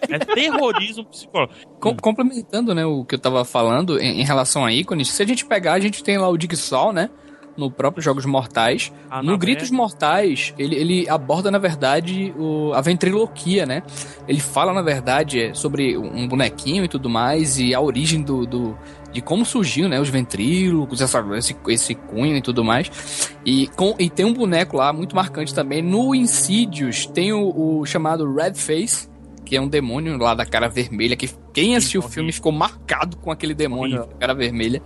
É 0.09 0.17
terrorismo 0.19 1.03
psicológico. 1.05 1.67
Com- 1.79 1.95
complementando, 1.97 2.73
né, 2.73 2.85
o 2.85 3.03
que 3.03 3.15
eu 3.15 3.19
tava 3.19 3.43
falando 3.43 3.99
em, 3.99 4.21
em 4.21 4.23
relação 4.23 4.63
a 4.63 4.71
ícones, 4.71 5.09
se 5.09 5.21
a 5.21 5.25
gente 5.25 5.45
pegar, 5.45 5.73
a 5.73 5.79
gente 5.79 6.03
tem 6.03 6.17
lá 6.17 6.29
o 6.29 6.37
Sol, 6.55 6.93
né? 6.93 7.09
No 7.57 7.71
próprio 7.71 8.03
Jogos 8.03 8.23
Mortais. 8.25 8.93
Ah, 9.09 9.23
no 9.23 9.35
Gritos 9.37 9.71
merda. 9.71 9.77
Mortais, 9.83 10.53
ele, 10.59 10.75
ele 10.75 11.09
aborda, 11.09 11.49
na 11.49 11.57
verdade, 11.57 12.31
o- 12.37 12.71
a 12.73 12.81
ventriloquia, 12.81 13.65
né? 13.65 13.81
Ele 14.27 14.39
fala, 14.39 14.71
na 14.71 14.81
verdade, 14.83 15.41
é, 15.41 15.53
sobre 15.55 15.97
um 15.97 16.27
bonequinho 16.27 16.85
e 16.85 16.87
tudo 16.87 17.09
mais, 17.09 17.57
e 17.59 17.73
a 17.73 17.81
origem 17.81 18.21
do. 18.21 18.45
do- 18.45 18.77
de 19.11 19.21
como 19.21 19.43
surgiu, 19.43 19.89
né? 19.89 19.99
Os 19.99 20.09
ventrílocos, 20.09 21.01
essa, 21.01 21.25
esse, 21.35 21.55
esse 21.69 21.95
cunho 21.95 22.35
e 22.37 22.41
tudo 22.41 22.63
mais. 22.63 23.31
E, 23.43 23.65
com, 23.69 23.95
e 23.97 24.09
tem 24.09 24.25
um 24.25 24.33
boneco 24.33 24.77
lá 24.77 24.93
muito 24.93 25.15
marcante 25.15 25.55
também. 25.55 25.81
No 25.81 26.13
Insidious 26.13 27.07
tem 27.07 27.33
o, 27.33 27.79
o 27.79 27.85
chamado 27.85 28.31
Red 28.31 28.53
Face, 28.53 29.09
que 29.43 29.55
é 29.55 29.61
um 29.61 29.67
demônio 29.67 30.17
lá 30.17 30.35
da 30.35 30.45
cara 30.45 30.67
vermelha, 30.67 31.15
que 31.15 31.27
quem 31.53 31.75
assistiu 31.75 32.01
o 32.01 32.07
filme 32.09 32.31
ficou 32.31 32.51
marcado 32.51 33.17
com 33.17 33.31
aquele 33.31 33.55
demônio 33.55 33.99
da 33.99 34.13
cara 34.19 34.35
vermelha. 34.35 34.83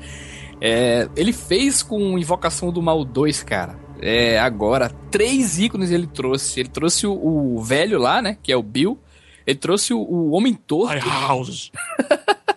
É, 0.62 1.10
ele 1.16 1.34
fez 1.34 1.82
com 1.82 2.18
Invocação 2.20 2.72
do 2.72 2.82
Mal 2.82 3.04
2, 3.04 3.44
cara. 3.44 3.80
É, 4.00 4.40
agora, 4.40 4.90
três 5.10 5.60
ícones 5.60 5.92
ele 5.92 6.08
trouxe. 6.08 6.60
Ele 6.60 6.70
trouxe 6.70 7.08
o, 7.08 7.14
o 7.14 7.62
velho 7.62 8.00
lá, 8.00 8.22
né? 8.22 8.38
Que 8.42 8.52
é 8.52 8.58
o 8.58 8.64
Bill. 8.64 9.00
Ele 9.46 9.58
trouxe 9.58 9.94
o, 9.94 10.00
o 10.00 10.32
Homem 10.32 10.54
Torto. 10.54 11.06
My 11.06 11.12
House. 11.12 11.72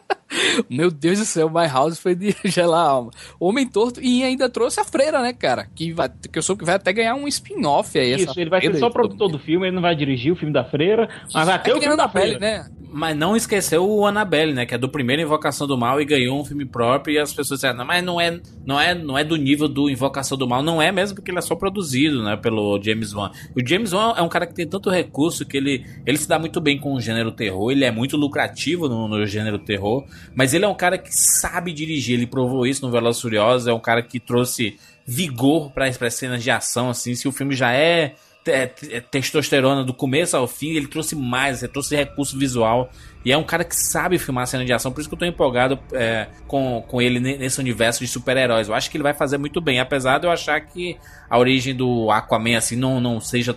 Meu 0.69 0.91
Deus 0.91 1.19
do 1.19 1.25
céu, 1.25 1.49
My 1.49 1.67
House 1.67 1.99
foi 1.99 2.15
de 2.15 2.35
gelar 2.45 2.87
a 2.87 2.89
alma. 2.89 3.11
O 3.39 3.49
Homem 3.49 3.67
Torto 3.67 4.01
e 4.01 4.23
ainda 4.23 4.49
trouxe 4.49 4.81
a 4.81 4.85
Freira, 4.85 5.21
né, 5.21 5.33
cara? 5.33 5.67
Que, 5.75 5.93
vai, 5.93 6.09
que 6.09 6.39
eu 6.39 6.43
soube 6.43 6.61
que 6.61 6.67
vai 6.67 6.77
até 6.77 6.93
ganhar 6.93 7.15
um 7.15 7.27
spin-off 7.29 7.99
aí. 7.99 8.13
essa 8.13 8.31
Isso, 8.31 8.41
ele 8.41 8.51
vai 8.51 8.61
ser 8.61 8.77
só 8.77 8.91
produtor 8.91 9.31
do 9.31 9.39
filme, 9.39 9.67
ele 9.67 9.75
não 9.75 9.83
vai 9.83 9.95
dirigir 9.95 10.33
o 10.33 10.37
filme 10.37 10.53
da 10.53 10.65
Freira, 10.65 11.09
mas 11.33 11.47
vai 11.47 11.63
ter 11.63 11.71
É 11.71 11.75
o 11.75 11.81
filme 11.81 11.97
da 11.97 12.09
Freira. 12.09 12.39
né? 12.39 12.67
Mas 12.97 13.17
não 13.17 13.35
esqueceu 13.35 13.85
o 13.85 14.07
Annabelle, 14.07 14.53
né? 14.53 14.65
Que 14.65 14.77
é 14.77 14.79
do 14.79 14.89
primeiro 14.89 15.21
Invocação 15.21 15.67
do 15.67 15.77
Mal 15.77 16.01
e 16.01 16.05
ganhou 16.05 16.41
um 16.41 16.45
filme 16.45 16.65
próprio. 16.65 17.15
E 17.15 17.19
as 17.19 17.33
pessoas 17.33 17.59
disseram, 17.59 17.79
não, 17.79 17.85
mas 17.85 18.05
não 18.05 18.21
é, 18.21 18.41
não, 18.65 18.81
é, 18.81 18.95
não 18.95 19.19
é 19.19 19.25
do 19.25 19.35
nível 19.35 19.67
do 19.67 19.91
Invocação 19.91 20.39
do 20.39 20.47
Mal. 20.47 20.63
Não 20.63 20.81
é 20.81 20.93
mesmo, 20.93 21.17
porque 21.17 21.33
ele 21.33 21.39
é 21.39 21.43
só 21.43 21.57
produzido, 21.57 22.23
né? 22.23 22.37
Pelo 22.37 22.81
James 22.81 23.13
Wan. 23.13 23.33
O 23.57 23.67
James 23.67 23.93
Wan 23.93 24.15
é 24.17 24.23
um 24.23 24.29
cara 24.29 24.47
que 24.47 24.55
tem 24.55 24.65
tanto 24.65 24.91
recurso 24.91 25.45
que 25.45 25.57
ele, 25.57 25.85
ele 26.07 26.17
se 26.17 26.29
dá 26.29 26.39
muito 26.39 26.61
bem 26.61 26.79
com 26.79 26.95
o 26.95 27.01
gênero 27.01 27.33
terror. 27.33 27.73
Ele 27.73 27.85
é 27.85 27.91
muito 27.91 28.17
lucrativo 28.17 28.89
no, 28.89 29.09
no 29.09 29.27
gênero 29.27 29.59
terror. 29.59 30.05
Mas 30.35 30.55
ele 30.55 30.65
é 30.65 30.69
um 30.69 30.75
cara 30.75 30.97
que 30.99 31.11
sabe 31.13 31.73
dirigir. 31.73 32.15
Ele 32.15 32.27
provou 32.27 32.67
isso 32.67 32.85
no 32.85 32.91
Velozes 32.93 33.21
Furiosos. 33.21 33.67
É 33.67 33.73
um 33.73 33.81
cara 33.81 34.03
que 34.03 34.21
trouxe 34.21 34.79
vigor 35.07 35.71
para 35.73 35.87
as 35.87 36.15
cenas 36.15 36.43
de 36.43 36.51
ação, 36.51 36.91
assim. 36.91 37.15
Se 37.15 37.27
o 37.29 37.33
filme 37.33 37.55
já 37.55 37.73
é 37.73 38.15
te- 38.45 38.67
te- 38.69 39.01
testosterona 39.11 39.83
do 39.85 39.95
começo 39.95 40.37
ao 40.37 40.47
fim, 40.47 40.71
ele 40.71 40.87
trouxe 40.87 41.17
mais, 41.17 41.63
ele 41.63 41.73
trouxe 41.73 41.97
recurso 41.97 42.39
visual. 42.39 42.91
E 43.25 43.33
é 43.33 43.37
um 43.39 43.43
cara 43.43 43.65
que 43.65 43.75
sabe 43.75 44.19
filmar 44.19 44.47
cena 44.47 44.65
de 44.67 44.73
ação, 44.73 44.93
por 44.93 45.01
isso 45.01 45.09
que 45.09 45.15
eu 45.15 45.19
tô 45.19 45.25
empolgado 45.25 45.79
é, 45.93 46.27
com, 46.47 46.83
com 46.87 47.01
ele 47.01 47.19
ne- 47.21 47.39
nesse 47.39 47.59
universo 47.59 48.01
de 48.01 48.09
super-heróis. 48.09 48.69
Eu 48.69 48.75
acho 48.75 48.91
que 48.91 48.97
ele 48.99 49.03
vai 49.03 49.15
fazer 49.15 49.39
muito 49.39 49.61
bem, 49.63 49.81
apesar 49.81 50.19
de 50.19 50.27
eu 50.27 50.31
achar 50.31 50.61
que 50.61 50.97
a 51.29 51.39
origem 51.39 51.75
do 51.75 52.11
Aquaman, 52.11 52.59
assim, 52.59 52.77
não, 52.77 53.01
não 53.01 53.19
seja 53.21 53.57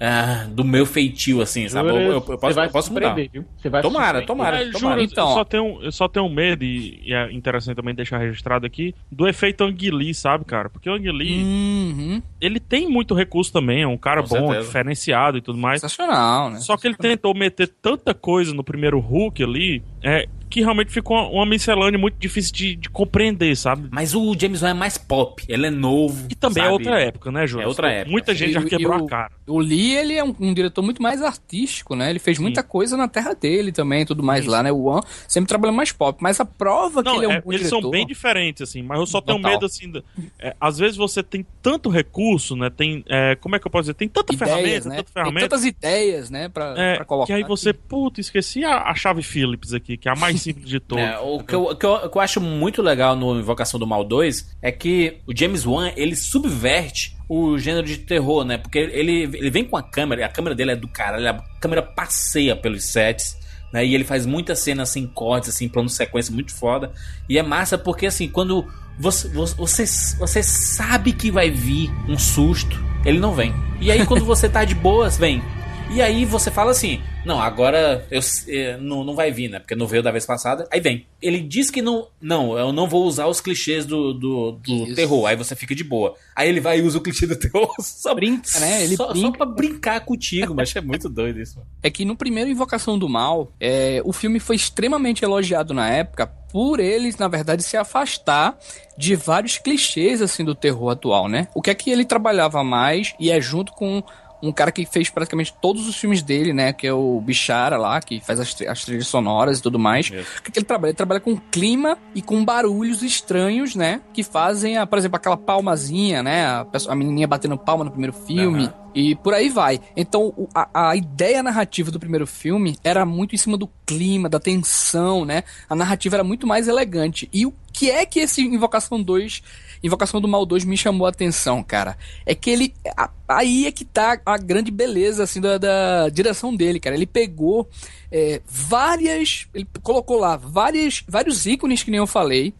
ah, 0.00 0.46
do 0.50 0.64
meu 0.64 0.86
feitio, 0.86 1.40
assim, 1.40 1.68
sabe? 1.68 1.88
Eu, 1.88 1.96
eu- 1.96 2.12
eu 2.12 2.20
Você 2.20 2.36
posso, 2.38 2.54
vai 2.54 2.66
eu 2.66 2.70
posso 2.70 2.88
se 2.88 2.94
mudar. 2.94 3.16
Você 3.56 3.68
vai 3.68 3.82
Tomara, 3.82 4.22
tomara, 4.22 4.56
Mas, 4.58 4.70
tomara. 4.72 5.00
juro, 5.00 5.12
eu, 5.20 5.26
só 5.26 5.44
tenho, 5.44 5.82
eu 5.82 5.92
só 5.92 6.08
tenho 6.08 6.28
medo, 6.28 6.64
e, 6.64 7.00
e 7.04 7.12
é 7.14 7.32
interessante 7.32 7.76
também 7.76 7.94
deixar 7.94 8.18
registrado 8.18 8.64
aqui, 8.66 8.94
do 9.10 9.26
efeito 9.26 9.64
Ang 9.64 9.90
Lee, 9.90 10.14
sabe, 10.14 10.44
cara? 10.44 10.68
Porque 10.68 10.88
o 10.88 10.94
Ang 10.94 11.10
Lee, 11.10 12.22
ele 12.40 12.60
tem 12.60 12.88
muito 12.88 13.14
recurso 13.14 13.52
também, 13.52 13.82
é 13.82 13.86
um 13.86 13.96
cara 13.98 14.22
Com 14.22 14.28
bom, 14.28 14.46
certeza. 14.48 14.66
diferenciado 14.66 15.38
e 15.38 15.40
tudo 15.40 15.58
mais. 15.58 15.80
Sensacional, 15.80 16.50
né? 16.50 16.60
Só 16.60 16.76
que 16.76 16.86
ele 16.86 16.96
tentou 16.96 17.34
meter 17.34 17.68
tanta 17.82 18.14
coisa 18.14 18.54
no 18.54 18.62
primeiro 18.64 18.98
Hulk 19.00 19.42
ali, 19.42 19.82
é, 20.02 20.26
que 20.50 20.60
realmente 20.62 20.90
ficou 20.90 21.14
uma, 21.16 21.28
uma 21.28 21.46
miscelânea 21.46 21.98
muito 21.98 22.16
difícil 22.18 22.52
de, 22.54 22.74
de 22.76 22.88
compreender, 22.88 23.54
sabe? 23.54 23.86
Mas 23.92 24.14
o 24.14 24.34
James 24.38 24.62
Wan 24.62 24.70
é 24.70 24.74
mais 24.74 24.96
pop, 24.96 25.44
ele 25.46 25.66
é 25.66 25.70
novo. 25.70 26.26
E 26.30 26.34
também 26.34 26.62
é 26.62 26.66
sabe? 26.66 26.72
outra 26.72 27.00
época, 27.02 27.30
né, 27.30 27.46
Júlio? 27.46 27.64
É 27.64 27.68
outra 27.68 27.90
época. 27.92 28.10
Muita 28.10 28.34
gente 28.34 28.52
já 28.52 28.60
E- 28.60 28.64
e 28.64 28.68
quebrou 28.70 28.98
o- 29.02 29.04
a 29.04 29.08
cara. 29.08 29.30
O 29.46 29.58
Lee, 29.58 29.94
ele 29.96 30.14
é 30.14 30.24
um, 30.24 30.34
um 30.40 30.54
diretor 30.54 30.80
muito 30.82 31.02
mais 31.02 31.22
artístico, 31.22 31.94
né? 31.94 32.08
Ele 32.10 32.18
fez 32.18 32.38
muita 32.38 32.62
coisa 32.62 32.96
na 32.96 33.08
terra 33.08 33.34
dele 33.34 33.72
também, 33.72 34.04
tudo 34.06 34.22
mais 34.22 34.46
lá, 34.46 34.62
né? 34.62 34.72
O 34.72 34.84
One 34.84 35.02
sempre 35.26 35.48
trabalhou 35.48 35.74
mais 35.76 35.92
pop, 35.92 36.18
mas 36.22 36.38
a 36.40 36.44
prova 36.46 37.02
que 37.02 37.08
Não, 37.10 37.16
ele 37.16 37.24
é 37.26 37.28
um 37.28 37.32
é, 37.32 37.40
bom 37.42 37.52
eles 37.52 37.66
diretor... 37.66 37.82
são 37.82 37.90
bem 37.90 38.06
diferentes, 38.06 38.62
assim, 38.62 38.82
mas 38.82 38.98
eu 39.00 39.06
só 39.06 39.20
tenho 39.20 39.36
Total. 39.38 39.52
medo, 39.52 39.66
assim, 39.66 39.90
da- 39.90 40.02
é, 40.38 40.54
às 40.60 40.78
vezes 40.78 40.96
você 40.96 41.22
tem 41.22 41.44
tanto 41.62 41.88
recurso, 41.90 42.56
né, 42.56 42.70
tem, 42.70 43.04
é, 43.08 43.36
como 43.36 43.54
é 43.56 43.58
que 43.58 43.66
eu 43.66 43.70
posso 43.70 43.82
dizer, 43.84 43.94
tem 43.94 44.08
tanta 44.08 44.32
ideias, 44.34 44.50
ferramenta, 44.50 44.88
né? 44.88 44.96
tanta 44.96 45.04
Tem 45.04 45.12
ferramenta, 45.12 45.48
tantas 45.48 45.64
ideias, 45.64 46.30
né, 46.30 46.48
pra, 46.48 46.74
é, 46.76 46.96
pra 46.96 47.04
colocar. 47.04 47.26
que 47.26 47.32
aí 47.32 47.42
você, 47.42 47.72
puta, 47.72 48.20
esqueci 48.20 48.64
a, 48.64 48.82
a 48.82 48.94
chave 48.94 49.22
Phillips 49.22 49.72
aqui, 49.72 49.87
que 49.96 50.08
é 50.08 50.12
a 50.12 50.16
mais 50.16 50.42
simples 50.42 50.68
de 50.68 50.78
todas. 50.80 51.04
É, 51.04 51.18
o, 51.18 51.38
que 51.42 51.54
eu, 51.54 51.74
que 51.76 51.86
eu- 51.86 52.10
que 52.10 52.16
eu 52.18 52.20
acho 52.20 52.40
muito 52.40 52.82
legal 52.82 53.16
no 53.16 53.38
Invocação 53.38 53.78
do 53.80 53.86
Mal 53.86 54.04
2 54.04 54.56
é 54.60 54.70
que 54.70 55.18
o 55.26 55.36
James 55.36 55.64
Wan, 55.64 55.92
ele 55.96 56.14
subverte 56.14 57.16
o 57.28 57.58
gênero 57.58 57.86
de 57.86 57.98
terror, 57.98 58.44
né? 58.44 58.58
Porque 58.58 58.78
ele, 58.78 59.22
ele 59.22 59.50
vem 59.50 59.64
com 59.64 59.76
a 59.76 59.82
câmera, 59.82 60.24
a 60.26 60.28
câmera 60.28 60.54
dele 60.54 60.72
é 60.72 60.76
do 60.76 60.88
caralho, 60.88 61.28
a 61.28 61.42
câmera 61.60 61.82
passeia 61.82 62.56
pelos 62.56 62.84
sets, 62.84 63.36
né? 63.72 63.84
E 63.84 63.94
ele 63.94 64.04
faz 64.04 64.24
muitas 64.26 64.58
cenas 64.60 64.90
assim, 64.90 65.06
cortes, 65.06 65.50
assim, 65.50 65.68
plano 65.68 65.88
sequência 65.88 66.32
muito 66.32 66.54
foda. 66.54 66.90
E 67.28 67.38
é 67.38 67.42
massa 67.42 67.76
porque, 67.76 68.06
assim, 68.06 68.28
quando 68.28 68.66
você, 68.98 69.28
você, 69.28 69.84
você 70.18 70.42
sabe 70.42 71.12
que 71.12 71.30
vai 71.30 71.50
vir 71.50 71.90
um 72.08 72.18
susto, 72.18 72.82
ele 73.04 73.18
não 73.18 73.32
vem. 73.34 73.54
E 73.80 73.92
aí, 73.92 74.04
quando 74.06 74.24
você 74.24 74.48
tá 74.48 74.64
de 74.64 74.74
boas, 74.74 75.16
vem. 75.18 75.42
E 75.90 76.02
aí 76.02 76.26
você 76.26 76.50
fala 76.50 76.70
assim, 76.70 77.00
não, 77.24 77.40
agora 77.40 78.06
eu, 78.10 78.20
eh, 78.48 78.76
não, 78.78 79.02
não 79.02 79.14
vai 79.14 79.30
vir, 79.30 79.48
né? 79.48 79.58
Porque 79.58 79.74
não 79.74 79.86
veio 79.86 80.02
da 80.02 80.10
vez 80.10 80.26
passada. 80.26 80.68
Aí 80.70 80.80
vem. 80.80 81.06
Ele 81.20 81.40
diz 81.40 81.70
que 81.70 81.80
não, 81.80 82.08
não, 82.20 82.56
eu 82.58 82.72
não 82.72 82.86
vou 82.86 83.04
usar 83.04 83.26
os 83.26 83.40
clichês 83.40 83.86
do, 83.86 84.12
do, 84.12 84.52
do 84.52 84.94
terror. 84.94 85.26
Aí 85.26 85.34
você 85.34 85.56
fica 85.56 85.74
de 85.74 85.82
boa. 85.82 86.14
Aí 86.36 86.48
ele 86.48 86.60
vai 86.60 86.78
e 86.78 86.82
usa 86.82 86.98
o 86.98 87.00
clichê 87.00 87.26
do 87.26 87.36
terror 87.36 87.68
só, 87.80 88.14
Brinca, 88.14 88.60
né? 88.60 88.84
Ele 88.84 88.96
só, 88.96 89.14
só 89.14 89.30
pra 89.32 89.46
brincar 89.46 90.00
contigo, 90.04 90.54
mas 90.54 90.76
é 90.76 90.80
muito 90.80 91.08
doido 91.08 91.40
isso. 91.40 91.58
É 91.82 91.90
que 91.90 92.04
no 92.04 92.14
primeiro 92.14 92.50
Invocação 92.50 92.98
do 92.98 93.08
Mal, 93.08 93.50
é, 93.58 94.02
o 94.04 94.12
filme 94.12 94.38
foi 94.38 94.56
extremamente 94.56 95.24
elogiado 95.24 95.72
na 95.72 95.88
época 95.88 96.26
por 96.26 96.80
eles, 96.80 97.16
na 97.16 97.28
verdade, 97.28 97.62
se 97.62 97.76
afastar 97.76 98.58
de 98.96 99.14
vários 99.14 99.58
clichês 99.58 100.22
assim 100.22 100.44
do 100.44 100.54
terror 100.54 100.90
atual, 100.90 101.28
né? 101.28 101.48
O 101.54 101.62
que 101.62 101.70
é 101.70 101.74
que 101.74 101.90
ele 101.90 102.04
trabalhava 102.04 102.62
mais 102.64 103.14
e 103.18 103.30
é 103.30 103.40
junto 103.40 103.72
com 103.72 104.02
um 104.42 104.52
cara 104.52 104.70
que 104.70 104.86
fez 104.86 105.10
praticamente 105.10 105.54
todos 105.60 105.88
os 105.88 105.96
filmes 105.96 106.22
dele, 106.22 106.52
né? 106.52 106.72
Que 106.72 106.86
é 106.86 106.92
o 106.92 107.20
Bichara 107.20 107.76
lá, 107.76 108.00
que 108.00 108.20
faz 108.20 108.38
as, 108.38 108.56
as 108.68 108.84
trilhas 108.84 109.06
sonoras 109.08 109.58
e 109.58 109.62
tudo 109.62 109.78
mais. 109.78 110.08
O 110.08 110.42
que, 110.42 110.52
que 110.52 110.58
ele 110.60 110.66
trabalha? 110.66 110.90
Ele 110.90 110.96
trabalha 110.96 111.20
com 111.20 111.36
clima 111.36 111.98
e 112.14 112.22
com 112.22 112.44
barulhos 112.44 113.02
estranhos, 113.02 113.74
né? 113.74 114.00
Que 114.12 114.22
fazem, 114.22 114.76
a, 114.78 114.86
por 114.86 114.98
exemplo, 114.98 115.16
aquela 115.16 115.36
palmazinha, 115.36 116.22
né? 116.22 116.46
A, 116.46 116.64
pessoa- 116.64 116.92
a 116.92 116.96
menininha 116.96 117.26
batendo 117.26 117.58
palma 117.58 117.84
no 117.84 117.90
primeiro 117.90 118.12
filme. 118.12 118.64
Aham. 118.64 118.74
E 118.94 119.14
por 119.16 119.34
aí 119.34 119.48
vai. 119.48 119.80
Então, 119.96 120.32
a, 120.54 120.90
a 120.90 120.96
ideia 120.96 121.42
narrativa 121.42 121.90
do 121.90 122.00
primeiro 122.00 122.26
filme 122.26 122.76
era 122.82 123.04
muito 123.04 123.34
em 123.34 123.38
cima 123.38 123.56
do 123.56 123.68
clima, 123.86 124.28
da 124.28 124.40
tensão, 124.40 125.24
né? 125.24 125.44
A 125.68 125.74
narrativa 125.76 126.16
era 126.16 126.24
muito 126.24 126.46
mais 126.46 126.66
elegante. 126.66 127.28
E 127.32 127.44
o 127.46 127.54
que 127.72 127.90
é 127.90 128.04
que 128.06 128.18
esse 128.20 128.42
Invocação 128.42 129.00
2, 129.00 129.42
Invocação 129.82 130.20
do 130.20 130.28
Mal 130.28 130.44
2 130.44 130.64
me 130.64 130.76
chamou 130.76 131.06
a 131.06 131.10
atenção, 131.10 131.62
cara? 131.62 131.96
É 132.26 132.34
que 132.34 132.50
ele. 132.50 132.74
a- 132.96 133.10
aí 133.28 133.66
é 133.66 133.72
que 133.72 133.84
tá 133.84 134.20
a 134.24 134.36
grande 134.38 134.70
beleza, 134.70 135.22
assim, 135.24 135.40
da, 135.40 135.58
da 135.58 136.08
direção 136.08 136.54
dele, 136.54 136.80
cara. 136.80 136.96
Ele 136.96 137.06
pegou 137.06 137.68
é, 138.10 138.40
várias. 138.46 139.46
Ele 139.54 139.66
colocou 139.82 140.18
lá 140.18 140.36
várias, 140.36 141.02
vários 141.08 141.46
ícones 141.46 141.82
que 141.82 141.90
nem 141.90 141.98
eu 141.98 142.06
falei. 142.06 142.52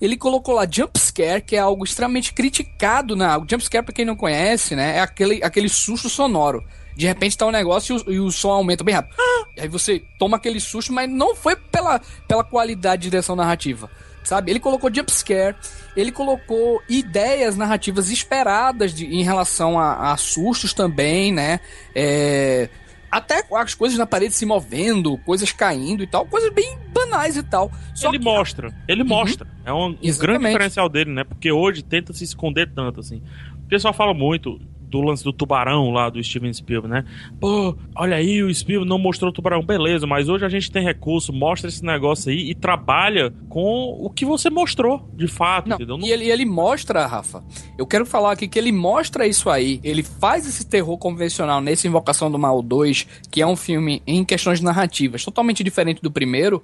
Ele 0.00 0.16
colocou 0.16 0.54
lá 0.54 0.66
jump 0.68 0.98
scare, 0.98 1.42
que 1.42 1.54
é 1.56 1.58
algo 1.60 1.84
extremamente 1.84 2.32
criticado 2.32 3.14
na. 3.14 3.36
O 3.38 3.46
jump 3.48 3.62
scare, 3.64 3.84
pra 3.84 3.94
quem 3.94 4.04
não 4.04 4.16
conhece, 4.16 4.74
né? 4.74 4.96
É 4.96 5.00
aquele, 5.00 5.42
aquele 5.44 5.68
susto 5.68 6.08
sonoro. 6.08 6.62
De 6.96 7.06
repente 7.06 7.38
tá 7.38 7.46
um 7.46 7.50
negócio 7.50 7.96
e 7.96 8.10
o, 8.10 8.12
e 8.14 8.20
o 8.20 8.30
som 8.30 8.50
aumenta 8.50 8.84
bem 8.84 8.94
rápido. 8.94 9.16
E 9.56 9.62
aí 9.62 9.68
você 9.68 10.02
toma 10.18 10.36
aquele 10.36 10.60
susto, 10.60 10.92
mas 10.92 11.08
não 11.08 11.34
foi 11.34 11.56
pela, 11.56 12.00
pela 12.28 12.44
qualidade 12.44 13.02
de 13.02 13.10
direção 13.10 13.34
narrativa. 13.34 13.90
Sabe? 14.24 14.50
Ele 14.52 14.60
colocou 14.60 14.92
jump 14.94 15.10
scare, 15.10 15.56
ele 15.96 16.12
colocou 16.12 16.80
ideias 16.88 17.56
narrativas 17.56 18.08
esperadas 18.10 18.94
de, 18.94 19.06
em 19.06 19.22
relação 19.22 19.78
a, 19.78 20.12
a 20.12 20.16
sustos 20.16 20.72
também, 20.72 21.32
né? 21.32 21.58
É, 21.94 22.68
até 23.10 23.44
as 23.54 23.74
coisas 23.74 23.98
na 23.98 24.06
parede 24.06 24.32
se 24.34 24.46
movendo, 24.46 25.18
coisas 25.18 25.52
caindo 25.52 26.02
e 26.02 26.06
tal, 26.06 26.24
coisas 26.24 26.50
bem 26.52 26.78
banais 26.94 27.36
e 27.36 27.42
tal. 27.42 27.70
Só 27.94 28.08
ele 28.08 28.18
que- 28.18 28.24
mostra, 28.24 28.72
ele 28.88 29.04
mostra. 29.04 29.46
É 29.64 29.72
um, 29.72 29.88
um 30.02 30.18
grande 30.18 30.46
diferencial 30.46 30.88
dele, 30.88 31.10
né? 31.12 31.24
Porque 31.24 31.52
hoje 31.52 31.82
tenta 31.82 32.12
se 32.12 32.24
esconder 32.24 32.70
tanto, 32.74 33.00
assim. 33.00 33.20
O 33.64 33.68
pessoal 33.68 33.92
fala 33.92 34.14
muito 34.14 34.58
do 34.92 35.00
lance 35.00 35.24
do 35.24 35.32
tubarão 35.32 35.90
lá 35.90 36.10
do 36.10 36.22
Steven 36.22 36.52
Spielberg, 36.52 36.86
né? 36.86 37.04
Pô, 37.40 37.74
olha 37.96 38.16
aí, 38.16 38.42
o 38.42 38.54
Spielberg 38.54 38.88
não 38.88 38.98
mostrou 38.98 39.30
o 39.30 39.32
tubarão, 39.32 39.62
beleza, 39.62 40.06
mas 40.06 40.28
hoje 40.28 40.44
a 40.44 40.50
gente 40.50 40.70
tem 40.70 40.84
recurso, 40.84 41.32
mostra 41.32 41.68
esse 41.68 41.82
negócio 41.82 42.30
aí 42.30 42.50
e 42.50 42.54
trabalha 42.54 43.32
com 43.48 43.96
o 43.98 44.10
que 44.10 44.26
você 44.26 44.50
mostrou, 44.50 45.08
de 45.14 45.26
fato, 45.26 45.70
Não, 45.70 45.76
entendeu? 45.76 45.98
E 46.00 46.10
ele, 46.10 46.30
ele 46.30 46.44
mostra, 46.44 47.06
Rafa. 47.06 47.42
Eu 47.78 47.86
quero 47.86 48.04
falar 48.04 48.32
aqui 48.32 48.46
que 48.46 48.58
ele 48.58 48.70
mostra 48.70 49.26
isso 49.26 49.48
aí. 49.48 49.80
Ele 49.82 50.02
faz 50.02 50.46
esse 50.46 50.66
terror 50.66 50.98
convencional 50.98 51.62
nesse 51.62 51.88
Invocação 51.88 52.30
do 52.30 52.38
Mal 52.38 52.60
2, 52.60 53.06
que 53.30 53.40
é 53.40 53.46
um 53.46 53.56
filme 53.56 54.02
em 54.06 54.24
questões 54.24 54.60
narrativas 54.60 55.24
totalmente 55.24 55.64
diferente 55.64 56.02
do 56.02 56.10
primeiro. 56.10 56.62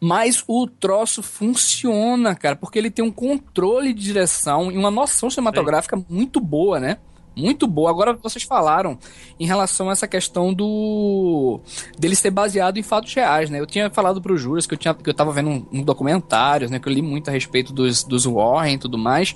Mas 0.00 0.44
o 0.46 0.66
troço 0.66 1.22
funciona, 1.22 2.34
cara, 2.34 2.56
porque 2.56 2.78
ele 2.78 2.90
tem 2.90 3.04
um 3.04 3.10
controle 3.10 3.94
de 3.94 4.02
direção 4.02 4.70
e 4.70 4.76
uma 4.76 4.90
noção 4.90 5.30
cinematográfica 5.30 6.02
muito 6.08 6.38
boa, 6.38 6.78
né? 6.78 6.98
Muito 7.36 7.66
boa. 7.66 7.90
Agora 7.90 8.14
vocês 8.14 8.44
falaram 8.44 8.98
em 9.38 9.46
relação 9.46 9.90
a 9.90 9.92
essa 9.92 10.08
questão 10.08 10.54
do 10.54 11.60
dele 11.98 12.16
ser 12.16 12.30
baseado 12.30 12.78
em 12.78 12.82
fatos 12.82 13.12
reais, 13.12 13.50
né? 13.50 13.60
Eu 13.60 13.66
tinha 13.66 13.90
falado 13.90 14.22
pro 14.22 14.38
Juras 14.38 14.66
que 14.66 14.72
eu 14.72 14.78
tinha 14.78 14.94
que 14.94 15.10
eu 15.10 15.14
tava 15.14 15.32
vendo 15.32 15.50
um, 15.50 15.66
um 15.70 15.82
documentário, 15.82 16.70
né, 16.70 16.78
que 16.78 16.88
eu 16.88 16.92
li 16.92 17.02
muito 17.02 17.28
a 17.28 17.32
respeito 17.32 17.72
dos, 17.72 18.02
dos 18.02 18.24
Warren 18.24 18.74
e 18.74 18.78
tudo 18.78 18.96
mais. 18.96 19.34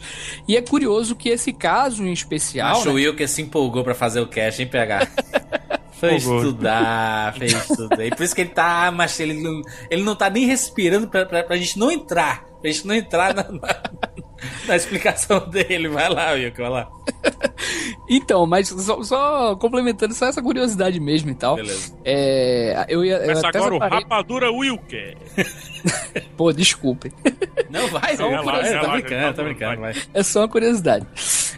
E 0.48 0.56
é 0.56 0.62
curioso 0.62 1.14
que 1.14 1.28
esse 1.28 1.52
caso 1.52 2.04
em 2.04 2.12
especial, 2.12 2.78
Acho 2.78 2.88
o 2.88 2.94
né, 2.94 3.00
Will 3.00 3.14
que 3.14 3.26
se 3.28 3.42
empolgou 3.42 3.84
pra 3.84 3.94
fazer 3.94 4.20
o 4.20 4.26
cast, 4.26 4.62
hein, 4.62 4.68
PH? 4.68 5.06
Foi 6.00 6.16
estudar, 6.16 7.34
fez 7.34 7.52
estudar. 7.52 8.06
E 8.06 8.10
por 8.10 8.22
isso 8.22 8.34
que 8.34 8.40
ele 8.40 8.50
tá, 8.50 8.90
mas 8.90 9.20
ele 9.20 9.34
não, 9.34 9.60
ele 9.90 10.02
não 10.02 10.16
tá 10.16 10.30
nem 10.30 10.46
respirando 10.46 11.06
pra, 11.08 11.26
pra, 11.26 11.44
pra 11.44 11.56
gente 11.58 11.78
não 11.78 11.92
entrar. 11.92 12.46
Pra 12.58 12.70
gente 12.70 12.86
não 12.86 12.94
entrar 12.94 13.34
na, 13.34 13.42
na, 13.42 13.82
na 14.66 14.76
explicação 14.76 15.48
dele. 15.48 15.88
Vai 15.88 16.08
lá, 16.08 16.32
Will, 16.32 16.52
vai 16.56 16.68
lá. 16.68 16.88
Então, 18.12 18.44
mas 18.44 18.68
só, 18.68 19.00
só 19.04 19.54
complementando 19.56 20.12
só 20.14 20.26
essa 20.26 20.42
curiosidade 20.42 20.98
mesmo 20.98 21.30
e 21.30 21.34
tal. 21.34 21.54
Beleza. 21.54 21.94
É, 22.04 22.84
eu 22.88 23.04
ia 23.04 23.20
Começa 23.20 23.48
até 23.48 23.58
agora 23.58 23.74
o 23.74 23.76
separei- 23.76 23.98
Rapadura 24.00 24.50
Wilker. 24.50 25.16
Pô, 26.36 26.52
desculpe. 26.52 27.12
Não, 27.70 27.86
vai, 27.88 28.10
aí. 28.10 28.16
vai 28.16 28.32
Tá 28.72 28.82
lá, 28.82 28.92
brincando, 28.94 29.34
tá 29.36 29.42
brincando, 29.44 29.80
vai. 29.80 29.94
É 30.12 30.22
só 30.24 30.40
uma 30.40 30.48
curiosidade. 30.48 31.06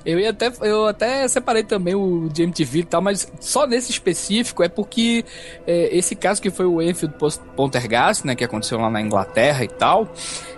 Eu 0.05 0.18
ia 0.20 0.28
até, 0.30 0.53
eu 0.62 0.87
até 0.87 1.26
separei 1.28 1.62
também 1.62 1.95
o 1.95 2.28
de 2.30 2.43
MTV 2.43 2.80
e 2.80 2.85
tal, 2.85 3.01
mas 3.01 3.30
só 3.41 3.66
nesse 3.66 3.91
específico 3.91 4.62
é 4.62 4.68
porque 4.68 5.24
é, 5.66 5.97
esse 5.97 6.14
caso 6.14 6.43
que 6.43 6.51
foi 6.51 6.66
o 6.66 6.83
Enfield 6.83 7.14
Poltergeist, 7.57 8.26
né, 8.26 8.35
que 8.35 8.45
aconteceu 8.45 8.78
lá 8.78 8.91
na 8.91 9.01
Inglaterra 9.01 9.64
e 9.64 9.68
tal, 9.68 10.12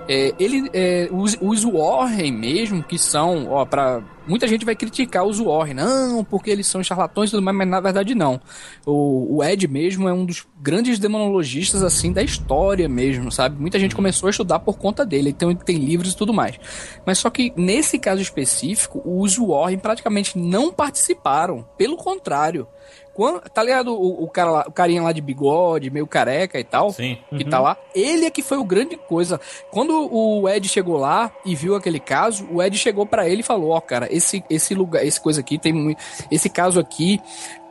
é, 0.09 0.35
ele, 0.39 0.69
é, 0.73 1.09
os, 1.11 1.37
os 1.41 1.65
Warren 1.65 2.33
mesmo, 2.33 2.83
que 2.83 2.99
são, 2.99 3.49
ó, 3.51 3.65
pra, 3.65 4.03
muita 4.27 4.47
gente 4.47 4.65
vai 4.65 4.75
criticar 4.75 5.25
os 5.25 5.39
Warren, 5.39 5.75
não, 5.75 6.25
porque 6.25 6.51
eles 6.51 6.67
são 6.67 6.83
charlatões 6.83 7.31
e 7.31 7.33
tudo 7.33 7.43
mais, 7.43 7.57
mas 7.57 7.69
na 7.69 7.81
verdade 7.81 8.15
não. 8.15 8.41
O, 8.85 9.37
o 9.37 9.45
Ed 9.45 9.67
mesmo 9.69 10.09
é 10.09 10.13
um 10.13 10.25
dos 10.25 10.47
grandes 10.61 10.99
demonologistas, 10.99 11.83
assim, 11.83 12.13
da 12.13 12.23
história 12.23 12.89
mesmo, 12.89 13.31
sabe? 13.31 13.61
Muita 13.61 13.79
gente 13.79 13.95
começou 13.95 14.27
a 14.27 14.31
estudar 14.31 14.59
por 14.61 14.79
conta 14.79 15.05
dele, 15.05 15.31
então 15.31 15.55
tem 15.55 15.79
livros 15.79 16.13
e 16.13 16.17
tudo 16.17 16.33
mais. 16.33 16.59
Mas 17.07 17.19
só 17.19 17.31
que 17.31 17.53
nesse 17.57 17.99
caso 17.99 18.21
específico, 18.21 19.03
os 19.05 19.37
Warren 19.37 19.79
praticamente 19.79 20.39
não 20.39 20.73
participaram, 20.73 21.67
pelo 21.77 21.97
contrário. 21.97 22.67
Quando, 23.15 23.41
tá 23.49 23.63
ligado 23.63 23.95
o, 23.95 24.25
o, 24.25 24.29
cara 24.29 24.51
lá, 24.51 24.65
o 24.67 24.73
carinha 24.73 25.01
lá 25.01 25.13
de 25.13 25.21
bigode, 25.21 25.89
meio 25.89 26.07
careca 26.07 26.59
e 26.59 26.65
tal? 26.65 26.93
Sim. 26.93 27.19
Que 27.31 27.45
tá 27.45 27.61
lá. 27.61 27.77
Ele 27.95 28.27
é 28.27 28.31
que 28.31 28.43
foi 28.43 28.59
o 28.59 28.65
grande 28.65 28.97
coisa. 28.97 29.41
Quando 29.71 30.13
o 30.13 30.49
Ed 30.49 30.69
chegou 30.69 30.97
lá 30.97 31.31
e 31.45 31.55
viu 31.55 31.77
aquele 31.77 32.01
caso, 32.01 32.47
o 32.51 32.61
Ed 32.61 32.77
chegou 32.77 33.07
pra 33.07 33.29
ele 33.29 33.41
e 33.41 33.45
falou: 33.45 33.71
Ó, 33.71 33.81
cara, 33.81 34.09
esse, 34.11 34.43
esse 34.51 34.75
lugar, 34.75 35.07
esse 35.07 35.21
coisa 35.21 35.41
aqui 35.41 35.59
tem 35.59 35.73
muito. 35.73 36.03
Esse 36.29 36.51
caso 36.51 36.81
aqui 36.81 37.21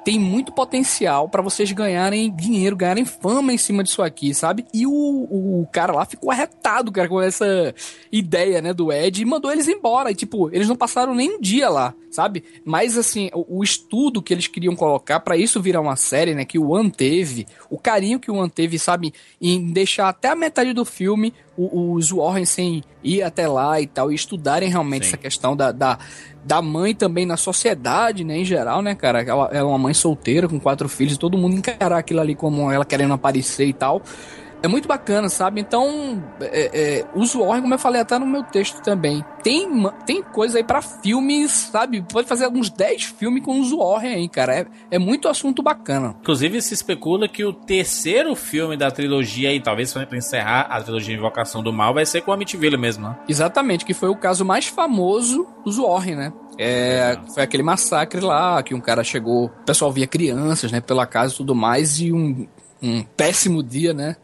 tem 0.04 0.20
muito 0.20 0.52
potencial 0.52 1.30
pra 1.30 1.42
vocês 1.42 1.72
ganharem 1.72 2.34
dinheiro, 2.36 2.76
ganharem 2.76 3.06
fama 3.06 3.54
em 3.54 3.58
cima 3.58 3.84
disso 3.84 4.02
aqui, 4.02 4.34
sabe? 4.34 4.66
E 4.74 4.86
o, 4.86 4.92
o 4.92 5.68
cara 5.72 5.94
lá 5.94 6.06
ficou 6.06 6.30
arretado, 6.30 6.92
cara, 6.92 7.08
com 7.08 7.22
essa 7.22 7.74
ideia, 8.12 8.62
né, 8.62 8.74
do 8.74 8.92
Ed 8.92 9.22
e 9.22 9.26
mandou 9.26 9.52
eles 9.52 9.68
embora. 9.68 10.12
E, 10.12 10.16
tipo, 10.16 10.54
eles 10.54 10.68
não 10.68 10.76
passaram 10.76 11.16
nem 11.16 11.38
um 11.38 11.42
dia 11.42 11.70
lá, 11.70 11.94
sabe? 12.12 12.44
Mas, 12.66 12.98
assim, 12.98 13.30
o, 13.34 13.60
o 13.60 13.64
estudo 13.64 14.22
que 14.22 14.34
eles 14.34 14.48
queriam 14.48 14.76
colocar 14.76 15.20
pra 15.22 15.38
isso 15.38 15.62
virar 15.62 15.82
uma 15.82 15.96
série, 15.96 16.36
né, 16.36 16.44
que 16.44 16.60
o 16.60 16.72
One 16.72 16.92
teve, 16.92 17.48
o 17.70 17.78
carinho 17.78 18.20
que 18.20 18.30
o 18.30 18.36
One 18.36 18.50
teve, 18.50 18.78
sabe, 18.78 19.14
em 19.42 19.72
deixar 19.72 20.10
até 20.10 20.30
a 20.30 20.36
metade 20.36 20.74
do 20.74 20.84
filme 20.84 21.34
os 21.58 22.10
Warren 22.12 22.46
sem 22.46 22.84
ir 23.04 23.22
até 23.22 23.48
lá 23.48 23.80
e 23.80 23.88
tal, 23.88 24.12
e 24.12 24.16
estudarem 24.16 24.70
realmente 24.70 25.08
essa 25.08 25.18
questão 25.18 25.56
da, 25.56 25.72
da, 25.72 26.00
da 26.44 26.62
mãe 26.62 26.96
também 26.96 27.26
na 27.26 27.38
sociedade, 27.38 28.24
né, 28.24 28.38
em 28.38 28.46
geral, 28.46 28.82
né, 28.82 28.96
cara? 28.96 29.22
Ela, 29.22 29.50
é 29.52 29.62
uma 29.62 29.78
mãe 29.78 29.94
solteira 29.94 30.48
com 30.48 30.60
quatro 30.60 30.90
filhos, 30.90 31.16
e 31.16 31.20
todo 31.20 31.38
mundo 31.38 31.56
encarar 31.56 31.98
aquilo 31.98 32.22
ali 32.22 32.34
como 32.34 32.72
ela 32.72 32.86
querendo 32.86 33.14
aparecer 33.14 33.68
e 33.68 33.74
tal. 33.74 34.02
É 34.64 34.68
muito 34.70 34.88
bacana, 34.88 35.28
sabe? 35.28 35.60
Então, 35.60 36.24
é, 36.40 36.72
é, 36.74 37.06
os 37.14 37.34
Warren, 37.34 37.62
como 37.64 37.74
eu 37.74 37.80
falei 37.80 38.00
até 38.00 38.18
no 38.18 38.26
meu 38.26 38.44
texto 38.44 38.82
também, 38.82 39.22
tem, 39.44 39.68
tem 40.06 40.24
coisa 40.24 40.58
aí 40.58 40.64
pra 40.64 40.82
filmes, 40.82 41.52
sabe? 41.52 42.02
Pode 42.02 42.30
fazer 42.30 42.48
uns 42.48 42.70
10 42.70 43.04
filmes 43.04 43.44
com 43.44 43.60
os 43.60 43.72
Warren 43.72 44.16
aí, 44.16 44.30
cara. 44.30 44.60
É, 44.60 44.66
é 44.92 44.98
muito 44.98 45.28
assunto 45.28 45.62
bacana. 45.62 46.16
Inclusive, 46.22 46.62
se 46.62 46.74
especula 46.74 47.28
que 47.28 47.44
o 47.44 47.52
terceiro 47.52 48.34
filme 48.38 48.78
da 48.78 48.90
trilogia 48.90 49.50
aí, 49.50 49.60
talvez 49.60 49.92
pra 49.92 50.08
encerrar 50.18 50.62
a 50.70 50.82
trilogia 50.82 51.14
Invocação 51.14 51.62
do 51.62 51.74
Mal, 51.74 51.94
vai 51.94 52.06
ser 52.06 52.22
com 52.22 52.32
a 52.32 52.36
Amityville 52.36 52.78
mesmo, 52.78 53.10
né? 53.10 53.18
Exatamente, 53.28 53.84
que 53.84 53.94
foi 53.94 54.08
o 54.08 54.16
caso 54.16 54.46
mais 54.46 54.68
famoso 54.68 55.46
dos 55.66 55.78
Warren, 55.78 56.16
né? 56.16 56.34
É, 56.58 57.18
foi 57.34 57.44
aquele 57.44 57.64
massacre 57.64 58.22
lá, 58.22 58.64
que 58.64 58.74
um 58.74 58.80
cara 58.80 59.04
chegou, 59.04 59.48
o 59.48 59.50
pessoal 59.66 59.92
via 59.92 60.08
crianças, 60.08 60.72
né, 60.72 60.80
pela 60.80 61.06
casa 61.06 61.34
e 61.34 61.38
tudo 61.38 61.54
mais, 61.54 62.00
e 62.00 62.14
um, 62.14 62.48
um 62.82 63.04
péssimo 63.18 63.62
dia, 63.62 63.94
né? 63.94 64.16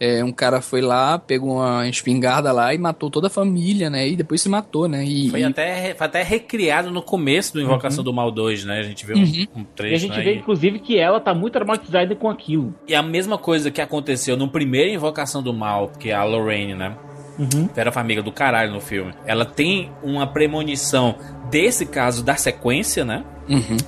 É, 0.00 0.22
um 0.22 0.30
cara 0.30 0.60
foi 0.60 0.80
lá, 0.80 1.18
pegou 1.18 1.56
uma 1.56 1.88
espingarda 1.88 2.52
lá 2.52 2.72
e 2.72 2.78
matou 2.78 3.10
toda 3.10 3.26
a 3.26 3.30
família, 3.30 3.90
né? 3.90 4.06
E 4.08 4.14
depois 4.14 4.40
se 4.40 4.48
matou, 4.48 4.86
né? 4.86 5.04
E, 5.04 5.28
Foi 5.28 5.40
e- 5.40 5.44
até, 5.44 5.94
foi 5.94 6.06
até 6.06 6.22
recriado 6.22 6.90
no 6.90 7.02
começo 7.02 7.52
do 7.54 7.60
Invocação 7.60 8.04
do 8.04 8.12
Mal 8.12 8.30
2, 8.30 8.64
né? 8.64 8.78
A 8.78 8.82
gente 8.84 9.04
viu 9.04 9.16
um- 9.16 9.20
Uhum. 9.22 9.46
um, 9.56 9.64
trecho 9.64 9.92
E 9.92 9.96
a 9.96 9.98
gente 9.98 10.16
né? 10.18 10.22
vê, 10.22 10.34
inclusive, 10.36 10.78
que 10.78 10.96
ela 10.98 11.18
tá 11.20 11.34
muito 11.34 11.54
traumatizada 11.54 12.14
com 12.14 12.30
aquilo. 12.30 12.74
E 12.86 12.94
a 12.94 13.02
mesma 13.02 13.36
coisa 13.36 13.70
que 13.72 13.80
aconteceu 13.80 14.36
no 14.36 14.48
primeiro 14.48 14.90
Invocação 14.94 15.42
do 15.42 15.52
Mal, 15.52 15.90
que 15.98 16.10
é 16.10 16.14
a 16.14 16.22
Lorraine, 16.22 16.74
né? 16.74 16.94
Uhum. 17.38 17.68
Era 17.76 17.90
a 17.90 17.92
família 17.92 18.22
do 18.22 18.32
caralho 18.32 18.72
no 18.72 18.80
filme. 18.80 19.12
Ela 19.26 19.44
tem 19.44 19.90
uma 20.02 20.26
premonição 20.26 21.16
desse 21.50 21.86
caso 21.86 22.22
da 22.24 22.36
sequência, 22.36 23.04
né? 23.04 23.24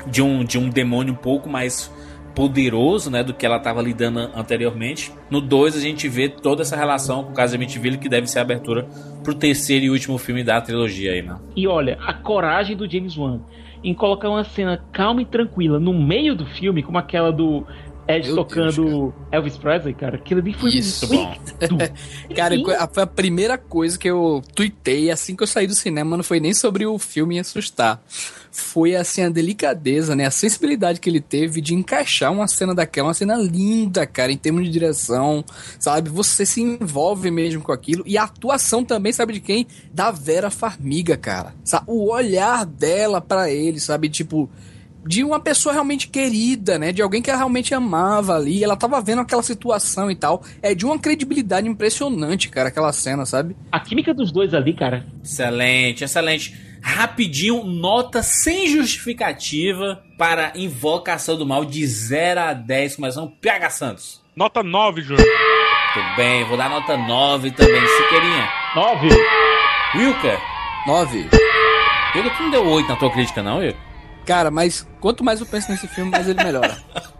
De, 0.06 0.22
um, 0.22 0.42
de 0.42 0.56
um 0.58 0.68
demônio 0.70 1.12
um 1.12 1.16
pouco 1.16 1.48
mais 1.48 1.92
poderoso, 2.34 3.10
né? 3.10 3.22
Do 3.22 3.34
que 3.34 3.44
ela 3.44 3.56
estava 3.56 3.82
lidando 3.82 4.30
anteriormente. 4.34 5.12
No 5.30 5.40
2 5.40 5.76
a 5.76 5.80
gente 5.80 6.08
vê 6.08 6.28
toda 6.28 6.62
essa 6.62 6.76
relação 6.76 7.24
com 7.24 7.30
o 7.30 7.34
caso 7.34 7.52
de 7.52 7.56
Amityville, 7.56 7.98
que 7.98 8.08
deve 8.08 8.26
ser 8.26 8.38
a 8.38 8.42
abertura 8.42 8.86
pro 9.22 9.34
terceiro 9.34 9.84
e 9.84 9.90
último 9.90 10.18
filme 10.18 10.42
da 10.42 10.60
trilogia 10.60 11.12
aí, 11.12 11.22
né? 11.22 11.36
E 11.56 11.66
olha, 11.66 11.98
a 12.06 12.12
coragem 12.12 12.76
do 12.76 12.90
James 12.90 13.16
Wan 13.16 13.40
em 13.82 13.94
colocar 13.94 14.28
uma 14.28 14.44
cena 14.44 14.82
calma 14.92 15.22
e 15.22 15.24
tranquila 15.24 15.80
no 15.80 15.94
meio 15.94 16.34
do 16.34 16.44
filme, 16.44 16.82
como 16.82 16.98
aquela 16.98 17.32
do 17.32 17.66
Ed 18.08 18.26
Meu 18.26 18.36
tocando 18.36 19.14
Elvis 19.32 19.56
Presley, 19.56 19.94
cara. 19.94 20.16
Aquilo 20.16 20.40
ali 20.40 20.52
foi 20.52 20.70
Isso, 20.70 21.12
muito 21.12 21.40
Cara, 22.34 22.54
foi 22.92 23.02
a 23.02 23.06
primeira 23.06 23.56
coisa 23.56 23.98
que 23.98 24.08
eu 24.08 24.42
tuitei 24.54 25.10
assim 25.10 25.36
que 25.36 25.42
eu 25.42 25.46
saí 25.46 25.66
do 25.66 25.74
cinema, 25.74 26.16
não 26.16 26.24
foi 26.24 26.40
nem 26.40 26.52
sobre 26.52 26.86
o 26.86 26.98
filme 26.98 27.30
me 27.30 27.38
assustar. 27.38 28.02
Foi 28.50 28.96
assim 28.96 29.22
a 29.22 29.28
delicadeza, 29.28 30.16
né? 30.16 30.26
A 30.26 30.30
sensibilidade 30.30 30.98
que 30.98 31.08
ele 31.08 31.20
teve 31.20 31.60
de 31.60 31.72
encaixar 31.72 32.32
uma 32.32 32.48
cena 32.48 32.74
daquela, 32.74 33.08
uma 33.08 33.14
cena 33.14 33.36
linda, 33.36 34.04
cara, 34.04 34.32
em 34.32 34.36
termos 34.36 34.64
de 34.64 34.70
direção, 34.70 35.44
sabe? 35.78 36.10
Você 36.10 36.44
se 36.44 36.60
envolve 36.60 37.30
mesmo 37.30 37.62
com 37.62 37.70
aquilo. 37.70 38.02
E 38.04 38.18
a 38.18 38.24
atuação 38.24 38.84
também, 38.84 39.12
sabe 39.12 39.34
de 39.34 39.40
quem? 39.40 39.68
Da 39.94 40.10
Vera 40.10 40.50
Farmiga, 40.50 41.16
cara. 41.16 41.54
O 41.86 42.10
olhar 42.10 42.66
dela 42.66 43.20
pra 43.20 43.48
ele, 43.48 43.78
sabe? 43.78 44.08
Tipo, 44.08 44.50
de 45.06 45.24
uma 45.24 45.40
pessoa 45.40 45.72
realmente 45.72 46.08
querida, 46.08 46.78
né? 46.78 46.92
De 46.92 47.02
alguém 47.02 47.22
que 47.22 47.30
ela 47.30 47.38
realmente 47.38 47.74
amava 47.74 48.34
ali. 48.34 48.62
Ela 48.62 48.76
tava 48.76 49.00
vendo 49.00 49.20
aquela 49.20 49.42
situação 49.42 50.10
e 50.10 50.16
tal. 50.16 50.42
É 50.62 50.74
de 50.74 50.84
uma 50.84 50.98
credibilidade 50.98 51.68
impressionante, 51.68 52.48
cara, 52.48 52.68
aquela 52.68 52.92
cena, 52.92 53.24
sabe? 53.24 53.56
A 53.72 53.80
química 53.80 54.12
dos 54.12 54.30
dois 54.30 54.54
ali, 54.54 54.74
cara. 54.74 55.06
Excelente, 55.22 56.04
excelente. 56.04 56.70
Rapidinho, 56.82 57.64
nota 57.64 58.22
sem 58.22 58.68
justificativa 58.68 60.02
para 60.16 60.52
Invocação 60.54 61.36
do 61.36 61.46
Mal 61.46 61.64
de 61.64 61.86
0 61.86 62.40
a 62.40 62.52
10, 62.54 62.96
começando 62.96 63.30
PH 63.30 63.70
Santos. 63.70 64.20
Nota 64.34 64.62
9, 64.62 65.02
Júnior. 65.02 65.26
Tudo 65.92 66.16
bem, 66.16 66.44
vou 66.44 66.56
dar 66.56 66.70
nota 66.70 66.96
9 66.96 67.50
também. 67.50 67.86
Siqueirinha. 67.86 68.48
9. 68.74 69.08
Wilker. 69.96 70.38
9. 70.86 71.28
Wilker, 72.14 72.36
tu 72.36 72.42
não 72.44 72.50
deu 72.50 72.66
8 72.66 72.88
na 72.88 72.96
tua 72.96 73.10
crítica, 73.10 73.42
não, 73.42 73.58
Wilker? 73.58 73.89
Cara, 74.26 74.50
mas 74.50 74.86
quanto 75.00 75.24
mais 75.24 75.40
eu 75.40 75.46
penso 75.46 75.70
nesse 75.70 75.88
filme, 75.88 76.10
mais 76.10 76.28
ele 76.28 76.42
melhora. 76.42 76.76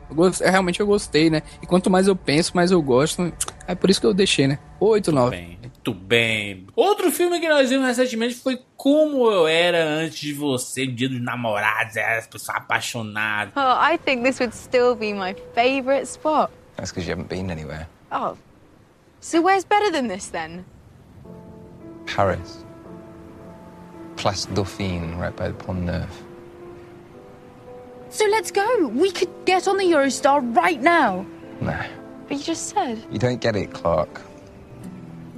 Eu 0.09 0.15
gost- 0.17 0.41
eu 0.41 0.51
realmente 0.51 0.81
eu 0.81 0.87
gostei, 0.87 1.31
né? 1.31 1.43
E 1.63 1.67
quanto 1.67 1.89
mais 1.91 2.07
eu 2.09 2.15
penso, 2.17 2.53
mais 2.55 2.71
eu 2.71 2.81
gosto. 2.83 3.33
É 3.67 3.75
por 3.75 3.89
isso 3.91 4.01
que 4.01 4.07
eu 4.07 4.13
deixei, 4.15 4.47
né? 4.47 4.59
8, 4.79 5.11
9. 5.13 5.59
Muito 5.63 5.95
bem. 5.95 6.67
Outro 6.77 7.11
filme 7.11 7.41
que 7.41 7.49
nós 7.49 7.71
vimos 7.71 7.87
recentemente 7.87 8.35
foi 8.35 8.61
Como 8.77 9.31
Eu 9.31 9.47
Era 9.47 9.83
Antes 9.85 10.19
de 10.21 10.33
Você, 10.35 10.87
Dia 10.87 11.09
dos 11.09 11.21
Namorados, 11.21 11.97
é, 11.97 12.19
as 12.19 12.27
pessoas 12.27 12.57
apaixonadas. 12.59 13.55
Oh, 13.57 13.93
I 13.95 13.99
think 13.99 14.23
this 14.23 14.39
would 14.41 14.55
still 14.55 14.95
be 14.95 15.13
my 15.15 15.35
favourite 15.55 16.07
spot. 16.07 16.51
That's 16.77 16.91
because 16.93 17.09
you 17.09 17.13
haven't 17.17 17.29
been 17.29 17.51
anywhere. 17.51 17.87
Oh. 18.13 18.37
So 19.21 19.41
where's 19.43 19.65
better 19.65 19.91
than 19.93 20.09
this 20.09 20.29
then? 20.31 20.65
Paris. 22.07 22.65
Place 24.17 24.47
Dauphine, 24.53 25.17
right 25.19 25.35
by 25.37 25.49
the 25.49 25.55
Pont 25.55 25.81
Neuf. 25.83 26.09
So 28.11 28.27
let's 28.27 28.51
go. 28.51 28.89
We 28.89 29.11
could 29.13 29.31
get 29.45 29.69
on 29.69 29.77
the 29.77 29.85
Eurostar 29.85 30.55
right 30.57 30.81
now. 30.81 31.25
Nah, 31.61 31.85
But 32.29 32.39
you 32.39 32.45
just 32.45 32.69
said. 32.71 33.03
you 33.11 33.19
don't 33.19 33.41
get 33.41 33.55
it, 33.57 33.73
Clark. 33.73 34.21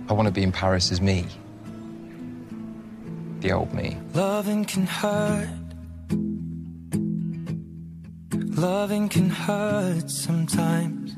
I 0.09 0.15
want 0.15 0.27
to 0.27 0.33
be 0.33 0.43
in 0.43 0.53
Paris 0.53 0.91
as 0.93 1.01
me. 1.01 1.27
The 3.41 3.53
old 3.53 3.73
me. 3.75 3.97
Loving 4.15 4.65
can 4.65 4.87
hurt. 4.87 5.49
Loving 8.57 9.09
can 9.09 9.31
hurt 9.31 10.11
sometimes. 10.11 11.15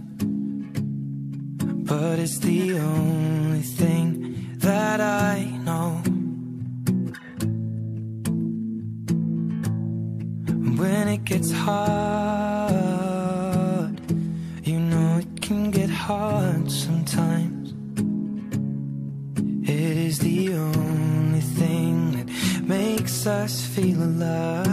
But 1.87 2.19
it's 2.19 2.39
the 2.39 2.79
only 2.79 3.61
thing 3.63 4.57
that 4.59 5.01
I 5.01 5.45
know. 5.65 6.03
It 11.25 11.31
gets 11.31 11.51
hard, 12.65 14.01
you 14.67 14.79
know 14.79 15.19
it 15.19 15.41
can 15.41 15.71
get 15.71 15.91
hard 15.91 16.71
sometimes. 16.71 17.73
It 19.67 19.97
is 19.97 20.19
the 20.19 20.53
only 20.55 21.41
thing 21.41 22.13
that 22.13 22.29
makes 22.67 23.27
us 23.27 23.65
feel 23.67 24.03
alive. 24.03 24.65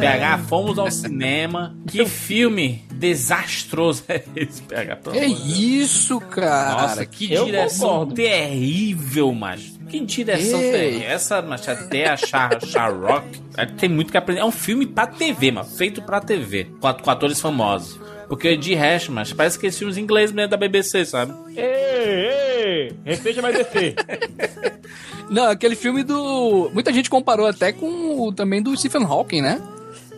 PH, 0.00 0.38
fomos 0.48 0.78
ao 0.78 0.90
cinema. 0.90 1.74
Que 1.88 2.04
filme 2.06 2.84
desastroso 2.92 4.04
é 4.08 4.22
esse, 4.36 4.60
PH? 4.62 4.96
Que 5.10 5.20
Deus. 5.20 5.58
isso, 5.58 6.20
cara? 6.20 6.82
Nossa, 6.82 7.06
que 7.06 7.32
Eu 7.32 7.46
direção 7.46 7.88
concordo. 7.88 8.14
terrível, 8.14 9.32
macho. 9.34 9.77
Que 9.88 10.00
direção 10.00 10.60
Ei. 10.60 10.70
terrível. 10.70 11.08
Essa, 11.08 11.42
macho, 11.42 11.70
até 11.70 12.08
a 12.08 12.16
Char 12.16 12.64
Sharrock 12.64 13.26
tem 13.78 13.88
muito 13.88 14.10
que 14.10 14.16
aprender. 14.18 14.40
É 14.40 14.44
um 14.44 14.52
filme 14.52 14.86
pra 14.86 15.06
TV, 15.06 15.50
mano. 15.50 15.66
Feito 15.68 16.02
pra 16.02 16.20
TV. 16.20 16.66
Com, 16.80 16.92
com 16.94 17.10
atores 17.10 17.40
famosos. 17.40 17.98
Porque 18.28 18.56
de 18.56 18.74
resto, 18.74 19.10
mas 19.10 19.32
parece 19.32 19.58
que 19.58 19.66
esses 19.66 19.78
filmes 19.78 19.96
ingleses 19.96 20.34
mesmo 20.34 20.50
da 20.50 20.56
BBC, 20.56 21.04
sabe? 21.06 21.32
Ei, 21.56 21.64
ei, 21.64 22.92
respeite 23.04 23.40
mais 23.40 23.56
DC. 23.56 23.94
Não, 25.30 25.44
aquele 25.50 25.74
filme 25.74 26.02
do. 26.02 26.70
Muita 26.72 26.92
gente 26.92 27.08
comparou 27.08 27.46
até 27.46 27.72
com 27.72 28.20
o 28.20 28.32
também 28.32 28.62
do 28.62 28.76
Stephen 28.76 29.04
Hawking, 29.04 29.42
né? 29.42 29.60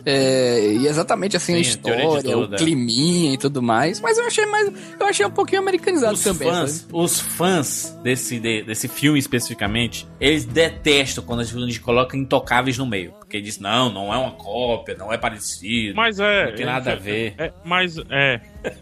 É, 0.05 0.73
e 0.73 0.87
exatamente 0.87 1.37
assim 1.37 1.53
a 1.53 1.55
Sim, 1.55 1.59
a 1.59 1.61
história, 1.61 2.37
o 2.37 2.53
é. 2.53 2.57
climinha 2.57 3.33
e 3.33 3.37
tudo 3.37 3.61
mais. 3.61 3.99
Mas 3.99 4.17
eu 4.17 4.25
achei 4.25 4.45
mais. 4.45 4.71
Eu 4.99 5.05
achei 5.05 5.25
um 5.25 5.31
pouquinho 5.31 5.61
americanizado 5.61 6.13
Os 6.13 6.23
também. 6.23 6.49
fãs, 6.49 6.71
sabe? 6.71 6.89
os 6.93 7.19
fãs 7.19 7.97
desse, 8.03 8.39
de- 8.39 8.63
desse 8.63 8.87
filme 8.87 9.19
especificamente, 9.19 10.07
eles 10.19 10.45
detestam 10.45 11.23
quando 11.23 11.41
a 11.41 11.43
gente 11.43 11.79
coloca 11.79 12.15
intocáveis 12.17 12.77
no 12.77 12.85
meio. 12.85 13.11
Porque 13.19 13.39
diz, 13.41 13.59
não, 13.59 13.91
não 13.91 14.13
é 14.13 14.17
uma 14.17 14.31
cópia, 14.31 14.95
não 14.97 15.11
é 15.11 15.17
parecido. 15.17 15.95
Mas 15.95 16.19
é. 16.19 16.47
Não 16.49 16.55
tem 16.55 16.65
nada 16.65 16.91
a 16.91 16.95
ver. 16.95 17.33
É, 17.37 17.53
mas 17.63 17.95
é. 18.09 18.41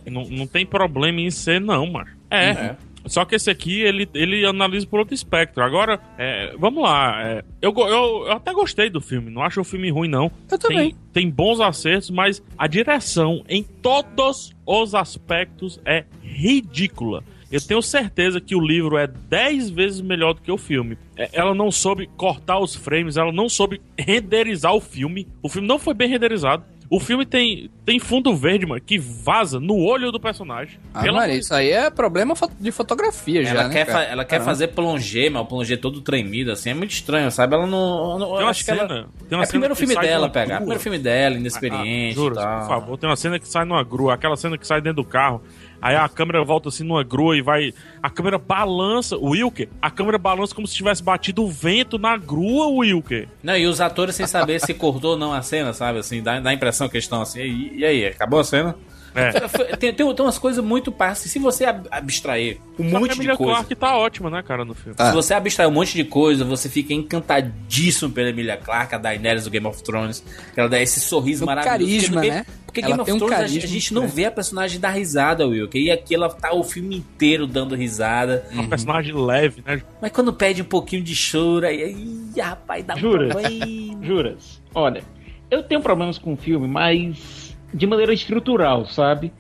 não, 0.09 0.23
não 0.25 0.47
tem 0.47 0.65
problema 0.65 1.21
em 1.21 1.29
ser, 1.29 1.61
não, 1.61 1.85
mano. 1.85 2.09
É. 2.31 2.49
É. 2.49 2.77
Só 3.05 3.25
que 3.25 3.35
esse 3.35 3.49
aqui, 3.49 3.81
ele, 3.81 4.07
ele 4.13 4.45
analisa 4.45 4.85
por 4.85 4.99
outro 4.99 5.13
espectro. 5.13 5.63
Agora, 5.63 5.99
é, 6.17 6.53
vamos 6.57 6.83
lá. 6.83 7.21
é, 7.23 7.43
eu, 7.61 7.73
eu, 7.75 8.25
eu 8.27 8.31
até 8.31 8.53
gostei 8.53 8.89
do 8.89 9.01
filme. 9.01 9.31
Não 9.31 9.41
acho 9.41 9.61
o 9.61 9.63
filme 9.63 9.89
ruim, 9.89 10.07
não. 10.09 10.31
Eu 10.51 10.57
também. 10.57 10.91
Tem, 10.91 11.23
tem 11.25 11.29
bons 11.29 11.59
acertos, 11.59 12.09
mas 12.09 12.43
a 12.57 12.67
direção 12.67 13.43
em 13.47 13.63
todos 13.63 14.53
os 14.65 14.93
aspectos 14.95 15.79
é 15.85 16.05
ridícula. 16.21 17.23
Eu 17.51 17.59
tenho 17.59 17.81
certeza 17.81 18.39
que 18.39 18.55
o 18.55 18.59
livro 18.61 18.95
é 18.95 19.07
10 19.07 19.71
vezes 19.71 20.01
melhor 20.01 20.33
do 20.35 20.41
que 20.41 20.51
o 20.51 20.57
filme. 20.57 20.97
É, 21.17 21.29
Ela 21.33 21.55
não 21.55 21.71
soube 21.71 22.07
cortar 22.15 22.59
os 22.59 22.75
frames, 22.75 23.17
ela 23.17 23.31
não 23.31 23.49
soube 23.49 23.81
renderizar 23.97 24.73
o 24.75 24.79
filme. 24.79 25.27
O 25.41 25.49
filme 25.49 25.67
não 25.67 25.79
foi 25.79 25.95
bem 25.95 26.07
renderizado. 26.07 26.63
O 26.91 26.99
filme 26.99 27.23
tem, 27.23 27.69
tem 27.85 27.99
fundo 27.99 28.35
verde, 28.35 28.65
mano, 28.65 28.81
que 28.81 28.97
vaza 28.97 29.59
no 29.59 29.75
olho 29.77 30.11
do 30.11 30.19
personagem. 30.19 30.79
Ah, 30.91 30.99
Maria, 31.03 31.11
amor- 31.11 31.29
isso 31.29 31.53
aí 31.53 31.69
é 31.69 31.87
problema 31.91 32.33
de 32.59 32.71
fotografia 32.71 33.43
já, 33.43 33.51
Ela, 33.51 33.67
né, 33.67 33.73
quer, 33.73 33.85
fa- 33.85 34.01
ela 34.01 34.23
quer 34.25 34.29
Caramba. 34.37 34.45
fazer 34.45 34.67
plongê, 34.69 35.29
mas 35.29 35.43
o 35.43 35.45
plongê 35.45 35.77
todo 35.77 36.01
tremido, 36.01 36.51
assim, 36.51 36.71
é 36.71 36.73
muito 36.73 36.89
estranho, 36.89 37.29
sabe? 37.29 37.53
Ela 37.53 37.67
não. 37.67 38.17
não- 38.17 38.27
Tem 38.29 38.35
eu 38.37 38.41
uma 38.41 38.49
acho 38.49 38.65
que 38.65 38.71
ela- 38.71 38.87
cena- 38.87 38.89
tem 38.89 39.03
uma 39.03 39.03
é 39.03 39.11
o 39.11 39.29
cena 39.29 39.47
primeiro 39.49 39.75
filme 39.75 39.95
dela, 39.95 40.29
pegar. 40.29 40.45
grua. 40.45 40.57
Primeiro 40.57 40.79
filme 40.81 40.97
dela, 40.97 41.35
Ah, 41.35 41.39
inexperiente. 41.39 42.15
juro, 42.15 42.33
e 42.33 42.37
tal. 42.37 42.59
por 42.61 42.67
favor. 42.67 42.97
Tem 42.97 43.07
uma 43.09 43.15
cena 43.15 43.37
que 43.37 43.47
sai 43.47 43.65
numa 43.65 43.83
grua, 43.83 44.15
aquela 44.15 44.35
cena 44.35 44.57
que 44.57 44.65
sai 44.65 44.81
dentro 44.81 45.03
do 45.03 45.07
carro. 45.07 45.43
Aí 45.81 45.95
a 45.95 46.07
câmera 46.09 46.43
volta 46.43 46.69
assim 46.69 46.83
numa 46.83 47.03
grua 47.03 47.37
e 47.37 47.41
vai. 47.41 47.73
A 48.03 48.09
câmera 48.09 48.37
balança. 48.37 49.15
O 49.17 49.29
Wilker, 49.29 49.69
a 49.81 49.89
câmera 49.89 50.17
balança 50.17 50.53
como 50.53 50.67
se 50.67 50.75
tivesse 50.75 51.01
batido 51.03 51.43
o 51.43 51.49
vento 51.49 51.97
na 51.97 52.17
grua, 52.17 52.67
Wilker. 52.67 53.27
Não, 53.43 53.55
e 53.57 53.65
os 53.65 53.79
atores 53.81 54.15
sem 54.15 54.27
saber 54.27 54.59
se 54.59 54.73
cortou 54.73 55.11
ou 55.11 55.17
não 55.17 55.33
a 55.33 55.41
cena, 55.41 55.71
sabe? 55.73 55.99
Assim, 55.99 56.21
dá, 56.21 56.39
dá 56.39 56.49
a 56.49 56.53
impressão 56.53 56.87
que 56.89 56.95
eles 56.97 57.05
estão 57.05 57.21
assim. 57.21 57.41
E, 57.41 57.77
e 57.79 57.85
aí, 57.85 58.05
acabou 58.07 58.39
a 58.39 58.43
cena? 58.43 58.75
É. 59.15 59.31
Tem, 59.75 59.91
tem, 59.91 60.13
tem 60.13 60.25
umas 60.25 60.37
coisas 60.37 60.63
muito 60.63 60.91
passas. 60.91 61.31
Se 61.31 61.39
você 61.39 61.65
ab- 61.65 61.87
abstrair 61.89 62.59
um 62.77 62.91
Só 62.91 62.99
monte 62.99 63.09
de 63.13 63.15
Emilia 63.17 63.35
coisa. 63.35 63.53
Clarke 63.53 63.75
tá 63.75 63.97
ótima, 63.97 64.29
né, 64.29 64.43
cara, 64.43 64.63
no 64.63 64.75
filme. 64.75 64.95
Se 64.99 65.11
você 65.13 65.33
abstrair 65.33 65.67
um 65.67 65.73
monte 65.73 65.95
de 65.95 66.03
coisa, 66.03 66.45
você 66.45 66.69
fica 66.69 66.93
encantadíssimo 66.93 68.11
pela 68.11 68.29
Emilia 68.29 68.57
Clarke, 68.57 68.95
a 68.95 68.97
Daenerys 68.97 69.45
do 69.45 69.49
Game 69.49 69.65
of 69.65 69.81
Thrones. 69.83 70.23
que 70.53 70.59
Ela 70.59 70.69
dá 70.69 70.79
esse 70.79 70.99
sorriso 70.99 71.43
Um 71.43 71.47
maravilhoso. 71.47 72.11
carisma, 72.11 72.21
né? 72.21 72.45
Porque 72.69 72.81
Ela 72.81 72.89
Game 72.89 73.01
of 73.01 73.05
tem 73.05 73.15
um 73.15 73.17
Thrones 73.17 73.41
a 73.41 73.65
a 73.65 73.67
gente 73.67 73.93
não 73.93 74.07
vê 74.07 74.25
a 74.25 74.31
personagem 74.31 74.79
dar 74.79 74.91
risada, 74.91 75.47
Will. 75.47 75.69
E 75.73 75.89
aqui 75.89 76.13
ela 76.13 76.29
tá 76.29 76.53
o 76.53 76.63
filme 76.63 76.97
inteiro 76.97 77.47
dando 77.47 77.75
risada. 77.75 78.45
Uma 78.51 78.67
personagem 78.67 79.13
leve, 79.13 79.63
né? 79.65 79.81
Mas 80.01 80.11
quando 80.11 80.31
pede 80.31 80.61
um 80.61 80.65
pouquinho 80.65 81.03
de 81.03 81.15
choro, 81.15 81.65
aí, 81.65 81.83
aí 81.83 82.41
rapaz, 82.41 82.83
dá 82.85 82.95
um 82.95 82.97
Juras? 82.97 83.31
problema. 83.31 83.65
Juras? 84.05 84.61
Olha, 84.73 85.03
eu 85.49 85.63
tenho 85.63 85.81
problemas 85.81 86.17
com 86.17 86.33
o 86.33 86.37
filme, 86.37 86.67
mas 86.67 87.57
de 87.73 87.87
maneira 87.87 88.13
estrutural, 88.13 88.85
sabe? 88.85 89.31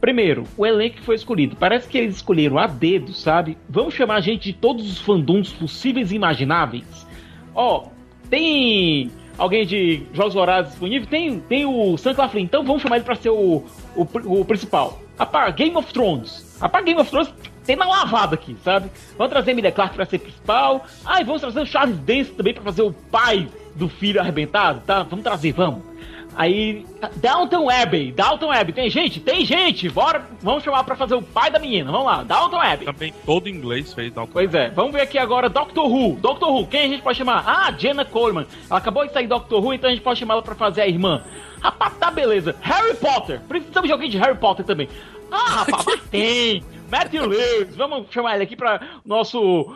Primeiro, 0.00 0.44
o 0.56 0.64
elenco 0.64 0.96
que 0.96 1.02
foi 1.02 1.16
escolhido. 1.16 1.56
Parece 1.56 1.88
que 1.88 1.98
eles 1.98 2.16
escolheram 2.16 2.58
a 2.58 2.66
dedo, 2.66 3.12
sabe? 3.12 3.58
Vamos 3.68 3.94
chamar 3.94 4.16
a 4.16 4.20
gente 4.20 4.44
de 4.44 4.52
todos 4.52 4.90
os 4.90 4.98
fandoms 4.98 5.52
possíveis 5.52 6.12
e 6.12 6.14
imagináveis. 6.14 7.06
Ó, 7.54 7.88
tem 8.30 9.10
alguém 9.38 9.64
de 9.64 10.02
Jogos 10.12 10.34
Vorazes 10.34 10.72
disponível? 10.72 11.08
Tem, 11.08 11.40
tem 11.40 11.64
o 11.64 11.96
Sam 11.96 12.14
Claflin, 12.14 12.42
então 12.42 12.64
vamos 12.64 12.82
chamar 12.82 12.96
ele 12.96 13.04
pra 13.04 13.14
ser 13.14 13.30
o, 13.30 13.64
o, 13.96 14.06
o 14.40 14.44
principal. 14.44 15.00
Rapaz, 15.18 15.54
Game 15.54 15.76
of 15.76 15.92
Thrones. 15.92 16.58
Rapaz, 16.60 16.84
Game 16.84 17.00
of 17.00 17.10
Thrones 17.10 17.32
tem 17.64 17.76
na 17.76 17.86
lavada 17.86 18.34
aqui, 18.34 18.56
sabe? 18.64 18.90
Vamos 19.16 19.30
trazer 19.30 19.50
Emilia 19.50 19.70
Clarke 19.72 19.94
pra 19.94 20.06
ser 20.06 20.18
principal. 20.18 20.84
Ah, 21.04 21.20
e 21.20 21.24
vamos 21.24 21.40
trazer 21.40 21.60
o 21.60 21.66
Charles 21.66 21.98
Dance 21.98 22.30
também 22.32 22.54
pra 22.54 22.62
fazer 22.62 22.82
o 22.82 22.92
pai 22.92 23.48
do 23.74 23.88
filho 23.88 24.20
arrebentado, 24.20 24.80
tá? 24.86 25.02
Vamos 25.02 25.22
trazer, 25.22 25.52
vamos. 25.52 25.87
Aí, 26.38 26.86
Downton 27.16 27.68
Abbey, 27.68 28.12
Downton 28.12 28.52
Abbey, 28.52 28.72
tem 28.72 28.88
gente? 28.88 29.18
Tem 29.18 29.44
gente, 29.44 29.88
bora, 29.88 30.24
vamos 30.40 30.62
chamar 30.62 30.84
pra 30.84 30.94
fazer 30.94 31.16
o 31.16 31.20
pai 31.20 31.50
da 31.50 31.58
menina, 31.58 31.90
vamos 31.90 32.06
lá, 32.06 32.22
Downton 32.22 32.60
Abbey. 32.60 32.86
Também 32.86 33.12
todo 33.26 33.48
inglês 33.48 33.92
fez 33.92 34.12
Dalton. 34.12 34.32
Pois 34.32 34.54
é, 34.54 34.70
vamos 34.70 34.92
ver 34.92 35.00
aqui 35.00 35.18
agora 35.18 35.48
Doctor 35.48 35.90
Who. 35.90 36.14
Doctor 36.20 36.48
Who, 36.48 36.68
quem 36.68 36.82
a 36.82 36.88
gente 36.88 37.02
pode 37.02 37.18
chamar? 37.18 37.42
Ah, 37.44 37.74
Jenna 37.76 38.04
Coleman. 38.04 38.46
Ela 38.70 38.78
acabou 38.78 39.04
de 39.04 39.12
sair 39.12 39.26
Doctor 39.26 39.60
Who, 39.60 39.74
então 39.74 39.90
a 39.90 39.92
gente 39.92 40.02
pode 40.02 40.20
chamar 40.20 40.34
ela 40.34 40.42
pra 40.42 40.54
fazer 40.54 40.82
a 40.82 40.86
irmã. 40.86 41.24
Rapaz, 41.60 41.96
tá 41.98 42.08
beleza. 42.08 42.54
Harry 42.60 42.94
Potter. 42.94 43.40
Precisamos 43.48 43.88
de 43.88 43.92
alguém 43.92 44.08
de 44.08 44.18
Harry 44.18 44.38
Potter 44.38 44.64
também. 44.64 44.88
Ah, 45.32 45.64
rapaz, 45.66 46.00
tem. 46.08 46.62
Matthew 46.88 47.26
Lewis. 47.26 47.74
Vamos 47.74 48.06
chamar 48.12 48.36
ele 48.36 48.44
aqui 48.44 48.54
pra 48.54 48.80
nosso... 49.04 49.74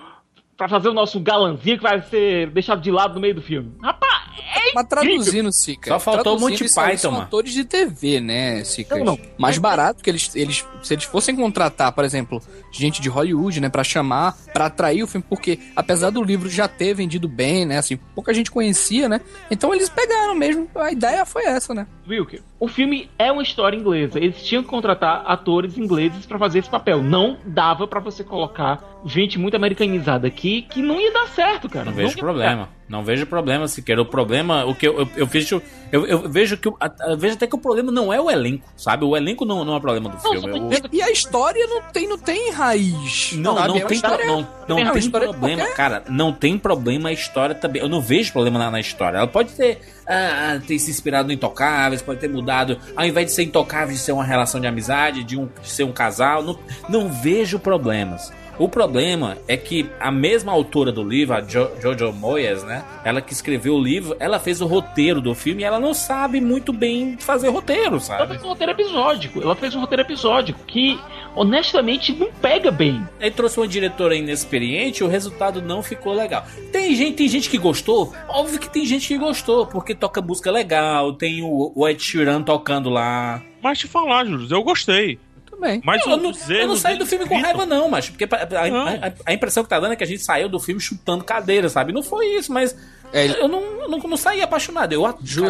Pra 0.62 0.68
fazer 0.68 0.90
o 0.90 0.94
nosso 0.94 1.18
galanzinho 1.18 1.76
que 1.76 1.82
vai 1.82 2.00
ser 2.02 2.48
deixado 2.50 2.80
de 2.80 2.88
lado 2.88 3.14
no 3.14 3.20
meio 3.20 3.34
do 3.34 3.42
filme. 3.42 3.72
Rapaz, 3.82 4.28
é 4.56 4.72
Mas 4.72 4.86
traduzindo, 4.86 5.50
Sica. 5.50 5.90
Só 5.90 5.98
faltou 5.98 6.36
o 6.36 6.40
Monty 6.40 6.62
eles 6.62 6.72
são- 6.72 6.84
Python, 6.84 7.10
mano. 7.10 7.24
atores 7.24 7.52
de 7.52 7.64
TV, 7.64 8.20
né, 8.20 8.62
Sica? 8.62 8.96
Não, 8.96 9.04
não. 9.04 9.18
Mais 9.36 9.58
barato 9.58 10.04
que 10.04 10.08
eles, 10.08 10.30
eles. 10.36 10.64
Se 10.80 10.94
eles 10.94 11.02
fossem 11.02 11.34
contratar, 11.34 11.90
por 11.90 12.04
exemplo, 12.04 12.40
gente 12.70 13.02
de 13.02 13.08
Hollywood, 13.08 13.60
né, 13.60 13.68
pra 13.68 13.82
chamar, 13.82 14.36
pra 14.54 14.66
atrair 14.66 15.02
o 15.02 15.06
filme, 15.08 15.26
porque 15.28 15.58
apesar 15.74 16.10
do 16.10 16.22
livro 16.22 16.48
já 16.48 16.68
ter 16.68 16.94
vendido 16.94 17.28
bem, 17.28 17.66
né, 17.66 17.78
assim, 17.78 17.96
pouca 18.14 18.32
gente 18.32 18.48
conhecia, 18.48 19.08
né? 19.08 19.20
Então 19.50 19.74
eles 19.74 19.88
pegaram 19.88 20.36
mesmo. 20.36 20.70
A 20.76 20.92
ideia 20.92 21.26
foi 21.26 21.44
essa, 21.44 21.74
né? 21.74 21.88
Wilker, 22.08 22.40
o 22.62 22.68
filme 22.68 23.10
é 23.18 23.32
uma 23.32 23.42
história 23.42 23.76
inglesa. 23.76 24.20
Eles 24.20 24.40
tinham 24.40 24.62
que 24.62 24.68
contratar 24.68 25.24
atores 25.26 25.76
ingleses 25.76 26.24
pra 26.24 26.38
fazer 26.38 26.60
esse 26.60 26.70
papel. 26.70 27.02
Não 27.02 27.36
dava 27.44 27.88
pra 27.88 27.98
você 27.98 28.22
colocar 28.22 28.78
gente 29.04 29.36
muito 29.36 29.56
americanizada 29.56 30.28
aqui 30.28 30.62
que 30.62 30.80
não 30.80 31.00
ia 31.00 31.12
dar 31.12 31.26
certo, 31.26 31.68
cara. 31.68 31.86
Não 31.86 31.92
vejo 31.92 32.10
ia 32.10 32.14
dar 32.14 32.20
problema. 32.20 32.68
Não 32.92 33.02
vejo 33.02 33.24
problema, 33.24 33.66
Siqueira. 33.66 34.02
O 34.02 34.04
problema, 34.04 34.66
o 34.66 34.74
que 34.74 34.86
eu, 34.86 35.00
eu, 35.00 35.08
eu 35.16 35.26
vejo. 35.26 35.62
Eu, 35.90 36.06
eu 36.06 36.28
vejo 36.28 36.58
que. 36.58 36.68
eu 36.68 37.16
vejo 37.16 37.34
até 37.36 37.46
que 37.46 37.54
o 37.54 37.58
problema 37.58 37.90
não 37.90 38.12
é 38.12 38.20
o 38.20 38.30
elenco, 38.30 38.68
sabe? 38.76 39.02
O 39.06 39.16
elenco 39.16 39.46
não, 39.46 39.64
não 39.64 39.72
é 39.72 39.76
o 39.78 39.80
problema 39.80 40.10
do 40.10 40.18
filme. 40.18 40.60
O- 40.60 40.70
E, 40.92 41.00
a 41.00 41.10
história 41.10 41.66
não 41.66 41.80
tem, 41.90 42.06
não 42.06 42.18
tem 42.18 42.50
raiz. 42.52 43.32
Não, 43.32 43.54
sabe? 43.56 43.68
não 43.68 43.76
É 43.76 43.78
uma 43.80 43.88
tem, 43.88 43.96
história- 43.96 44.26
não, 44.26 44.46
não 44.68 44.78
é 44.78 44.90
tem 44.90 44.98
história 44.98 45.28
problema, 45.30 45.62
qualquer. 45.62 45.74
cara. 45.74 46.02
Não 46.10 46.32
tem 46.34 46.58
problema 46.58 47.08
a 47.08 47.12
história 47.12 47.54
também. 47.54 47.80
Eu 47.80 47.88
não 47.88 48.00
vejo 48.02 48.30
problema 48.30 48.58
na, 48.58 48.70
na 48.70 48.80
história. 48.80 49.16
Ela 49.16 49.26
pode 49.26 49.52
ter, 49.54 49.80
ah, 50.06 50.60
ter 50.66 50.78
se 50.78 50.90
inspirado 50.90 51.28
no 51.28 51.32
Intocáveis, 51.32 52.02
pode 52.02 52.20
ter 52.20 52.28
mudado. 52.28 52.78
Ao 52.94 53.06
invés 53.06 53.26
de 53.28 53.32
ser 53.32 53.42
Intocáveis, 53.44 53.98
de 54.00 54.04
ser 54.04 54.12
uma 54.12 54.24
relação 54.24 54.60
de 54.60 54.66
amizade, 54.66 55.24
de, 55.24 55.38
um, 55.38 55.48
de 55.62 55.68
ser 55.70 55.84
um 55.84 55.92
casal. 55.92 56.42
Não, 56.42 56.58
não 56.90 57.08
vejo 57.10 57.58
problemas. 57.58 58.30
O 58.62 58.68
problema 58.68 59.38
é 59.48 59.56
que 59.56 59.90
a 59.98 60.12
mesma 60.12 60.52
autora 60.52 60.92
do 60.92 61.02
livro, 61.02 61.34
a 61.34 61.40
jo 61.40 61.68
Jojo 61.80 62.12
Moyes, 62.12 62.62
né? 62.62 62.84
Ela 63.04 63.20
que 63.20 63.32
escreveu 63.32 63.74
o 63.74 63.82
livro, 63.82 64.16
ela 64.20 64.38
fez 64.38 64.60
o 64.60 64.66
roteiro 64.66 65.20
do 65.20 65.34
filme 65.34 65.62
e 65.62 65.64
ela 65.64 65.80
não 65.80 65.92
sabe 65.92 66.40
muito 66.40 66.72
bem 66.72 67.16
fazer 67.18 67.48
roteiro, 67.48 67.94
Ela 67.94 68.00
sabe? 68.00 68.28
fez 68.28 68.44
um 68.44 68.46
roteiro 68.46 68.70
episódico. 68.70 69.42
Ela 69.42 69.56
fez 69.56 69.74
um 69.74 69.80
roteiro 69.80 70.02
episódico 70.02 70.60
que, 70.64 70.96
honestamente, 71.34 72.12
não 72.12 72.30
pega 72.34 72.70
bem. 72.70 73.04
Aí 73.20 73.32
trouxe 73.32 73.58
uma 73.58 73.66
diretora 73.66 74.14
inexperiente 74.14 75.02
e 75.02 75.04
o 75.04 75.08
resultado 75.08 75.60
não 75.60 75.82
ficou 75.82 76.12
legal. 76.12 76.46
Tem 76.70 76.94
gente, 76.94 77.16
tem 77.16 77.26
gente 77.26 77.50
que 77.50 77.58
gostou? 77.58 78.12
Óbvio 78.28 78.60
que 78.60 78.70
tem 78.70 78.86
gente 78.86 79.08
que 79.08 79.18
gostou, 79.18 79.66
porque 79.66 79.92
toca 79.92 80.22
música 80.22 80.52
legal, 80.52 81.14
tem 81.14 81.42
o, 81.42 81.72
o 81.74 81.88
Ed 81.88 82.00
Sheeran 82.00 82.44
tocando 82.44 82.88
lá. 82.90 83.42
Mas 83.60 83.80
te 83.80 83.88
falar, 83.88 84.24
Júlio, 84.24 84.46
eu 84.48 84.62
gostei. 84.62 85.18
Também. 85.62 85.80
Mas 85.84 86.04
eu, 86.04 86.16
não, 86.16 86.30
os 86.30 86.50
eu 86.50 86.66
não 86.66 86.76
saí 86.76 86.98
do 86.98 87.06
filme 87.06 87.24
com 87.26 87.40
raiva, 87.40 87.64
não, 87.64 87.88
mas 87.88 88.10
porque 88.10 88.24
a, 88.24 88.62
a- 88.62 88.68
Não. 88.68 88.88
a- 88.88 89.12
a 89.26 89.32
impressão 89.32 89.62
que 89.62 89.68
tá 89.70 89.78
dando 89.78 89.92
é 89.92 89.96
que 89.96 90.02
a 90.02 90.06
gente 90.06 90.22
saiu 90.22 90.48
do 90.48 90.58
filme 90.58 90.80
chutando 90.80 91.22
cadeira, 91.22 91.68
sabe? 91.68 91.92
Não 91.92 92.02
foi 92.02 92.26
isso, 92.36 92.52
mas 92.52 92.76
É, 93.12 93.26
eu 93.40 93.46
não, 93.46 93.60
eu 93.62 93.88
não, 93.88 93.98
não 93.98 94.16
saí 94.16 94.42
apaixonado. 94.42 94.92
Eu, 94.92 95.02
eu 95.02 95.06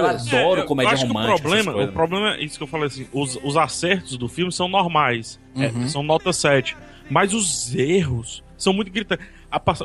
adoro 0.07 0.61
É, 0.61 0.63
eu 0.63 0.67
comédia 0.67 0.93
acho 0.93 1.07
que 1.07 1.13
romântica. 1.13 1.35
O 1.37 1.41
problema, 1.41 1.85
o 1.85 1.93
problema 1.93 2.35
é 2.35 2.45
isso 2.45 2.59
que 2.59 2.63
eu 2.65 2.69
falei 2.69 2.89
assim: 2.89 3.07
os, 3.13 3.39
os 3.43 3.57
acertos 3.57 4.17
do 4.19 4.29
filme 4.29 4.53
são 4.53 4.69
normais, 4.69 5.39
é, 5.57 5.69
Uhum. 5.69 5.89
são 5.89 6.03
nota 6.03 6.33
7. 6.33 6.77
Mas 7.09 7.33
os 7.33 7.75
erros 7.75 8.43
são 8.59 8.73
muito 8.73 8.91
gritantes. 8.93 9.27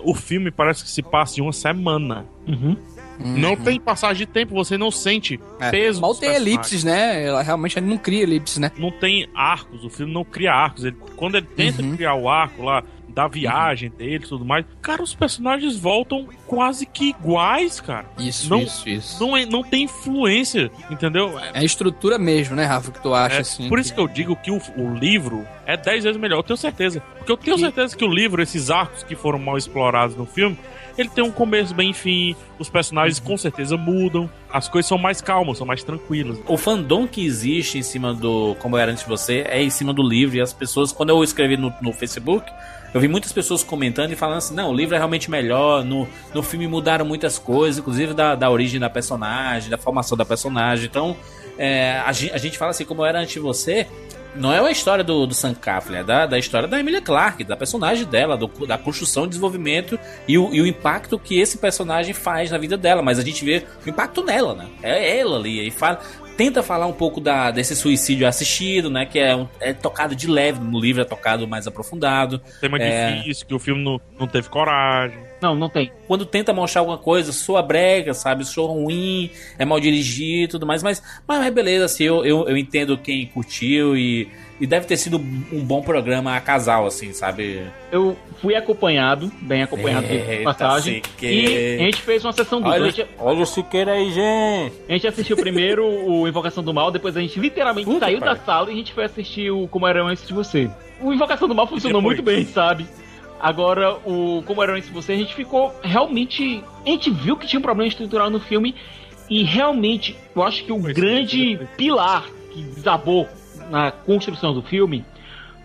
O 0.04 0.14
filme 0.16 0.50
parece 0.52 0.84
que 0.84 0.90
se 0.90 1.02
passa 1.02 1.40
em 1.40 1.44
uma 1.44 1.52
semana. 1.54 2.26
Uhum. 2.48 2.76
Não 3.20 3.56
tem 3.56 3.80
passagem 3.80 4.26
de 4.26 4.32
tempo, 4.32 4.54
você 4.54 4.78
não 4.78 4.92
sente 4.92 5.40
É, 5.60 5.72
peso. 5.72 6.00
mal 6.02 6.14
tem 6.16 6.30
elipses, 6.36 6.84
né? 6.84 7.26
Ela 7.26 7.42
realmente 7.42 7.80
não 7.82 7.98
cria 7.98 8.24
elipses, 8.24 8.58
né? 8.58 8.72
Não 8.78 8.92
tem 8.92 9.28
arcos, 9.34 9.84
o 9.84 9.90
filme 9.90 10.14
não 10.14 10.24
cria 10.24 10.54
arcos. 10.54 10.84
Ele, 10.86 10.96
quando 11.16 11.36
ele 11.36 11.48
tenta 11.56 11.82
Uhum. 11.82 11.96
criar 11.96 12.14
o 12.16 12.30
arco 12.30 12.64
lá 12.64 12.84
da 13.10 13.28
viagem 13.28 13.90
dele 13.90 14.24
e 14.24 14.28
tudo 14.28 14.46
mais, 14.46 14.64
cara, 14.80 15.02
os 15.02 15.16
personagens 15.16 15.76
voltam 15.76 16.28
quase 16.46 16.86
que 16.86 17.10
iguais, 17.10 17.82
cara. 17.82 18.06
Isso, 18.20 18.48
não, 18.48 18.62
isso, 18.62 18.88
isso. 18.88 19.20
Não, 19.20 19.36
é, 19.36 19.44
não 19.44 19.64
tem 19.64 19.86
influência, 19.86 20.70
entendeu? 20.92 21.40
É 21.40 21.60
a 21.60 21.64
estrutura 21.64 22.20
mesmo, 22.20 22.56
né, 22.56 22.66
Rafa, 22.66 22.92
que 22.92 23.02
tu 23.02 23.16
acha, 23.16 23.38
É, 23.38 23.40
assim. 23.40 23.68
por 23.68 23.80
isso 23.80 23.92
que 23.92 24.00
eu 24.00 24.08
digo 24.08 24.36
que 24.36 24.52
o, 24.52 24.62
o 24.78 24.94
livro 24.94 25.44
é 25.66 25.76
10 25.76 26.04
vezes 26.04 26.20
melhor, 26.22 26.38
eu 26.38 26.44
tenho 26.44 26.58
certeza. 26.58 27.02
Porque 27.18 27.32
eu 27.32 27.38
tenho 27.38 27.58
certeza 27.58 27.98
que 27.98 28.06
o 28.06 28.08
livro, 28.08 28.40
esses 28.44 28.70
arcos 28.70 29.02
que 29.02 29.16
foram 29.16 29.40
mal 29.40 29.58
explorados 29.58 30.16
no 30.16 30.28
filme, 30.28 30.56
ele 31.02 31.10
tem 31.10 31.24
um 31.24 31.32
começo 31.32 31.74
bem 31.76 31.94
fim, 31.94 32.36
os 32.58 32.70
personagens 32.70 33.20
com 33.20 33.38
certeza 33.38 33.78
mudam, 33.78 34.30
as 34.52 34.68
coisas 34.68 34.88
são 34.88 34.98
mais 34.98 35.22
calmas, 35.22 35.58
são 35.58 35.68
mais 35.68 35.84
tranquilas. 35.84 36.38
O 36.48 36.58
fandom 36.58 37.08
que 37.08 37.26
existe 37.26 37.78
em 37.78 37.84
cima 37.84 38.14
do 38.14 38.56
Como 38.60 38.76
Eu 38.76 38.82
Era 38.82 38.92
Antes 38.92 39.04
de 39.04 39.10
Você 39.10 39.46
é 39.48 39.62
em 39.62 39.70
cima 39.70 39.94
do 39.94 40.02
livro. 40.02 40.36
E 40.38 40.42
as 40.42 40.54
pessoas, 40.54 40.92
quando 40.92 41.10
eu 41.10 41.24
escrevi 41.24 41.58
no, 41.58 41.74
no 41.82 41.94
Facebook, 41.94 42.52
eu 42.94 43.02
vi 43.02 43.08
muitas 43.08 43.32
pessoas 43.34 43.64
comentando 43.64 44.12
e 44.12 44.16
falando 44.16 44.38
assim: 44.38 44.56
não, 44.56 44.72
o 44.72 44.74
livro 44.74 44.96
é 44.96 44.98
realmente 44.98 45.30
melhor. 45.30 45.84
No, 45.84 46.08
no 46.34 46.42
filme 46.42 46.68
mudaram 46.68 47.06
muitas 47.06 47.38
coisas, 47.38 47.80
inclusive 47.80 48.14
da, 48.14 48.34
da 48.34 48.50
origem 48.50 48.80
da 48.80 48.90
personagem, 48.90 49.70
da 49.70 49.78
formação 49.78 50.18
da 50.18 50.26
personagem. 50.26 50.86
Então, 50.86 51.16
é, 51.58 52.02
a, 52.06 52.12
gen- 52.12 52.32
a 52.32 52.38
gente 52.38 52.58
fala 52.58 52.72
assim: 52.72 52.86
Como 52.86 53.02
Eu 53.02 53.06
Era 53.06 53.20
Antes 53.20 53.34
de 53.34 53.40
Você. 53.40 53.88
Não 54.38 54.54
é 54.54 54.62
uma 54.62 54.72
história 54.72 55.04
do, 55.04 55.26
do 55.26 55.34
Sam 55.34 55.56
é 55.94 56.04
da, 56.04 56.26
da 56.26 56.38
história 56.40 56.68
da 56.68 56.80
Emilia 56.80 57.02
Clarke, 57.02 57.44
da 57.44 57.58
personagem 57.58 58.06
dela, 58.06 58.38
do- 58.38 58.66
da 58.68 58.78
construção, 58.78 59.28
desenvolvimento 59.28 60.00
e 60.28 60.38
o, 60.38 60.54
e 60.54 60.62
o 60.62 60.68
impacto 60.68 61.18
que 61.18 61.40
esse 61.40 61.58
personagem 61.58 62.14
faz 62.14 62.52
na 62.52 62.58
vida 62.58 62.78
dela. 62.78 63.02
Mas 63.02 63.20
a 63.20 63.24
gente 63.24 63.44
vê 63.44 63.64
o 63.86 63.90
impacto 63.90 64.24
nela, 64.24 64.54
né? 64.56 64.68
É 64.84 65.20
ela 65.20 65.38
ali. 65.38 65.68
E 65.68 65.72
fala, 65.72 66.00
tenta 66.38 66.62
falar 66.62 66.86
um 66.86 66.94
pouco 66.94 67.20
da, 67.20 67.50
desse 67.52 67.76
suicídio 67.76 68.28
assistido, 68.28 68.90
né? 68.90 69.06
Que 69.06 69.20
é, 69.20 69.36
um- 69.36 69.48
é 69.60 69.74
tocado 69.74 70.16
de 70.16 70.28
leve 70.28 70.60
no 70.60 70.80
livro, 70.80 71.02
é 71.02 71.06
tocado 71.06 71.48
mais 71.48 71.66
aprofundado. 71.68 72.40
Tema 72.62 72.78
É, 72.78 73.16
difícil, 73.16 73.48
que 73.48 73.54
o 73.56 73.60
filme 73.60 73.84
não, 73.84 74.00
não 74.20 74.28
teve 74.28 74.50
coragem. 74.50 75.18
Não, 75.42 75.56
não 75.56 75.70
tem. 75.70 75.92
Quando 76.08 76.26
tenta 76.26 76.54
mostrar 76.54 76.82
alguma 76.82 76.98
coisa, 76.98 77.32
soa 77.32 77.62
brega, 77.62 78.14
sabe? 78.14 78.44
Soa 78.44 78.72
ruim, 78.72 79.30
é 79.58 79.66
mal 79.66 79.80
dirigido 79.80 80.44
e 80.44 80.48
tudo 80.48 80.66
mais. 80.66 80.82
Mas, 80.82 81.02
mas 81.28 81.46
é 81.46 81.52
beleza, 81.52 81.86
assim, 81.86 82.04
eu, 82.04 82.26
eu, 82.26 82.48
eu 82.50 82.58
entendo 82.58 82.98
quem 82.98 83.28
curtiu 83.28 83.96
e, 83.96 84.28
e 84.60 84.66
deve 84.66 84.88
ter 84.88 84.98
sido 84.98 85.18
um 85.18 85.64
bom 85.64 85.82
programa 85.82 86.36
a 86.36 86.42
casal, 86.42 86.88
assim, 86.88 87.14
sabe? 87.14 87.62
Eu 87.92 88.18
fui 88.42 88.56
acompanhado, 88.56 89.32
bem 89.42 89.62
acompanhado 89.62 90.08
de 90.08 90.14
Eita, 90.14 90.44
passagem. 90.44 91.02
Siqueira. 91.04 91.52
E 91.52 91.82
a 91.82 91.86
gente 91.86 92.02
fez 92.02 92.26
uma 92.26 92.34
sessão 92.34 92.60
dupla. 92.60 92.74
Olha, 92.74 92.92
gente, 92.92 93.10
olha 93.20 93.42
o 93.42 93.46
Siqueira 93.46 93.92
aí, 93.92 94.12
gente! 94.12 94.74
a 94.90 94.94
gente 94.94 95.08
assistiu 95.08 95.38
primeiro 95.38 95.86
o 95.86 96.28
Invocação 96.28 96.64
do 96.64 96.74
Mal, 96.74 96.90
depois 96.90 97.16
a 97.16 97.22
gente 97.22 97.40
literalmente 97.40 97.86
Puta, 97.86 98.00
saiu 98.00 98.20
pai. 98.20 98.30
da 98.30 98.36
sala 98.38 98.70
e 98.70 98.74
a 98.74 98.78
gente 98.78 98.94
foi 98.94 99.04
assistir 99.04 99.52
o 99.52 99.68
Como 99.68 99.86
Era 99.86 100.04
Antes 100.04 100.28
de 100.28 100.34
Você. 100.34 100.70
O 101.00 101.14
Invocação 101.14 101.48
do 101.48 101.54
Mal 101.54 101.68
funcionou 101.68 102.02
muito 102.02 102.24
bem, 102.24 102.44
sabe? 102.46 102.88
Agora, 103.40 103.96
o 104.06 104.42
Como 104.46 104.64
Era 104.64 104.74
Antes 104.74 104.88
de 104.88 104.94
Você, 104.94 105.14
a 105.14 105.18
gente 105.18 105.36
ficou 105.36 105.74
realmente. 105.84 106.64
A 106.86 106.90
gente 106.90 107.12
viu 107.12 107.38
que 107.38 107.48
tinha 107.48 107.60
um 107.60 107.64
problema 107.64 107.88
estrutural 107.88 108.30
no 108.30 108.40
filme 108.40 108.76
e 109.30 109.44
realmente 109.44 110.16
eu 110.36 110.44
acho 110.44 110.64
que 110.64 110.72
o 110.72 110.78
grande 110.78 111.60
pilar 111.76 112.26
que 112.52 112.62
desabou 112.62 113.28
na 113.70 113.92
construção 113.92 114.54
do 114.54 114.62
filme 114.62 115.04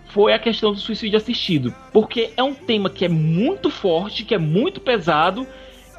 foi 0.07 0.33
a 0.33 0.39
questão 0.39 0.71
do 0.71 0.79
suicídio 0.79 1.17
assistido. 1.17 1.73
Porque 1.91 2.31
é 2.37 2.43
um 2.43 2.53
tema 2.53 2.89
que 2.89 3.05
é 3.05 3.09
muito 3.09 3.69
forte, 3.69 4.23
que 4.23 4.35
é 4.35 4.37
muito 4.37 4.79
pesado 4.79 5.47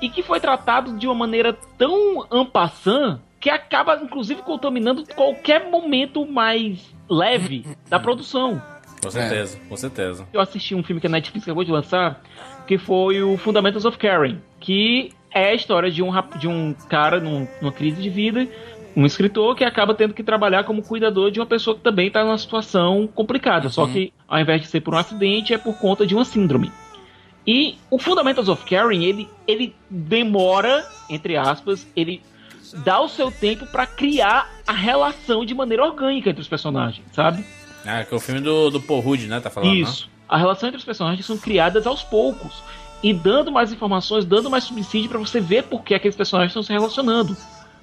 e 0.00 0.08
que 0.08 0.22
foi 0.22 0.38
tratado 0.38 0.96
de 0.96 1.06
uma 1.06 1.14
maneira 1.14 1.52
tão 1.76 2.24
ampassant 2.30 3.18
que 3.40 3.50
acaba, 3.50 4.00
inclusive, 4.02 4.42
contaminando 4.42 5.04
qualquer 5.14 5.68
momento 5.68 6.26
mais 6.26 6.94
leve 7.08 7.64
da 7.88 7.98
produção. 8.00 8.62
Com 9.04 9.10
certeza, 9.28 9.58
com 9.68 9.76
certeza. 9.76 10.26
Eu 10.32 10.40
assisti 10.40 10.74
um 10.74 10.82
filme 10.82 11.00
que 11.00 11.06
a 11.06 11.10
Netflix 11.10 11.44
acabou 11.46 11.64
de 11.64 11.70
lançar, 11.72 12.22
que 12.66 12.78
foi 12.78 13.22
o 13.22 13.36
Fundamentals 13.36 13.84
of 13.84 13.98
Caring, 13.98 14.40
que 14.60 15.12
é 15.32 15.50
a 15.50 15.54
história 15.54 15.90
de 15.90 16.02
um, 16.02 16.10
de 16.38 16.48
um 16.48 16.74
cara 16.88 17.20
num- 17.20 17.46
numa 17.60 17.72
crise 17.72 18.00
de 18.00 18.08
vida, 18.10 18.46
um 18.96 19.04
escritor 19.04 19.56
que 19.56 19.64
acaba 19.64 19.92
tendo 19.94 20.14
que 20.14 20.22
trabalhar 20.22 20.62
como 20.64 20.80
cuidador 20.82 21.30
de 21.30 21.40
uma 21.40 21.46
pessoa 21.46 21.74
que 21.76 21.82
também 21.82 22.06
está 22.06 22.22
numa 22.24 22.38
situação 22.38 23.08
complicada, 23.12 23.68
só 23.68 23.86
que 23.92 24.12
ao 24.28 24.38
invés 24.38 24.60
de 24.62 24.68
ser 24.68 24.80
por 24.80 24.94
um 24.94 24.98
acidente, 24.98 25.52
é 25.52 25.58
por 25.58 25.76
conta 25.78 26.06
de 26.06 26.14
uma 26.14 26.24
síndrome. 26.24 26.70
E 27.46 27.76
o 27.90 27.98
Fundamentals 27.98 28.48
of 28.48 28.64
Caring, 28.64 29.04
ele, 29.04 29.28
ele 29.46 29.74
demora, 29.90 30.86
entre 31.10 31.36
aspas, 31.36 31.86
ele 31.96 32.22
dá 32.84 33.00
o 33.00 33.08
seu 33.08 33.30
tempo 33.30 33.66
para 33.66 33.86
criar 33.86 34.48
a 34.66 34.72
relação 34.72 35.44
de 35.44 35.54
maneira 35.54 35.84
orgânica 35.84 36.30
entre 36.30 36.40
os 36.40 36.48
personagens, 36.48 37.04
sabe? 37.12 37.44
Ah, 37.84 38.04
que 38.04 38.12
é 38.14 38.16
o 38.16 38.20
filme 38.20 38.40
do, 38.40 38.70
do 38.70 38.80
Paul 38.80 39.00
Rudd, 39.00 39.26
né? 39.26 39.40
Tá 39.40 39.50
falando, 39.50 39.74
Isso. 39.74 40.08
A 40.28 40.38
relação 40.38 40.68
entre 40.68 40.78
os 40.78 40.84
personagens 40.84 41.24
são 41.24 41.36
criadas 41.36 41.86
aos 41.86 42.02
poucos. 42.02 42.62
E 43.02 43.12
dando 43.12 43.52
mais 43.52 43.72
informações, 43.72 44.24
dando 44.24 44.48
mais 44.48 44.64
subsídio 44.64 45.10
pra 45.10 45.18
você 45.18 45.38
ver 45.38 45.64
por 45.64 45.82
que 45.84 45.94
aqueles 45.94 46.16
personagens 46.16 46.50
estão 46.50 46.62
se 46.62 46.72
relacionando. 46.72 47.36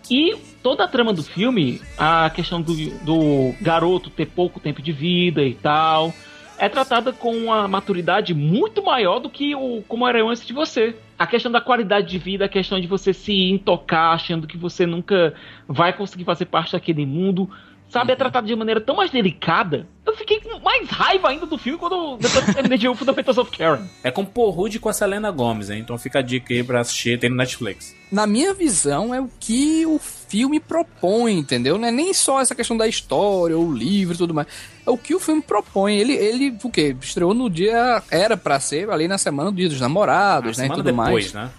E 0.09 0.35
toda 0.63 0.83
a 0.83 0.87
trama 0.87 1.13
do 1.13 1.21
filme, 1.21 1.79
a 1.97 2.29
questão 2.31 2.61
do, 2.61 2.73
do 3.01 3.53
garoto 3.61 4.09
ter 4.09 4.25
pouco 4.25 4.59
tempo 4.59 4.81
de 4.81 4.91
vida 4.91 5.43
e 5.43 5.53
tal, 5.53 6.11
é 6.57 6.69
tratada 6.69 7.11
com 7.11 7.35
uma 7.35 7.67
maturidade 7.67 8.33
muito 8.33 8.83
maior 8.83 9.19
do 9.19 9.29
que 9.29 9.55
o 9.55 9.83
como 9.87 10.07
era 10.07 10.23
antes 10.23 10.45
de 10.45 10.53
você. 10.53 10.95
A 11.17 11.25
questão 11.25 11.51
da 11.51 11.61
qualidade 11.61 12.07
de 12.07 12.17
vida, 12.17 12.45
a 12.45 12.49
questão 12.49 12.79
de 12.79 12.87
você 12.87 13.13
se 13.13 13.49
intocar, 13.49 14.13
achando 14.13 14.47
que 14.47 14.57
você 14.57 14.85
nunca 14.85 15.33
vai 15.67 15.93
conseguir 15.93 16.23
fazer 16.23 16.45
parte 16.45 16.73
daquele 16.73 17.05
mundo, 17.05 17.49
sabe? 17.91 18.13
É 18.13 18.15
tratado 18.15 18.47
de 18.47 18.55
maneira 18.55 18.79
tão 18.81 18.95
mais 18.95 19.11
delicada. 19.11 19.87
Eu 20.05 20.15
fiquei 20.15 20.39
com 20.39 20.59
mais 20.59 20.89
raiva 20.89 21.29
ainda 21.29 21.45
do 21.45 21.57
filme 21.57 21.77
quando 21.77 21.93
eu- 21.95 22.17
depois 22.17 22.47
eu 22.47 22.53
terminei 22.53 22.77
de 22.77 22.87
ver 22.87 22.89
o 22.89 22.95
Fundamentals 22.95 23.37
of 23.37 23.51
Karen. 23.55 23.85
É 24.03 24.09
com 24.09 24.25
Paul 24.25 24.49
Rudd 24.49 24.75
e 24.75 24.79
com 24.79 24.89
a 24.89 24.93
Selena 24.93 25.29
Gomez, 25.31 25.69
hein? 25.69 25.79
Então 25.79 25.97
fica 25.97 26.19
a 26.19 26.21
dica 26.21 26.53
aí 26.53 26.63
pra 26.63 26.79
assistir, 26.79 27.19
tem 27.19 27.29
no 27.29 27.35
Netflix. 27.35 27.95
Na 28.11 28.25
minha 28.25 28.53
visão, 28.53 29.13
é 29.13 29.21
o 29.21 29.29
que 29.39 29.85
o 29.85 29.99
filme 29.99 30.59
propõe, 30.59 31.37
entendeu? 31.37 31.77
Não 31.77 31.87
é 31.87 31.91
nem 31.91 32.13
só 32.13 32.41
essa 32.41 32.55
questão 32.55 32.75
da 32.75 32.87
história, 32.87 33.55
ou 33.57 33.67
o 33.67 33.73
livro 33.73 34.15
e 34.15 34.17
tudo 34.17 34.33
mais. 34.33 34.47
É 34.85 34.89
o 34.89 34.97
que 34.97 35.13
o 35.13 35.19
filme 35.19 35.41
propõe. 35.41 35.95
Ele, 35.97 36.13
ele 36.13 36.57
o 36.63 36.69
quê? 36.69 36.95
Estreou 36.99 37.33
no 37.33 37.49
dia. 37.49 38.01
Era 38.09 38.35
pra 38.35 38.59
ser 38.59 38.89
ali 38.89 39.07
na 39.07 39.17
semana 39.17 39.51
do 39.51 39.55
Dia 39.57 39.69
dos 39.69 39.79
Namorados, 39.79 40.57
Ah, 40.57 40.61
né? 40.61 40.65
E 40.65 40.67
semana 40.67 40.75
tudo 40.75 40.85
depois, 40.85 41.31
mais. 41.33 41.33
né? 41.33 41.51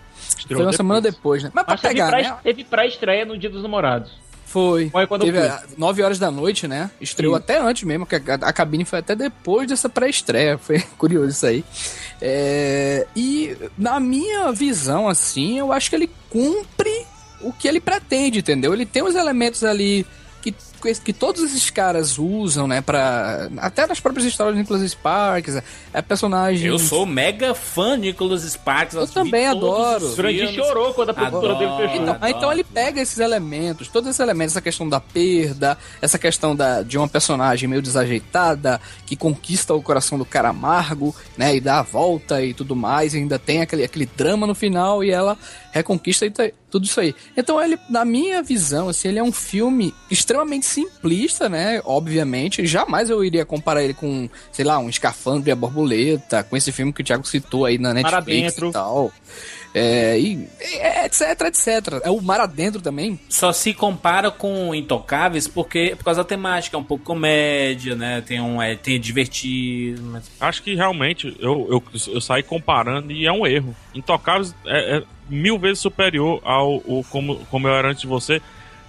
Foi 0.49 0.63
uma 0.63 0.73
semana 0.73 1.01
depois, 1.01 1.43
né? 1.43 1.51
Mas 1.55 1.65
pra 1.65 1.75
Mas 1.75 1.81
teve 1.81 1.95
pegar, 1.95 2.11
né? 2.11 2.37
teve 2.43 2.65
pré-estreia 2.65 3.25
no 3.25 3.39
Dia 3.39 3.49
dos 3.51 3.63
Namorados. 3.63 4.22
Foi. 4.53 4.91
Foi 4.91 5.07
quando 5.07 5.23
eu 5.23 5.33
Teve 5.33 5.39
fui. 5.41 5.49
a- 5.49 5.63
9 5.79 6.03
horas 6.03 6.19
da 6.19 6.31
noite, 6.31 6.69
né? 6.69 6.91
Estreou 7.01 7.33
Isso. 7.35 7.43
até 7.43 7.59
antes 7.59 7.85
mesmo, 7.85 8.05
que 8.05 8.17
a, 8.17 8.21
a 8.35 8.53
cabine 8.53 8.85
foi 8.85 8.99
até 8.99 9.17
depois 9.17 9.67
dessa 9.67 9.89
pré-estreia. 9.89 10.59
Foi 10.59 10.79
curioso 10.99 11.31
isso 11.31 11.47
aí. 11.47 11.65
É, 12.21 13.07
e 13.17 13.57
na 13.79 13.99
minha 13.99 14.53
visão, 14.53 15.09
assim, 15.09 15.59
eu 15.59 15.73
acho 15.73 15.89
que 15.91 15.97
ele 15.97 16.11
cumpre 16.31 17.07
o 17.41 17.53
que 17.53 17.67
ele 17.67 17.81
pretende, 17.81 18.39
entendeu? 18.41 18.73
Ele 18.73 18.87
tem 18.87 19.03
os 19.03 19.15
elementos 19.17 19.65
ali 19.65 20.07
que, 20.83 20.93
que 20.95 21.13
todos 21.13 21.43
esses 21.43 21.71
caras 21.71 22.19
usam, 22.19 22.67
né? 22.67 22.81
Pra, 22.81 23.49
até 23.59 23.87
nas 23.87 24.01
próprias 24.01 24.27
histórias 24.27 24.55
do 24.55 24.59
Nicholas 24.59 24.91
Sparks, 24.91 25.63
é, 25.93 26.03
personagem. 26.03 26.69
Eu 26.69 26.79
sou 26.79 27.07
mega 27.07 27.55
fã 27.55 27.99
de 27.99 28.09
Nicholas 28.09 28.43
Sparks. 28.43 28.97
Eu 28.97 29.07
também 29.07 29.47
adoro. 29.47 30.15
Grande 30.15 30.55
chorou 30.55 30.93
quando 30.93 31.11
a 31.11 31.15
produtora 31.15 31.55
dele 31.55 31.71
fechou. 31.77 32.03
Então, 32.03 32.29
então 32.29 32.53
ele 32.53 32.65
pega 32.65 33.01
esses 33.01 33.19
elementos, 33.19 33.89
todos 33.89 34.09
esses 34.09 34.21
elementos, 34.21 34.55
essa 34.55 34.61
questão 34.61 34.89
da 34.89 35.01
perda, 35.01 35.79
essa 36.01 36.19
questão 36.19 36.55
da, 36.57 36.83
de 36.83 36.99
uma 36.99 37.09
personagem 37.09 37.69
meio 37.69 37.81
desajeitada, 37.81 38.81
que 39.07 39.15
conquista 39.17 39.75
o 39.75 39.83
coração 39.83 40.19
do 40.19 40.25
cara 40.25 40.49
amargo, 40.49 41.15
né, 41.37 41.55
e 41.55 41.61
dá 41.61 41.79
a 41.79 41.83
volta 41.83 42.43
e 42.43 42.53
tudo 42.53 42.75
mais, 42.75 43.15
e 43.15 43.19
ainda 43.19 43.39
tem 43.39 43.61
aquele, 43.61 43.85
aquele 43.85 44.07
drama 44.07 44.47
no 44.47 44.55
final, 44.55 45.05
e 45.05 45.11
ela 45.11 45.39
reconquista 45.73 46.25
e 46.27 46.31
tá- 46.31 46.51
tudo 46.71 46.85
isso 46.87 47.01
aí. 47.01 47.15
Então 47.37 47.61
ele, 47.61 47.79
na 47.91 48.05
minha 48.05 48.43
visão, 48.43 48.89
assim, 48.89 49.09
ele 49.09 49.19
é 49.19 49.23
um 49.23 49.33
filme 49.33 49.93
extremamente 50.11 50.65
simplista, 50.67 51.49
né, 51.49 51.81
obviamente, 51.85 52.65
jamais 52.67 53.11
eu 53.11 53.25
iria 53.25 53.45
comparar 53.45 53.83
ele 53.83 53.95
com, 53.95 54.29
sei 54.53 54.65
lá, 54.65 54.79
um 54.79 54.89
Escafandro 54.89 55.49
e 55.49 55.53
a 55.53 55.57
Borboleta, 55.57 56.43
com 56.45 56.57
esse 56.57 56.71
filme 56.71 56.93
que 56.93 57.01
o 57.01 57.05
Thiago 57.05 57.27
citou 57.27 57.65
aí 57.65 57.79
na 57.79 57.93
Netflix 57.95 58.55
e 58.71 58.73
tal. 58.73 59.13
É, 59.75 60.19
e, 60.19 60.49
é, 60.61 61.07
etc, 61.07 61.41
etc. 61.43 62.01
É 62.03 62.11
o 62.11 62.21
Mar 62.21 62.41
Adentro 62.41 62.81
também. 62.81 63.19
Só 63.29 63.53
se 63.53 63.73
compara 63.73 64.31
com 64.31 64.75
Intocáveis 64.75 65.49
porque 65.49 65.95
por 65.97 66.05
causa 66.05 66.23
da 66.23 66.29
temática, 66.29 66.77
é 66.77 66.81
um 66.81 66.85
pouco 66.85 67.05
comédia, 67.05 67.95
né? 67.95 68.21
Tem 68.21 68.41
um 68.41 68.61
é, 68.61 68.77
tem 68.77 69.01
divertido, 69.01 70.03
mas 70.03 70.31
Acho 70.41 70.63
que 70.63 70.75
realmente 70.75 71.37
eu, 71.41 71.67
eu, 71.71 71.83
eu 72.13 72.21
saí 72.21 72.43
comparando 72.43 73.13
e 73.13 73.27
é 73.27 73.33
um 73.33 73.47
erro. 73.47 73.75
Intocáveis 73.95 74.55
é, 74.67 74.99
é 74.99 75.03
mil 75.29 75.59
vezes 75.59 75.79
superior 75.79 76.41
ao, 76.45 76.75
ao 76.75 77.05
como, 77.11 77.37
como 77.51 77.69
eu 77.69 77.75
era 77.75 77.89
antes 77.89 78.03
de 78.03 78.07
você. 78.07 78.43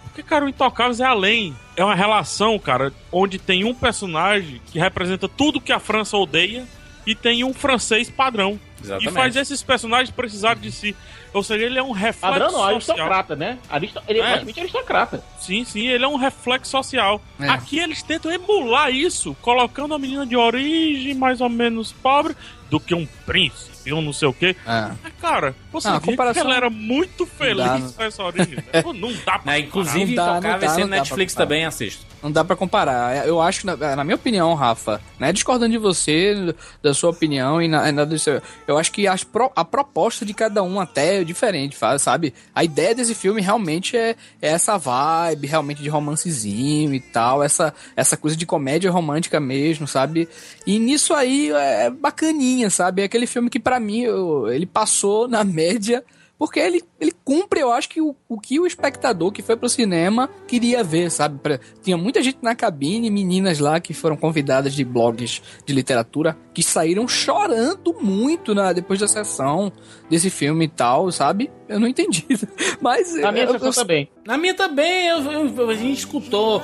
Porque, 0.04 0.22
cara, 0.22 0.46
o 0.46 0.50
Intocáveis 0.50 1.00
é 1.00 1.06
além. 1.06 1.56
É 1.76 1.84
uma 1.84 1.96
relação, 1.96 2.60
cara, 2.60 2.94
onde 3.12 3.40
tem 3.40 3.64
um 3.64 3.74
personagem 3.74 4.62
que 4.68 4.78
representa 4.78 5.28
tudo 5.28 5.62
que 5.62 5.72
a 5.72 5.80
França 5.80 6.18
odeia 6.18 6.68
e 7.06 7.16
tem 7.16 7.44
um 7.44 7.54
francês 7.54 8.10
padrão. 8.10 8.60
E 9.02 9.10
faz 9.12 9.36
esses 9.36 9.62
personagens 9.64 10.10
precisarem 10.12 10.62
de 10.62 10.72
si. 10.72 10.96
Ou 11.34 11.42
seja, 11.42 11.66
ele 11.66 11.80
é 11.80 11.84
um 11.84 11.92
reflexo 11.92 12.20
Padrão 12.22 12.46
não, 12.52 12.60
social. 12.60 12.74
aristocrata, 12.98 13.36
né? 13.36 13.58
Aristo... 13.70 14.00
Ele 14.08 14.20
é, 14.20 14.22
É. 14.22 14.26
praticamente 14.28 14.60
aristocrata. 14.60 15.24
Sim, 15.40 15.66
sim, 15.66 15.88
ele 15.88 16.04
é 16.04 16.08
um 16.08 16.16
reflexo 16.16 16.70
social. 16.72 17.22
É. 17.40 17.50
Aqui 17.50 17.80
eles 17.80 18.04
tentam 18.04 18.32
emular 18.32 18.92
isso, 18.92 19.36
colocando 19.42 19.94
a 19.96 20.00
menina 20.00 20.26
de 20.26 20.36
origem 20.36 21.14
mais 21.16 21.42
ou 21.42 21.50
menos 21.50 21.92
pobre 21.92 22.36
do 22.70 22.80
que 22.80 22.94
um 22.96 23.06
príncipe, 23.26 23.94
um 23.94 24.02
não 24.02 24.14
sei 24.14 24.28
o 24.28 24.34
quê. 24.34 24.56
Mas, 24.66 25.14
cara, 25.22 25.56
você 25.72 25.88
a 25.88 26.00
vê 26.00 26.06
comparação- 26.08 26.42
que 26.42 26.48
ela 26.48 26.56
era 26.56 26.70
muito 26.72 27.24
feliz 27.26 27.58
dá, 27.58 27.78
não. 27.78 27.92
com 27.92 28.04
essa 28.04 28.24
origem. 28.24 28.56
né? 28.56 28.84
Não 28.96 29.14
dá 29.26 29.38
pra 29.40 29.56
É, 29.56 29.60
inclusive, 29.60 30.16
Não 30.16 30.26
dá, 30.26 30.32
Intocável 30.38 30.52
não 30.52 30.60
dá, 30.60 30.78
não 30.80 30.90
dá 30.90 30.96
Netflix 30.98 31.34
também 31.36 31.66
assisto. 31.66 32.04
Não 32.24 32.32
dá 32.32 32.44
pra 32.44 32.56
comparar. 32.56 33.28
Eu 33.28 33.40
acho, 33.42 33.66
na, 33.68 33.76
na 33.98 34.04
minha 34.04 34.16
opinião, 34.16 34.54
Rafa, 34.56 35.02
né, 35.20 35.32
discordando 35.34 35.72
de 35.74 35.78
você, 35.78 36.56
da 36.82 36.94
sua 36.94 37.10
opinião 37.12 37.62
e 37.62 37.68
na, 37.68 37.92
na 37.92 38.06
do 38.06 38.18
seu, 38.18 38.42
eu 38.74 38.78
acho 38.80 38.92
que 38.92 39.08
as 39.08 39.24
pro- 39.24 39.52
a 39.56 39.64
proposta 39.66 40.26
de 40.26 40.34
cada 40.34 40.62
um 40.64 40.80
até 40.80 41.22
é 41.22 41.24
diferente, 41.24 41.78
sabe? 42.00 42.34
A 42.54 42.64
ideia 42.64 42.94
desse 42.94 43.16
filme 43.16 43.42
realmente 43.42 43.96
é, 43.98 44.12
é 44.42 44.50
essa 44.50 44.78
vibe, 44.78 45.48
realmente 45.48 45.82
de 45.82 45.90
romancezinho 45.90 46.94
e 46.94 47.00
tal, 47.00 47.44
essa, 47.44 47.74
essa 47.96 48.16
coisa 48.18 48.36
de 48.36 48.46
comédia 48.46 48.92
romântica 48.92 49.40
mesmo, 49.40 49.88
sabe? 49.88 50.28
E 50.66 50.80
nisso 50.80 51.14
aí 51.14 51.52
é 51.52 51.90
bacaninha, 51.90 52.70
sabe? 52.70 53.02
É 53.02 53.06
aquele 53.06 53.28
filme 53.28 53.50
que 53.50 53.60
pra 53.60 53.80
mim 53.80 54.02
eu- 54.02 54.48
ele 54.52 54.66
passou 54.66 55.28
na 55.28 55.44
média 55.46 56.04
porque 56.38 56.60
ele, 56.60 56.84
ele 57.00 57.14
cumpre, 57.24 57.62
eu 57.62 57.72
acho 57.72 57.88
que 57.90 58.02
o, 58.02 58.16
o 58.28 58.40
que 58.40 58.60
o 58.60 58.66
espectador 58.68 59.32
que 59.32 59.42
foi 59.42 59.56
pro 59.56 59.70
cinema 59.70 60.30
queria 60.48 60.84
ver, 60.84 61.10
sabe? 61.10 61.40
Pra- 61.40 61.60
tinha 61.82 61.96
muita 61.98 62.22
gente 62.22 62.40
na 62.42 62.54
cabine, 62.56 63.10
meninas 63.10 63.60
lá 63.60 63.80
que 63.80 63.94
foram 63.94 64.18
convidadas 64.18 64.74
de 64.74 64.84
blogs 64.84 65.42
de 65.66 65.74
literatura, 65.74 66.38
que 66.54 66.62
saíram 66.62 67.08
chorando 67.08 67.96
muito 68.02 68.54
na, 68.54 68.74
depois 68.74 69.00
da 69.00 69.08
sessão 69.08 69.72
desse 70.10 70.30
filme 70.30 70.66
e 70.66 70.70
tal, 70.70 71.12
sabe? 71.12 71.50
Eu 71.70 71.80
não 71.80 71.88
entendi. 71.88 72.26
Mas. 72.82 73.14
Na 73.16 73.32
minha 73.32 73.46
eu- 73.46 73.52
sessão 73.54 73.68
eu- 73.70 73.74
também. 73.74 74.10
Na 74.26 74.38
minha 74.38 74.54
também, 74.54 75.08
eu, 75.08 75.20
eu- 75.32 75.70
a 75.70 75.76
gente 75.76 76.00
escutou. 76.00 76.62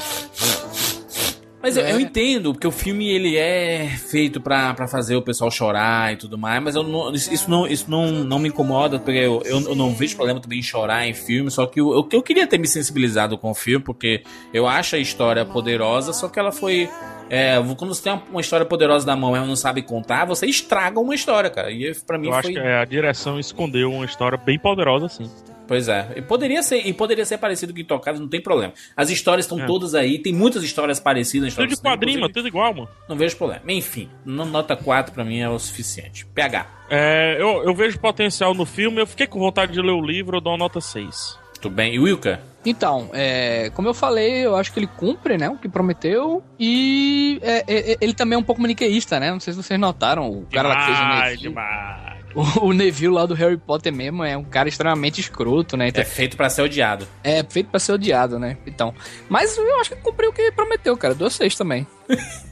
Mas 1.62 1.76
eu, 1.76 1.86
É. 1.86 1.91
eu 1.93 1.99
entendo, 1.99 2.53
porque 2.53 2.66
o 2.66 2.72
filme 2.72 3.10
ele 3.10 3.36
é 3.38 3.88
feito 3.89 4.39
pra, 4.39 4.74
pra 4.74 4.88
fazer 4.88 5.16
o 5.18 5.22
pessoal 5.22 5.51
chorar 5.51 6.14
e 6.14 6.16
tudo 6.16 6.38
mais, 6.38 6.64
mas 6.64 6.76
eu 6.76 6.84
não- 6.84 7.12
isso 7.14 7.49
não, 7.49 7.68
isso 7.68 7.91
não, 7.91 8.07
não 8.24 8.39
me 8.39 8.47
incomoda, 8.47 8.97
porque 8.97 9.18
eu, 9.20 9.41
eu, 9.45 9.60
eu 9.62 9.76
não 9.76 9.93
vejo 9.93 10.16
problema 10.16 10.39
também 10.39 10.60
em 10.60 10.64
chorar 10.64 11.05
em 11.05 11.14
filme, 11.14 11.51
só 11.51 11.66
que 11.66 11.82
eu, 11.82 11.91
eu, 11.93 12.07
eu 12.14 12.24
queria 12.24 12.47
ter 12.47 12.57
me 12.57 12.68
sensibilizado 12.68 13.38
com 13.38 13.51
o 13.51 13.53
filme, 13.55 13.84
porque 13.84 14.24
eu 14.53 14.68
acho 14.68 14.95
a 14.95 14.99
história 14.99 15.43
poderosa, 15.45 16.14
só 16.14 16.30
que 16.30 16.39
ela 16.39 16.51
foi. 16.51 16.89
É, 17.30 17.57
quando 17.78 17.93
você 17.93 18.03
tem 18.03 18.20
uma, 18.32 18.41
história 18.41 18.66
poderosa 18.66 19.05
na 19.05 19.16
mão 19.16 19.36
e 19.36 19.38
ela 19.38 19.45
não 19.45 19.55
sabe 19.55 19.82
contar, 19.84 20.26
você 20.26 20.47
estraga 20.47 20.99
uma 20.99 21.14
história, 21.14 21.49
cara. 21.49 21.70
E 21.72 21.93
pra 22.07 22.18
mim 22.18 22.28
Eu 22.30 22.34
acho 22.34 22.43
foi. 22.43 22.53
que 22.53 22.60
é, 22.60 22.80
a 22.80 22.86
direção 22.86 23.39
escondeu 23.39 23.91
uma 23.91 24.05
história 24.05 24.36
bem 24.38 24.57
poderosa, 24.57 25.05
assim. 25.05 25.30
Pois 25.70 25.88
é. 25.88 26.13
E 26.15 26.22
poderia 26.24 26.63
ser, 26.63 26.78
e 26.86 26.91
poderia 26.91 27.24
ser 27.24 27.38
parecido 27.38 27.72
com 27.72 27.80
Intocados, 27.80 28.20
não 28.20 28.28
tem 28.28 28.41
problema. 28.41 28.74
As 28.97 29.11
histórias 29.11 29.45
estão 29.45 29.59
É. 29.61 29.67
todas 29.67 29.93
aí, 29.93 30.17
tem 30.17 30.34
muitas 30.34 30.63
histórias 30.63 30.99
parecidas 30.99 31.53
Tudo 31.53 31.67
de 31.67 31.78
quadrinho, 31.80 32.22
mano, 32.22 32.34
tudo 32.34 32.47
igual, 32.47 32.74
mano. 32.74 32.89
Não 33.07 33.15
vejo 33.15 33.38
problema. 33.38 33.61
Enfim, 33.67 34.09
no- 34.26 34.45
nota 34.45 34.76
4 34.76 35.13
pra 35.13 35.24
mim 35.24 35.38
é 35.41 35.47
o 35.47 35.59
suficiente. 35.59 36.26
PH. 36.26 36.65
É, 36.89 37.38
eu, 37.39 37.63
eu 37.63 37.76
vejo 37.76 37.99
potencial 37.99 38.55
no 38.55 38.65
filme, 38.65 38.99
eu 38.99 39.05
fiquei 39.05 39.28
com 39.28 39.38
vontade 39.38 39.72
de 39.72 39.80
ler 39.80 39.91
o 39.91 40.01
livro, 40.01 40.38
eu 40.38 40.41
dou 40.41 40.53
uma 40.53 40.57
nota 40.57 40.82
6. 40.82 41.38
Tudo 41.61 41.76
bem. 41.76 41.93
E 41.93 41.99
Wilka? 41.99 42.41
Então, 42.65 43.09
é, 43.13 43.70
como 43.76 43.88
eu 43.88 43.93
falei, 43.93 44.45
eu 44.45 44.55
acho 44.55 44.74
que 44.74 44.80
ele 44.80 44.88
cumpre, 44.88 45.38
né, 45.38 45.49
o 45.49 45.55
que 45.57 45.70
prometeu 45.70 46.43
e 46.59 47.39
é, 47.41 47.63
é, 47.67 47.91
é, 47.93 47.97
ele 48.01 48.13
também 48.13 48.36
é 48.36 48.39
um 48.39 48.43
pouco 48.43 48.61
maniqueísta, 48.61 49.20
né? 49.20 49.32
Não 49.32 49.39
sei 49.39 49.53
se 49.53 49.61
vocês 49.63 49.80
notaram, 49.80 50.30
o 50.30 50.45
cara 50.51 50.67
lá 50.70 50.76
que 50.78 50.86
fez 50.86 50.97
o 50.97 51.01
Demais, 51.01 51.39
demais. 51.39 52.09
O, 52.39 52.67
o 52.67 52.73
Neville 52.73 53.13
lá 53.13 53.25
do 53.25 53.33
Harry 53.33 53.57
Potter 53.57 53.91
mesmo 53.93 54.23
é 54.23 54.37
um 54.37 54.43
cara 54.43 54.69
extremamente 54.69 55.19
escroto, 55.19 55.75
né? 55.75 55.89
Então, 55.89 56.01
É 56.01 56.05
feito 56.05 56.37
pra 56.37 56.49
ser 56.49 56.61
odiado. 56.61 57.07
é 57.23 57.43
feito 57.43 57.69
pra 57.69 57.79
ser 57.79 57.93
odiado, 57.93 58.37
né? 58.39 58.57
Então, 58.65 58.93
mas 59.27 59.57
eu 59.57 59.79
acho 59.79 59.89
que 59.89 59.95
cumpriu 59.97 60.29
o 60.29 60.33
que 60.33 60.51
prometeu, 60.51 60.95
cara. 60.95 61.13
Dou 61.15 61.29
seis 61.29 61.55
também. 61.55 61.85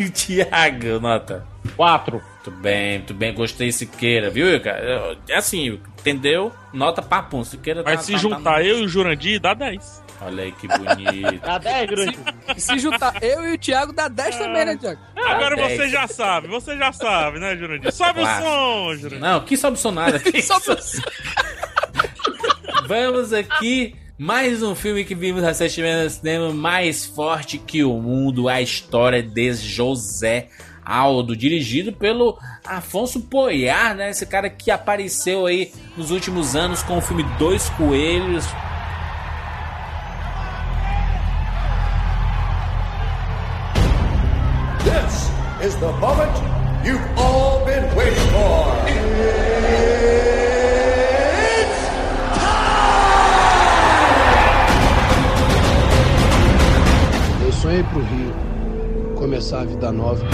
E 0.00 0.08
Tiago, 0.10 0.98
nota. 1.00 1.46
4. 1.76 2.20
Muito 2.46 2.50
bem, 2.62 2.98
muito 2.98 3.14
bem. 3.14 3.34
Gostei, 3.34 3.70
Siqueira, 3.72 4.30
viu, 4.30 4.46
Wilka? 4.46 4.70
É 5.28 5.36
assim, 5.36 5.78
entendeu? 5.98 6.52
Nota 6.72 7.02
papum. 7.02 7.42
Siqueira 7.44 7.82
tá- 7.82 7.90
Mas 7.90 8.00
se 8.02 8.12
tá- 8.12 8.18
juntar 8.18 8.40
tá- 8.54 8.62
eu 8.62 8.78
e 8.80 8.84
o 8.84 8.88
Jurandir, 8.88 9.40
dá 9.40 9.52
10. 9.54 10.02
Olha 10.20 10.44
aí 10.44 10.52
que 10.52 10.66
bonito. 10.66 11.40
Dá 11.44 11.58
10, 11.58 11.90
Jurandir. 11.90 12.18
E 12.56 12.60
se 12.60 12.78
juntar 12.78 13.22
eu 13.22 13.44
e 13.48 13.54
o 13.54 13.58
Thiago, 13.58 13.92
dá 13.92 14.08
10 14.08 14.36
também, 14.36 14.64
né, 14.64 14.76
Thiago? 14.76 15.00
Agora 15.16 15.56
dez. 15.56 15.76
você 15.78 15.88
já 15.88 16.08
sabe, 16.08 16.48
você 16.48 16.76
já 16.76 16.92
sabe, 16.92 17.38
né, 17.38 17.56
Jurandir? 17.56 17.92
Sobe 17.92 18.20
Claro. 18.20 18.44
o 18.44 18.48
som, 18.48 18.94
Jurandir. 18.96 19.20
Não, 19.20 19.40
que 19.44 19.56
sobe 19.56 19.78
som 19.78 19.90
nada. 19.92 20.20
Só 20.42 20.58
pra... 20.64 20.76
Vamos 22.86 23.32
aqui. 23.32 23.94
Mais 24.18 24.62
um 24.62 24.74
filme 24.74 25.04
que 25.04 25.14
vimos 25.14 25.42
recentemente 25.42 26.04
no 26.04 26.08
cinema, 26.10 26.50
Mais 26.50 27.04
Forte 27.04 27.58
que 27.58 27.84
o 27.84 27.98
Mundo, 28.00 28.48
a 28.48 28.62
história 28.62 29.22
de 29.22 29.52
José 29.52 30.48
Aldo, 30.82 31.36
dirigido 31.36 31.92
pelo 31.92 32.38
Afonso 32.64 33.20
Poiar, 33.20 33.94
né? 33.94 34.08
Esse 34.08 34.24
cara 34.24 34.48
que 34.48 34.70
apareceu 34.70 35.44
aí 35.44 35.70
nos 35.98 36.10
últimos 36.10 36.56
anos 36.56 36.82
com 36.82 36.96
o 36.96 37.00
filme 37.02 37.24
Dois 37.38 37.68
Coelhos. 37.70 38.46
Is 45.76 45.80
the 45.80 45.92
moment 45.92 46.86
you've 46.86 47.18
all 47.18 47.64
been 47.64 47.84
waiting 47.96 48.28
for. 48.30 48.76
Eu 57.44 57.52
sonhei 57.52 57.82
pro 57.84 58.00
Rio, 58.00 59.14
começar 59.16 59.60
a 59.60 59.64
vida 59.64 59.92
nova. 59.92 60.24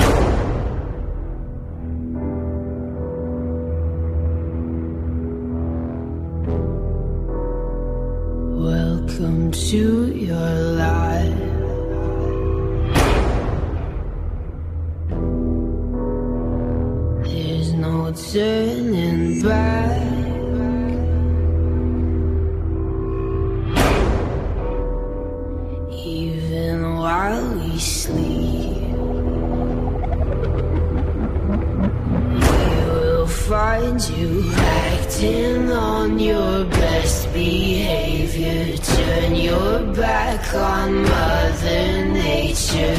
Welcome 8.54 9.50
to 9.50 10.12
your 10.16 10.76
life. 10.76 11.61
Turning 18.14 19.42
back. 19.42 20.02
Even 25.90 26.96
while 26.96 27.54
we 27.54 27.78
sleep, 27.78 28.96
we 32.28 32.54
will 32.90 33.26
find 33.26 34.00
you 34.10 34.52
acting 34.56 35.70
on 35.72 36.18
your 36.18 36.64
best 36.66 37.32
behavior. 37.32 38.76
Turn 38.76 39.34
your 39.36 39.94
back 39.94 40.54
on 40.54 41.02
Mother 41.02 42.04
Nature. 42.08 42.96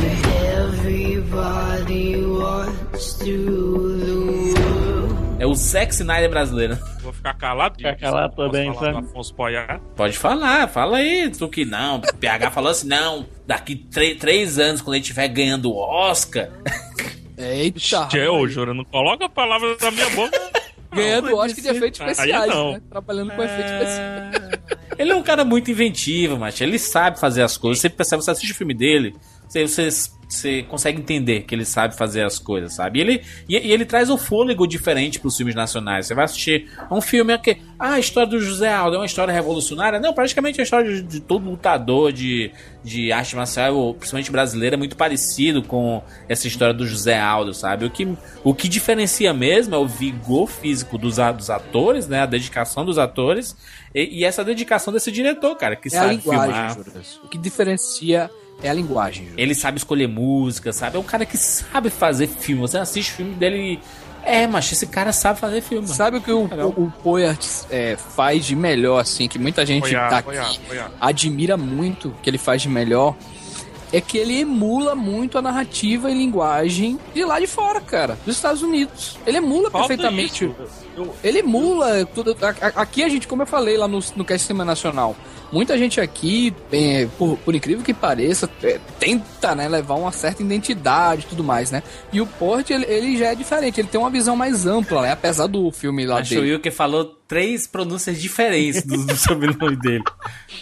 Everybody 0.57 2.25
wants 2.25 3.13
to 3.19 3.73
world. 4.03 4.42
É 5.43 5.45
o 5.45 5.53
Zack 5.53 5.91
Snyder 5.93 6.29
brasileiro. 6.29 6.79
Vou 7.01 7.11
ficar 7.11 7.33
calado. 7.33 7.75
Ficar 7.75 7.97
calado 7.97 8.33
também, 8.33 8.73
sabe? 8.75 8.99
Afonso. 8.99 9.35
Pode 9.93 10.17
falar, 10.17 10.69
fala 10.69 10.99
aí, 10.99 11.29
tu 11.29 11.49
que 11.49 11.65
não. 11.65 11.97
O 11.97 12.15
PH 12.15 12.49
falou 12.49 12.71
assim: 12.71 12.87
não, 12.87 13.25
daqui 13.45 13.75
três 13.75 14.57
anos, 14.57 14.81
quando 14.81 14.95
ele 14.95 15.01
estiver 15.01 15.27
ganhando 15.27 15.69
o 15.69 15.75
Oscar. 15.75 16.47
Eita. 17.37 18.07
Tchê, 18.07 18.25
ô, 18.25 18.47
Jura, 18.47 18.73
não 18.73 18.85
coloca 18.85 19.25
a 19.25 19.29
palavra 19.29 19.75
na 19.81 19.91
minha 19.91 20.09
boca. 20.11 20.39
Ganhando 20.93 21.35
Oscar 21.35 21.61
de 21.61 21.67
efeitos 21.69 21.99
Aí 22.01 22.11
especiais, 22.11 22.53
não. 22.53 22.73
né? 22.73 22.81
Trabalhando 22.89 23.33
com 23.33 23.43
efeitos 23.43 23.71
especiais. 23.71 24.59
Ele 24.97 25.11
é 25.11 25.15
um 25.15 25.23
cara 25.23 25.43
muito 25.43 25.71
inventivo, 25.71 26.37
mas 26.37 26.61
ele 26.61 26.79
sabe 26.79 27.19
fazer 27.19 27.41
as 27.41 27.57
coisas. 27.57 27.81
Você 27.81 27.89
percebe, 27.89 28.23
você 28.23 28.31
assiste 28.31 28.51
o 28.51 28.55
filme 28.55 28.75
dele, 28.75 29.15
você, 29.49 29.67
você, 29.67 29.89
você 30.33 30.63
consegue 30.63 30.99
entender 30.99 31.41
que 31.43 31.53
ele 31.55 31.65
sabe 31.65 31.95
fazer 31.95 32.23
as 32.25 32.39
coisas, 32.39 32.73
sabe? 32.75 32.99
E 32.99 33.01
ele, 33.01 33.21
e, 33.47 33.57
e 33.57 33.71
ele 33.71 33.85
traz 33.85 34.09
um 34.09 34.17
fôlego 34.17 34.67
diferente 34.67 35.19
pros 35.19 35.35
filmes 35.37 35.55
nacionais. 35.55 36.07
Você 36.07 36.13
vai 36.13 36.25
assistir 36.25 36.69
um 36.91 37.01
filme 37.01 37.37
que. 37.37 37.57
Ah, 37.79 37.93
a 37.93 37.99
história 37.99 38.29
do 38.29 38.39
José 38.39 38.71
Aldo 38.71 38.95
é 38.95 38.99
uma 38.99 39.05
história 39.05 39.33
revolucionária? 39.33 39.99
Não, 39.99 40.13
praticamente 40.13 40.59
a 40.59 40.63
história 40.63 40.89
de, 40.93 41.01
de 41.01 41.19
todo 41.19 41.49
lutador 41.49 42.11
de, 42.13 42.49
de 42.83 43.11
arte 43.11 43.35
marcial, 43.35 43.93
principalmente 43.93 44.31
brasileira, 44.31 44.75
é 44.75 44.77
muito 44.77 44.95
parecido 44.95 45.61
com 45.63 46.01
essa 46.29 46.47
história 46.47 46.73
do 46.73 46.87
José 46.87 47.19
Aldo, 47.19 47.53
sabe? 47.53 47.85
O 47.85 47.89
que, 47.89 48.07
o 48.43 48.53
que 48.53 48.69
diferencia 48.69 49.33
mesmo 49.33 49.75
é 49.75 49.77
o 49.77 49.85
vigor 49.87 50.47
físico 50.47 50.97
dos, 50.97 51.19
a- 51.19 51.31
dos 51.33 51.49
atores, 51.49 52.07
né? 52.07 52.21
A 52.21 52.25
dedicação 52.25 52.85
dos 52.85 52.97
atores 52.97 53.55
e, 53.93 54.19
e 54.21 54.23
essa 54.23 54.43
dedicação 54.45 54.93
desse 54.93 55.11
diretor, 55.11 55.55
cara, 55.57 55.75
que 55.75 55.93
É 55.93 55.97
a 55.97 56.01
sabe 56.03 56.15
linguagem, 56.15 56.53
filmar. 56.53 56.75
Juras. 56.75 57.19
O 57.23 57.27
que 57.27 57.37
diferencia 57.37 58.29
é 58.61 58.69
a 58.69 58.73
linguagem. 58.73 59.29
Ele 59.37 59.55
sabe 59.55 59.77
escolher 59.77 60.07
música, 60.07 60.71
sabe? 60.71 60.97
É 60.97 60.99
um 60.99 61.03
cara 61.03 61.25
que 61.25 61.37
sabe 61.37 61.89
fazer 61.89 62.27
filme. 62.27 62.61
Você 62.61 62.77
assiste 62.77 63.11
o 63.11 63.15
filme 63.15 63.35
dele 63.35 63.79
É, 64.25 64.47
mas 64.47 64.71
esse 64.71 64.87
cara 64.87 65.11
sabe 65.11 65.39
fazer 65.39 65.61
filme. 65.61 65.85
Sabe 65.87 66.17
o 66.17 66.21
que 66.21 66.31
o, 66.31 66.43
o, 66.45 66.83
o 66.85 66.93
Poyart 67.03 67.45
é, 67.69 67.97
faz 67.97 68.45
de 68.45 68.55
melhor, 68.55 68.99
assim, 68.99 69.27
que 69.27 69.37
muita 69.37 69.65
gente 69.65 69.81
Poyart, 69.81 70.23
Poyart, 70.23 70.59
Poyart. 70.67 70.91
admira 71.01 71.57
muito 71.57 72.15
que 72.23 72.29
ele 72.29 72.37
faz 72.37 72.61
de 72.61 72.69
melhor? 72.69 73.15
É 73.93 74.01
que 74.01 74.17
ele 74.17 74.41
emula 74.41 74.95
muito 74.95 75.37
a 75.37 75.41
narrativa 75.41 76.09
e 76.09 76.13
linguagem 76.15 76.99
de 77.13 77.23
lá 77.23 77.39
de 77.39 77.45
fora, 77.47 77.79
cara, 77.79 78.17
dos 78.25 78.35
Estados 78.35 78.63
Unidos. 78.63 79.17
Ele 79.25 79.37
emula 79.37 79.69
Falta 79.69 79.87
perfeitamente. 79.87 80.45
isso. 80.45 80.55
Ele 81.23 81.39
emula 81.39 82.05
tudo. 82.07 82.35
Aqui 82.75 83.03
a 83.03 83.09
gente, 83.09 83.27
como 83.27 83.43
eu 83.43 83.45
falei 83.45 83.77
lá 83.77 83.87
no, 83.87 83.99
no 84.15 84.25
Cast 84.25 84.47
Cinema 84.47 84.65
Nacional, 84.65 85.15
muita 85.51 85.77
gente 85.77 86.01
aqui, 86.01 86.53
é, 86.71 87.07
por, 87.17 87.37
por 87.37 87.53
incrível 87.53 87.83
que 87.83 87.93
pareça, 87.93 88.49
é, 88.63 88.79
tenta 88.99 89.53
né, 89.53 89.69
levar 89.69 89.95
uma 89.95 90.11
certa 90.11 90.41
identidade 90.41 91.23
e 91.23 91.29
tudo 91.29 91.43
mais, 91.43 91.69
né? 91.69 91.83
E 92.11 92.19
o 92.19 92.25
Port, 92.25 92.69
ele, 92.71 92.85
ele 92.85 93.17
já 93.17 93.27
é 93.27 93.35
diferente, 93.35 93.79
ele 93.79 93.87
tem 93.87 94.01
uma 94.01 94.09
visão 94.09 94.35
mais 94.35 94.65
ampla, 94.65 95.03
né? 95.03 95.11
Apesar 95.11 95.45
do 95.45 95.71
filme 95.71 96.05
lá 96.05 96.19
Acho 96.19 96.31
que 96.31 96.37
o 96.37 96.41
dele. 96.41 96.53
Wilker 96.53 96.73
falou 96.73 97.15
três 97.33 97.65
pronúncias 97.65 98.21
diferentes 98.21 98.83
do, 98.83 99.07
do 99.07 99.15
sobrenome 99.17 99.75
dele. 99.75 100.03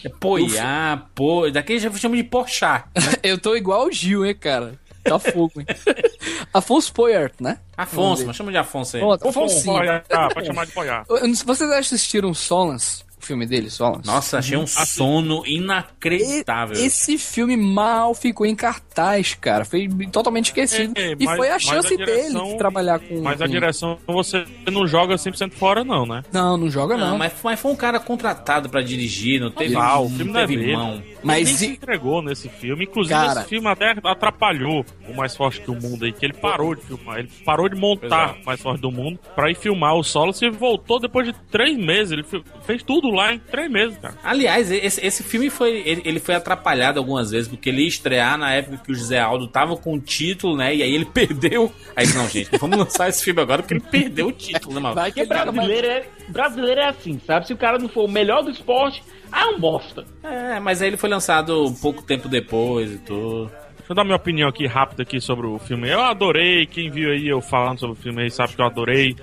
É 0.05 0.07
Poiá, 0.07 1.05
po... 1.13 1.51
Daqui 1.51 1.77
já 1.77 1.91
chama 1.91 2.15
de 2.15 2.23
Porchat. 2.23 2.85
eu 3.21 3.37
tô 3.37 3.57
igual 3.57 3.87
o 3.87 3.91
Gil, 3.91 4.25
hein, 4.25 4.33
cara? 4.33 4.79
Tá 5.03 5.19
fogo, 5.19 5.59
hein? 5.59 5.65
Afonso 6.53 6.93
Poyart, 6.93 7.33
né? 7.41 7.57
Afonso, 7.75 8.25
mas 8.25 8.37
chama 8.37 8.51
de 8.51 8.57
Afonso 8.57 8.95
aí. 8.95 9.01
Pronto, 9.01 9.27
Afonsinho. 9.27 9.77
Poyar, 9.77 10.03
tá, 10.07 10.29
pode 10.29 10.47
chamar 10.47 10.65
de 10.65 10.71
Poyar. 10.71 11.05
Eu 11.09 11.27
não 11.27 11.35
sei- 11.35 11.45
Vocês 11.45 11.69
assistiram 11.71 12.33
Solans? 12.33 13.03
O 13.21 13.25
filme 13.25 13.45
dele, 13.45 13.69
Solans? 13.69 14.05
Nossa, 14.05 14.39
achei 14.39 14.57
um 14.57 14.65
sono 14.65 15.43
inacreditável. 15.45 16.75
Esse 16.75 17.17
filme 17.17 17.55
mal 17.55 18.13
ficou 18.15 18.45
em 18.45 18.55
cartaz, 18.55 19.33
cara. 19.35 19.63
Foi 19.63 19.87
totalmente 20.11 20.45
esquecido. 20.47 20.93
É, 20.97 21.13
e 21.17 21.25
mas- 21.25 21.37
foi 21.37 21.49
a 21.49 21.59
chance 21.59 21.93
a 21.93 21.97
direção- 21.97 22.41
dele 22.41 22.51
de 22.53 22.57
trabalhar 22.57 22.99
com. 22.99 23.21
Mas 23.21 23.41
a 23.41 23.45
direção 23.47 23.97
você 24.07 24.43
não 24.71 24.87
joga 24.87 25.17
100% 25.17 25.53
fora, 25.53 25.83
não, 25.83 26.05
né? 26.05 26.23
Não, 26.33 26.57
não 26.57 26.69
joga 26.69 26.97
não. 26.97 27.11
Não, 27.11 27.17
mas, 27.17 27.33
mas 27.43 27.59
foi 27.59 27.71
um 27.71 27.75
cara 27.75 27.99
contratado 27.99 28.69
pra 28.69 28.81
dirigir, 28.81 29.39
não 29.39 29.51
teve, 29.51 29.75
Ah, 29.75 29.99
o 29.99 30.09
não 30.09 30.17
filme 30.17 30.31
não 30.31 30.39
é 30.39 30.47
teve 30.47 30.57
dele. 30.59 30.75
mão. 30.75 31.03
Mas 31.23 31.37
ele 31.37 31.45
nem 31.45 31.53
e- 31.53 31.57
se 31.57 31.67
entregou 31.67 32.21
nesse 32.23 32.49
filme. 32.49 32.85
Inclusive, 32.85 33.13
Cara. 33.13 33.41
esse 33.41 33.49
filme 33.49 33.67
até 33.67 33.93
atrapalhou 34.03 34.83
o 35.07 35.13
Mais 35.15 35.35
Forte 35.35 35.61
que 35.61 35.69
o 35.69 35.75
Mundo 35.79 36.05
aí, 36.05 36.11
que 36.11 36.25
ele 36.25 36.33
parou 36.33 36.73
de 36.73 36.81
filmar. 36.81 37.19
Ele 37.19 37.29
parou 37.45 37.69
de 37.69 37.75
montar 37.75 38.37
o 38.41 38.45
Mais 38.45 38.59
Forte 38.59 38.81
do 38.81 38.91
Mundo 38.91 39.19
pra 39.35 39.51
ir 39.51 39.55
filmar 39.55 39.95
o 39.95 40.03
solo. 40.03 40.31
e 40.41 40.49
voltou 40.49 40.99
depois 40.99 41.27
de 41.27 41.33
três 41.51 41.77
meses. 41.77 42.11
Ele 42.13 42.23
fe- 42.23 42.41
fez 42.65 42.81
tudo 42.81 43.09
lá 43.11 43.33
em 43.33 43.39
três 43.39 43.69
meses, 43.69 43.97
cara. 43.97 44.15
Aliás, 44.23 44.71
esse, 44.71 45.05
esse 45.05 45.23
filme 45.23 45.49
foi 45.49 45.81
ele, 45.85 46.01
ele 46.05 46.19
foi 46.19 46.35
atrapalhado 46.35 46.99
algumas 46.99 47.31
vezes, 47.31 47.47
porque 47.47 47.69
ele 47.69 47.81
ia 47.81 47.87
estrear 47.87 48.37
na 48.37 48.53
época 48.53 48.77
que 48.77 48.91
o 48.91 48.95
José 48.95 49.19
Aldo 49.19 49.47
tava 49.47 49.75
com 49.77 49.93
o 49.93 49.99
título, 49.99 50.57
né? 50.57 50.75
E 50.75 50.83
aí 50.83 50.93
ele 50.93 51.05
perdeu. 51.13 51.71
Aí, 51.95 52.07
não, 52.13 52.27
gente, 52.27 52.49
vamos 52.57 52.77
lançar 52.77 53.09
esse 53.09 53.23
filme 53.23 53.41
agora 53.41 53.61
porque 53.61 53.75
ele 53.75 53.83
perdeu 53.89 54.27
o 54.27 54.31
título, 54.31 54.75
né, 54.75 54.81
mano? 54.81 54.95
Vai 54.95 55.11
que 55.11 55.25
Porque 55.25 55.33
ele 55.33 55.51
brasileiro 55.51 55.87
é, 55.87 56.05
brasileiro 56.29 56.81
é 56.81 56.87
assim, 56.87 57.19
sabe? 57.25 57.47
Se 57.47 57.53
o 57.53 57.57
cara 57.57 57.77
não 57.77 57.89
for 57.89 58.05
o 58.05 58.11
melhor 58.11 58.43
do 58.43 58.51
esporte, 58.51 59.03
ah, 59.31 59.45
é 59.45 59.45
um 59.47 59.59
bosta. 59.59 60.05
É, 60.23 60.59
mas 60.59 60.81
aí 60.81 60.89
ele 60.89 60.97
foi 60.97 61.09
lançado 61.09 61.73
pouco 61.81 62.03
tempo 62.03 62.27
depois 62.27 62.91
e 62.91 62.97
tudo. 62.97 63.49
Deixa 63.77 63.91
eu 63.91 63.95
dar 63.95 64.03
minha 64.03 64.15
opinião 64.15 64.49
aqui 64.49 64.67
rápida 64.67 65.03
aqui 65.03 65.19
sobre 65.19 65.47
o 65.47 65.57
filme. 65.57 65.89
Eu 65.89 66.01
adorei, 66.01 66.65
quem 66.65 66.89
viu 66.89 67.11
aí 67.11 67.27
eu 67.27 67.41
falando 67.41 67.79
sobre 67.79 67.97
o 67.97 68.01
filme 68.01 68.23
aí 68.23 68.31
sabe 68.31 68.53
que 68.55 68.61
eu 68.61 68.65
adorei. 68.65 69.15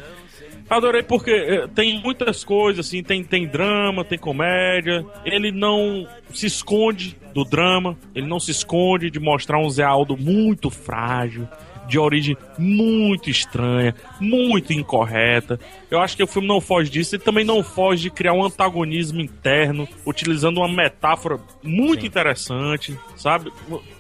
Adorei 0.68 1.02
porque 1.02 1.30
eh, 1.30 1.66
tem 1.74 2.00
muitas 2.02 2.44
coisas, 2.44 2.86
assim, 2.86 3.02
tem, 3.02 3.24
tem 3.24 3.46
drama, 3.46 4.04
tem 4.04 4.18
comédia. 4.18 5.04
Ele 5.24 5.50
não 5.50 6.06
se 6.32 6.46
esconde 6.46 7.16
do 7.34 7.44
drama, 7.44 7.96
ele 8.14 8.26
não 8.26 8.38
se 8.38 8.50
esconde 8.50 9.10
de 9.10 9.18
mostrar 9.18 9.58
um 9.58 9.70
Zé 9.70 9.84
Aldo 9.84 10.16
muito 10.16 10.70
frágil, 10.70 11.48
de 11.88 11.98
origem 11.98 12.36
muito 12.58 13.30
estranha, 13.30 13.94
muito 14.20 14.72
incorreta. 14.72 15.58
Eu 15.90 16.00
acho 16.00 16.16
que 16.16 16.22
o 16.22 16.26
filme 16.26 16.46
não 16.46 16.60
foge 16.60 16.90
disso, 16.90 17.16
ele 17.16 17.22
também 17.22 17.44
não 17.44 17.62
foge 17.62 18.02
de 18.02 18.10
criar 18.10 18.34
um 18.34 18.44
antagonismo 18.44 19.20
interno, 19.20 19.88
utilizando 20.04 20.58
uma 20.58 20.68
metáfora 20.68 21.40
muito 21.62 22.04
interessante, 22.04 22.96
sabe? 23.16 23.50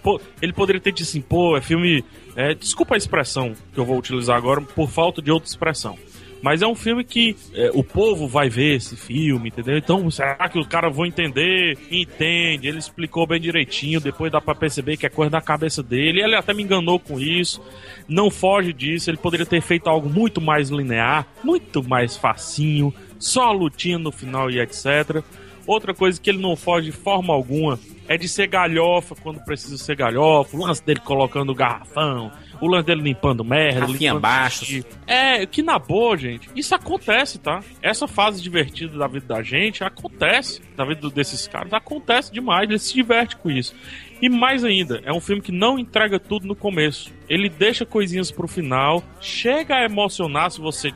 Pô, 0.02 0.20
ele 0.42 0.52
poderia 0.52 0.80
ter 0.80 0.92
dito 0.92 1.08
assim, 1.08 1.22
pô, 1.22 1.56
é 1.56 1.62
filme. 1.62 2.04
é, 2.36 2.52
desculpa 2.54 2.94
a 2.94 2.98
expressão 2.98 3.54
que 3.72 3.80
eu 3.80 3.86
vou 3.86 3.96
utilizar 3.96 4.36
agora, 4.36 4.60
por 4.60 4.90
falta 4.90 5.22
de 5.22 5.30
outra 5.30 5.48
expressão. 5.48 5.96
Mas 6.42 6.62
é 6.62 6.66
um 6.66 6.74
filme 6.74 7.04
que 7.04 7.36
é, 7.52 7.70
o 7.74 7.82
povo 7.82 8.28
vai 8.28 8.48
ver 8.48 8.76
esse 8.76 8.96
filme, 8.96 9.48
entendeu? 9.48 9.76
Então, 9.76 10.10
será 10.10 10.48
que 10.48 10.58
os 10.58 10.66
caras 10.66 10.94
vão 10.94 11.04
entender? 11.04 11.76
Entende, 11.90 12.68
ele 12.68 12.78
explicou 12.78 13.26
bem 13.26 13.40
direitinho, 13.40 14.00
depois 14.00 14.30
dá 14.30 14.40
pra 14.40 14.54
perceber 14.54 14.96
que 14.96 15.06
é 15.06 15.08
coisa 15.08 15.30
da 15.30 15.40
cabeça 15.40 15.82
dele. 15.82 16.22
Ele 16.22 16.36
até 16.36 16.54
me 16.54 16.62
enganou 16.62 16.98
com 16.98 17.18
isso. 17.18 17.60
Não 18.08 18.30
foge 18.30 18.72
disso, 18.72 19.10
ele 19.10 19.16
poderia 19.16 19.46
ter 19.46 19.60
feito 19.60 19.88
algo 19.88 20.08
muito 20.08 20.40
mais 20.40 20.70
linear, 20.70 21.26
muito 21.42 21.82
mais 21.82 22.16
facinho, 22.16 22.94
só 23.18 23.44
a 23.44 23.52
lutinha 23.52 23.98
no 23.98 24.12
final 24.12 24.50
e 24.50 24.60
etc. 24.60 25.22
Outra 25.66 25.92
coisa 25.92 26.18
que 26.18 26.30
ele 26.30 26.38
não 26.38 26.56
foge 26.56 26.86
de 26.86 26.96
forma 26.96 27.34
alguma 27.34 27.78
é 28.08 28.16
de 28.16 28.26
ser 28.26 28.46
galhofa 28.46 29.14
quando 29.14 29.44
precisa 29.44 29.76
ser 29.76 29.94
galhofa, 29.94 30.56
o 30.56 30.64
lance 30.64 30.82
dele 30.82 31.00
colocando 31.00 31.50
o 31.52 31.54
garrafão, 31.54 32.32
o 32.60 32.66
lance 32.66 32.86
dele 32.86 33.02
limpando 33.02 33.44
merda, 33.44 33.80
Rafinha 33.86 34.14
limpando 34.14 34.50
xixi. 34.50 34.84
É, 35.06 35.46
que 35.46 35.62
na 35.62 35.78
boa, 35.78 36.16
gente, 36.16 36.48
isso 36.54 36.74
acontece, 36.74 37.38
tá? 37.38 37.60
Essa 37.82 38.06
fase 38.06 38.42
divertida 38.42 38.96
da 38.98 39.06
vida 39.06 39.26
da 39.26 39.42
gente 39.42 39.84
acontece, 39.84 40.60
da 40.76 40.84
vida 40.84 41.08
desses 41.10 41.46
caras, 41.46 41.72
acontece 41.72 42.32
demais, 42.32 42.68
eles 42.68 42.82
se 42.82 42.94
divertem 42.94 43.36
com 43.38 43.50
isso. 43.50 43.74
E 44.20 44.28
mais 44.28 44.64
ainda, 44.64 45.00
é 45.04 45.12
um 45.12 45.20
filme 45.20 45.40
que 45.40 45.52
não 45.52 45.78
entrega 45.78 46.18
tudo 46.18 46.46
no 46.46 46.56
começo. 46.56 47.12
Ele 47.28 47.48
deixa 47.48 47.86
coisinhas 47.86 48.30
pro 48.32 48.48
final, 48.48 49.02
chega 49.20 49.76
a 49.76 49.84
emocionar 49.84 50.50
se 50.50 50.60
você 50.60 50.92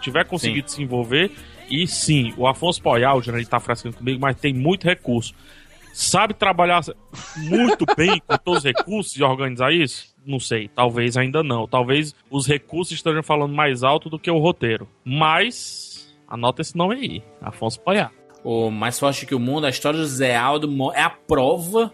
tiver 0.00 0.24
conseguido 0.24 0.70
se 0.70 0.82
envolver. 0.82 1.30
E 1.70 1.86
sim, 1.86 2.32
o 2.36 2.46
Afonso 2.46 2.80
Poyal, 2.82 3.22
já 3.22 3.32
tá 3.44 3.58
frescando 3.58 3.96
comigo, 3.96 4.20
mas 4.20 4.38
tem 4.38 4.52
muito 4.52 4.84
recurso. 4.84 5.34
Sabe 5.92 6.34
trabalhar 6.34 6.82
muito 7.38 7.86
bem 7.96 8.20
com 8.26 8.36
todos 8.36 8.58
os 8.58 8.64
recursos 8.64 9.16
e 9.16 9.22
organizar 9.22 9.72
isso? 9.72 10.14
Não 10.26 10.40
sei, 10.40 10.68
talvez 10.68 11.16
ainda 11.16 11.42
não. 11.42 11.68
Talvez 11.68 12.14
os 12.28 12.46
recursos 12.46 12.94
estejam 12.94 13.22
falando 13.22 13.54
mais 13.54 13.84
alto 13.84 14.10
do 14.10 14.18
que 14.18 14.30
o 14.30 14.38
roteiro. 14.38 14.88
Mas 15.04 16.16
anota 16.26 16.62
esse 16.62 16.76
nome 16.76 16.96
aí, 16.96 17.22
Afonso 17.40 17.80
Poyal. 17.80 18.10
O 18.42 18.70
Mais 18.70 18.98
Forte 18.98 19.26
que 19.26 19.34
o 19.34 19.40
Mundo, 19.40 19.66
a 19.66 19.70
história 19.70 19.98
do 19.98 20.06
Zé 20.06 20.36
Aldo 20.36 20.68
é 20.92 21.02
a 21.02 21.10
prova 21.10 21.92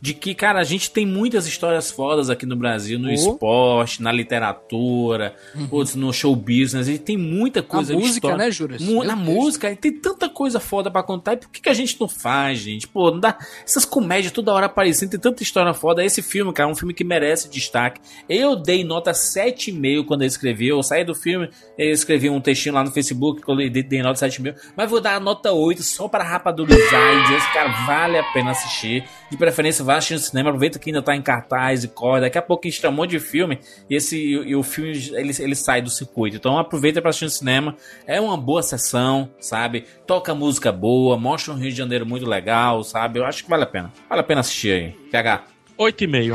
de 0.00 0.14
que, 0.14 0.34
cara, 0.34 0.60
a 0.60 0.64
gente 0.64 0.90
tem 0.90 1.04
muitas 1.06 1.46
histórias 1.46 1.90
fodas 1.90 2.30
aqui 2.30 2.46
no 2.46 2.54
Brasil, 2.56 2.98
no 2.98 3.08
Oh. 3.08 3.12
esporte, 3.12 4.02
na 4.02 4.12
literatura, 4.12 5.34
putz, 5.68 5.94
no 5.94 6.12
show 6.12 6.34
business. 6.36 6.86
A 6.88 6.90
gente 6.92 7.02
tem 7.02 7.16
muita 7.16 7.62
coisa 7.62 7.92
de 7.92 7.98
música, 7.98 8.14
história. 8.28 8.36
né, 8.36 8.50
Juras? 8.50 8.80
Mu- 8.82 9.02
na 9.04 9.14
Deus. 9.14 9.26
música, 9.26 9.74
tem 9.76 9.92
tanta 9.92 10.28
coisa 10.28 10.60
foda 10.60 10.90
pra 10.90 11.02
contar. 11.02 11.34
E 11.34 11.36
por 11.38 11.50
que, 11.50 11.60
que 11.60 11.68
a 11.68 11.74
gente 11.74 11.96
não 12.00 12.08
faz, 12.08 12.58
gente? 12.58 12.86
Pô, 12.86 13.10
não 13.10 13.18
dá. 13.20 13.36
Essas 13.64 13.84
comédias 13.84 14.32
toda 14.32 14.52
hora 14.52 14.66
aparecendo, 14.66 15.10
tem 15.10 15.20
tanta 15.20 15.42
história 15.42 15.72
foda. 15.74 16.04
Esse 16.04 16.22
filme, 16.22 16.52
cara, 16.52 16.68
é 16.68 16.72
um 16.72 16.76
filme 16.76 16.94
que 16.94 17.04
merece 17.04 17.48
destaque. 17.50 18.00
Eu 18.28 18.54
dei 18.56 18.84
nota 18.84 19.12
7,5 19.12 20.04
quando 20.04 20.22
eu 20.22 20.26
escrevi. 20.28 20.68
Eu 20.68 20.82
saí 20.82 21.04
do 21.04 21.14
filme, 21.14 21.48
eu 21.76 21.90
escrevi 21.92 22.30
um 22.30 22.40
textinho 22.40 22.74
lá 22.74 22.84
no 22.84 22.90
Facebook, 22.90 23.42
que 23.42 23.50
eu 23.50 23.56
dei, 23.56 24.02
nota 24.02 24.18
7,5. 24.18 24.54
Mas 24.76 24.88
vou 24.90 25.00
dar 25.00 25.16
a 25.16 25.20
nota 25.20 25.52
8 25.52 25.82
só 25.82 26.08
pra 26.08 26.22
rapadurizar 26.24 27.14
e 27.16 27.22
dizer, 27.22 27.36
esse 27.38 27.52
cara 27.52 27.68
vale 27.86 28.16
a 28.18 28.22
pena 28.32 28.50
assistir. 28.50 29.04
De 29.30 29.36
preferência, 29.36 29.84
vá 29.88 29.96
assistir 29.96 30.14
no 30.14 30.20
cinema, 30.20 30.50
aproveita 30.50 30.78
que 30.78 30.90
ainda 30.90 31.00
tá 31.00 31.16
em 31.16 31.22
cartaz 31.22 31.82
e 31.82 31.88
corre. 31.88 32.20
Daqui 32.20 32.36
a 32.36 32.42
pouco 32.42 32.66
a 32.66 32.70
gente 32.70 32.78
tem 32.78 32.90
um 32.90 32.92
monte 32.92 33.10
de 33.10 33.20
filme 33.20 33.58
e, 33.88 33.96
esse, 33.96 34.18
e, 34.18 34.54
o 34.54 34.62
filme 34.62 34.90
ele, 35.14 35.32
ele 35.38 35.54
sai 35.54 35.80
do 35.80 35.88
circuito. 35.88 36.36
Então 36.36 36.58
aproveita 36.58 37.00
pra 37.00 37.08
assistir 37.08 37.24
no 37.24 37.30
cinema. 37.30 37.76
É 38.06 38.20
uma 38.20 38.36
boa 38.36 38.62
sessão, 38.62 39.30
sabe? 39.40 39.86
Toca 40.06 40.34
música 40.34 40.70
boa, 40.70 41.16
mostra 41.16 41.54
um 41.54 41.56
Rio 41.56 41.70
de 41.70 41.76
Janeiro 41.76 42.04
muito 42.04 42.26
legal, 42.26 42.84
sabe? 42.84 43.18
Eu 43.18 43.24
acho 43.24 43.42
que 43.42 43.48
vale 43.48 43.62
a 43.62 43.66
pena. 43.66 43.90
Vale 44.10 44.20
a 44.20 44.24
pena 44.24 44.40
assistir 44.42 44.72
aí. 44.72 44.90
PH. 45.10 45.44
8,5. 45.78 46.34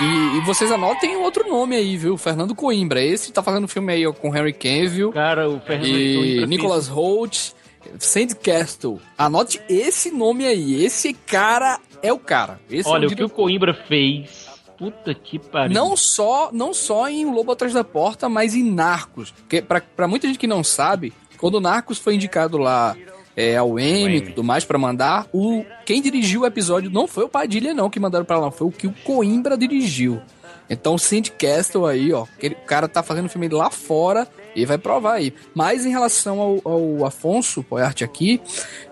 E, 0.00 0.36
e 0.36 0.40
vocês 0.40 0.72
anotem 0.72 1.16
outro 1.18 1.48
nome 1.48 1.76
aí, 1.76 1.96
viu? 1.96 2.16
Fernando 2.16 2.54
Coimbra. 2.54 3.00
Esse 3.00 3.32
tá 3.32 3.44
fazendo 3.44 3.68
filme 3.68 3.92
aí 3.92 4.04
ó, 4.06 4.12
com 4.12 4.36
Henry 4.36 4.52
Cavill. 4.52 5.12
Cara, 5.12 5.48
o 5.48 5.60
Fernando 5.60 5.86
E 5.86 6.16
Coimbra 6.16 6.46
Nicholas 6.46 6.88
Holt. 6.88 7.54
Sandcastle. 7.98 9.00
Anote 9.16 9.60
esse 9.68 10.10
nome 10.10 10.46
aí. 10.46 10.84
Esse 10.84 11.14
cara 11.14 11.78
é 12.06 12.12
o 12.12 12.18
cara. 12.18 12.60
Esse 12.70 12.88
Olha, 12.88 13.04
é 13.04 13.08
o 13.08 13.14
que 13.14 13.24
o 13.24 13.28
Coimbra 13.28 13.74
fez. 13.74 14.46
Puta 14.78 15.14
que 15.14 15.38
pariu. 15.38 15.74
Não 15.74 15.96
só, 15.96 16.50
não 16.52 16.74
só 16.74 17.08
em 17.08 17.24
O 17.24 17.32
Lobo 17.32 17.52
Atrás 17.52 17.72
da 17.72 17.82
Porta, 17.82 18.28
mas 18.28 18.54
em 18.54 18.62
Narcos. 18.62 19.30
Porque 19.30 19.62
pra, 19.62 19.80
pra 19.80 20.06
muita 20.06 20.26
gente 20.26 20.38
que 20.38 20.46
não 20.46 20.62
sabe, 20.62 21.12
quando 21.38 21.54
o 21.54 21.60
Narcos 21.60 21.98
foi 21.98 22.14
indicado 22.14 22.58
lá 22.58 22.94
é, 23.34 23.56
ao 23.56 23.78
Emmy 23.78 24.16
e 24.16 24.20
tudo 24.20 24.44
mais 24.44 24.64
pra 24.64 24.78
mandar, 24.78 25.26
o, 25.32 25.64
quem 25.84 26.02
dirigiu 26.02 26.42
o 26.42 26.46
episódio 26.46 26.90
não 26.90 27.06
foi 27.06 27.24
o 27.24 27.28
Padilha 27.28 27.72
não 27.72 27.88
que 27.88 28.00
mandaram 28.00 28.24
pra 28.24 28.38
lá, 28.38 28.50
foi 28.50 28.66
o 28.66 28.72
que 28.72 28.86
o 28.86 28.94
Coimbra 29.04 29.56
dirigiu. 29.56 30.20
Então 30.68 30.94
o 30.94 30.98
Sandcastle 30.98 31.86
aí, 31.86 32.12
ó, 32.12 32.24
aquele, 32.24 32.54
o 32.54 32.66
cara 32.66 32.88
tá 32.88 33.02
fazendo 33.02 33.28
filme 33.28 33.48
lá 33.48 33.70
fora 33.70 34.26
E 34.54 34.64
vai 34.64 34.76
provar 34.76 35.14
aí. 35.14 35.32
Mas 35.54 35.86
em 35.86 35.90
relação 35.90 36.40
ao, 36.40 36.60
ao 36.64 37.06
Afonso 37.06 37.62
Poyart 37.62 38.02
aqui, 38.02 38.40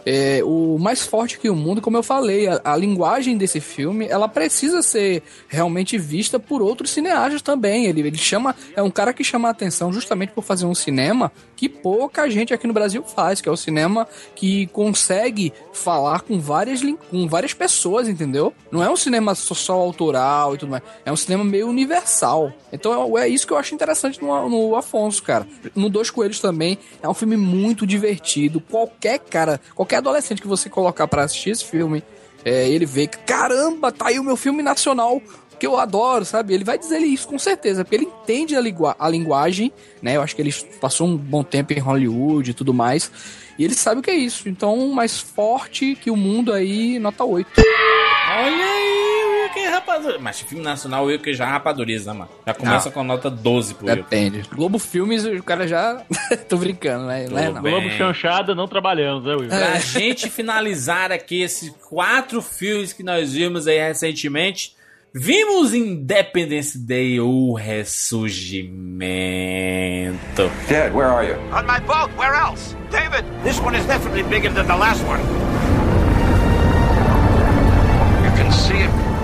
é, 0.07 0.43
o 0.45 0.79
mais 0.79 1.03
forte 1.03 1.39
que 1.39 1.49
o 1.49 1.55
mundo, 1.55 1.81
como 1.81 1.97
eu 1.97 2.03
falei, 2.03 2.47
a, 2.47 2.61
a, 2.65 2.77
linguagem 2.77 3.37
desse 3.37 3.61
filme, 3.61 4.07
ela 4.07 4.29
precisa 4.29 4.83
ser 4.83 5.23
realmente 5.49 5.97
vista 5.97 6.39
por 6.39 6.61
outros 6.61 6.91
cineastas 6.91 7.41
também. 7.43 7.87
Ele, 7.87 8.01
ele 8.01 8.19
chama, 8.19 8.55
é 8.77 8.83
um 8.83 8.91
cara 8.91 9.13
que 9.13 9.25
chama 9.25 9.49
a 9.49 9.51
atenção 9.51 9.93
justamente 9.93 10.33
por 10.33 10.45
fazer 10.45 10.67
um 10.67 10.75
cinema 10.75 11.33
que 11.57 11.69
pouca 11.69 12.29
gente 12.29 12.53
aqui 12.53 12.67
no 12.67 12.73
Brasil 12.73 13.03
faz, 13.03 13.41
que 13.41 13.49
é 13.49 13.53
o 13.53 13.57
cinema 13.57 14.07
que 14.35 14.67
consegue 14.69 15.53
falar 15.73 16.21
com 16.21 16.39
várias, 16.39 16.83
com 17.11 17.29
várias 17.29 17.55
pessoas, 17.55 18.09
entendeu? 18.09 18.53
Não 18.71 18.83
é 18.83 18.91
um 18.91 18.97
cinema 18.97 19.35
só, 19.35 19.55
só 19.55 19.75
autoral 19.75 20.55
e 20.55 20.59
tudo 20.59 20.71
mais, 20.71 20.83
é 21.05 21.13
um 21.13 21.17
cinema 21.17 21.45
meio 21.45 21.69
universal. 21.69 22.53
Então 22.73 23.17
é, 23.19 23.23
é 23.23 23.29
isso 23.29 23.47
que 23.47 23.53
eu 23.53 23.57
acho 23.57 23.75
interessante 23.75 24.21
no, 24.21 24.49
no 24.49 24.77
Afonso, 24.77 25.23
cara. 25.23 25.47
No 25.75 25.89
Dois 25.89 26.11
Coelhos 26.11 26.41
também, 26.41 26.79
é 27.03 27.09
um 27.09 27.15
filme 27.15 27.37
muito 27.37 27.87
divertido. 27.87 28.61
Qualquer 28.61 29.19
cara, 29.19 29.61
qualquer 29.75 29.94
adolescente 29.95 30.43
que 30.43 30.49
você 30.49 30.69
colocar 30.69 31.07
para 31.09 31.25
assistir 31.25 31.51
esse 31.51 31.65
filme, 31.65 32.03
é, 32.45 32.69
ele 32.69 32.87
vê 32.87 33.07
que, 33.07 33.19
caramba, 33.19 33.91
tá 33.91 34.09
aí 34.09 34.19
o 34.19 34.25
meu 34.25 34.37
filme 34.37 34.63
nacional 34.63 35.21
que 35.59 35.67
eu 35.67 35.79
adoro, 35.79 36.25
sabe? 36.25 36.53
Ele 36.53 36.65
vai 36.65 36.79
dizer 36.79 36.99
isso 36.99 37.29
com 37.29 37.39
certeza, 37.39 37.85
porque 37.85 37.97
ele 37.97 38.05
entende 38.05 38.55
a, 38.57 38.61
a 38.99 39.09
linguagem, 39.09 39.73
né? 40.03 40.17
Eu 40.17 40.23
acho 40.23 40.35
que 40.35 40.43
ele 40.43 40.53
passou 40.81 41.07
um 41.07 41.17
bom 41.17 41.43
tempo 41.43 41.73
em 41.73 41.79
Hollywood 41.79 42.51
e 42.51 42.55
tudo 42.55 42.75
mais. 42.75 43.11
E 43.59 43.65
ele 43.65 43.75
sabe 43.75 44.01
o 44.01 44.03
que 44.03 44.11
é 44.11 44.17
isso. 44.17 44.49
Então, 44.49 44.89
mais 44.89 45.19
forte 45.19 45.95
que 45.95 46.11
o 46.11 46.17
mundo 46.17 46.53
aí, 46.53 46.99
nota 46.99 47.25
8. 47.25 47.49
Olha 47.57 48.65
aí, 48.65 49.24
Wilker 49.45 49.71
rapadura. 49.71 50.19
Mas 50.19 50.41
filme 50.41 50.65
nacional, 50.65 51.05
o 51.05 51.07
Wilker 51.07 51.35
já 51.35 51.47
rapaduriza, 51.47 52.13
mano. 52.15 52.31
Já 52.47 52.55
começa 52.55 52.87
Não. 52.87 52.93
com 52.93 53.01
a 53.01 53.05
nota 53.05 53.31
12 53.31 53.75
pro 53.75 53.87
Depende. 53.87 54.43
Globo 54.55 54.79
Filmes, 54.79 55.25
o 55.25 55.43
cara 55.43 55.67
já. 55.69 56.03
Tô 56.49 56.57
brincando, 56.57 57.07
né? 57.07 57.27
Não 57.31 57.39
é, 57.39 57.51
não. 57.51 57.63
Globo 57.63 57.89
chanchada, 57.91 58.55
não 58.55 58.67
trabalhamos, 58.69 59.25
né, 59.25 59.35
Will? 59.35 59.49
Pra 59.49 59.79
gente 59.79 60.29
finalizar 60.31 61.13
aqui 61.13 61.43
esses 61.43 61.71
quatro 61.89 62.41
filmes 62.43 62.93
que 62.93 63.03
nós 63.03 63.33
vimos 63.33 63.67
aí 63.67 63.79
recentemente, 63.79 64.75
vimos 65.15 65.75
Independence 65.75 66.79
Day, 66.79 67.21
o 67.21 67.55
ressurgimento. 67.55 70.51
Dad, 70.69 70.93
where 70.95 71.09
are 71.11 71.27
you? 71.29 71.37
On 71.53 71.63
my 71.63 71.81
boat, 71.81 72.11
where 72.17 72.35
else? 72.35 72.75
David, 72.91 73.25
this 73.43 73.59
one 73.61 73.75
is 73.77 73.85
definitely 73.87 74.23
bigger 74.25 74.51
than 74.53 74.67
the 74.67 74.77
last 74.77 75.03
one. 75.07 75.21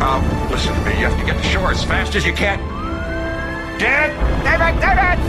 Uh, 0.02 0.48
listen 0.50 0.74
to 0.74 0.80
me. 0.80 0.98
You 0.98 1.06
have 1.08 1.18
to 1.20 1.26
get 1.26 1.36
to 1.36 1.48
shore 1.48 1.70
as 1.70 1.84
fast 1.84 2.14
as 2.14 2.24
you 2.24 2.32
can. 2.32 2.58
Dad! 3.78 4.10
David, 4.44 4.80
David! 4.80 5.20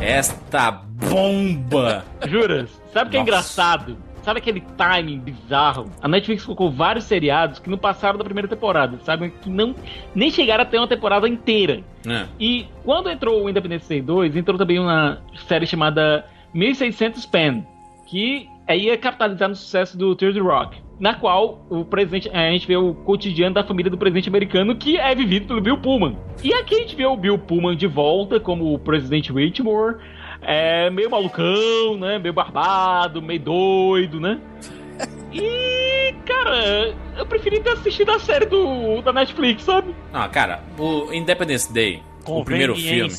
Esta 0.00 0.70
bomba! 0.70 2.04
Juras? 2.28 2.70
Sabe 2.92 3.08
o 3.08 3.10
que 3.10 3.16
é 3.16 3.20
engraçado? 3.20 3.96
Sabe 4.22 4.38
aquele 4.38 4.60
timing 4.76 5.18
bizarro? 5.18 5.90
A 6.00 6.06
Netflix 6.06 6.44
colocou 6.44 6.70
vários 6.70 7.04
seriados 7.04 7.58
que 7.58 7.68
não 7.68 7.76
passaram 7.76 8.16
da 8.16 8.24
primeira 8.24 8.46
temporada, 8.48 8.98
sabe? 9.02 9.30
Que 9.42 9.50
não 9.50 9.74
nem 10.14 10.30
chegaram 10.30 10.62
a 10.62 10.64
ter 10.64 10.78
uma 10.78 10.86
temporada 10.86 11.28
inteira. 11.28 11.82
É. 12.06 12.26
E 12.38 12.66
quando 12.84 13.10
entrou 13.10 13.42
o 13.42 13.50
Independence 13.50 13.88
Day 13.88 14.00
2, 14.00 14.36
entrou 14.36 14.56
também 14.56 14.78
uma 14.78 15.20
série 15.48 15.66
chamada 15.66 16.24
1600 16.54 17.26
Pen, 17.26 17.66
que 18.06 18.48
ia 18.68 18.96
capitalizar 18.96 19.48
no 19.48 19.56
sucesso 19.56 19.98
do 19.98 20.14
Third 20.14 20.38
Rock, 20.38 20.78
na 20.98 21.14
qual 21.14 21.66
o 21.68 21.84
presidente, 21.84 22.30
a 22.30 22.50
gente 22.50 22.66
vê 22.66 22.76
o 22.76 22.94
cotidiano 22.94 23.54
da 23.54 23.64
família 23.64 23.90
do 23.90 23.98
presidente 23.98 24.28
americano, 24.28 24.76
que 24.76 24.98
é 24.98 25.14
vivido 25.14 25.46
pelo 25.46 25.60
Bill 25.60 25.78
Pullman. 25.78 26.16
E 26.42 26.54
aqui 26.54 26.76
a 26.76 26.78
gente 26.78 26.94
vê 26.94 27.04
o 27.04 27.16
Bill 27.16 27.38
Pullman 27.38 27.76
de 27.76 27.86
volta 27.86 28.38
como 28.38 28.72
o 28.72 28.78
presidente 28.78 29.32
Whitmore, 29.32 29.96
é 30.42 30.90
meio 30.90 31.10
malucão, 31.10 31.96
né? 31.98 32.18
Meio 32.18 32.34
barbado, 32.34 33.22
meio 33.22 33.40
doido, 33.40 34.20
né? 34.20 34.40
E, 35.34 36.14
cara, 36.26 36.94
eu 37.16 37.24
preferi 37.24 37.58
ter 37.58 37.70
assistido 37.70 38.10
a 38.10 38.18
série 38.18 38.44
do, 38.44 39.00
da 39.00 39.14
Netflix, 39.14 39.62
sabe? 39.62 39.94
Ah, 40.12 40.28
cara, 40.28 40.62
o 40.78 41.10
Independence 41.10 41.72
Day, 41.72 42.02
o 42.26 42.44
primeiro 42.44 42.76
filme, 42.76 43.10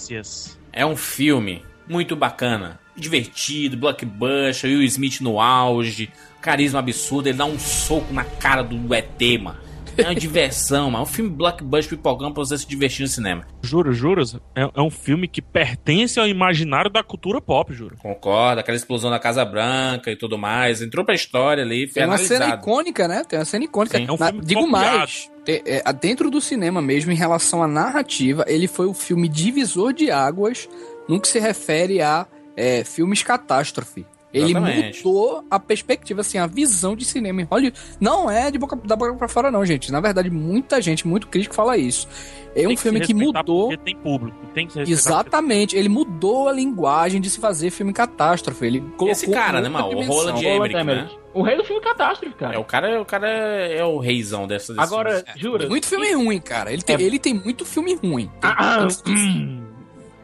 é 0.72 0.86
um 0.86 0.96
filme 0.96 1.66
muito 1.90 2.16
bacana, 2.16 2.80
divertido, 2.96 3.76
blockbuster, 3.78 4.70
Will 4.70 4.84
Smith 4.84 5.22
no 5.22 5.42
auge, 5.42 6.12
carisma 6.40 6.78
absurdo, 6.80 7.30
ele 7.30 7.38
dá 7.38 7.46
um 7.46 7.58
soco 7.58 8.14
na 8.14 8.24
cara 8.24 8.62
do 8.62 8.94
ET, 8.94 9.20
mano. 9.42 9.63
É 9.98 10.04
uma 10.04 10.16
diversão, 10.16 10.90
mano. 10.90 11.04
É 11.06 11.08
um 11.08 11.12
filme 11.12 11.30
blockbuster 11.30 11.98
pipocão 11.98 12.32
pra 12.34 12.44
você 12.44 12.58
se 12.58 12.68
divertir 12.68 13.02
no 13.04 13.08
cinema. 13.08 13.46
Juro, 13.62 13.94
juros, 13.94 14.36
é, 14.56 14.70
é 14.74 14.82
um 14.82 14.90
filme 14.90 15.28
que 15.28 15.42
pertence 15.42 16.20
ao 16.20 16.28
imaginário 16.28 16.90
da 16.90 17.04
cultura 17.04 17.40
pop, 17.42 17.74
juro. 17.74 17.98
Concorda, 17.98 18.62
aquela 18.62 18.76
explosão 18.76 19.12
da 19.12 19.20
Casa 19.20 19.44
Branca 19.46 20.12
e 20.12 20.16
tudo 20.16 20.38
mais. 20.38 20.82
Entrou 20.82 21.06
pra 21.06 21.14
história 21.14 21.64
ali, 21.64 21.86
foi 21.88 21.94
Tem 21.96 22.04
uma 22.06 22.14
analisado. 22.16 22.44
cena 22.44 22.56
icônica, 22.56 23.08
né? 23.08 23.24
Tem 23.28 23.40
uma 23.40 23.46
cena 23.46 23.66
icônica. 23.66 23.98
Sim, 23.98 24.06
é 24.08 24.12
um 24.12 24.18
Na- 24.18 24.32
digo 24.32 24.62
copiado. 24.66 24.98
mais, 24.98 25.32
te- 25.46 25.64
é, 25.66 25.94
dentro 25.94 26.30
do 26.32 26.42
cinema 26.42 26.82
mesmo, 26.82 27.12
em 27.12 27.16
relação 27.16 27.62
à 27.62 27.68
narrativa, 27.68 28.44
ele 28.48 28.68
foi 28.68 28.88
o 28.88 28.94
filme 28.94 29.28
divisor 29.28 29.94
de 29.94 30.10
águas 30.10 30.68
no 31.08 31.20
que 31.20 31.28
se 31.28 31.40
refere 31.40 32.02
a 32.02 32.26
é, 32.56 32.84
filmes 32.84 33.24
catástrofe. 33.24 34.06
Ele 34.34 34.50
Exatamente. 34.52 35.06
mudou 35.06 35.46
a 35.50 35.60
perspectiva, 35.60 36.22
assim, 36.22 36.40
a 36.40 36.48
visão 36.48 36.96
de 36.96 37.06
cinema 37.06 37.42
em 37.42 37.44
Hollywood. 37.46 37.78
Não 38.00 38.32
é 38.32 38.50
de 38.50 38.58
boca, 38.58 38.76
da 38.76 38.96
boca 38.96 39.14
pra 39.14 39.28
fora, 39.28 39.52
não, 39.52 39.64
gente. 39.64 39.92
Na 39.92 40.00
verdade, 40.02 40.30
muita 40.32 40.82
gente, 40.82 41.08
muito 41.08 41.28
crítico, 41.28 41.54
fala 41.54 41.78
isso. 41.78 42.08
É 42.56 42.64
um 42.66 42.70
Tem 42.70 42.78
se 42.78 42.84
filme 42.84 43.00
que 43.02 43.14
mudou. 43.14 43.70
Porque 43.70 43.78
tem 43.78 43.96
público, 43.96 44.38
tem 44.54 44.68
que. 44.68 44.80
Exatamente, 44.80 45.76
ele 45.76 45.90
mudou 45.90 46.50
a 46.50 46.52
linguagem 46.52 47.22
de 47.22 47.30
se 47.30 47.40
fazer 47.40 47.70
filme 47.70 47.94
catástrofe. 47.94 48.66
Ele 48.66 48.80
colocou 48.82 49.10
Esse 49.10 49.30
cara, 49.30 49.62
né, 49.62 49.70
mano? 49.70 49.88
O. 49.90 50.02
Roland 50.04 50.40
Emmerich, 50.44 50.84
né? 50.84 51.10
O 51.34 51.42
rei 51.42 51.56
do 51.58 51.64
filme 51.64 51.82
catástrofe, 51.82 52.36
cara. 52.36 52.56
É, 52.56 52.60
o 52.60 52.64
cara, 52.64 53.02
o 53.02 53.06
cara 53.06 53.28
é 53.28 53.84
o 53.84 53.98
reizão 54.00 54.46
dessa. 54.48 54.74
desse 54.74 54.84
Agora, 54.86 55.18
filme. 55.18 55.40
jura? 55.40 55.68
Muito 55.70 55.88
filme 55.88 56.12
ruim, 56.14 56.40
cara. 56.40 56.72
Ele 56.72 56.82
tem, 56.82 56.96
É. 56.96 57.02
ele 57.02 57.18
tem 57.20 57.34
muito 57.34 57.66
filme 57.66 57.96
ruim. 57.96 58.28
Tem- 58.40 58.52
Ah, 58.56 58.88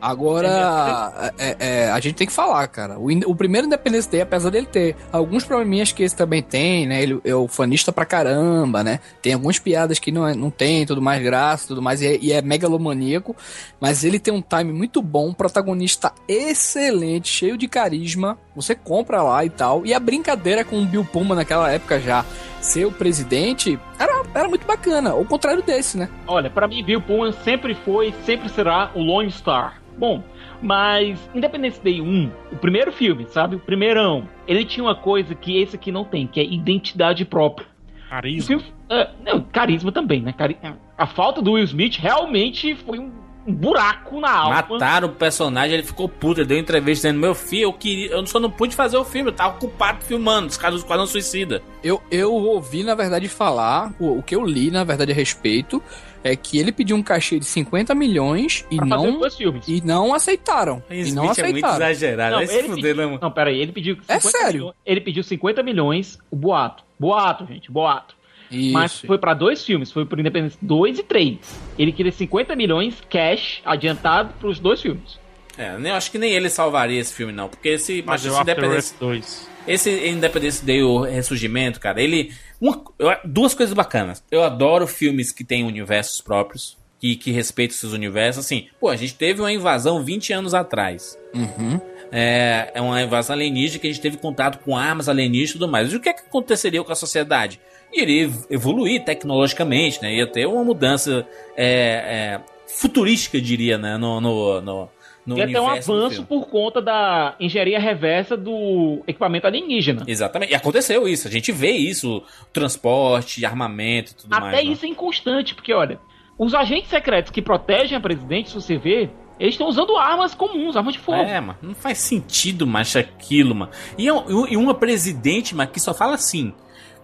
Agora, 0.01 1.33
é, 1.37 1.55
é, 1.59 1.91
a 1.91 1.99
gente 1.99 2.15
tem 2.15 2.27
que 2.27 2.33
falar, 2.33 2.67
cara. 2.67 2.97
O, 2.99 3.07
o 3.29 3.35
primeiro 3.35 3.67
Independence 3.67 4.09
Day, 4.09 4.21
apesar 4.21 4.49
dele 4.49 4.65
ter 4.65 4.95
alguns 5.11 5.43
probleminhas 5.43 5.91
que 5.91 6.03
esse 6.03 6.15
também 6.15 6.41
tem, 6.41 6.87
né? 6.87 7.01
Ele 7.03 7.19
é 7.23 7.35
o 7.35 7.47
fanista 7.47 7.91
pra 7.91 8.05
caramba, 8.05 8.83
né? 8.83 8.99
Tem 9.21 9.33
algumas 9.33 9.59
piadas 9.59 9.99
que 9.99 10.11
não, 10.11 10.27
é- 10.27 10.33
não 10.35 10.49
tem, 10.49 10.85
tudo 10.85 11.01
mais 11.01 11.21
graça, 11.21 11.67
tudo 11.67 11.81
mais, 11.81 12.01
e 12.01 12.07
é, 12.07 12.17
e 12.21 12.31
é 12.31 12.41
megalomaníaco. 12.41 13.35
Mas 13.79 14.03
ele 14.03 14.19
tem 14.19 14.33
um 14.33 14.41
time 14.41 14.71
muito 14.71 15.01
bom, 15.01 15.33
protagonista 15.33 16.13
excelente, 16.27 17.27
cheio 17.29 17.57
de 17.57 17.67
carisma. 17.67 18.37
Você 18.61 18.75
compra 18.75 19.21
lá 19.23 19.45
e 19.45 19.49
tal. 19.49 19.85
E 19.85 19.93
a 19.93 19.99
brincadeira 19.99 20.65
com 20.65 20.81
o 20.81 20.85
Bill 20.85 21.05
Pullman 21.05 21.35
naquela 21.35 21.71
época 21.71 21.97
já 21.99 22.25
ser 22.59 22.85
o 22.85 22.91
presidente 22.91 23.79
era, 23.97 24.21
era 24.35 24.49
muito 24.49 24.67
bacana. 24.67 25.11
Ao 25.11 25.23
contrário 25.23 25.63
desse, 25.63 25.97
né? 25.97 26.09
Olha, 26.27 26.49
pra 26.49 26.67
mim, 26.67 26.83
Bill 26.83 27.01
Pullman 27.01 27.31
sempre 27.31 27.73
foi, 27.73 28.13
sempre 28.25 28.49
será 28.49 28.91
o 28.93 29.01
Lone 29.01 29.31
Star. 29.31 29.81
Bom, 29.97 30.21
mas 30.61 31.17
Independence 31.33 31.81
Day 31.81 32.01
1, 32.01 32.31
o 32.51 32.55
primeiro 32.57 32.91
filme, 32.91 33.25
sabe? 33.29 33.55
O 33.55 33.59
primeirão, 33.59 34.27
ele 34.47 34.65
tinha 34.65 34.83
uma 34.83 34.95
coisa 34.95 35.33
que 35.35 35.57
esse 35.61 35.75
aqui 35.77 35.91
não 35.91 36.03
tem, 36.03 36.27
que 36.27 36.39
é 36.39 36.43
identidade 36.43 37.23
própria. 37.25 37.67
O 38.05 38.09
Carisma. 38.09 38.47
filme- 38.47 38.73
é, 38.89 39.09
não, 39.23 39.41
carisma 39.41 39.91
também, 39.91 40.21
né? 40.21 40.33
Cari- 40.33 40.57
a 40.97 41.05
falta 41.07 41.41
do 41.41 41.53
Will 41.53 41.63
Smith 41.63 41.97
realmente 41.97 42.75
foi 42.75 42.97
um, 42.99 43.11
um 43.49 43.53
buraco 43.53 44.19
na 44.19 44.31
alma. 44.31 44.65
Mataram 44.69 45.07
o 45.07 45.11
personagem, 45.11 45.73
ele 45.75 45.83
ficou 45.83 46.07
puto, 46.07 46.41
ele 46.41 46.47
deu 46.47 46.57
entrevista 46.57 47.07
dizendo: 47.07 47.19
Meu 47.19 47.33
filho, 47.35 47.63
eu 47.63 47.73
queria. 47.73 48.11
Eu 48.11 48.25
só 48.27 48.39
não 48.39 48.49
pude 48.51 48.75
fazer 48.75 48.97
o 48.97 49.03
filme, 49.05 49.29
eu 49.29 49.33
tava 49.35 49.55
ocupado 49.55 50.03
filmando, 50.03 50.47
os 50.47 50.57
caras 50.57 50.75
do 50.75 50.83
Esquadrão 50.83 51.05
Suicida. 51.07 51.61
Eu, 51.83 52.01
eu 52.11 52.33
ouvi, 52.33 52.83
na 52.83 52.95
verdade, 52.95 53.27
falar, 53.27 53.93
o, 53.99 54.19
o 54.19 54.23
que 54.23 54.35
eu 54.35 54.45
li, 54.45 54.69
na 54.71 54.83
verdade, 54.83 55.11
a 55.11 55.15
respeito, 55.15 55.81
é 56.23 56.35
que 56.35 56.57
ele 56.59 56.71
pediu 56.71 56.95
um 56.97 57.01
cachê 57.03 57.39
de 57.39 57.45
50 57.45 57.95
milhões 57.95 58.65
e 58.69 58.75
Pra 58.75 58.85
não, 58.85 59.21
e 59.67 59.81
não 59.81 60.13
aceitaram. 60.13 60.83
O 60.89 60.93
E 60.93 61.11
não 61.11 61.23
é 61.23 61.27
muito 61.27 61.31
aceitaram. 61.31 61.75
exagerado, 61.75 62.47
se 62.47 62.53
ele 62.55 62.67
fuder, 62.69 62.75
pediu, 62.83 62.95
né, 62.97 63.05
mano? 63.05 63.19
não, 63.21 63.31
pera 63.31 63.49
aí, 63.49 63.59
ele 63.59 63.71
pediu 63.71 63.95
50 63.95 64.13
É 64.13 64.19
sério? 64.19 64.53
milhões- 64.59 64.75
ele 64.85 65.01
pediu 65.01 65.23
50 65.23 65.63
milhões, 65.63 66.19
o 66.29 66.35
boato. 66.35 66.83
Boato, 66.99 67.45
gente, 67.45 67.71
boato. 67.71 68.18
Isso. 68.51 68.73
Mas 68.73 68.99
foi 69.01 69.17
pra 69.17 69.33
dois 69.33 69.63
filmes, 69.63 69.91
foi 69.91 70.05
pro 70.05 70.19
Independence 70.19 70.57
2 70.61 70.99
e 70.99 71.03
3. 71.03 71.37
Ele 71.77 71.91
queria 71.91 72.11
50 72.11 72.55
milhões 72.55 72.95
cash 73.09 73.61
adiantado 73.65 74.33
pros 74.39 74.59
dois 74.59 74.81
filmes. 74.81 75.19
É, 75.57 75.75
eu 75.77 75.93
acho 75.95 76.09
que 76.09 76.17
nem 76.17 76.31
ele 76.31 76.49
salvaria 76.49 76.99
esse 76.99 77.13
filme, 77.13 77.33
não. 77.33 77.49
Porque 77.49 77.69
esse. 77.69 78.01
Mas 78.05 78.25
esse 78.25 78.39
Independence, 78.41 78.93
Earth 78.93 78.99
2. 78.99 79.49
esse 79.67 80.07
Independence 80.07 80.65
Day, 80.65 80.81
o 80.83 81.01
Ressurgimento, 81.01 81.79
cara, 81.79 82.01
ele. 82.01 82.33
uma- 82.61 82.81
eu- 82.97 83.15
duas 83.25 83.53
coisas 83.53 83.73
bacanas. 83.75 84.23
Eu 84.31 84.43
adoro 84.43 84.87
filmes 84.87 85.31
que 85.31 85.43
têm 85.43 85.63
universos 85.63 86.21
próprios. 86.21 86.77
que, 87.01 87.15
que 87.15 87.31
respeita 87.31 87.73
esses 87.73 87.93
universos. 87.93 88.43
Assim, 88.43 88.67
pô, 88.77 88.89
a 88.89 88.95
gente 88.97 89.15
teve 89.15 89.39
uma 89.39 89.49
invasão 89.53 90.03
20 90.03 90.33
anos 90.33 90.53
atrás. 90.53 91.17
Uhum. 91.33 91.79
É, 92.11 92.71
é 92.73 92.81
uma 92.81 93.01
invasão 93.01 93.33
alienígena 93.35 93.79
que 93.79 93.87
a 93.87 93.89
gente 93.89 94.01
teve 94.01 94.17
contato 94.17 94.59
com 94.59 94.75
armas 94.75 95.07
alienígenas 95.07 95.51
e 95.51 95.53
tudo 95.53 95.69
mais. 95.69 95.93
E 95.93 95.95
o 95.95 96.01
que, 96.01 96.09
é 96.09 96.13
que 96.13 96.23
aconteceria 96.23 96.83
com 96.83 96.91
a 96.91 96.95
sociedade? 96.95 97.57
Iria 97.93 98.29
evoluir 98.49 99.03
tecnologicamente, 99.03 100.01
né? 100.01 100.13
Ia 100.15 100.27
ter 100.27 100.45
uma 100.45 100.63
mudança 100.63 101.25
é, 101.57 102.37
é, 102.37 102.41
futurística, 102.67 103.41
diria, 103.41 103.77
né? 103.77 103.97
No, 103.97 104.21
no, 104.21 104.61
no, 104.61 104.89
no 105.25 105.37
Ia 105.37 105.47
ter 105.47 105.59
um 105.59 105.67
avanço 105.67 106.23
por 106.25 106.47
conta 106.47 106.81
da 106.81 107.35
engenharia 107.39 107.79
reversa 107.79 108.37
do 108.37 109.01
equipamento 109.07 109.47
alienígena. 109.47 110.03
Exatamente. 110.07 110.51
E 110.51 110.55
aconteceu 110.55 111.07
isso. 111.07 111.27
A 111.27 111.31
gente 111.31 111.51
vê 111.51 111.71
isso. 111.71 112.21
Transporte, 112.53 113.43
armamento 113.45 114.11
e 114.11 114.15
tudo 114.15 114.29
mais. 114.29 114.43
Até 114.53 114.57
né? 114.63 114.71
isso 114.71 114.85
é 114.85 114.89
inconstante, 114.89 115.55
porque 115.55 115.73
olha, 115.73 115.99
os 116.37 116.53
agentes 116.53 116.89
secretos 116.89 117.31
que 117.31 117.41
protegem 117.41 117.97
a 117.97 118.01
presidente, 118.01 118.49
se 118.49 118.55
você 118.55 118.77
ver, 118.77 119.09
eles 119.39 119.55
estão 119.55 119.67
usando 119.67 119.95
armas 119.97 120.35
comuns, 120.35 120.75
armas 120.75 120.93
de 120.93 120.99
fogo. 120.99 121.17
É, 121.17 121.39
mano, 121.39 121.57
não 121.61 121.73
faz 121.73 121.97
sentido, 121.97 122.67
macho, 122.67 122.99
aquilo, 122.99 123.55
mano. 123.55 123.71
E, 123.97 124.07
é 124.07 124.13
um- 124.13 124.47
e 124.47 124.55
uma 124.57 124.73
presidente, 124.75 125.55
mas 125.55 125.69
que 125.71 125.79
só 125.79 125.93
fala 125.93 126.15
assim: 126.15 126.53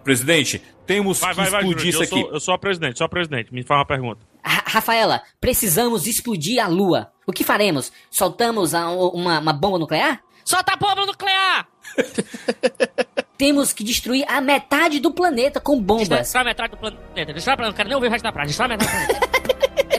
Presidente, 0.04 0.62
temos 0.86 1.18
Vai, 1.18 1.30
que 1.30 1.36
vai, 1.36 1.50
vai, 1.50 1.60
explodir 1.62 1.78
Jurandir, 1.78 1.88
isso 1.88 1.98
eu 2.14 2.18
aqui. 2.20 2.26
sou, 2.28 2.34
eu 2.34 2.40
sou 2.40 2.54
a 2.54 2.58
presidente, 2.58 2.98
sou 2.98 3.04
a 3.04 3.08
presidente. 3.08 3.52
Me 3.52 3.62
faz 3.62 3.78
uma 3.78 3.86
pergunta. 3.86 4.20
Ra- 4.44 4.62
Rafaela, 4.66 5.22
precisamos 5.40 6.06
explodir 6.06 6.62
a 6.64 6.68
Lua. 6.68 7.10
O 7.26 7.32
que 7.32 7.42
faremos? 7.44 7.92
Soltamos 8.10 8.74
a- 8.74 8.88
uma, 8.90 9.38
uma 9.40 9.52
bomba 9.52 9.78
nuclear? 9.78 10.20
Solta 10.44 10.74
a 10.74 10.76
bomba 10.76 11.04
nuclear! 11.06 11.66
Temos 13.36 13.72
que 13.72 13.84
destruir 13.84 14.24
a 14.28 14.40
metade 14.40 14.98
do 14.98 15.10
planeta 15.12 15.60
com 15.60 15.78
bombas. 15.80 16.08
Destrói 16.08 16.44
metade 16.44 16.70
do 16.70 16.76
planeta. 16.78 17.32
Destrói 17.34 17.54
o 17.54 17.56
planeta. 17.56 17.64
Não 17.66 17.72
quero 17.76 17.88
nem 17.88 17.94
ouvir 17.96 18.06
o 18.06 18.10
resto 18.10 18.22
da 18.24 18.32
frase. 18.32 18.48
Destrói 18.48 18.68
metade 18.68 18.90
do 18.90 18.96
planeta. 19.18 19.35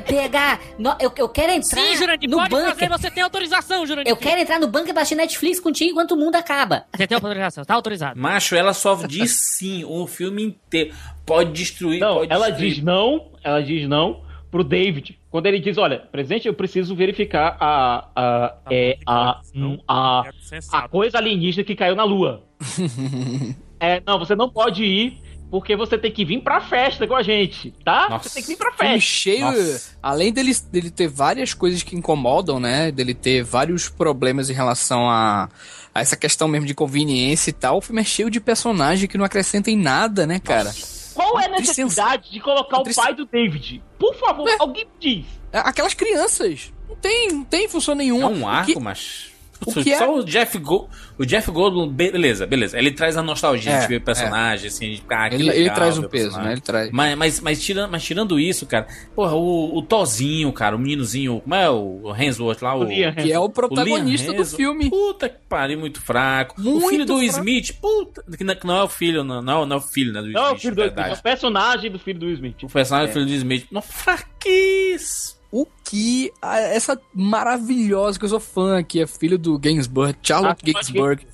Pegar. 0.07 0.59
no- 0.79 0.95
eu, 0.99 1.11
eu 1.17 1.29
quero 1.29 1.51
entrar 1.51 1.81
Sim, 1.81 1.95
Jurandir, 1.97 2.29
no 2.29 2.37
pode 2.37 2.49
bunker. 2.49 2.69
fazer. 2.75 2.89
Você 2.89 3.11
tem 3.11 3.23
autorização, 3.23 3.85
Jurandir. 3.85 4.09
Eu 4.11 4.17
quero 4.17 4.41
entrar 4.41 4.59
no 4.59 4.67
bunker 4.67 4.89
e 4.89 4.93
baixar 4.93 5.15
Netflix 5.15 5.59
contigo 5.59 5.91
enquanto 5.91 6.11
o 6.11 6.17
mundo 6.17 6.35
acaba. 6.35 6.85
Você 6.95 7.05
tem 7.07 7.15
autorização. 7.15 7.63
Tá 7.65 7.73
autorizado. 7.75 8.19
Macho, 8.19 8.55
ela 8.55 8.73
só 8.73 8.95
diz 8.95 9.31
sim 9.57 9.83
o 9.85 10.07
filme 10.07 10.43
inteiro. 10.43 10.93
Pode 11.25 11.51
destruir, 11.51 11.99
Não, 11.99 12.15
pode 12.19 12.31
ela 12.33 12.47
destruir. 12.49 12.73
diz 12.75 12.83
não, 12.83 13.31
ela 13.43 13.61
diz 13.61 13.87
não 13.87 14.21
pro 14.49 14.63
David. 14.63 15.19
Quando 15.29 15.45
ele 15.45 15.59
diz, 15.59 15.77
olha, 15.77 15.99
presidente, 15.99 16.47
eu 16.47 16.53
preciso 16.53 16.95
verificar 16.95 17.57
a 17.59 18.07
a 18.15 18.53
é, 18.71 18.97
a, 19.05 19.41
hum, 19.53 19.77
a, 19.87 20.23
a 20.71 20.87
coisa 20.87 21.17
alienígena 21.17 21.65
que 21.65 21.75
caiu 21.75 21.95
na 21.95 22.05
Lua. 22.05 22.43
é, 23.79 24.01
não, 24.05 24.17
você 24.17 24.35
não 24.35 24.49
pode 24.49 24.83
ir 24.83 25.19
porque 25.49 25.75
você 25.75 25.97
tem 25.97 26.11
que 26.11 26.25
vir 26.25 26.41
pra 26.41 26.59
festa 26.61 27.07
com 27.07 27.15
a 27.15 27.23
gente, 27.23 27.73
tá? 27.83 28.17
Você 28.21 28.29
tem 28.29 28.43
que 28.43 28.49
vir 28.49 28.57
pra 28.57 28.71
Filme 28.71 28.93
festa. 28.95 29.09
cheio, 29.09 29.79
além 30.03 30.31
dele, 30.33 30.53
dele 30.71 30.91
ter 30.91 31.07
várias 31.07 31.53
coisas 31.53 31.83
que 31.83 31.95
incomodam, 31.95 32.59
né? 32.59 32.91
Dele 32.91 33.13
ter 33.13 33.43
vários 33.43 33.87
problemas 33.89 34.49
em 34.49 34.53
relação 34.53 35.09
a, 35.09 35.49
a 35.95 36.01
essa 36.01 36.15
questão 36.17 36.47
mesmo 36.47 36.65
de 36.67 36.73
conveniência 36.75 37.49
e 37.49 37.53
tal. 37.53 37.77
O 37.77 37.81
filme 37.81 38.01
é 38.01 38.05
cheio 38.05 38.29
de 38.29 38.39
personagem 38.41 39.07
que 39.07 39.17
não 39.17 39.25
acrescenta 39.25 39.71
em 39.71 39.77
nada, 39.77 40.27
né, 40.27 40.39
cara? 40.39 40.73
Qual 41.13 41.39
é 41.39 41.45
a 41.45 41.49
necessidade 41.49 42.29
de 42.31 42.39
colocar 42.39 42.79
o 42.79 42.93
pai 42.93 43.13
do 43.15 43.25
David? 43.25 43.81
Por 43.97 44.13
favor, 44.15 44.47
alguém 44.59 44.85
me 44.85 44.91
diz. 44.99 45.25
É, 45.51 45.59
Aquelas 45.59 45.93
crianças. 45.93 46.71
Não 46.87 46.95
tem, 46.95 47.31
não 47.31 47.43
tem 47.43 47.67
função 47.67 47.95
nenhuma. 47.95 48.23
É 48.25 48.27
um 48.27 48.47
arco, 48.47 48.73
que- 48.73 48.79
mas. 48.79 49.31
O 49.65 49.73
que 49.83 49.91
é- 49.91 49.97
Só 49.97 50.15
o 50.15 50.23
Jeff 50.23 50.57
Gold. 50.59 50.87
O 51.17 51.25
Jeff 51.25 51.49
Goldblum, 51.51 51.87
beleza, 51.89 52.45
beleza. 52.45 52.77
Ele 52.77 52.91
traz 52.91 53.17
a 53.17 53.23
nostalgia 53.23 53.71
É, 53.71 53.79
de 53.81 53.87
ver 53.87 53.95
o 53.97 54.01
personagem, 54.01 54.67
assim, 54.67 54.91
de 54.91 55.03
ah, 55.09 55.29
que 55.29 55.35
Ele- 55.35 55.49
ele 55.49 55.59
legal 55.61 55.75
traz 55.75 55.97
um 55.97 56.01
o 56.03 56.09
peso, 56.09 56.23
personagem. 56.25 56.47
né? 56.47 56.53
Ele 56.53 56.61
traz. 56.61 56.91
Mas, 56.91 57.17
mas, 57.17 57.39
mas, 57.41 57.63
tirando, 57.63 57.91
mas 57.91 58.03
tirando 58.03 58.39
isso, 58.39 58.65
cara, 58.67 58.87
porra, 59.15 59.33
o, 59.33 59.77
o 59.77 59.81
Tozinho, 59.81 60.51
cara, 60.53 60.75
o 60.75 60.79
meninozinho, 60.79 61.41
como 61.41 61.55
é 61.55 61.69
o, 61.69 62.01
o 62.03 62.15
Hemsworth 62.15 62.61
lá? 62.61 62.75
O, 62.75 62.83
Liam 62.83 63.11
Que 63.13 63.31
é 63.31 63.39
o 63.39 63.49
protagonista 63.49 64.31
do 64.31 64.45
filme. 64.45 64.89
Puta 64.89 65.27
que 65.27 65.37
pariu, 65.49 65.79
muito 65.79 66.01
fraco. 66.01 66.55
o 66.59 66.63
Muito 66.63 66.89
filho 66.89 67.05
do 67.05 67.17
fraco. 67.17 67.31
Smith, 67.39 67.73
puta, 67.81 68.23
que 68.37 68.43
não, 68.43 68.55
que 68.55 68.67
não 68.67 68.77
é 68.77 68.83
o 68.83 68.89
filho, 68.89 69.23
não, 69.23 69.41
não, 69.41 69.65
não 69.65 69.75
é 69.77 69.79
o 69.79 69.81
filho, 69.81 70.13
né, 70.13 70.21
do 70.21 70.29
Não, 70.31 70.41
é 70.41 70.43
o 70.43 70.47
Smith, 70.55 70.61
filho 70.61 70.75
de 70.75 70.89
do 70.95 71.01
é 71.01 71.13
o 71.13 71.21
personagem 71.23 71.91
do 71.91 71.97
filho 71.99 72.19
do 72.19 72.29
Smith. 72.29 72.63
O 72.63 72.67
personagem 72.67 73.09
É. 73.09 73.11
do 73.11 73.13
filho 73.13 73.25
do 73.25 73.33
Smith. 73.33 73.65
Não, 73.71 73.81
fraquíssimo. 73.81 75.36
O 75.51 75.65
que 75.83 76.31
a- 76.41 76.59
essa 76.59 76.99
maravilhosa 77.13 78.19
que 78.19 78.25
eu 78.25 78.29
sou 78.29 78.39
fã, 78.39 78.83
que 78.83 78.99
é 79.01 79.07
filho 79.07 79.37
do 79.37 79.57
Gainsbourg, 79.57 80.15
Charlotte 80.21 80.59
Ah, 80.67 80.73
Gainsbourg, 80.73 81.25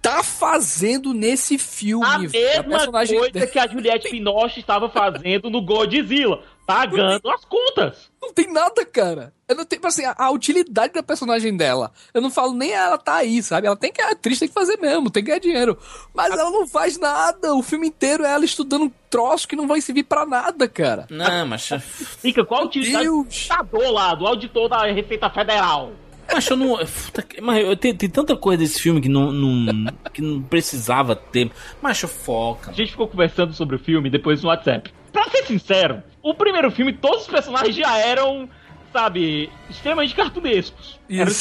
tá 0.00 0.22
fazendo 0.24 1.14
nesse 1.14 1.56
filme? 1.58 2.04
A 2.04 2.18
velho? 2.18 2.68
mesma 2.68 2.92
coisa 3.06 3.46
que 3.46 3.58
a 3.58 3.68
Juliette 3.68 4.10
Binoche 4.10 4.58
estava 4.58 4.88
fazendo 4.88 5.48
no 5.48 5.62
Godzilla, 5.62 6.42
pagando 6.66 7.28
as 7.30 7.44
contas. 7.44 8.10
Não 8.20 8.32
tem 8.32 8.52
nada, 8.52 8.84
cara. 8.86 9.32
Eu 9.48 9.56
não 9.56 9.64
tenho, 9.64 9.84
assim, 9.84 10.04
a, 10.04 10.14
a 10.16 10.30
utilidade 10.30 10.92
da 10.92 11.02
personagem 11.02 11.56
dela. 11.56 11.90
Eu 12.14 12.22
não 12.22 12.30
falo 12.30 12.52
nem 12.54 12.70
ela 12.72 12.96
tá 12.96 13.16
aí, 13.16 13.42
sabe? 13.42 13.66
Ela 13.66 13.76
tem 13.76 13.92
que, 13.92 14.00
a 14.00 14.10
atriz 14.12 14.38
tem 14.38 14.48
que 14.48 14.54
fazer 14.54 14.78
mesmo, 14.78 15.10
tem 15.10 15.22
que 15.22 15.28
ganhar 15.28 15.40
dinheiro. 15.40 15.76
Mas 16.14 16.32
ela 16.32 16.50
não 16.50 16.66
faz 16.66 16.98
nada. 16.98 17.54
O 17.54 17.62
filme 17.62 17.88
inteiro 17.88 18.24
é 18.24 18.32
ela 18.32 18.44
estudando 18.44 18.84
um 18.84 18.92
troço 19.10 19.46
que 19.48 19.56
não 19.56 19.66
vai 19.66 19.80
servir 19.80 20.04
pra 20.04 20.24
nada, 20.24 20.68
cara. 20.68 21.06
Não, 21.10 21.46
mas. 21.46 21.68
Fica 22.20 22.44
qual 22.44 22.62
a 22.62 22.64
utilidade 22.66 23.06
do 23.06 23.24
computador 23.24 23.90
lá, 23.92 24.14
do 24.14 24.26
auditor 24.26 24.68
da 24.68 24.86
Receita 24.86 25.28
Federal? 25.30 25.92
Mas 26.32 26.48
eu 26.48 26.56
não. 26.56 26.78
Mas 27.42 27.64
eu 27.66 27.76
tem, 27.76 27.94
tem 27.94 28.08
tanta 28.08 28.36
coisa 28.36 28.62
desse 28.62 28.80
filme 28.80 29.00
que 29.00 29.08
não, 29.08 29.32
não- 29.32 29.92
que 30.12 30.22
não 30.22 30.40
precisava 30.40 31.14
ter. 31.16 31.50
Mas 31.82 32.00
foca. 32.00 32.70
A 32.70 32.74
gente 32.74 32.92
ficou 32.92 33.08
conversando 33.08 33.52
sobre 33.52 33.76
o 33.76 33.78
filme 33.78 34.08
depois 34.08 34.42
no 34.42 34.48
WhatsApp. 34.48 34.94
Pra 35.12 35.24
ser 35.24 35.44
sincero, 35.44 36.02
o 36.22 36.34
primeiro 36.34 36.70
filme, 36.70 36.92
todos 36.92 37.22
os 37.22 37.28
personagens 37.28 37.76
já 37.76 37.98
eram, 37.98 38.48
sabe, 38.92 39.50
extremamente 39.68 40.14
cartunescos. 40.14 40.98
Eram, 41.08 41.32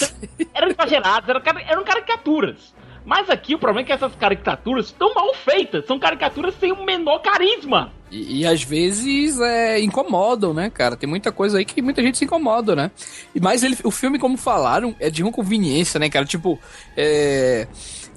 eram 0.54 0.68
exagerados, 0.70 1.30
eram, 1.30 1.42
eram 1.68 1.84
caricaturas. 1.84 2.74
Mas 3.06 3.30
aqui 3.30 3.56
o 3.56 3.60
problema 3.60 3.82
é 3.82 3.86
que 3.86 3.94
essas 3.94 4.14
caricaturas 4.16 4.88
estão 4.88 5.14
mal 5.14 5.34
feitas. 5.34 5.86
São 5.86 5.98
caricaturas 5.98 6.54
sem 6.60 6.72
o 6.72 6.86
menor 6.86 7.20
carisma. 7.20 7.92
E, 8.12 8.42
e 8.42 8.46
às 8.46 8.62
vezes 8.64 9.40
é, 9.40 9.80
incomodam, 9.80 10.54
né, 10.54 10.70
cara? 10.70 10.96
Tem 10.96 11.10
muita 11.10 11.32
coisa 11.32 11.58
aí 11.58 11.66
que 11.66 11.82
muita 11.82 12.02
gente 12.02 12.18
se 12.18 12.26
incomoda, 12.26 12.76
né? 12.76 12.92
E 13.34 13.40
Mas 13.40 13.64
ele, 13.64 13.76
o 13.84 13.90
filme, 13.90 14.20
como 14.20 14.38
falaram, 14.38 14.96
é 15.00 15.10
de 15.10 15.24
uma 15.24 15.32
conveniência, 15.32 16.00
né, 16.00 16.10
cara? 16.10 16.26
Tipo, 16.26 16.60
é. 16.96 17.68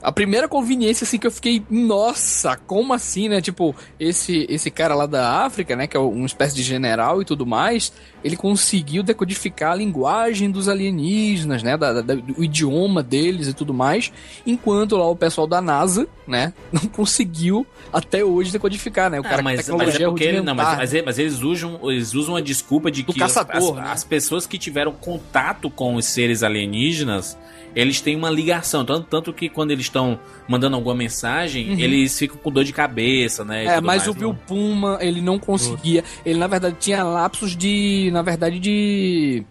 A 0.05 0.13
primeira 0.13 0.47
conveniência, 0.47 1.05
assim, 1.05 1.19
que 1.19 1.27
eu 1.27 1.31
fiquei, 1.31 1.63
nossa, 1.71 2.57
como 2.57 2.93
assim, 2.93 3.29
né? 3.29 3.41
Tipo, 3.41 3.75
esse, 3.99 4.47
esse 4.51 4.71
cara 4.71 4.95
lá 4.95 5.07
da 5.07 5.45
África, 5.47 5.75
né? 5.75 5.87
Que 5.87 5.97
é 5.97 6.01
uma 6.01 6.27
espécie 6.27 6.55
de 6.55 6.63
general 6.63 7.23
e 7.23 7.25
tudo 7.25 7.47
mais, 7.47 7.91
ele 8.23 8.37
conseguiu 8.37 9.03
decodificar 9.03 9.73
a 9.73 9.75
linguagem 9.75 10.51
dos 10.51 10.69
alienígenas, 10.69 11.63
né? 11.63 11.77
Da, 11.79 12.03
da- 12.03 12.15
do 12.15 12.45
idioma 12.45 13.03
deles 13.03 13.49
e 13.49 13.55
tudo 13.55 13.73
mais, 13.73 14.13
enquanto 14.47 14.95
lá 14.97 15.09
o 15.09 15.17
pessoal 15.17 15.47
da 15.47 15.63
NASA, 15.63 16.07
né? 16.29 16.53
Não 16.71 16.83
conseguiu 16.83 17.67
até 17.93 18.23
hoje 18.23 18.53
decodificar, 18.53 19.11
né? 19.11 19.19
O 19.19 19.23
cara 19.23 19.39
Ah, 19.39 19.43
mas, 19.43 19.67
que 19.67 19.73
mas 19.75 19.95
é 19.99 20.05
porque 20.07 20.25
ele, 20.25 20.41
não, 20.43 20.55
mas, 20.55 20.77
mas, 20.77 20.95
é- 20.95 21.03
mas 21.03 21.19
eles 21.19 21.41
usam, 21.41 21.81
eles 21.91 22.13
usam 22.13 22.37
a 22.37 22.43
desculpa 22.43 22.91
de 22.91 23.05
que 23.05 23.19
caçador, 23.19 23.79
as, 23.79 23.85
né? 23.85 23.91
as 23.91 24.05
pessoas 24.05 24.47
que 24.47 24.59
tiveram 24.59 24.93
contato 24.93 25.71
com 25.71 25.95
os 25.95 26.05
seres 26.05 26.43
alienígenas, 26.43 27.39
eles 27.75 28.01
têm 28.01 28.17
uma 28.17 28.31
ligação. 28.31 28.85
Tanto, 28.85 29.07
tanto 29.09 29.33
que 29.33 29.49
quando 29.49 29.71
eles 29.71 29.87
estão 29.87 30.19
mandando 30.49 30.77
alguma 30.77 30.95
mensagem, 30.95 31.71
Uhum. 31.73 31.79
eles 31.79 32.19
ficam 32.19 32.37
com 32.37 32.51
dor 32.51 32.65
de 32.65 32.73
cabeça, 32.73 33.45
né? 33.45 33.65
É, 33.65 33.75
mas 33.81 33.83
mais, 33.83 34.03
o 34.07 34.11
não- 34.13 34.15
Bill 34.15 34.35
Puma, 34.47 34.99
ele 35.01 35.21
não 35.21 35.39
conseguia. 35.39 36.05
Ele, 36.25 36.39
na 36.39 36.47
verdade, 36.47 36.77
tinha 36.79 37.03
lapsos 37.03 37.57
de. 37.57 38.11
Na 38.13 38.23
verdade, 38.23 38.59
de. 38.59 39.45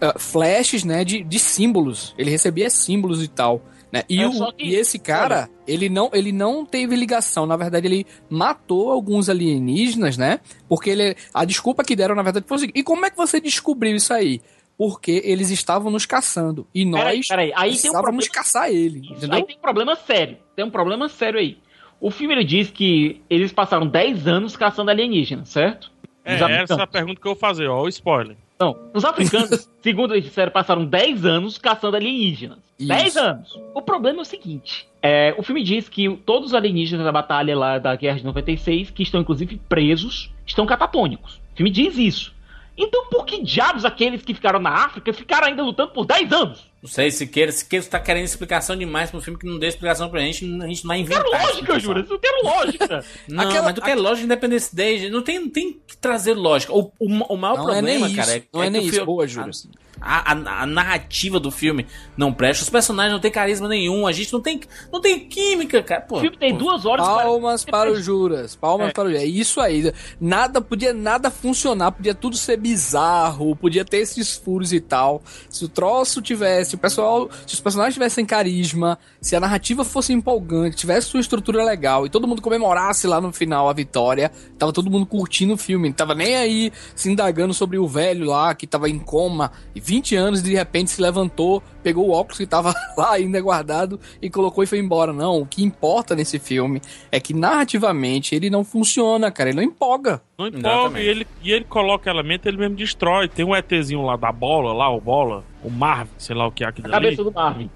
eh, 0.00 0.14
flashes, 0.18 0.84
né? 0.84 1.04
De, 1.04 1.22
de 1.22 1.38
símbolos. 1.38 2.14
Ele 2.18 2.30
recebia 2.30 2.68
símbolos 2.70 3.22
e 3.22 3.28
tal. 3.28 3.62
Né? 3.92 4.02
E, 4.08 4.20
É, 4.20 4.26
o- 4.26 4.52
que- 4.52 4.64
e 4.64 4.74
esse 4.74 4.98
cara, 4.98 5.48
ele 5.68 5.88
não, 5.88 6.10
ele 6.12 6.32
não 6.32 6.66
teve 6.66 6.96
ligação. 6.96 7.46
Na 7.46 7.56
verdade, 7.56 7.86
ele 7.86 8.04
matou 8.28 8.90
alguns 8.90 9.28
alienígenas, 9.28 10.16
né? 10.16 10.40
Porque 10.68 10.90
ele. 10.90 11.16
A 11.32 11.44
desculpa 11.44 11.84
que 11.84 11.94
deram, 11.94 12.16
na 12.16 12.22
verdade, 12.22 12.44
foi 12.48 12.56
o 12.56 12.60
seguinte: 12.60 12.76
e 12.80 12.82
como 12.82 13.06
é 13.06 13.10
que 13.10 13.16
você 13.16 13.40
descobriu 13.40 13.94
isso 13.94 14.12
aí? 14.12 14.40
Porque 14.76 15.22
eles 15.24 15.50
estavam 15.50 15.90
nos 15.90 16.04
caçando. 16.04 16.66
E 16.74 16.84
nós 16.84 17.00
Peraí, 17.00 17.20
peraí, 17.28 17.52
aí 17.52 17.52
tem 17.52 17.62
um 17.62 17.70
precisávamos 17.70 18.26
problema- 18.26 18.32
caçar 18.34 18.70
ele. 18.70 18.98
Entendeu? 19.08 19.36
Aí 19.36 19.44
tem 19.44 19.56
um 19.56 19.60
problema 19.60 19.94
sério. 19.96 20.36
Tem 20.56 20.64
um 20.64 20.70
problema 20.70 21.08
sério 21.08 21.38
aí. 21.38 21.58
O 22.00 22.10
filme 22.10 22.34
ele 22.34 22.44
diz 22.44 22.70
que 22.70 23.22
eles 23.30 23.52
passaram 23.52 23.86
10 23.86 24.26
anos 24.26 24.56
caçando 24.56 24.90
alienígenas, 24.90 25.48
certo? 25.48 25.90
É, 26.24 26.34
essa 26.34 26.74
é 26.74 26.82
a 26.82 26.86
pergunta 26.86 27.20
que 27.20 27.26
eu 27.26 27.32
vou 27.32 27.38
fazer, 27.40 27.68
ó, 27.68 27.82
o 27.82 27.88
spoiler. 27.88 28.36
Não, 28.58 28.76
os 28.92 29.04
africanos, 29.04 29.68
segundo 29.82 30.14
eles 30.14 30.24
disseram, 30.24 30.50
passaram 30.50 30.84
10 30.84 31.24
anos 31.24 31.56
caçando 31.58 31.96
alienígenas. 31.96 32.58
Isso. 32.78 32.88
10 32.88 33.16
anos! 33.16 33.60
O 33.74 33.80
problema 33.80 34.18
é 34.18 34.22
o 34.22 34.24
seguinte: 34.24 34.88
é, 35.00 35.34
o 35.38 35.42
filme 35.42 35.62
diz 35.62 35.88
que 35.88 36.08
todos 36.26 36.48
os 36.48 36.54
alienígenas 36.54 37.04
da 37.04 37.12
batalha 37.12 37.56
lá 37.56 37.78
da 37.78 37.94
Guerra 37.94 38.18
de 38.18 38.24
96, 38.24 38.90
que 38.90 39.02
estão 39.04 39.20
inclusive 39.20 39.60
presos, 39.68 40.32
estão 40.44 40.66
catatônicos. 40.66 41.36
O 41.52 41.56
filme 41.56 41.70
diz 41.70 41.96
isso. 41.96 42.33
Então 42.76 43.06
por 43.08 43.24
que 43.24 43.40
diabos 43.42 43.84
aqueles 43.84 44.22
que 44.22 44.34
ficaram 44.34 44.58
na 44.58 44.70
África 44.70 45.12
ficaram 45.12 45.46
ainda 45.46 45.62
lutando 45.62 45.92
por 45.92 46.04
10 46.04 46.32
anos? 46.32 46.68
Não 46.82 46.90
sei, 46.90 47.10
se 47.10 47.26
queira, 47.26 47.52
se 47.52 47.64
queira 47.68 47.86
tá 47.86 48.00
querendo 48.00 48.24
explicação 48.24 48.76
demais 48.76 49.10
pro 49.10 49.20
filme 49.20 49.38
que 49.38 49.46
não 49.46 49.58
deu 49.58 49.68
explicação 49.68 50.10
pra 50.10 50.20
gente, 50.20 50.44
a 50.44 50.66
gente 50.66 50.82
não 50.84 50.88
vai 50.88 50.98
inventar. 50.98 51.22
Quero 51.24 51.46
lógica, 51.46 51.78
Júlio, 51.78 52.06
eu 52.10 52.18
quero 52.18 52.44
lógica. 52.44 53.04
Não, 53.28 53.44
Aquela- 53.44 53.64
mas 53.64 53.74
tu 53.74 53.80
quer 53.80 53.94
lógica 53.96 54.24
Independence 54.26 54.74
Day, 54.74 55.08
não 55.08 55.22
tem, 55.22 55.38
não 55.38 55.48
tem 55.48 55.80
que 55.86 55.96
trazer 55.96 56.34
lógica. 56.34 56.72
O, 56.74 56.92
o, 56.98 57.06
o 57.06 57.36
maior 57.36 57.56
Não 57.58 57.70
é 57.70 57.72
problema, 57.74 58.06
nem 58.08 58.16
cara, 58.16 58.36
isso, 58.36 58.38
é, 58.38 58.48
não 58.52 58.62
é 58.62 58.66
é 58.66 58.68
que 58.68 58.72
nem 58.72 58.82
isso. 58.82 58.90
filme- 58.90 59.06
Boa, 59.06 59.26
Júlio. 59.26 59.52
A, 60.00 60.32
a, 60.32 60.62
a 60.62 60.66
narrativa 60.66 61.38
do 61.38 61.50
filme 61.50 61.86
não 62.16 62.32
presta, 62.32 62.62
os 62.64 62.70
personagens 62.70 63.12
não 63.12 63.20
têm 63.20 63.30
carisma 63.30 63.68
nenhum, 63.68 64.06
a 64.06 64.12
gente 64.12 64.32
não 64.32 64.40
tem, 64.40 64.60
não 64.92 65.00
tem 65.00 65.20
química, 65.20 65.82
cara. 65.82 66.00
Pô, 66.02 66.16
O 66.18 66.20
filme 66.20 66.36
tem 66.36 66.52
pô, 66.52 66.58
duas 66.58 66.84
horas 66.84 67.06
Palmas 67.06 67.64
para 67.64 67.90
o 67.90 68.00
Juras, 68.00 68.54
palmas 68.56 68.88
É. 68.88 68.92
para 68.92 69.04
o 69.04 69.08
Juras. 69.08 69.22
É 69.22 69.26
isso 69.26 69.60
aí. 69.60 69.92
Nada, 70.20 70.60
podia 70.60 70.92
nada 70.92 71.30
funcionar, 71.30 71.92
podia 71.92 72.14
tudo 72.14 72.36
ser 72.36 72.56
bizarro, 72.56 73.54
podia 73.56 73.84
ter 73.84 73.98
esses 73.98 74.36
furos 74.36 74.72
e 74.72 74.80
tal. 74.80 75.22
Se 75.48 75.64
o 75.64 75.68
troço 75.68 76.20
tivesse, 76.20 76.74
o 76.74 76.78
pessoal, 76.78 77.28
se 77.46 77.54
os 77.54 77.60
personagens 77.60 77.94
tivessem 77.94 78.24
carisma, 78.26 78.98
se 79.20 79.34
a 79.36 79.40
narrativa 79.40 79.84
fosse 79.84 80.12
empolgante, 80.12 80.76
tivesse 80.76 81.08
sua 81.08 81.20
estrutura 81.20 81.64
legal 81.64 82.04
e 82.06 82.10
todo 82.10 82.26
mundo 82.26 82.42
comemorasse 82.42 83.06
lá 83.06 83.20
no 83.20 83.32
final 83.32 83.68
a 83.68 83.72
vitória, 83.72 84.30
tava 84.58 84.72
todo 84.72 84.90
mundo 84.90 85.06
curtindo 85.06 85.54
o 85.54 85.56
filme, 85.56 85.88
não 85.88 85.94
tava 85.94 86.14
nem 86.14 86.36
aí 86.36 86.72
se 86.94 87.10
indagando 87.10 87.54
sobre 87.54 87.78
o 87.78 87.86
velho 87.86 88.26
lá 88.26 88.54
que 88.54 88.66
tava 88.66 88.88
em 88.88 88.98
coma 88.98 89.52
e 89.74 89.80
20 89.84 90.16
anos 90.16 90.42
de 90.42 90.54
repente 90.54 90.90
se 90.90 91.02
levantou, 91.02 91.62
pegou 91.82 92.08
o 92.08 92.12
óculos 92.12 92.38
que 92.38 92.46
tava 92.46 92.74
lá 92.96 93.12
ainda 93.12 93.38
guardado 93.38 94.00
e 94.20 94.30
colocou 94.30 94.64
e 94.64 94.66
foi 94.66 94.78
embora. 94.78 95.12
Não, 95.12 95.42
o 95.42 95.46
que 95.46 95.62
importa 95.62 96.16
nesse 96.16 96.38
filme 96.38 96.80
é 97.12 97.20
que 97.20 97.34
narrativamente 97.34 98.34
ele 98.34 98.48
não 98.48 98.64
funciona, 98.64 99.30
cara, 99.30 99.50
ele 99.50 99.56
não 99.56 99.62
empolga. 99.62 100.22
Não 100.38 100.46
empolga 100.46 101.00
e 101.00 101.06
ele, 101.06 101.26
e 101.42 101.52
ele 101.52 101.66
coloca 101.66 102.08
elemento, 102.08 102.48
ele 102.48 102.56
mesmo 102.56 102.76
destrói. 102.76 103.28
Tem 103.28 103.44
um 103.44 103.54
ETzinho 103.54 104.02
lá 104.02 104.16
da 104.16 104.32
bola, 104.32 104.72
lá, 104.72 104.88
o 104.88 105.00
bola, 105.00 105.44
o 105.62 105.70
Marvin, 105.70 106.10
sei 106.16 106.34
lá 106.34 106.46
o 106.46 106.50
que 106.50 106.64
é 106.64 106.68
aquilo 106.68 106.88
A 106.88 106.92
cabeça 106.92 107.22
do 107.22 107.30
Marvin. 107.30 107.70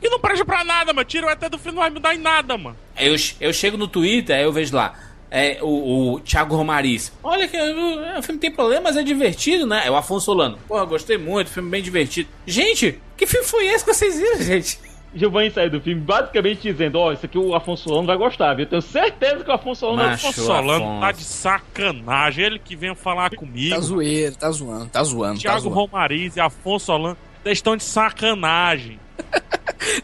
Que 0.00 0.10
não 0.10 0.18
presta 0.18 0.44
pra 0.44 0.64
nada, 0.64 0.92
mano. 0.92 1.04
Tira 1.06 1.26
o 1.26 1.30
ET 1.30 1.40
do 1.48 1.58
filme, 1.58 1.76
não 1.76 1.82
vai 1.82 1.90
mudar 1.90 2.14
em 2.14 2.18
nada, 2.18 2.58
mano. 2.58 2.76
Eu, 2.98 3.14
eu 3.40 3.52
chego 3.52 3.76
no 3.76 3.88
Twitter, 3.88 4.36
aí 4.36 4.42
eu 4.42 4.52
vejo 4.52 4.74
lá. 4.74 4.94
É, 5.30 5.58
o, 5.60 6.14
o 6.14 6.20
Thiago 6.20 6.54
Romariz. 6.56 7.12
Olha 7.22 7.48
que 7.48 7.56
o, 7.56 8.18
o 8.18 8.22
filme 8.22 8.40
tem 8.40 8.50
problema, 8.50 8.82
mas 8.82 8.96
é 8.96 9.02
divertido, 9.02 9.66
né? 9.66 9.82
É 9.84 9.90
o 9.90 9.96
Afonso 9.96 10.26
Solano. 10.26 10.58
Porra, 10.68 10.84
gostei 10.84 11.18
muito, 11.18 11.50
filme 11.50 11.68
bem 11.70 11.82
divertido. 11.82 12.28
Gente, 12.46 13.00
que 13.16 13.26
filme 13.26 13.46
foi 13.46 13.66
esse 13.66 13.84
que 13.84 13.92
vocês 13.92 14.16
viram, 14.18 14.42
gente? 14.42 14.78
Giovanni 15.14 15.50
saiu 15.50 15.70
do 15.70 15.80
filme 15.80 16.00
basicamente 16.00 16.60
dizendo: 16.60 16.98
Ó, 16.98 17.12
isso 17.12 17.24
aqui 17.24 17.38
o 17.38 17.54
Afonso 17.54 17.84
Solano 17.84 18.06
vai 18.06 18.16
gostar, 18.16 18.54
viu? 18.54 18.64
Eu 18.64 18.68
tenho 18.68 18.82
certeza 18.82 19.42
que 19.42 19.50
o 19.50 19.54
Afonso 19.54 19.80
Solano 19.80 19.98
vai 19.98 20.10
Macho, 20.10 20.28
O 20.28 20.32
Solano 20.32 20.84
Afonso. 20.84 21.00
tá 21.00 21.12
de 21.12 21.24
sacanagem. 21.24 22.44
Ele 22.44 22.58
que 22.58 22.76
vem 22.76 22.94
falar 22.94 23.30
comigo. 23.34 23.74
Tá 23.74 23.80
zoeiro, 23.80 24.36
tá 24.36 24.50
zoando, 24.50 24.86
tá 24.86 25.02
zoando, 25.02 25.34
tá 25.36 25.40
Thiago 25.40 25.60
zoando. 25.60 25.74
Romariz 25.74 26.36
e 26.36 26.40
Afonso 26.40 26.86
Solano 26.86 27.16
eles 27.44 27.58
estão 27.58 27.76
de 27.76 27.84
sacanagem. 27.84 28.98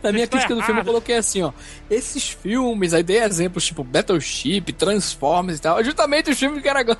Na 0.03 0.13
minha 0.13 0.27
tão 0.27 0.39
crítica 0.39 0.55
do 0.55 0.63
filme 0.63 0.81
eu 0.81 0.85
coloquei 0.85 1.17
assim, 1.17 1.43
ó. 1.43 1.53
Esses 1.91 2.31
filmes, 2.31 2.95
aí 2.95 3.03
dei 3.03 3.19
exemplos 3.23 3.65
tipo 3.65 3.85
Battleship, 3.85 4.73
Transformers 4.73 5.59
e 5.59 5.63
tal. 5.63 5.79
É 5.81 5.85
justamente 5.85 6.31
os 6.31 6.39
filmes 6.39 6.63
que 6.63 6.69
era 6.69 6.81
agora. 6.81 6.99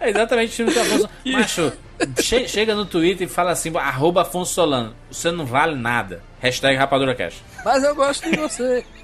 É 0.00 0.10
exatamente 0.10 0.50
o 0.52 0.54
filme 0.54 0.72
do 0.72 0.80
Afonso. 0.80 1.08
Macho, 1.26 1.72
che- 2.22 2.48
chega 2.48 2.74
no 2.74 2.84
Twitter 2.86 3.26
e 3.26 3.30
fala 3.30 3.50
assim: 3.52 3.74
arroba 3.76 4.22
Afonso 4.22 4.54
Solano. 4.54 4.94
Você 5.10 5.30
não 5.30 5.44
vale 5.46 5.74
nada. 5.74 6.22
Hashtag 6.40 6.76
Rapadura 6.76 7.14
Cash. 7.14 7.42
Mas 7.64 7.82
eu 7.82 7.94
gosto 7.94 8.30
de 8.30 8.36
você. 8.36 8.84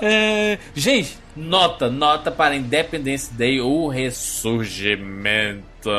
É, 0.00 0.58
gente, 0.74 1.18
nota, 1.36 1.90
nota 1.90 2.30
para 2.30 2.54
Independence 2.56 3.32
Day, 3.34 3.60
o 3.60 3.88
ressurgimento. 3.88 5.90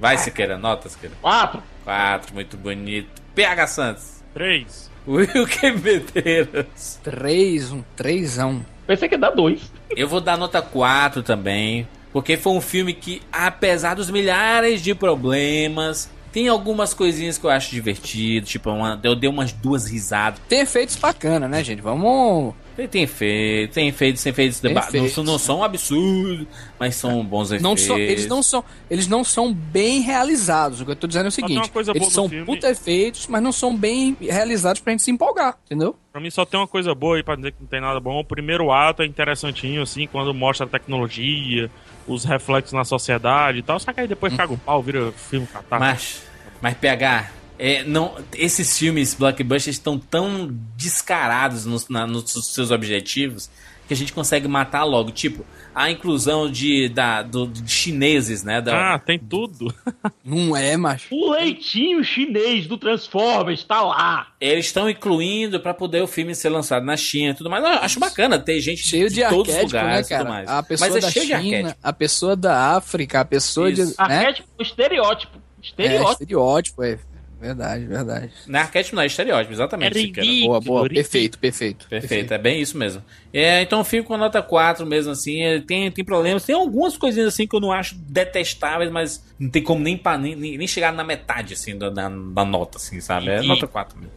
Vai, 0.00 0.16
Siqueira, 0.18 0.58
nota, 0.58 0.88
Siqueira. 0.88 1.14
Quatro. 1.20 1.62
Quatro, 1.84 2.34
muito 2.34 2.56
bonito. 2.56 3.08
PH 3.34 3.66
Santos. 3.66 4.22
Três. 4.34 4.87
Wilker 5.08 5.80
Medeiros. 5.80 7.00
Três, 7.02 7.72
um 7.72 7.82
trêsão. 7.96 8.64
Pensei 8.86 9.08
que 9.08 9.14
ia 9.14 9.18
dar 9.18 9.30
dois. 9.30 9.72
Eu 9.96 10.06
vou 10.06 10.20
dar 10.20 10.36
nota 10.36 10.60
4 10.60 11.22
também. 11.22 11.88
Porque 12.12 12.36
foi 12.36 12.52
um 12.52 12.60
filme 12.60 12.92
que, 12.92 13.22
apesar 13.32 13.94
dos 13.94 14.10
milhares 14.10 14.82
de 14.82 14.94
problemas, 14.94 16.10
tem 16.32 16.48
algumas 16.48 16.94
coisinhas 16.94 17.38
que 17.38 17.44
eu 17.44 17.50
acho 17.50 17.70
divertido. 17.70 18.46
Tipo, 18.46 18.70
uma- 18.70 18.98
eu 19.02 19.14
dei 19.14 19.28
umas 19.28 19.52
duas 19.52 19.86
risadas. 19.90 20.40
Tem 20.48 20.60
efeitos 20.60 20.96
bacana, 20.96 21.48
né, 21.48 21.62
gente? 21.64 21.80
Vamos. 21.82 22.54
Tem, 22.76 22.86
tem 22.86 23.02
efeitos, 23.02 23.74
tem 23.74 23.88
efeitos, 23.88 24.22
tem 24.22 24.30
efeitos. 24.30 24.60
Tem 24.60 24.72
não, 24.72 24.80
efeitos. 24.80 25.12
são, 25.12 25.24
não 25.24 25.36
são 25.36 25.64
absurdos, 25.64 26.46
mas 26.78 26.94
são 26.94 27.24
bons 27.24 27.48
efeitos. 27.50 27.62
Não 27.64 27.76
são, 27.76 27.98
eles, 27.98 28.26
não 28.28 28.40
são, 28.40 28.64
eles 28.88 29.08
não 29.08 29.24
são 29.24 29.52
bem 29.52 30.00
realizados. 30.00 30.80
O 30.80 30.84
que 30.84 30.92
eu 30.92 30.96
tô 30.96 31.08
dizendo 31.08 31.24
é 31.24 31.28
o 31.28 31.32
seguinte: 31.32 31.72
eles 31.94 32.12
são 32.12 32.28
filme. 32.28 32.46
puta 32.46 32.70
efeitos, 32.70 33.26
mas 33.26 33.42
não 33.42 33.50
são 33.50 33.76
bem 33.76 34.16
realizados 34.20 34.80
pra 34.80 34.92
gente 34.92 35.02
se 35.02 35.10
empolgar, 35.10 35.58
entendeu? 35.66 35.96
Pra 36.12 36.20
mim 36.20 36.30
só 36.30 36.44
tem 36.44 36.58
uma 36.60 36.68
coisa 36.68 36.94
boa 36.94 37.16
aí 37.16 37.22
pra 37.24 37.34
dizer 37.34 37.50
que 37.50 37.60
não 37.60 37.66
tem 37.66 37.80
nada 37.80 37.98
bom. 37.98 38.20
O 38.20 38.24
primeiro 38.24 38.70
ato 38.70 39.02
é 39.02 39.06
interessantinho, 39.06 39.82
assim, 39.82 40.06
quando 40.06 40.32
mostra 40.32 40.64
a 40.64 40.68
tecnologia, 40.68 41.68
os 42.08 42.24
reflexos 42.24 42.72
na 42.72 42.84
sociedade 42.84 43.58
e 43.58 43.62
tal. 43.62 43.78
Só 43.78 43.92
que 43.92 44.00
aí 44.00 44.08
depois 44.08 44.34
caga 44.34 44.52
o 44.52 44.58
pau, 44.58 44.82
vira 44.82 45.12
filme 45.12 45.46
catástrofe. 45.46 45.78
Mas, 45.80 46.22
mas 46.60 46.74
PH, 46.76 47.30
é, 47.58 47.84
não, 47.84 48.16
esses 48.34 48.76
filmes 48.78 49.14
blockbusters 49.14 49.76
estão 49.76 49.98
tão 49.98 50.48
descarados 50.76 51.64
nos, 51.64 51.88
na- 51.88 52.06
nos 52.06 52.30
seus 52.54 52.70
objetivos 52.70 53.50
que 53.88 53.94
a 53.94 53.96
gente 53.96 54.12
consegue 54.12 54.46
matar 54.46 54.84
logo. 54.84 55.10
Tipo, 55.10 55.44
a 55.74 55.90
inclusão 55.90 56.50
de, 56.50 56.88
da, 56.90 57.22
do, 57.22 57.46
de 57.46 57.68
chineses, 57.70 58.44
né? 58.44 58.60
Da, 58.60 58.94
Ah, 58.94 58.98
tem 58.98 59.18
tudo. 59.18 59.74
Não 60.22 60.54
é, 60.56 60.76
macho. 60.76 61.08
O 61.14 61.32
leitinho 61.32 62.04
chinês 62.04 62.66
do 62.66 62.76
Transformers 62.76 63.64
tá 63.64 63.80
lá. 63.80 64.28
Eles 64.40 64.66
estão 64.66 64.88
incluindo 64.90 65.58
pra 65.58 65.72
poder 65.72 66.02
o 66.02 66.06
filme 66.06 66.34
ser 66.34 66.50
lançado 66.50 66.84
na 66.84 66.96
China 66.96 67.30
e 67.30 67.34
tudo 67.34 67.48
mais. 67.48 67.64
Eu 67.64 67.70
acho 67.70 67.98
bacana 67.98 68.38
ter 68.38 68.60
gente 68.60 68.82
Cheio 68.86 69.08
de 69.08 69.26
todos 69.28 69.48
os 69.48 69.54
né, 69.54 69.62
lugares 69.62 70.10
e 70.10 70.16
tudo 70.18 70.28
mais. 70.28 70.48
A 70.48 70.62
pessoa 70.62 70.90
Mas 70.90 70.96
é 70.96 71.00
da 71.00 71.10
cheio 71.10 71.26
de 71.26 71.32
China, 71.32 71.56
arquétipo. 71.56 71.78
a 71.82 71.92
pessoa 71.92 72.36
da 72.36 72.76
África, 72.76 73.20
a 73.20 73.24
pessoa 73.24 73.70
Isso. 73.70 73.82
de. 73.82 73.88
Né? 73.88 73.94
Arquétipo, 73.96 74.48
estereótipo. 74.60 75.38
É, 75.38 75.66
Estereótipo. 75.66 76.12
estereótipo, 76.12 76.82
é. 76.84 76.98
Verdade, 77.40 77.86
verdade. 77.86 78.32
Não 78.48 78.58
é 78.58 78.62
arquétipo, 78.62 78.96
não, 78.96 79.02
é 79.02 79.06
estereótipo, 79.06 79.52
exatamente. 79.52 79.96
É 79.96 80.00
ridículo. 80.00 80.46
Boa, 80.48 80.60
boa. 80.60 80.82
ridículo. 80.82 80.94
Perfeito, 81.04 81.38
perfeito. 81.38 81.86
Perfeito, 81.88 82.34
é 82.34 82.38
bem 82.38 82.60
isso 82.60 82.76
mesmo. 82.76 83.00
É, 83.32 83.62
então 83.62 83.78
eu 83.78 83.84
fico 83.84 84.08
com 84.08 84.14
a 84.14 84.18
nota 84.18 84.42
4 84.42 84.84
mesmo, 84.84 85.12
assim. 85.12 85.42
é, 85.42 85.60
Tem, 85.60 85.88
tem 85.92 86.04
problemas. 86.04 86.44
Tem 86.44 86.56
algumas 86.56 86.96
coisinhas 86.96 87.28
assim 87.28 87.46
que 87.46 87.54
eu 87.54 87.60
não 87.60 87.70
acho 87.70 87.94
detestáveis, 87.96 88.90
mas 88.90 89.24
não 89.38 89.48
tem 89.48 89.62
como 89.62 89.80
nem, 89.80 90.00
nem 90.18 90.58
nem 90.58 90.66
chegar 90.66 90.92
na 90.92 91.04
metade, 91.04 91.54
assim, 91.54 91.78
da, 91.78 91.88
da, 91.90 92.08
da 92.08 92.44
nota, 92.44 92.76
assim, 92.78 93.00
sabe? 93.00 93.28
É 93.28 93.40
E- 93.40 93.46
nota 93.46 93.68
4 93.68 93.96
mesmo. 93.96 94.12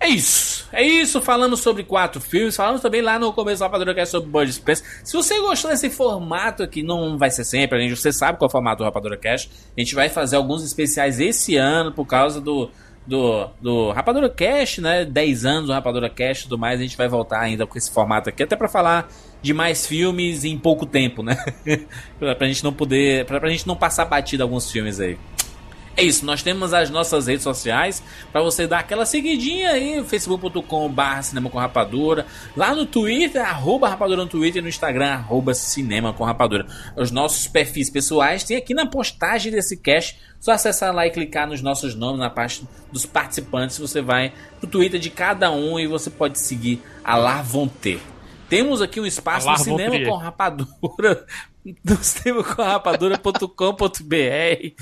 É 0.00 0.08
isso. 0.08 0.49
É 0.72 0.82
isso. 0.82 1.20
Falamos 1.20 1.60
sobre 1.60 1.82
quatro 1.82 2.20
filmes. 2.20 2.56
Falamos 2.56 2.80
também 2.80 3.02
lá 3.02 3.18
no 3.18 3.32
começo 3.32 3.58
do 3.58 3.62
Rapadura 3.64 3.94
Cast 3.94 4.12
sobre 4.12 4.30
Bud 4.30 4.52
Spencer. 4.52 4.86
Se 5.04 5.16
você 5.16 5.38
gostou 5.40 5.70
desse 5.70 5.90
formato 5.90 6.62
aqui, 6.62 6.82
não 6.82 7.18
vai 7.18 7.30
ser 7.30 7.44
sempre. 7.44 7.78
A 7.78 7.80
gente, 7.80 7.96
você 7.96 8.12
sabe 8.12 8.38
qual 8.38 8.46
é 8.46 8.50
o 8.50 8.52
formato 8.52 8.78
do 8.78 8.84
Rapadura 8.84 9.16
Cast. 9.16 9.50
A 9.76 9.80
gente 9.80 9.94
vai 9.94 10.08
fazer 10.08 10.36
alguns 10.36 10.64
especiais 10.64 11.20
esse 11.20 11.56
ano 11.56 11.92
por 11.92 12.06
causa 12.06 12.40
do, 12.40 12.70
do, 13.06 13.48
do 13.60 13.90
Rapadura 13.90 14.28
Cast, 14.30 14.80
né? 14.80 15.04
10 15.04 15.44
anos 15.44 15.66
do 15.66 15.72
Rapadura 15.72 16.08
Cast 16.08 16.44
e 16.44 16.48
tudo 16.48 16.58
mais. 16.58 16.78
A 16.78 16.82
gente 16.82 16.96
vai 16.96 17.08
voltar 17.08 17.40
ainda 17.40 17.66
com 17.66 17.76
esse 17.76 17.90
formato 17.90 18.28
aqui, 18.28 18.42
até 18.42 18.54
pra 18.54 18.68
falar 18.68 19.08
de 19.42 19.54
mais 19.54 19.86
filmes 19.86 20.44
em 20.44 20.56
pouco 20.58 20.86
tempo, 20.86 21.22
né? 21.22 21.36
pra, 22.18 22.46
gente 22.46 22.62
não 22.62 22.72
poder. 22.72 23.24
Pra, 23.26 23.40
pra 23.40 23.50
gente 23.50 23.66
não 23.66 23.76
passar 23.76 24.04
batido 24.04 24.42
alguns 24.42 24.70
filmes 24.70 25.00
aí. 25.00 25.18
É 25.96 26.04
isso, 26.04 26.24
nós 26.24 26.42
temos 26.42 26.72
as 26.72 26.88
nossas 26.88 27.26
redes 27.26 27.42
sociais 27.42 28.02
para 28.32 28.40
você 28.40 28.66
dar 28.66 28.78
aquela 28.78 29.04
seguidinha 29.04 29.70
aí, 29.70 30.02
facebook.com.br 30.04 31.22
cinema 31.22 31.50
com 31.50 31.58
rapadura, 31.58 32.26
lá 32.56 32.74
no 32.74 32.86
Twitter, 32.86 33.42
arroba 33.42 33.88
rapadura 33.88 34.22
no 34.22 34.28
Twitter 34.28 34.60
e 34.60 34.62
no 34.62 34.68
Instagram, 34.68 35.10
arroba 35.10 35.52
cinema 35.52 36.12
com 36.12 36.24
rapadura. 36.24 36.66
Os 36.96 37.10
nossos 37.10 37.46
perfis 37.48 37.90
pessoais 37.90 38.44
tem 38.44 38.56
aqui 38.56 38.72
na 38.72 38.86
postagem 38.86 39.52
desse 39.52 39.76
cast, 39.76 40.18
só 40.38 40.52
acessar 40.52 40.94
lá 40.94 41.06
e 41.06 41.10
clicar 41.10 41.46
nos 41.46 41.60
nossos 41.60 41.94
nomes, 41.94 42.20
na 42.20 42.30
parte 42.30 42.66
dos 42.90 43.04
participantes, 43.04 43.76
você 43.76 44.00
vai 44.00 44.32
pro 44.58 44.70
Twitter 44.70 44.98
de 44.98 45.10
cada 45.10 45.50
um 45.50 45.78
e 45.78 45.86
você 45.86 46.08
pode 46.08 46.38
seguir 46.38 46.82
a 47.04 47.16
lá 47.16 47.42
vão 47.42 47.68
ter. 47.68 48.00
Temos 48.48 48.80
aqui 48.80 49.00
um 49.00 49.06
espaço 49.06 49.46
no 49.50 49.58
cinema 49.58 50.02
com 50.04 50.16
rapadura 50.16 51.26
no 51.84 52.02
cinemacorrapadura.com.br 52.02 54.74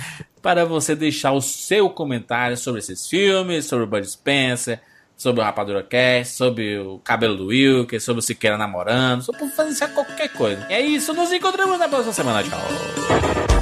para 0.48 0.64
você 0.64 0.96
deixar 0.96 1.32
o 1.32 1.42
seu 1.42 1.90
comentário 1.90 2.56
sobre 2.56 2.78
esses 2.78 3.06
filmes, 3.06 3.66
sobre 3.66 3.84
o 3.84 3.86
Bud 3.86 4.10
Spencer, 4.10 4.80
sobre 5.14 5.42
o 5.42 5.44
Rapadura 5.44 5.82
Cast, 5.82 6.38
sobre 6.38 6.78
o 6.78 6.98
cabelo 7.00 7.36
do 7.36 7.46
Wilker, 7.48 8.00
sobre 8.00 8.20
o 8.20 8.22
Siqueira 8.22 8.56
namorando, 8.56 9.24
sobre 9.24 9.46
fazer 9.50 9.88
qualquer 9.88 10.32
coisa. 10.32 10.66
É 10.70 10.80
isso, 10.80 11.12
nos 11.12 11.30
encontramos 11.30 11.78
na 11.78 11.86
próxima 11.86 12.14
semana. 12.14 12.42
Tchau. 12.42 13.57